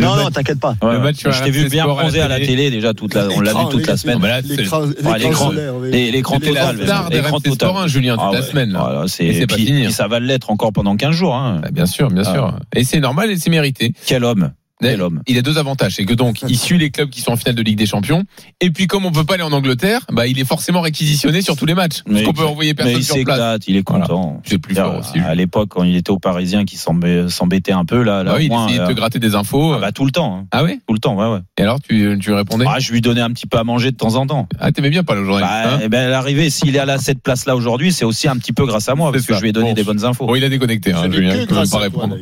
Non, 0.00 0.16
non, 0.16 0.30
t'inquiète 0.30 0.60
pas. 0.60 0.76
Ouais, 0.82 0.94
le 0.94 1.00
match, 1.00 1.16
je 1.22 1.44
t'ai 1.44 1.50
vu 1.50 1.68
bien 1.68 1.86
bronzé 1.86 2.20
à 2.20 2.28
la 2.28 2.38
télé 2.38 2.70
déjà 2.70 2.94
toute 2.94 3.14
la, 3.14 3.28
on 3.28 3.40
l'a 3.40 3.52
vu 3.52 3.68
toute 3.70 3.86
la 3.86 3.98
semaine. 3.98 4.18
L'écran 4.44 6.40
total, 6.40 6.76
l'écran 7.10 7.40
total. 7.40 7.88
Julien, 7.88 8.14
toute 8.14 8.24
ah 8.28 8.32
la 8.32 8.42
semaine. 8.42 8.78
C'est 9.06 9.46
pas 9.46 9.56
fini. 9.56 9.86
Hein. 9.86 9.90
ça 9.90 10.08
va 10.08 10.20
l'être 10.20 10.50
encore 10.50 10.72
pendant 10.72 10.96
15 10.96 11.14
jours. 11.14 11.36
Hein. 11.36 11.60
Bah, 11.62 11.68
bien 11.70 11.86
sûr, 11.86 12.10
bien 12.10 12.22
ah. 12.26 12.32
sûr. 12.32 12.58
Et 12.74 12.84
c'est 12.84 13.00
normal 13.00 13.30
et 13.30 13.36
c'est 13.36 13.50
mérité. 13.50 13.92
Quel 14.06 14.24
homme. 14.24 14.52
Il 14.80 15.38
a 15.38 15.42
deux 15.42 15.58
avantages, 15.58 15.96
c'est 15.96 16.04
que 16.04 16.14
donc 16.14 16.42
il 16.48 16.58
suit 16.58 16.78
les 16.78 16.90
clubs 16.90 17.10
qui 17.10 17.20
sont 17.20 17.32
en 17.32 17.36
finale 17.36 17.54
de 17.54 17.62
Ligue 17.62 17.78
des 17.78 17.86
Champions, 17.86 18.24
et 18.60 18.70
puis 18.70 18.86
comme 18.86 19.04
on 19.06 19.12
peut 19.12 19.24
pas 19.24 19.34
aller 19.34 19.42
en 19.42 19.52
Angleterre, 19.52 20.00
bah 20.12 20.26
il 20.26 20.38
est 20.38 20.44
forcément 20.44 20.80
réquisitionné 20.80 21.42
sur 21.42 21.56
tous 21.56 21.66
les 21.66 21.74
matchs. 21.74 22.02
Mais 22.06 22.14
parce 22.14 22.26
qu'on 22.26 22.32
peut 22.32 22.46
envoyer 22.46 22.74
personne 22.74 22.96
il 22.96 23.04
sur 23.04 23.24
place. 23.24 23.60
Il 23.66 23.76
est 23.76 23.82
content. 23.82 24.40
J'ai 24.44 24.58
plus 24.58 24.74
fort 24.74 24.98
aussi. 24.98 25.18
À 25.18 25.34
l'époque, 25.34 25.68
quand 25.70 25.82
il 25.82 25.96
était 25.96 26.10
au 26.10 26.18
Parisien, 26.18 26.64
qui 26.64 26.76
s'embêtait 26.76 27.72
un 27.72 27.84
peu 27.84 28.02
là. 28.02 28.24
Bah 28.24 28.34
oui, 28.36 28.48
il 28.50 28.52
essayait 28.52 28.78
de 28.80 28.86
te 28.86 28.90
euh, 28.90 28.94
gratter 28.94 29.18
des 29.18 29.34
infos. 29.34 29.72
Ah 29.72 29.76
euh. 29.76 29.80
Bah, 29.80 29.92
tout 29.92 30.04
le 30.04 30.10
temps. 30.10 30.38
Hein. 30.38 30.46
Ah 30.50 30.64
oui. 30.64 30.80
Tout 30.86 30.94
le 30.94 31.00
temps, 31.00 31.16
ouais, 31.16 31.28
ouais. 31.28 31.40
Et 31.58 31.62
alors 31.62 31.80
tu, 31.80 32.18
tu 32.20 32.32
répondais? 32.32 32.64
Ah, 32.68 32.78
je 32.78 32.92
lui 32.92 33.00
donnais 33.00 33.20
un 33.20 33.30
petit 33.30 33.46
peu 33.46 33.58
à 33.58 33.64
manger 33.64 33.90
de 33.90 33.96
temps 33.96 34.14
en 34.14 34.26
temps. 34.26 34.48
Ah 34.58 34.72
t'aimais 34.72 34.90
bien 34.90 35.04
pas 35.04 35.14
le 35.14 35.24
journaliste. 35.24 35.50
Bah, 35.50 35.74
hein? 35.74 35.80
eh 35.82 35.88
ben 35.88 36.08
l'arrivée, 36.08 36.50
s'il 36.50 36.76
est 36.76 36.80
à 36.80 36.98
cette 36.98 37.22
place 37.22 37.46
là 37.46 37.56
aujourd'hui, 37.56 37.92
c'est 37.92 38.04
aussi 38.04 38.28
un 38.28 38.36
petit 38.36 38.52
peu 38.52 38.66
grâce 38.66 38.88
à 38.88 38.94
moi 38.94 39.12
parce 39.12 39.26
que 39.26 39.34
je 39.34 39.40
lui 39.40 39.50
ai 39.50 39.52
donné 39.52 39.74
des 39.74 39.84
bonnes 39.84 40.04
infos. 40.04 40.26
Bon, 40.26 40.34
il 40.34 40.44
a 40.44 40.48
déconnecté. 40.48 40.92
Hein, 40.92 41.10
Julien, 41.10 41.46
pas 41.46 41.78
répondre. 41.78 42.16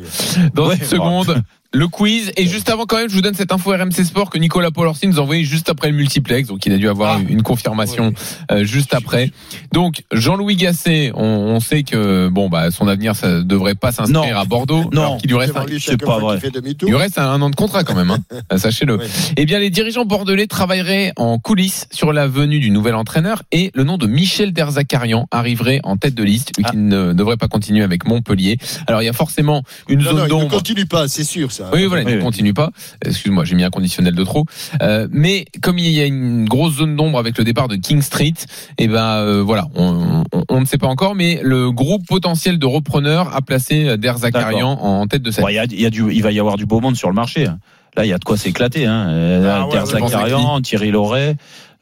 Dans 0.53 0.71
une 0.71 0.77
bah. 0.79 0.85
seconde. 0.85 1.43
le 1.77 1.87
quiz. 1.87 2.31
Et 2.37 2.47
juste 2.47 2.69
avant, 2.69 2.85
quand 2.85 2.97
même, 2.97 3.09
je 3.09 3.13
vous 3.13 3.21
donne 3.21 3.35
cette 3.35 3.51
info 3.51 3.71
RMC 3.71 4.03
Sport 4.03 4.29
que 4.29 4.37
Nicolas 4.37 4.71
Paul 4.71 4.87
Orsi 4.87 5.07
nous 5.07 5.19
a 5.19 5.21
envoyé 5.21 5.43
juste 5.43 5.69
après 5.69 5.89
le 5.89 5.95
multiplex. 5.95 6.49
Donc, 6.49 6.65
il 6.65 6.73
a 6.73 6.77
dû 6.77 6.89
avoir 6.89 7.19
une 7.19 7.43
confirmation 7.43 8.13
euh, 8.51 8.63
juste 8.63 8.93
après. 8.93 9.31
Donc, 9.71 10.03
Jean-Louis 10.11 10.55
Gasset, 10.55 11.11
on, 11.13 11.23
on, 11.23 11.59
sait 11.59 11.83
que 11.83 12.29
bon, 12.29 12.49
bah, 12.49 12.71
son 12.71 12.87
avenir, 12.87 13.15
ça 13.15 13.41
devrait 13.41 13.75
pas 13.75 13.91
s'inscrire 13.91 14.37
à 14.37 14.45
Bordeaux. 14.45 14.89
Non, 14.91 15.19
il 15.23 15.29
lui 15.29 15.37
reste, 15.37 15.55
un, 15.55 15.97
pas 15.97 16.17
vrai. 16.19 16.39
Il 16.87 16.95
reste 16.95 17.19
un, 17.19 17.41
an 17.41 17.49
de 17.49 17.55
contrat 17.55 17.83
quand 17.83 17.95
même. 17.95 18.11
Hein. 18.11 18.19
Ah, 18.49 18.57
sachez-le. 18.57 18.99
Eh 19.35 19.45
bien, 19.45 19.59
les 19.59 19.69
dirigeants 19.69 20.05
bordelais 20.05 20.47
travailleraient 20.47 21.11
en 21.17 21.37
coulisses 21.37 21.87
sur 21.91 22.13
la 22.13 22.27
venue 22.27 22.59
du 22.59 22.69
nouvel 22.69 22.95
entraîneur 22.95 23.43
et 23.51 23.71
le 23.73 23.83
nom 23.83 23.97
de 23.97 24.07
Michel 24.07 24.53
Derzakarian 24.53 25.27
arriverait 25.31 25.81
en 25.83 25.97
tête 25.97 26.15
de 26.15 26.23
liste, 26.23 26.55
lui 26.55 26.63
ah. 26.65 26.71
ne 26.73 27.11
devrait 27.11 27.35
pas 27.35 27.49
continuer 27.49 27.83
avec 27.83 28.07
Montpellier. 28.07 28.57
Alors, 28.87 29.01
il 29.01 29.05
y 29.05 29.09
a 29.09 29.13
forcément 29.13 29.63
une 29.89 29.99
non, 29.99 30.11
zone 30.11 30.27
non, 30.29 30.39
il 30.39 30.43
ne 30.45 30.49
continue 30.49 30.85
pas, 30.85 31.09
c'est 31.09 31.25
sûr 31.25 31.51
ça. 31.51 31.66
Euh, 31.67 31.75
oui, 31.75 31.85
voilà, 31.85 32.09
il 32.09 32.17
ne 32.17 32.21
continue 32.21 32.53
pas. 32.53 32.71
Excuse-moi, 33.03 33.45
j'ai 33.45 33.55
mis 33.55 33.63
un 33.63 33.69
conditionnel 33.69 34.15
de 34.15 34.23
trop. 34.23 34.45
Euh, 34.81 35.07
mais 35.11 35.45
comme 35.61 35.77
il 35.77 35.91
y 35.91 36.01
a 36.01 36.05
une 36.05 36.45
grosse 36.45 36.75
zone 36.75 36.95
d'ombre 36.95 37.19
avec 37.19 37.37
le 37.37 37.43
départ 37.43 37.67
de 37.67 37.75
King 37.75 38.01
Street, 38.01 38.33
et 38.77 38.87
ben 38.87 39.17
euh, 39.17 39.43
voilà, 39.43 39.67
on, 39.75 40.23
on, 40.49 40.59
ne 40.59 40.65
sait 40.65 40.77
pas 40.77 40.87
encore, 40.87 41.15
mais 41.15 41.39
le 41.43 41.71
groupe 41.71 42.05
potentiel 42.07 42.59
de 42.59 42.65
repreneurs 42.65 43.35
a 43.35 43.41
placé 43.41 43.87
euh, 43.87 43.97
Der 43.97 44.17
Zakarian 44.17 44.69
en 44.69 45.07
tête 45.07 45.21
de 45.21 45.31
cette. 45.31 45.43
Bon, 45.43 45.49
y 45.49 45.57
a, 45.57 45.67
du, 45.67 46.13
il 46.13 46.23
va 46.23 46.31
y 46.31 46.39
avoir 46.39 46.57
du 46.57 46.65
beau 46.65 46.79
monde 46.79 46.95
sur 46.95 47.09
le 47.09 47.15
marché. 47.15 47.47
Là, 47.95 48.05
il 48.05 48.09
y 48.09 48.13
a 48.13 48.17
de 48.19 48.23
quoi 48.23 48.37
s'éclater. 48.37 48.85
Hein. 48.85 49.07
Euh, 49.09 49.65
ah 49.65 49.67
Der 49.71 49.85
Zakarian, 49.85 50.61
Thierry 50.61 50.91
Loret. 50.91 51.35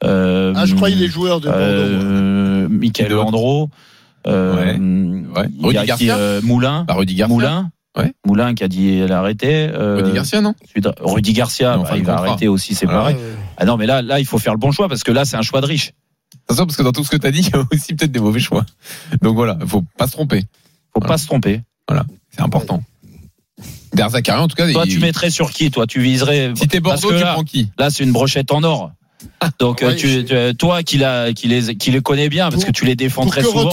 Euh, 0.03 0.53
ah, 0.55 0.65
je 0.65 0.75
croyais 0.75 0.95
les 0.95 1.07
joueurs 1.07 1.39
de 1.39 1.47
Bordeaux. 1.47 2.69
Michael 2.69 3.11
Landreau. 3.11 3.69
Euh, 4.27 4.73
ouais. 5.35 5.47
Rudy 5.61 5.85
Garcia. 5.85 5.95
Qui, 5.97 6.09
euh, 6.19 6.41
Moulin. 6.41 6.85
Bah, 6.87 6.95
Rudy 6.95 7.15
Garcia. 7.15 7.33
Moulin. 7.33 7.69
Ouais. 7.97 8.13
Moulin 8.25 8.53
qui 8.55 8.63
a 8.63 8.67
dit 8.67 8.97
elle 8.97 9.11
a 9.11 9.19
arrêté. 9.19 9.69
Euh, 9.73 9.97
Rudy 9.97 10.11
Garcia, 10.11 10.41
non? 10.41 10.53
Suite 10.67 10.87
Rudy 10.99 11.33
Garcia, 11.33 11.77
bah, 11.77 11.91
il 11.95 12.03
va 12.03 12.17
arrêter 12.17 12.47
aussi, 12.47 12.75
c'est 12.75 12.87
ah 12.89 12.93
pareil. 12.93 13.15
Ah 13.57 13.65
non, 13.65 13.77
mais 13.77 13.85
là, 13.85 14.01
là, 14.01 14.19
il 14.19 14.25
faut 14.25 14.37
faire 14.37 14.53
le 14.53 14.59
bon 14.59 14.71
choix 14.71 14.89
parce 14.89 15.03
que 15.03 15.11
là, 15.11 15.23
c'est 15.23 15.37
un 15.37 15.41
choix 15.41 15.61
de 15.61 15.65
riche. 15.65 15.93
Ça 16.49 16.65
parce 16.65 16.75
que 16.75 16.83
dans 16.83 16.91
tout 16.91 17.03
ce 17.03 17.09
que 17.09 17.17
tu 17.17 17.25
as 17.25 17.31
dit, 17.31 17.39
il 17.39 17.49
y 17.49 17.55
a 17.55 17.63
aussi 17.71 17.93
peut-être 17.93 18.11
des 18.11 18.19
mauvais 18.19 18.39
choix. 18.39 18.65
Donc 19.21 19.35
voilà, 19.35 19.57
il 19.61 19.67
faut 19.67 19.83
pas 19.97 20.07
se 20.07 20.11
tromper. 20.11 20.43
Faut 20.93 20.99
pas 20.99 21.17
se 21.17 21.25
tromper. 21.25 21.61
Voilà, 21.87 22.05
c'est 22.31 22.41
important. 22.41 22.83
Derzakarian, 23.93 24.43
en 24.43 24.47
tout 24.47 24.55
cas. 24.55 24.69
Toi, 24.71 24.85
tu 24.85 24.99
mettrais 24.99 25.29
sur 25.29 25.51
qui 25.51 25.71
Toi, 25.71 25.87
tu 25.87 26.01
viserais. 26.01 26.51
Si 26.55 26.67
t'es 26.67 26.81
Bordeaux, 26.81 27.13
tu 27.13 27.19
là, 27.19 27.33
prends 27.33 27.43
qui? 27.43 27.69
Là, 27.77 27.89
c'est 27.89 28.03
une 28.03 28.11
brochette 28.11 28.51
en 28.51 28.63
or. 28.63 28.91
Ah, 29.39 29.49
Donc 29.59 29.81
euh, 29.81 29.95
euh, 30.31 30.53
toi 30.53 30.83
qui, 30.83 30.97
les, 30.97 31.75
qui 31.77 32.01
connais 32.01 32.29
bien 32.29 32.49
parce 32.51 32.65
que 32.65 32.71
tu 32.71 32.85
les 32.85 32.95
défends 32.95 33.25
très 33.25 33.41
que 33.41 33.47
souvent. 33.47 33.71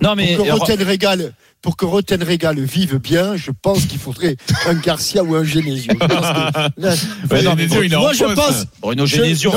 Non 0.00 0.14
mais 0.14 0.36
pour 0.36 0.44
que 0.44 0.50
Roten 0.50 0.82
régale 0.82 1.32
pour 1.62 1.76
que 1.76 1.84
Rottenregal 1.84 2.58
vive 2.58 2.98
bien, 2.98 3.36
je 3.36 3.50
pense 3.50 3.86
qu'il 3.86 4.00
faudrait 4.00 4.36
un 4.66 4.74
Garcia 4.74 5.22
ou 5.22 5.36
un 5.36 5.44
Genesio. 5.44 5.94
Moi, 6.00 6.90
je 7.30 8.34
pense. 8.34 8.66
Bruno 8.80 9.06
Genesio 9.06 9.52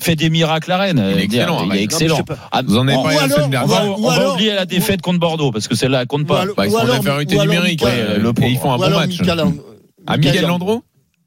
fait, 0.00 0.16
des, 0.16 0.30
miracles 0.30 0.72
à 0.72 0.78
Rennes. 0.78 1.04
Il 1.14 1.20
est 1.20 1.24
excellent. 1.24 1.70
Excellent. 1.70 2.24
Ah, 2.50 2.62
Vous 2.66 2.78
en 2.78 2.88
avez 2.88 2.96
parlé 2.96 3.16
la 3.16 3.28
semaine 3.28 3.50
dernière. 3.50 3.98
On 3.98 4.10
va 4.10 4.32
oublier 4.32 4.54
la 4.54 4.64
défaite 4.64 5.02
contre 5.02 5.20
Bordeaux 5.20 5.52
parce 5.52 5.68
que 5.68 5.74
celle-là 5.74 6.06
compte 6.06 6.26
pas. 6.26 6.46
Bah, 6.56 6.66
ils 6.66 6.72
sont 6.72 6.78
infériorité 6.78 7.38
numérique. 7.38 7.84
Ils 8.42 8.58
font 8.58 8.72
un 8.72 8.78
bon 8.78 8.90
match. 8.90 9.20
À 10.06 10.12
ah, 10.12 10.16
Miguel 10.16 10.46
Landreau? 10.46 10.82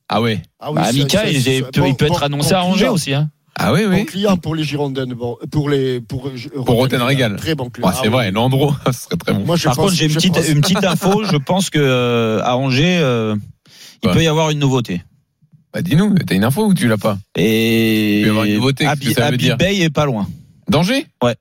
Ah 0.10 0.22
ouais. 0.22 0.42
Ah 0.60 0.70
Amica, 0.76 1.24
bah, 1.24 1.30
il 1.30 1.96
peut 1.96 2.06
être 2.06 2.24
annoncé 2.24 2.54
à 2.54 2.64
Angers 2.64 2.88
aussi. 2.88 3.14
Hein. 3.14 3.30
Ah 3.60 3.74
oui, 3.74 3.82
oui. 3.88 3.98
Bon 3.98 4.06
client 4.06 4.38
pour 4.38 4.54
les 4.54 4.64
Girondins, 4.64 5.10
euh, 5.10 5.48
pour 5.52 5.70
les 5.70 6.00
pour 6.00 6.28
euh, 6.28 6.64
pour 6.64 6.86
Régal. 6.86 7.36
Très 7.38 7.56
bon 7.56 7.70
client. 7.72 7.90
Ah 7.92 8.00
c'est 8.00 8.08
vrai, 8.08 8.28
oui. 8.28 8.34
Landreau, 8.34 8.72
ce 8.86 8.92
serait 8.92 9.18
très 9.18 9.34
bon. 9.34 9.46
Par 9.46 9.76
contre, 9.76 9.94
j'ai 9.94 10.06
une 10.06 10.62
petite 10.62 10.84
info. 10.84 11.24
je 11.32 11.38
pense 11.38 11.72
que 11.72 11.80
euh, 11.80 12.40
à 12.44 12.56
Angers, 12.56 13.02
il 14.04 14.10
peut 14.10 14.24
y 14.24 14.28
avoir 14.28 14.52
une 14.52 14.60
nouveauté. 14.60 15.02
Bah 15.74 15.82
dis-nous, 15.82 16.16
t'as 16.20 16.36
une 16.36 16.44
info 16.44 16.68
ou 16.68 16.74
tu 16.74 16.88
l'as 16.88 16.98
pas 16.98 17.18
Et 17.36 18.20
il 18.20 18.24
peut 18.24 18.28
y 18.28 18.30
avoir 18.30 18.46
une 18.46 18.56
nouveauté. 18.56 18.86
Abi, 18.86 19.14
ça 19.14 19.32
Bay 19.32 19.80
est 19.80 19.90
pas 19.90 20.06
loin. 20.06 20.28
Danger 20.70 21.08
Ouais. 21.24 21.36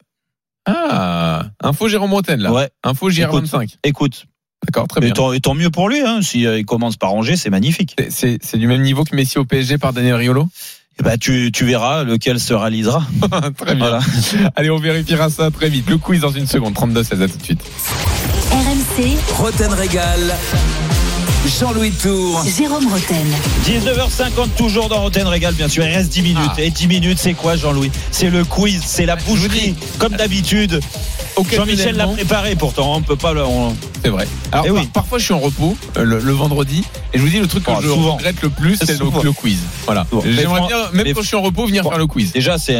Ah, 0.64 1.47
info 1.62 1.86
Jérôme 1.86 2.10
Bretagne 2.10 2.40
là. 2.40 2.52
Ouais. 2.52 2.70
Info 2.82 3.10
JR25. 3.10 3.76
Écoute. 3.84 4.26
D'accord, 4.64 4.88
très 4.88 5.01
bien. 5.01 5.12
Et 5.32 5.40
tant, 5.40 5.55
mieux 5.55 5.70
pour 5.70 5.88
lui, 5.88 6.01
hein, 6.01 6.22
s'il 6.22 6.64
commence 6.64 6.97
par 6.97 7.12
Angers, 7.12 7.36
c'est 7.36 7.51
magnifique. 7.51 7.94
C'est 8.09 8.56
du 8.56 8.66
même 8.66 8.82
niveau 8.82 9.05
que 9.05 9.14
Messi 9.14 9.38
au 9.38 9.44
PSG 9.44 9.78
par 9.78 9.93
Daniel 9.93 10.14
Riolo? 10.14 10.48
eh 10.98 11.02
ben, 11.02 11.18
tu, 11.18 11.52
tu, 11.52 11.64
verras 11.64 12.05
lequel 12.05 12.40
se 12.40 12.55
réalisera. 12.55 13.06
très 13.56 13.74
bien. 13.74 13.98
Allez, 14.56 14.70
on 14.70 14.78
vérifiera 14.78 15.28
ça 15.28 15.51
très 15.51 15.68
vite. 15.68 15.89
Le 15.90 15.98
quiz 15.98 16.20
dans 16.20 16.31
une 16.31 16.47
seconde. 16.47 16.74
32-16, 16.74 17.23
à 17.23 17.28
tout 17.28 17.36
de 17.36 17.43
suite. 17.43 17.60
RMC. 18.51 19.16
Roten 19.36 19.73
Régal. 19.74 20.35
Jean-Louis 21.47 21.93
Tour. 21.93 22.43
Jérôme 22.44 22.89
Roten. 22.89 23.27
19h50, 23.64 24.51
toujours 24.56 24.89
dans 24.89 25.02
Roten 25.02 25.27
Régal, 25.28 25.55
bien 25.55 25.68
sûr. 25.68 25.85
Il 25.85 25.93
reste 25.93 26.10
10 26.10 26.23
minutes. 26.23 26.51
Ah. 26.56 26.60
Et 26.60 26.70
10 26.70 26.89
minutes, 26.89 27.18
c'est 27.20 27.35
quoi, 27.35 27.56
Jean-Louis? 27.56 27.90
C'est 28.10 28.31
le 28.31 28.44
quiz, 28.44 28.82
c'est 28.85 29.06
la 29.06 29.14
boucherie, 29.14 29.77
comme 29.98 30.14
d'habitude. 30.14 30.81
Okay, 31.36 31.56
Jean-Michel 31.56 31.97
l'a 31.97 32.06
préparé 32.06 32.56
pourtant, 32.56 32.97
on 32.97 33.02
peut 33.02 33.16
pas 33.16 33.32
le. 33.35 33.43
C'est 34.02 34.09
vrai. 34.09 34.27
Eh 34.64 34.70
parfois 34.93 35.18
je 35.18 35.24
suis 35.24 35.35
en 35.35 35.39
repos 35.39 35.77
euh, 35.98 36.05
le, 36.05 36.32
vendredi 36.32 36.82
et 37.12 37.18
je 37.18 37.23
vous 37.23 37.28
dis 37.28 37.39
le 37.39 37.47
truc 37.47 37.64
que 37.64 37.70
oh, 37.70 37.81
je 37.82 37.89
regrette 37.89 38.40
le 38.40 38.48
plus, 38.48 38.77
c'est 38.77 38.98
le, 38.98 39.32
quiz. 39.32 39.59
Voilà. 39.85 40.06
J'aimerais 40.24 40.66
bien, 40.66 40.78
même 40.93 41.12
quand 41.12 41.20
je 41.20 41.27
suis 41.27 41.36
en 41.36 41.43
repos, 41.43 41.66
venir 41.66 41.82
faire 41.82 41.98
le 41.98 42.06
quiz. 42.06 42.32
Déjà, 42.32 42.56
c'est 42.59 42.78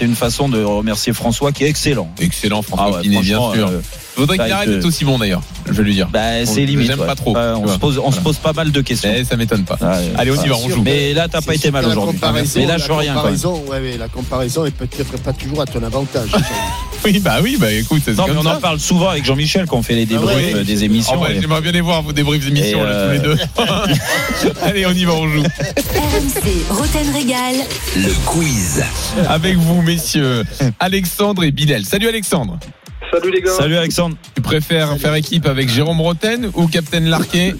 une 0.00 0.16
façon 0.16 0.48
de 0.48 0.62
remercier 0.62 1.12
François 1.12 1.52
qui 1.52 1.64
est 1.64 1.68
excellent. 1.68 2.08
Excellent, 2.18 2.62
François 2.62 3.00
ah 3.00 3.06
bien 3.06 3.22
sûr. 3.22 3.52
Euh, 3.54 3.82
Faudrait 4.18 4.38
qu'il 4.38 4.52
arrête 4.52 4.84
aussi 4.84 5.04
bon 5.04 5.18
d'ailleurs. 5.18 5.42
Je 5.66 5.72
vais 5.72 5.82
lui 5.82 5.94
dire. 5.94 6.08
Bah, 6.08 6.44
c'est 6.44 6.64
limite. 6.64 6.88
J'aime 6.88 7.00
ouais. 7.00 7.06
pas 7.06 7.14
trop. 7.14 7.36
On, 7.36 7.68
se 8.12 8.20
pose, 8.20 8.36
pas 8.36 8.52
mal 8.52 8.72
de 8.72 8.80
questions. 8.80 9.10
Eh, 9.14 9.24
ça 9.24 9.36
m'étonne 9.36 9.64
pas. 9.64 9.78
Allez, 10.16 10.30
on 10.30 10.42
y 10.42 10.48
va, 10.48 10.56
on 10.56 10.68
joue. 10.68 10.82
Mais 10.82 11.14
là, 11.14 11.28
t'as 11.28 11.40
pas 11.40 11.54
été 11.54 11.70
mal 11.70 11.84
aujourd'hui. 11.86 12.20
Mais 12.56 12.66
là, 12.66 12.78
je 12.78 12.86
vois 12.86 12.98
rien. 12.98 13.14
Ouais, 13.68 13.96
la 13.98 14.08
comparaison 14.08 14.64
est 14.64 14.70
peut-être 14.70 15.18
pas 15.22 15.32
toujours 15.32 15.60
à 15.60 15.66
ton 15.66 15.82
avantage. 15.82 16.30
oui, 17.04 17.20
bah 17.20 17.36
oui, 17.42 17.56
bah 17.58 17.72
écoute. 17.72 18.06
Non, 18.08 18.26
mais 18.28 18.36
on 18.36 18.46
en 18.46 18.60
parle 18.60 18.80
souvent 18.80 19.08
avec 19.08 19.24
Jean-Michel 19.24 19.66
quand 19.66 19.78
on 19.78 19.82
fait 19.82 19.94
les 19.94 20.02
ah 20.02 20.06
débriefs 20.06 20.54
euh, 20.54 20.64
des 20.64 20.84
émissions. 20.84 21.20
J'aimerais 21.40 21.60
bien 21.60 21.72
les 21.72 21.80
voir, 21.80 22.02
vos 22.02 22.12
débriefs 22.12 22.44
d'émissions, 22.44 22.80
tous 22.80 22.86
euh, 22.86 23.12
les 23.12 23.18
deux. 23.20 23.36
Allez, 24.62 24.86
on 24.86 24.92
y 24.92 25.04
va, 25.04 25.12
on 25.12 25.28
joue. 25.28 25.42
RMC, 25.42 26.70
Roten 26.70 27.14
Régal. 27.14 27.56
Le 27.96 28.26
quiz. 28.26 28.82
Avec 29.28 29.56
vous, 29.56 29.82
messieurs, 29.82 30.44
Alexandre 30.80 31.44
et 31.44 31.50
Bilal. 31.50 31.84
Salut 31.84 32.08
Alexandre. 32.08 32.58
Salut 33.12 33.30
les 33.30 33.40
gars. 33.40 33.52
Salut 33.52 33.76
Alexandre. 33.76 34.16
Tu 34.34 34.42
préfères 34.42 34.96
faire 34.98 35.14
équipe 35.14 35.46
avec 35.46 35.68
Jérôme 35.68 36.00
Roten 36.00 36.50
ou 36.54 36.66
Captain 36.66 37.00
Larquet? 37.00 37.54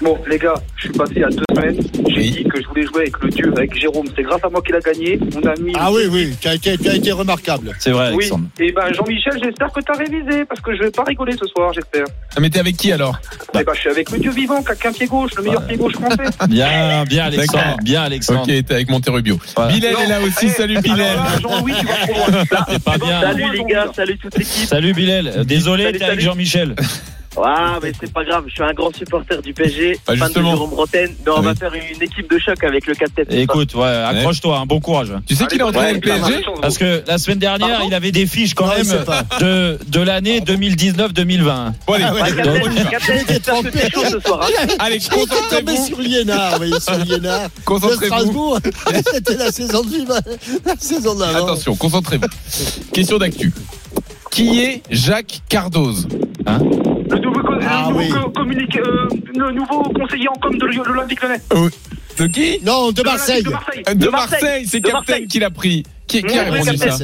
Bon, 0.00 0.16
les 0.28 0.38
gars, 0.38 0.54
je 0.76 0.82
suis 0.82 0.92
passé 0.92 1.24
à 1.24 1.28
deux 1.28 1.42
semaines. 1.52 1.80
J'ai 2.08 2.30
dit 2.30 2.44
que 2.44 2.62
je 2.62 2.68
voulais 2.68 2.86
jouer 2.86 3.00
avec 3.02 3.18
le 3.20 3.30
dieu, 3.30 3.52
avec 3.56 3.76
Jérôme. 3.78 4.06
C'est 4.14 4.22
grâce 4.22 4.42
à 4.44 4.48
moi 4.48 4.62
qu'il 4.62 4.74
a 4.76 4.80
gagné. 4.80 5.18
On 5.36 5.46
a 5.46 5.54
mis. 5.56 5.72
Ah 5.76 5.90
oui, 5.90 6.02
oui, 6.10 6.36
qui 6.40 6.48
a 6.48 6.54
été, 6.54 7.12
remarquable. 7.12 7.72
C'est 7.80 7.90
vrai, 7.90 8.10
Oui. 8.10 8.24
Alexandre. 8.24 8.44
Et 8.60 8.70
ben, 8.70 8.92
Jean-Michel, 8.94 9.32
j'espère 9.42 9.72
que 9.72 9.80
tu 9.80 9.90
as 9.90 9.96
révisé, 9.96 10.44
parce 10.44 10.60
que 10.60 10.76
je 10.76 10.84
vais 10.84 10.90
pas 10.90 11.02
rigoler 11.02 11.32
ce 11.32 11.46
soir, 11.46 11.72
j'espère. 11.72 12.04
Ah, 12.36 12.40
mais 12.40 12.48
t'es 12.48 12.60
avec 12.60 12.76
qui 12.76 12.92
alors? 12.92 13.18
Eh 13.54 13.64
ben, 13.64 13.74
je 13.74 13.80
suis 13.80 13.90
avec 13.90 14.10
le 14.10 14.18
dieu 14.18 14.30
vivant, 14.30 14.62
qui 14.62 14.86
a 14.86 14.92
pied 14.92 15.06
gauche, 15.06 15.32
le 15.36 15.42
meilleur 15.42 15.62
ouais. 15.62 15.66
pied 15.66 15.76
gauche 15.76 15.94
français. 15.94 16.16
Bien, 16.48 17.04
bien, 17.04 17.24
Alexandre. 17.24 17.76
Bien, 17.82 18.02
Alexandre. 18.02 18.42
Ok, 18.42 18.64
t'es 18.64 18.74
avec 18.74 18.88
Monterubio. 18.88 19.38
Voilà. 19.56 19.72
Bilal 19.72 19.94
est 20.00 20.06
là 20.06 20.20
aussi. 20.20 20.46
Eh, 20.46 20.48
salut, 20.48 20.78
Bilal. 20.80 21.18
Jean-Louis, 21.42 21.72
tu 21.78 22.80
pas 22.84 22.98
bien. 22.98 23.20
Salut, 23.20 23.44
les 23.52 23.64
gars. 23.64 23.86
Salut, 23.94 24.18
toute 24.18 24.38
l'équipe. 24.38 24.68
Salut, 24.68 24.92
Bilal. 24.94 25.44
Désolé, 25.44 25.92
t'es 25.92 26.04
avec 26.04 26.20
Jean-Michel. 26.20 26.76
Ah, 27.44 27.78
mais 27.82 27.92
c'est 28.00 28.12
pas 28.12 28.24
grave, 28.24 28.44
je 28.48 28.52
suis 28.52 28.62
un 28.62 28.72
grand 28.72 28.94
supporter 28.96 29.40
du 29.42 29.52
PSG, 29.52 29.98
Bah, 30.06 30.14
fan 30.16 30.32
de. 30.32 30.42
Jérôme 30.42 30.70
Bretagne, 30.70 31.14
mais 31.24 31.32
on 31.32 31.38
Oui. 31.40 31.44
va 31.46 31.54
faire 31.54 31.72
une 31.74 32.02
équipe 32.02 32.30
de 32.30 32.38
choc 32.38 32.62
avec 32.64 32.86
le 32.86 32.94
capitaine. 32.94 33.26
Écoute, 33.38 33.74
ouais, 33.74 33.86
accroche-toi, 33.86 34.58
un 34.58 34.66
bon 34.66 34.80
courage. 34.80 35.12
Tu 35.26 35.34
sais 35.34 35.46
qu'il 35.46 35.60
a 35.62 35.66
entraîné 35.66 35.94
le 35.94 36.00
PSG 36.00 36.44
Parce 36.60 36.78
que 36.78 37.02
la 37.06 37.18
semaine 37.18 37.38
dernière, 37.38 37.68
Pardon 37.68 37.86
il 37.88 37.94
avait 37.94 38.12
des 38.12 38.26
fiches 38.26 38.54
quand 38.54 38.66
Non, 38.66 38.74
même 38.74 39.04
de, 39.40 39.78
de 39.86 40.00
l'année 40.00 40.40
2019-2020. 40.40 41.72
Bon, 41.86 41.92
allez, 41.94 42.04
Ah 42.04 42.12
hein. 42.18 42.24
Allez, 44.78 44.96
est 44.96 45.00
tombé 45.50 45.76
sur 45.76 46.00
Liénard, 46.00 46.58
oui, 46.60 46.72
sur 46.80 46.96
Liénard. 46.98 47.44
De 47.48 47.48
Concentrez-vous. 47.64 48.56
C'était 49.12 49.36
la 49.36 49.50
saison 49.52 49.82
de 49.82 50.04
la 50.66 50.76
saison 50.78 51.14
d'avant. 51.14 51.44
Attention, 51.46 51.76
concentrez-vous. 51.76 52.26
Question 52.92 53.18
d'actu. 53.18 53.52
Qui 54.30 54.60
est 54.62 54.82
Jacques 54.90 55.40
Cardoze 55.48 56.06
hein 56.46 56.58
Le 57.10 57.18
nouveau, 57.18 57.40
co- 57.40 57.54
Ah 57.60 57.86
le 57.88 57.94
nouveau 57.94 57.98
oui. 58.00 58.08
co- 58.10 58.30
communique- 58.30 58.76
euh, 58.78 59.08
le 59.34 59.52
nouveau 59.52 59.82
conseiller 59.84 60.28
en 60.28 60.34
com 60.40 60.56
de 60.56 60.66
l'O- 60.66 60.82
de 60.84 60.88
l'Olympique 60.88 61.20
Lyonnais. 61.22 61.40
De 62.18 62.26
qui 62.26 62.58
Non, 62.64 62.92
de 62.92 63.02
Marseille. 63.02 63.42
De 63.42 63.50
Marseille. 63.50 64.10
Marseille. 64.10 64.66
c'est 64.66 64.80
Captain 64.80 64.98
Marseille. 64.98 65.26
qui 65.28 65.38
l'a 65.40 65.50
pris. 65.50 65.82
Qui, 66.06 66.22
qui 66.22 66.38
a 66.38 66.44
répondu 66.44 66.76
ça 66.76 66.96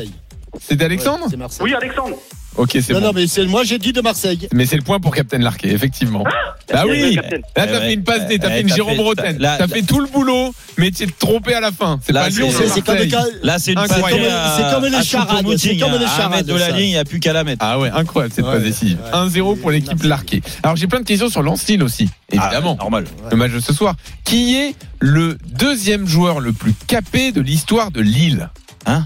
C'était 0.61 0.85
Alexandre 0.85 1.27
C'est 1.31 1.37
Marseille. 1.37 1.65
Oui, 1.65 1.75
Alexandre. 1.75 2.17
Ok, 2.57 2.71
c'est 2.81 2.93
Non, 2.93 3.01
bon. 3.01 3.07
non, 3.07 3.13
mais 3.15 3.27
c'est 3.27 3.45
moi 3.47 3.65
j'ai 3.65 3.79
dit 3.79 3.93
de 3.93 4.01
Marseille. 4.01 4.49
Mais 4.53 4.65
c'est 4.67 4.77
le 4.77 4.83
point 4.83 5.01
pour 5.01 5.15
Captain 5.15 5.39
Larquet, 5.39 5.69
effectivement. 5.71 6.23
bah 6.25 6.85
Bien 6.85 6.85
oui. 6.87 7.15
Là, 7.17 7.23
t'as 7.55 7.65
Eh 7.67 7.69
fait 7.81 7.95
une 7.95 8.05
passe 8.05 8.27
D, 8.29 8.39
t'as 8.39 8.49
Eh, 8.49 8.53
fait 8.55 8.61
une 8.63 8.75
Jérôme 8.75 8.97
là- 9.39 9.57
T'as 9.59 9.67
fait 9.69 9.83
tout 9.83 10.01
le 10.01 10.07
boulot, 10.07 10.55
mais 10.79 10.91
tu 10.91 11.05
t'es 11.07 11.13
trompé 11.19 11.55
à 11.55 11.61
la 11.61 11.73
fin. 11.73 11.99
C'est 12.05 12.13
Là, 12.13 12.23
pas 12.25 12.29
Lyon, 12.29 12.49
c'est- 12.53 12.87
Marseille. 12.87 13.13
Là, 13.43 13.59
c'est 13.59 13.73
une 13.73 13.79
Incroyable. 13.79 14.23
passe 14.25 14.57
C'est 14.57 14.75
comme- 14.75 14.85
les 14.85 15.03
charades, 15.03 15.59
c'est 15.59 15.77
comme 15.79 15.93
les 15.99 16.07
charades, 16.07 16.47
de 16.47 16.55
la 16.55 16.71
ligne, 16.71 16.87
il 16.89 16.93
n'y 16.93 16.97
a 16.97 17.05
plus 17.05 17.21
qu'à 17.21 17.33
la 17.33 17.45
mettre. 17.45 17.65
Ah 17.65 17.79
ouais, 17.79 17.91
incroyable 17.91 18.33
cette 18.35 18.45
passe 18.45 18.63
décisive. 18.63 18.99
ouais. 19.05 19.11
1-0 19.13 19.57
pour 19.57 19.71
l'équipe 19.71 20.03
Larquet. 20.05 20.41
Alors 20.63 20.77
j'ai 20.77 20.87
plein 20.87 21.01
de 21.01 21.05
questions 21.07 21.29
sur 21.29 21.43
Lens-Lille 21.43 21.83
aussi, 21.83 22.09
évidemment. 22.31 22.77
Ah, 22.79 22.83
normal. 22.83 23.05
Le 23.31 23.37
match 23.37 23.53
de 23.53 23.61
ce 23.61 23.73
soir. 23.73 23.95
Qui 24.25 24.57
est 24.57 24.75
le 25.01 25.37
deuxième 25.47 26.07
joueur 26.07 26.41
le 26.41 26.53
plus 26.53 26.73
capé 26.87 27.33
de 27.33 27.41
l'histoire 27.41 27.91
de 27.91 28.01
Lille? 28.01 28.49
Hein? 28.87 29.05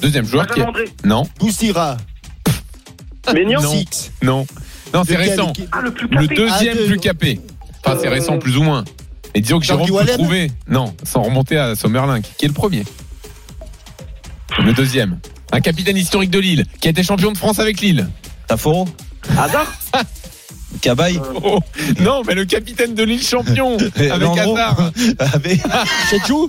Deuxième 0.00 0.26
joueur 0.26 0.46
qui 0.48 0.60
est... 0.60 0.64
Non, 1.04 1.24
Boustira. 1.38 1.96
Maignan 3.34 3.60
non, 3.62 3.70
Six. 3.70 4.12
non. 4.22 4.46
Non, 4.94 5.04
c'est 5.06 5.16
récent. 5.16 5.52
Ah, 5.72 5.80
le 5.80 5.90
plus 5.92 6.06
Le 6.08 6.26
capé. 6.26 6.34
deuxième 6.34 6.76
Ah, 6.82 6.86
plus 6.86 6.98
capé. 6.98 7.40
Enfin, 7.84 7.98
c'est 8.00 8.08
récent 8.08 8.38
plus 8.38 8.56
ou 8.56 8.62
moins. 8.62 8.84
Et 9.34 9.40
disons 9.40 9.58
que 9.58 9.64
Jérôme 9.64 9.86
peut 9.88 10.06
trouver. 10.06 10.50
Non, 10.68 10.94
sans 11.04 11.22
remonter 11.22 11.56
à 11.56 11.74
Sommerlin, 11.74 12.20
qui 12.20 12.44
est 12.44 12.48
le 12.48 12.54
premier. 12.54 12.84
Le 14.62 14.72
deuxième. 14.74 15.18
Un 15.50 15.60
capitaine 15.60 15.96
historique 15.96 16.30
de 16.30 16.38
Lille, 16.38 16.66
qui 16.80 16.88
a 16.88 16.90
été 16.90 17.02
champion 17.02 17.32
de 17.32 17.38
France 17.38 17.58
avec 17.58 17.80
Lille. 17.80 18.06
Taforo 18.46 18.86
Hazard? 19.38 19.72
Cabaye 20.80 21.20
Oh, 21.44 21.58
non, 22.00 22.22
mais 22.26 22.34
le 22.34 22.44
capitaine 22.44 22.94
de 22.94 23.02
Lille 23.02 23.22
champion 23.22 23.76
avec 23.96 24.38
Hazard. 24.38 24.90
Avec- 25.18 25.60
Chedjou 26.10 26.48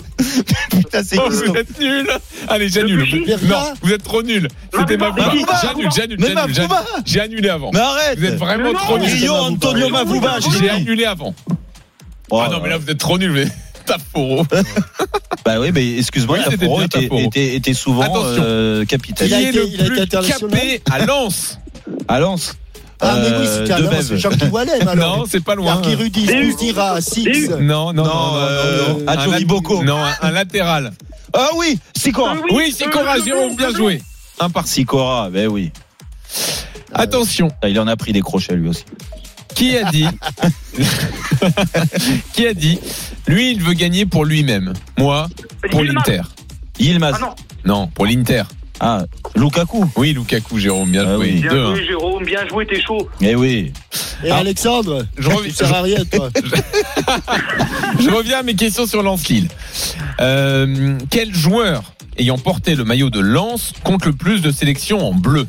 Putain, 0.69 1.03
c'est 1.03 1.17
Oh, 1.19 1.29
vous 1.29 1.55
êtes 1.55 1.79
nuls 1.79 2.07
Allez, 2.47 2.69
j'annule. 2.69 3.05
Non, 3.43 3.73
vous 3.81 3.91
êtes 3.93 4.03
trop 4.03 4.23
nuls. 4.23 4.47
C'était. 4.77 4.97
Mavouba, 4.97 5.31
J'annule, 5.61 5.89
j'annule, 5.95 6.17
j'annule, 6.19 6.69
J'ai 7.05 7.19
annulé 7.21 7.49
avant. 7.49 7.71
Mais 7.73 7.79
arrête 7.79 8.19
Vous 8.19 8.25
êtes 8.25 8.35
vraiment 8.35 8.73
trop 8.73 8.97
nuls. 8.97 9.07
Rio 9.09 9.33
Antonio 9.33 9.89
Mavouba, 9.89 10.37
j'ai 10.59 10.69
annulé 10.69 11.05
avant. 11.05 11.33
Oh, 12.29 12.41
Ah 12.43 12.49
non, 12.51 12.59
mais 12.61 12.69
là, 12.69 12.77
vous 12.77 12.89
êtes 12.89 12.97
trop 12.97 13.17
nuls. 13.17 13.31
Mais... 13.31 13.47
Taforo. 13.85 14.45
Bah 15.45 15.59
oui, 15.59 15.71
mais 15.73 15.97
excuse-moi, 15.97 16.37
Oui, 16.37 16.43
c'était 16.45 16.57
Taforo 16.65 16.81
était, 16.81 17.25
était, 17.25 17.55
était 17.55 17.73
souvent 17.73 18.05
euh, 18.15 18.85
capitaine. 18.85 19.27
Qui 19.27 19.33
a 19.33 19.41
est 19.41 19.49
été- 19.49 19.67
il 19.67 19.81
a 19.81 20.03
été 20.03 20.17
capé 20.29 20.81
à 20.89 21.05
Lens 21.05 21.59
À 22.07 22.19
Lens 22.21 22.55
Ah, 23.03 23.15
mais 23.17 23.27
oui, 23.37 23.45
Euh, 23.47 24.01
c'est 24.01 24.17
Jean-Guy 24.17 24.45
Wallen 24.47 24.87
alors. 24.87 25.17
Non, 25.19 25.25
c'est 25.29 25.43
pas 25.43 25.55
loin. 25.55 25.81
Boustira, 25.81 27.01
Six. 27.01 27.49
Non, 27.49 27.91
non, 27.93 27.93
non, 27.93 28.03
Non, 28.03 28.03
non, 28.03 28.35
euh, 28.37 28.87
non, 28.89 28.99
non. 28.99 29.07
Adjo 29.07 29.83
Un 30.21 30.31
latéral. 30.31 30.93
Ah 31.33 31.49
oui, 31.55 31.79
Sikora. 31.95 32.35
Euh, 32.35 32.41
Oui, 32.51 32.73
c'est 32.77 32.89
Cora, 32.89 33.17
euh, 33.17 33.23
Jérôme, 33.23 33.55
bien 33.55 33.71
joué. 33.71 34.01
Un 34.39 34.49
par 34.49 34.67
Sikora, 34.67 35.29
ben 35.29 35.47
oui. 35.47 35.71
Attention, 36.93 37.49
Ah, 37.61 37.69
Il 37.69 37.79
en 37.79 37.87
a 37.87 37.95
pris 37.95 38.13
des 38.13 38.21
crochets 38.21 38.55
lui 38.55 38.69
aussi. 38.69 38.85
qui 39.55 39.77
a 39.77 39.89
dit 39.91 40.05
Qui 42.33 42.47
a 42.47 42.53
dit 42.53 42.79
Lui, 43.27 43.51
il 43.51 43.61
veut 43.63 43.73
gagner 43.73 44.05
pour 44.05 44.25
lui-même. 44.25 44.73
Moi, 44.97 45.27
pour 45.71 45.83
l'Inter. 45.83 46.21
Yilmaz. 46.79 47.13
Ah 47.17 47.19
non. 47.21 47.35
Non, 47.65 47.87
pour 47.87 48.05
l'Inter. 48.05 48.43
Ah, 48.85 49.05
Lukaku. 49.35 49.85
Oui, 49.95 50.11
Lukaku, 50.13 50.59
Jérôme, 50.59 50.91
bien 50.91 51.05
Ah 51.07 51.15
joué. 51.15 51.25
oui. 51.35 51.41
Bien 51.41 51.51
2-1. 51.53 51.75
joué, 51.75 51.85
Jérôme, 51.85 52.25
bien 52.25 52.47
joué, 52.49 52.65
t'es 52.65 52.81
chaud. 52.81 53.07
Eh 53.21 53.33
oui. 53.33 53.71
Et 54.25 54.29
Ah. 54.29 54.37
Alexandre, 54.39 55.05
Je 55.17 55.29
reviens- 55.29 55.43
tu 55.43 55.51
sers 55.51 55.73
à 55.73 55.81
rien, 55.81 56.03
toi. 56.03 56.29
Je 57.99 58.09
reviens 58.09 58.39
à 58.39 58.43
mes 58.43 58.55
questions 58.55 58.85
sur 58.85 59.01
Lens-Lille. 59.03 59.47
Euh, 60.19 60.97
quel 61.09 61.33
joueur 61.33 61.83
ayant 62.17 62.37
porté 62.37 62.75
le 62.75 62.83
maillot 62.83 63.09
de 63.09 63.19
Lens 63.19 63.71
compte 63.83 64.05
le 64.05 64.13
plus 64.13 64.41
de 64.41 64.51
sélections 64.51 65.07
en 65.07 65.13
bleu? 65.13 65.47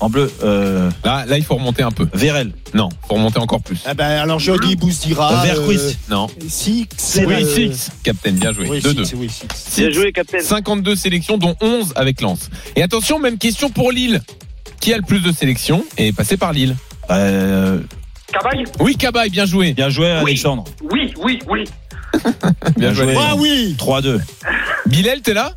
En 0.00 0.10
bleu, 0.10 0.30
euh, 0.42 0.90
Là, 1.04 1.24
là, 1.26 1.38
il 1.38 1.44
faut 1.44 1.54
remonter 1.54 1.82
un 1.82 1.90
peu. 1.90 2.06
Vérel. 2.12 2.52
Non, 2.74 2.88
faut 3.08 3.14
remonter 3.14 3.38
encore 3.38 3.60
plus. 3.62 3.78
Ah 3.86 3.94
ben, 3.94 4.04
alors 4.20 4.38
je 4.38 4.52
dis 4.66 4.76
Boustira. 4.76 5.42
Verquist. 5.44 5.98
Non. 6.10 6.26
Six. 6.48 6.86
Oui, 7.26 7.32
euh, 7.34 7.54
Six. 7.54 7.90
Captain, 8.02 8.32
bien 8.32 8.52
joué. 8.52 8.68
Oui, 8.68 8.80
2-2. 8.80 9.04
Six, 9.04 9.14
oui, 9.16 9.28
Six. 9.30 9.46
Bien 9.80 9.88
Six. 9.90 9.92
joué, 9.94 10.12
capitaine. 10.12 10.40
52 10.42 10.96
sélections, 10.96 11.38
dont 11.38 11.54
11 11.60 11.92
avec 11.96 12.20
Lens. 12.20 12.50
Et 12.76 12.82
attention, 12.82 13.18
même 13.18 13.38
question 13.38 13.70
pour 13.70 13.92
Lille. 13.92 14.20
Qui 14.80 14.92
a 14.92 14.96
le 14.98 15.02
plus 15.02 15.20
de 15.20 15.32
sélections 15.32 15.84
et 15.96 16.08
est 16.08 16.12
passé 16.12 16.36
par 16.36 16.52
Lille 16.52 16.76
Euh, 17.10 17.80
Cabaye 18.32 18.64
Oui, 18.80 18.96
Cabaye, 18.96 19.30
bien 19.30 19.46
joué. 19.46 19.72
bien 19.72 19.88
joué, 19.88 20.10
Alexandre. 20.10 20.64
Oui, 20.90 21.14
oui, 21.18 21.38
oui. 21.48 21.64
Bien 22.76 22.92
joué. 22.94 23.14
Ah 23.18 23.34
oui 23.36 23.74
3-2. 23.78 24.20
Bilal, 24.86 25.20
t'es 25.20 25.34
là? 25.34 25.52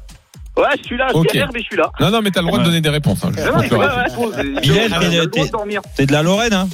Ouais, 0.57 0.63
je 0.81 0.84
suis 0.88 0.97
là, 0.97 1.07
je 1.11 1.17
Ok. 1.17 1.27
galère, 1.34 1.49
mais 1.53 1.59
je 1.59 1.65
suis 1.65 1.77
là. 1.77 1.91
Non, 1.99 2.09
non, 2.09 2.21
mais 2.21 2.31
t'as 2.31 2.41
le 2.41 2.47
droit 2.47 2.59
de 2.59 2.63
donner 2.65 2.81
des 2.81 2.89
réponses. 2.89 3.19
hein, 3.23 3.31
je 3.35 3.41
Non, 3.41 3.57
ouais, 3.57 3.69
ouais, 3.69 4.61
Bilal, 4.61 5.29
t'es- 5.95 6.05
de 6.05 6.11
la 6.11 6.23
Lorraine, 6.23 6.53
hein 6.53 6.67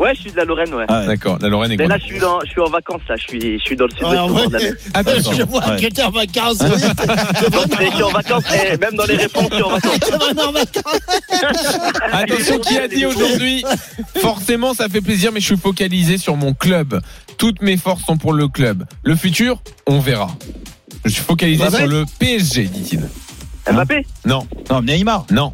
Ouais, 0.00 0.12
je 0.16 0.22
suis 0.22 0.32
de 0.32 0.36
la 0.36 0.44
Lorraine, 0.44 0.74
ouais. 0.74 0.86
Ah. 0.88 1.06
D'accord, 1.06 1.38
la 1.40 1.46
Lorraine 1.48 1.70
est 1.70 1.76
Mais 1.76 1.86
là, 1.86 1.96
je 1.98 2.06
suis, 2.06 2.18
dans, 2.18 2.40
je 2.40 2.50
suis 2.50 2.60
en 2.60 2.68
vacances, 2.68 3.02
là. 3.08 3.14
Je 3.14 3.22
suis, 3.22 3.58
je 3.60 3.62
suis 3.64 3.76
dans 3.76 3.84
le 3.84 3.92
sud-ouest. 3.92 4.18
Ah, 4.18 4.26
de 4.48 4.52
la 4.52 4.58
ouais. 4.58 4.64
mer. 4.64 4.72
Attention. 4.92 5.32
Je 5.34 5.42
vois 5.44 5.68
Ouais. 5.68 5.80
que 5.80 5.86
t'es 5.86 6.02
en 6.02 6.10
vacances. 6.10 6.56
oui. 6.62 6.68
Je 6.72 7.94
suis 7.94 8.02
en 8.02 8.08
vacances, 8.10 8.44
et 8.52 8.76
même 8.76 8.94
dans 8.96 9.04
les 9.04 9.16
réponses, 9.16 9.48
je 9.52 9.54
suis 9.54 9.62
vacances. 9.62 10.36
En 10.48 10.50
vacances. 10.50 11.80
Attention, 12.12 12.58
qui 12.58 12.76
a 12.78 12.88
dit 12.88 13.06
aujourd'hui 13.06 13.64
Forcément, 14.16 14.74
ça 14.74 14.88
fait 14.88 15.00
plaisir, 15.00 15.30
mais 15.32 15.38
je 15.38 15.46
suis 15.46 15.56
focalisé 15.56 16.18
sur 16.18 16.34
mon 16.34 16.54
club. 16.54 17.00
Toutes 17.38 17.62
mes 17.62 17.76
forces 17.76 18.02
sont 18.04 18.16
pour 18.16 18.32
le 18.32 18.48
club. 18.48 18.84
Le 19.04 19.14
futur, 19.14 19.62
on 19.86 20.00
verra. 20.00 20.28
Je 21.04 21.10
suis 21.10 21.22
focalisé 21.22 21.62
Mbappé 21.64 21.76
sur 21.78 21.86
le 21.86 22.04
PSG, 22.18 22.64
dit-il. 22.64 23.02
Mbappé 23.72 24.06
Non, 24.24 24.46
Non, 24.70 24.82
Neymar. 24.82 25.26
non. 25.30 25.52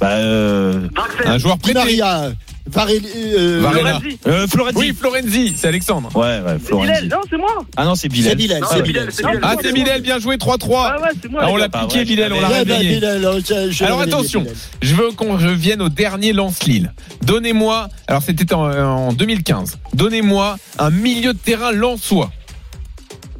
Bah, 0.00 0.10
euh. 0.10 0.88
Un 1.24 1.38
joueur 1.38 1.58
prêté. 1.58 1.78
Maria. 1.78 2.30
Varelli. 2.68 3.06
euh, 3.38 3.60
Varela. 3.62 4.00
Euh, 4.26 4.46
Florenzi. 4.48 4.76
Oui, 4.76 4.92
Florenzi, 4.98 5.54
c'est 5.56 5.68
Alexandre. 5.68 6.10
Ouais, 6.16 6.40
ouais, 6.44 6.56
C'est 6.60 6.66
Florenzi. 6.66 6.90
Bilal, 6.92 7.08
non, 7.08 7.18
c'est 7.30 7.36
moi. 7.36 7.64
Ah 7.76 7.84
non, 7.84 7.94
c'est 7.94 8.08
Bilal. 8.08 8.30
C'est 8.32 8.36
Bilal, 8.36 8.62
c'est 8.68 8.82
Bilal, 8.82 8.82
Bilal. 9.06 9.08
c'est 9.12 9.22
Bilal. 9.22 9.40
Ah, 9.42 9.54
c'est 9.62 9.72
Bilal, 9.72 10.00
bien 10.02 10.18
joué, 10.18 10.36
3-3. 10.36 10.92
Ah 10.96 11.00
ouais, 11.00 11.08
c'est 11.22 11.30
moi. 11.30 11.42
Ah, 11.44 11.48
on 11.50 11.56
l'a 11.56 11.68
piqué, 11.68 12.04
Bilal, 12.04 12.32
on 12.32 12.40
l'a 12.40 12.48
bah, 12.48 12.54
réveillé. 12.56 12.96
Bilal, 12.96 13.16
alors, 13.18 13.36
je- 13.38 13.70
je 13.70 13.84
Alors 13.84 14.00
l'avais 14.00 14.10
dit, 14.10 14.16
attention, 14.16 14.40
Bilal. 14.40 14.54
je 14.82 14.94
veux 14.96 15.10
qu'on 15.12 15.36
revienne 15.36 15.80
au 15.80 15.88
dernier 15.88 16.32
Lance-Lille. 16.32 16.92
Donnez-moi, 17.22 17.88
alors 18.08 18.22
c'était 18.22 18.52
en, 18.52 18.68
en 18.68 19.12
2015, 19.12 19.78
donnez-moi 19.94 20.56
un 20.80 20.90
milieu 20.90 21.32
de 21.34 21.38
terrain 21.38 21.70
lensois. 21.70 22.32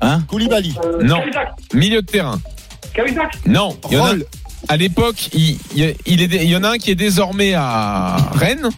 Hein 0.01 0.23
Koulibaly. 0.29 0.75
Non, 1.03 1.21
Cahuzac. 1.21 1.49
milieu 1.75 2.03
de 2.03 2.07
terrain. 2.07 2.41
Cahuzac. 2.95 3.37
Non, 3.47 3.77
il 3.91 3.97
y 3.97 4.01
en 4.01 4.07
a, 4.07 4.13
à 4.69 4.77
l'époque, 4.77 5.29
il, 5.33 5.59
il, 5.75 5.95
il 6.07 6.23
est, 6.23 6.45
il 6.45 6.51
y 6.51 6.57
en 6.57 6.65
a 6.65 6.71
un 6.71 6.79
qui 6.79 6.91
est 6.91 6.95
désormais 6.97 7.55
à 7.55 8.17
Rennes 8.35 8.69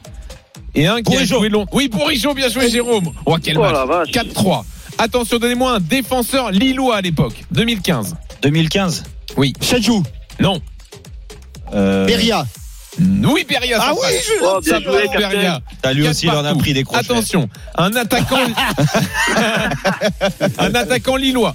et 0.75 0.87
un 0.87 1.03
qui 1.03 1.17
a 1.17 1.25
joué 1.25 1.49
long. 1.49 1.67
Oui, 1.73 1.89
Bourigeaud, 1.89 2.35
bien 2.35 2.49
joué, 2.49 2.71
Jérôme. 2.71 3.11
Oh, 3.27 3.37
quel 3.43 3.57
Oh 3.59 3.63
match. 3.63 3.73
la 3.73 3.85
vache. 3.87 4.09
4-3. 4.11 4.65
Attention, 4.99 5.39
donnez-moi 5.39 5.75
un 5.75 5.81
défenseur 5.81 6.51
lillois 6.51 6.97
à 6.97 7.01
l'époque, 7.01 7.45
2015. 7.53 8.17
2015. 8.43 9.05
Oui. 9.37 9.53
Chadjou. 9.61 10.03
Non. 10.41 10.61
Euh, 11.75 12.07
Beria. 12.07 12.47
Oui, 13.01 13.47
Beria. 13.49 13.79
Ah 13.81 13.87
ça 13.87 13.93
oui, 13.95 14.09
je- 14.27 14.45
Oh, 14.45 14.61
bien 14.61 14.73
Ça 14.73 14.81
joué, 14.81 15.07
Beria. 15.17 15.61
lui 15.93 16.09
aussi, 16.09 16.27
il 16.27 16.31
en 16.31 16.45
a 16.45 16.55
pris 16.55 16.73
des 16.75 16.85
crochets. 16.85 17.11
Attention, 17.11 17.49
un 17.77 17.95
attaquant, 17.95 18.37
un 20.59 20.75
attaquant 20.75 21.17
lillois. 21.17 21.53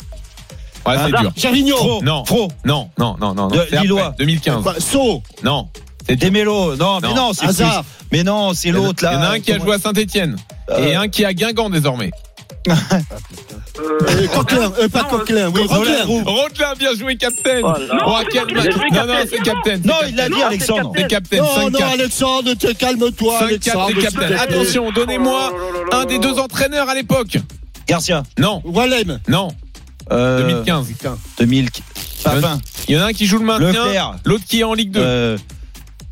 Ouais, 0.85 0.95
c'est 0.97 1.03
Hazard. 1.05 1.21
dur. 1.21 1.31
Javignon. 1.35 2.01
Non, 2.01 2.25
Fro. 2.25 2.49
non, 2.65 2.89
non, 2.97 3.15
non, 3.19 3.33
non. 3.33 3.35
non. 3.43 3.47
De- 3.47 3.55
C'est 3.55 3.61
après, 3.75 3.81
Lillois. 3.81 4.15
2015. 4.19 4.63
Quoi, 4.63 4.75
So. 4.79 5.23
Non. 5.43 5.69
C'est 6.05 6.15
dur. 6.17 6.27
Demélo. 6.29 6.75
Non, 6.75 6.99
mais 7.01 7.09
Non. 7.09 7.15
non, 7.15 7.33
c'est 7.33 7.45
Hazard. 7.45 7.83
plus- 7.83 8.07
Mais 8.11 8.23
non, 8.23 8.53
c'est 8.53 8.71
l'autre 8.71 9.03
là. 9.03 9.11
Il 9.13 9.15
y 9.15 9.17
en 9.17 9.21
a 9.21 9.27
un 9.29 9.39
qui 9.39 9.51
a 9.53 9.59
joué 9.59 9.75
à 9.75 9.79
Saint-Etienne 9.79 10.35
et 10.77 10.95
Euh. 10.95 10.99
un 11.01 11.07
qui 11.07 11.23
est 11.23 11.25
à 11.25 11.33
Guingamp 11.33 11.69
désormais. 11.69 12.11
Euh, 12.69 14.27
Coquelin, 14.27 14.71
euh, 14.79 14.87
pas 14.87 15.03
Coquelin, 15.05 15.49
oui, 15.53 15.61
Roquelin. 15.67 16.05
Rodelin, 16.05 16.73
bien 16.77 16.93
joué, 16.95 17.15
Captain. 17.15 17.61
Oh, 17.63 17.73
Oh, 18.05 18.17
quel 18.31 18.43
Il 18.49 18.55
match. 18.55 18.67
a 18.67 18.71
joué 18.71 18.89
Non, 18.91 19.05
non, 19.07 19.13
c'est 19.29 19.41
Captain. 19.41 19.77
Non, 19.83 19.95
il 20.07 20.15
l'a 20.15 20.29
dit, 20.29 20.41
Alexandre. 20.41 20.91
C'est 20.95 21.07
Captain. 21.07 21.37
Non, 21.37 21.69
5-4. 21.69 21.71
non, 21.71 21.85
Alexandre, 21.87 22.53
te- 22.53 22.73
calme-toi, 22.73 23.39
5-4 23.39 23.43
Alexandre. 23.47 23.87
des 23.87 23.93
s'il 23.93 24.03
Captain. 24.03 24.35
Attention, 24.37 24.91
donnez-moi 24.91 25.51
un 25.91 26.05
des 26.05 26.19
deux 26.19 26.37
entraîneurs 26.39 26.87
à 26.89 26.93
l'époque. 26.95 27.37
Garcia. 27.87 28.23
Non, 28.37 28.61
Wallem. 28.65 29.19
non. 29.27 29.49
Euh, 30.11 30.39
2015. 30.63 30.87
2000. 31.39 31.69
Papin. 32.23 32.59
Il 32.87 32.95
y 32.95 32.97
en 32.97 33.01
a 33.01 33.05
un 33.07 33.13
qui 33.13 33.25
joue 33.25 33.39
le 33.39 33.45
maintien, 33.45 34.13
l'autre 34.25 34.43
qui 34.47 34.59
est 34.59 34.63
en 34.63 34.73
Ligue 34.73 34.91
2. 34.91 34.99
Euh, 35.01 35.37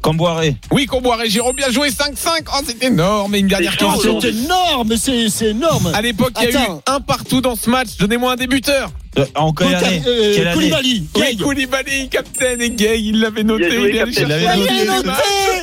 Camboiré. 0.01 0.55
Oui, 0.71 0.85
Comboiré, 0.87 1.29
Jérôme, 1.29 1.55
bien 1.55 1.69
joué, 1.69 1.89
5-5. 1.89 2.45
Oh, 2.47 2.61
c'est 2.65 2.83
énorme. 2.83 3.35
Et 3.35 3.39
une 3.39 3.47
dernière 3.47 3.77
question. 3.77 4.19
C'est 4.19 4.29
énorme, 4.29 4.95
c'est 4.97 5.29
c'est 5.29 5.49
énorme. 5.49 5.91
À 5.93 6.01
l'époque, 6.01 6.33
il 6.41 6.49
y 6.49 6.55
a 6.57 6.61
eu 6.61 6.67
un 6.87 6.99
partout 6.99 7.41
dans 7.41 7.55
ce 7.55 7.69
match. 7.69 7.89
Donnez-moi 7.99 8.33
un 8.33 8.35
débuteur. 8.35 8.89
Euh, 9.19 9.25
En 9.35 9.51
quelle 9.51 9.75
année 9.75 10.01
euh, 10.07 10.33
Quelle 10.35 10.47
année 10.47 10.55
Koulibaly. 10.55 11.03
Oui, 11.15 11.21
Gay. 11.21 11.43
Koulibaly, 11.43 12.07
Captain 12.09 12.57
et 12.59 12.69
Gay, 12.69 13.01
il 13.01 13.19
l'avait 13.19 13.43
noté. 13.43 13.67
Il 13.69 13.87
il 13.87 13.93
chercher 13.93 14.21
Je 14.21 14.25
l'avait 14.25 14.55
l'ai 14.55 14.85
noté. 14.85 15.09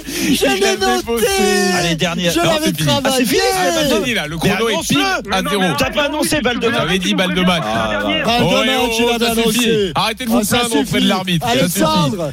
Je 0.06 0.44
Il 0.44 0.60
l'ai 0.60 0.76
noté. 0.76 1.26
Allez, 1.78 1.94
dernière. 1.94 2.32
Je 2.32 2.38
l'avais 2.40 2.66
c'est 2.66 2.76
fini. 2.76 2.86
travaillé 2.88 3.14
Ah, 3.14 3.18
c'est 3.18 3.24
fini, 3.26 3.40
Ah, 3.56 3.88
bah, 3.90 4.00
dit 4.04 4.14
là, 4.14 4.26
le 4.26 4.36
chrono 4.36 4.68
est 4.68 4.86
pile 4.86 4.98
à 5.32 5.42
zéro. 5.48 5.62
T'as 5.78 5.90
pas 5.90 6.02
annoncé 6.04 6.40
balle 6.42 6.58
de 6.60 6.66
Tu 6.66 6.72
match 6.72 6.80
J'avais 6.82 6.98
dit 6.98 7.14
balle 7.14 7.34
de 7.34 7.40
match. 7.40 7.62
Ah, 7.64 8.00
Balle 8.04 8.42
Oh, 8.42 8.50
de 8.50 8.66
match, 8.66 8.78
oh, 9.00 9.02
il 9.08 9.14
avait 9.14 9.26
annoncé. 9.40 9.92
Arrêtez 9.94 10.24
de 10.26 10.30
vous 10.30 10.40
Ah, 10.42 10.56
plaindre 10.58 10.76
auprès 10.76 11.00
de 11.00 11.08
l'arbitre. 11.08 11.46
Alexandre 11.46 12.32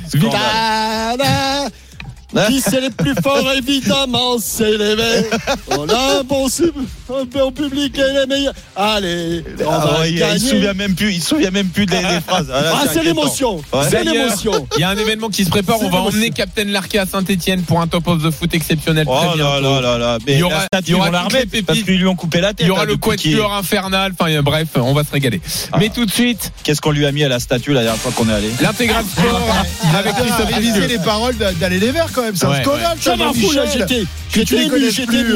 Qui 2.47 2.61
c'est 2.61 2.81
les 2.81 2.89
plus 2.89 3.13
forts 3.23 3.49
évidemment 3.57 4.37
c'est 4.39 4.77
les 4.77 4.95
mecs 4.95 5.25
On 5.77 5.87
a 5.89 6.19
un 6.19 6.23
bon, 6.23 6.47
sub- 6.49 6.73
un 7.09 7.23
bon 7.25 7.51
public 7.51 7.97
et 7.97 8.01
les 8.19 8.25
meilleurs 8.27 8.53
Allez 8.75 9.43
on 9.65 9.69
Ah 9.69 9.77
va 9.85 9.99
ouais, 10.01 10.09
il, 10.09 10.13
il 10.15 10.19
gagner 10.19 10.39
se 10.39 10.49
souvient 10.49 10.73
même 10.73 10.95
plus, 10.95 11.13
il 11.13 11.21
se 11.21 11.29
souvient 11.29 11.51
même 11.51 11.67
plus 11.69 11.85
des, 11.85 11.97
des 11.99 12.19
phrases. 12.27 12.47
Ah, 12.53 12.61
Ah 12.73 12.83
c'est 12.91 13.03
l'émotion 13.03 13.57
Ouais. 13.73 13.87
C'est 13.89 14.03
l'émotion 14.03 14.67
Il 14.77 14.81
y 14.81 14.83
a 14.83 14.89
un 14.89 14.97
événement 14.97 15.29
qui 15.29 15.45
se 15.45 15.49
prépare. 15.49 15.81
On 15.81 15.89
va 15.89 15.99
emmener 15.99 16.29
Captain 16.31 16.65
Larquet 16.65 16.99
à 16.99 17.05
Saint-Etienne 17.05 17.61
pour 17.63 17.79
un 17.81 17.87
top 17.87 18.07
of 18.07 18.23
the 18.23 18.31
foot 18.31 18.53
exceptionnel. 18.53 19.05
Oh 19.07 19.15
très 19.17 19.27
là 19.37 19.59
bientôt. 19.59 19.61
là 19.61 19.81
là 19.81 19.97
là. 19.97 20.17
Mais 20.25 20.33
Il 20.33 20.39
y 20.39 20.43
aura- 20.43 20.55
la 20.55 20.65
statue, 20.65 20.87
il 20.87 20.91
y 20.91 20.95
aura 20.95 21.09
on 21.09 21.11
la 21.11 21.19
toutes 21.23 21.31
remet 21.33 21.47
les 21.53 21.61
parce 21.63 21.79
qu'ils 21.79 21.97
lui 21.97 22.07
ont 22.07 22.15
coupé 22.15 22.41
la 22.41 22.49
tête. 22.53 22.65
Il 22.65 22.67
y 22.67 22.71
aura 22.71 22.85
là, 22.85 22.91
le 22.91 22.97
quatuor 22.97 23.53
infernal. 23.53 24.13
Enfin, 24.19 24.31
euh, 24.31 24.41
bref, 24.41 24.67
on 24.75 24.93
va 24.93 25.03
se 25.03 25.11
régaler. 25.11 25.41
Ah. 25.71 25.77
Mais 25.79 25.89
tout 25.89 26.05
de 26.05 26.11
suite, 26.11 26.51
Qu'est-ce 26.63 26.81
qu'on 26.81 26.91
lui 26.91 27.05
a 27.05 27.11
mis 27.11 27.23
à 27.23 27.29
la 27.29 27.39
statue 27.39 27.73
la 27.73 27.83
dernière 27.83 28.01
fois 28.01 28.11
qu'on 28.11 28.27
est 28.29 28.33
allé? 28.33 28.49
l'intégral 28.61 29.03
sport 29.05 29.41
Il 29.83 29.95
avec 29.95 30.13
avait 30.13 30.25
Christophe 30.27 30.87
les 30.89 30.99
paroles 30.99 31.35
d'aller 31.59 31.79
les 31.79 31.91
verts 31.91 32.09
quand 32.13 32.23
même. 32.25 32.35
C'est 32.35 32.45
un 32.45 32.61
scandale, 32.61 32.97
Je 32.99 33.03
ça, 33.03 33.15
m'en 33.15 33.33
Jean-Michel. 33.33 33.69
j'étais 33.73 34.03
J'étais 34.33 34.63
ému 34.65 34.91
j'étais 34.91 35.17
ému 35.17 35.35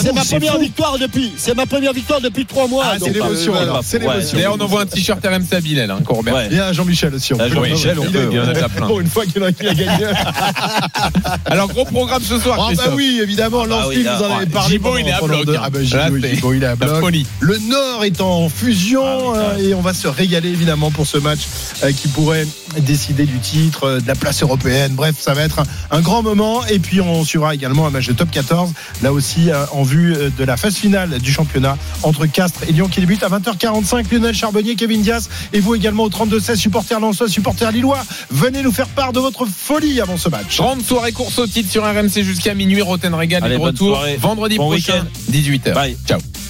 C'est 0.00 0.12
ma 0.12 0.24
première 0.24 0.58
victoire 0.58 0.98
depuis 0.98 1.32
C'est 1.36 1.56
ma 1.56 1.66
première 1.66 1.92
victoire 1.92 2.20
depuis 2.20 2.46
trois 2.46 2.68
mois 2.68 2.84
Ah, 2.92 2.96
c'est 3.02 3.10
l'émotion 3.10 3.54
euh. 3.56 3.80
C'est 3.82 3.98
l'émotion. 3.98 4.36
D'ailleurs, 4.36 4.54
on 4.58 4.60
envoie 4.62 4.82
un 4.82 4.86
t-shirt 4.86 5.24
RMC 5.24 5.52
à 5.56 5.60
Bilal, 5.60 5.90
hein, 5.90 5.98
qu'on 6.04 6.14
remercie. 6.16 6.58
Un 6.58 6.72
Jean-Michel 6.72 7.14
aussi. 7.14 7.32
Ah, 7.38 7.48
Jean-Michel, 7.48 7.98
on 7.98 8.04
peut, 8.10 8.18
a- 8.18 8.30
il 8.30 8.36
y 8.36 8.40
en 8.40 8.48
a 8.48 8.68
plein. 8.68 8.86
Pour 8.86 9.00
une 9.00 9.08
fois 9.08 9.24
qu'il 9.26 9.42
a 9.42 9.50
gagné. 9.52 9.86
Alors, 11.46 11.68
gros 11.68 11.84
programme 11.84 12.22
ce 12.22 12.38
soir, 12.38 12.68
Ah 12.70 12.74
bah 12.76 12.92
oui, 12.94 13.20
évidemment, 13.22 13.62
Ah 13.64 13.66
Lance 13.66 13.86
oui, 13.88 14.02
vous 14.04 14.24
en 14.24 14.36
avez 14.36 14.46
parlé. 14.46 14.70
Gibo, 14.72 14.96
il 14.98 15.08
est 15.08 15.12
à 15.12 15.20
bloc, 15.20 15.48
hein. 15.48 15.60
Ah 15.64 15.70
bah 15.70 15.82
Gibo, 15.82 16.52
il 16.54 16.62
est 16.62 16.66
à 16.66 16.76
bloc. 16.76 17.02
Le 17.40 17.58
Nord 17.68 18.04
est 18.04 18.20
en 18.20 18.48
fusion 18.48 19.32
Ah, 19.34 19.38
euh, 19.38 19.68
et 19.70 19.74
on 19.74 19.80
va 19.80 19.94
se 19.94 20.08
régaler 20.08 20.48
évidemment 20.50 20.90
pour 20.90 21.06
ce 21.06 21.18
match 21.18 21.40
euh, 21.82 21.92
qui 21.92 22.08
pourrait 22.08 22.46
décider 22.78 23.24
du 23.26 23.38
titre, 23.38 23.98
de 24.00 24.06
la 24.06 24.14
place 24.14 24.42
européenne. 24.42 24.92
Bref, 24.94 25.16
ça 25.18 25.34
va 25.34 25.42
être 25.42 25.62
un 25.90 26.00
grand 26.02 26.22
moment. 26.22 26.64
Et 26.66 26.78
puis 26.78 27.00
on 27.00 27.24
suivra 27.24 27.54
également 27.54 27.86
un 27.86 27.90
match 27.90 28.06
de 28.06 28.12
top 28.12 28.30
14, 28.30 28.72
là 29.02 29.12
aussi 29.12 29.50
euh, 29.50 29.64
en 29.72 29.82
vue 29.82 30.14
euh, 30.14 30.30
de 30.36 30.44
la 30.44 30.56
phase 30.56 30.76
finale 30.76 31.18
du 31.18 31.32
championnat 31.32 31.76
entre 32.02 32.26
Castres 32.26 32.62
et 32.68 32.72
Lyon 32.72 32.88
qui 32.88 33.00
débute 33.00 33.22
à 33.22 33.28
20h45. 33.28 34.12
Lionel 34.12 34.34
Charbonnier, 34.34 34.74
Kevin 34.74 35.02
Diaz 35.02 35.28
et 35.52 35.60
vous 35.60 35.74
également 35.74 36.04
au 36.04 36.10
32-16, 36.10 36.56
supporters 36.56 37.00
lensois, 37.00 37.28
supporters 37.28 37.72
lillois. 37.72 38.02
Venez 38.30 38.62
nous 38.62 38.72
faire 38.72 38.88
part 38.88 39.12
de 39.12 39.20
votre 39.20 39.46
folie 39.46 40.00
avant 40.00 40.16
ce 40.16 40.28
match. 40.28 40.58
Grande 40.58 40.82
soirée 40.82 41.12
course 41.12 41.38
au 41.38 41.46
titre 41.46 41.70
sur 41.70 41.84
RMC 41.84 42.22
jusqu'à 42.22 42.54
minuit. 42.54 42.82
Roten 42.82 43.14
Régal 43.14 43.44
est 43.44 43.56
de 43.56 43.60
retour 43.60 43.96
soirée. 43.96 44.16
vendredi 44.16 44.56
Bon 44.56 44.68
prochain, 44.68 45.04
week-end. 45.30 45.70
18h. 45.70 45.74
Bye. 45.74 45.96
Ciao. 46.06 46.18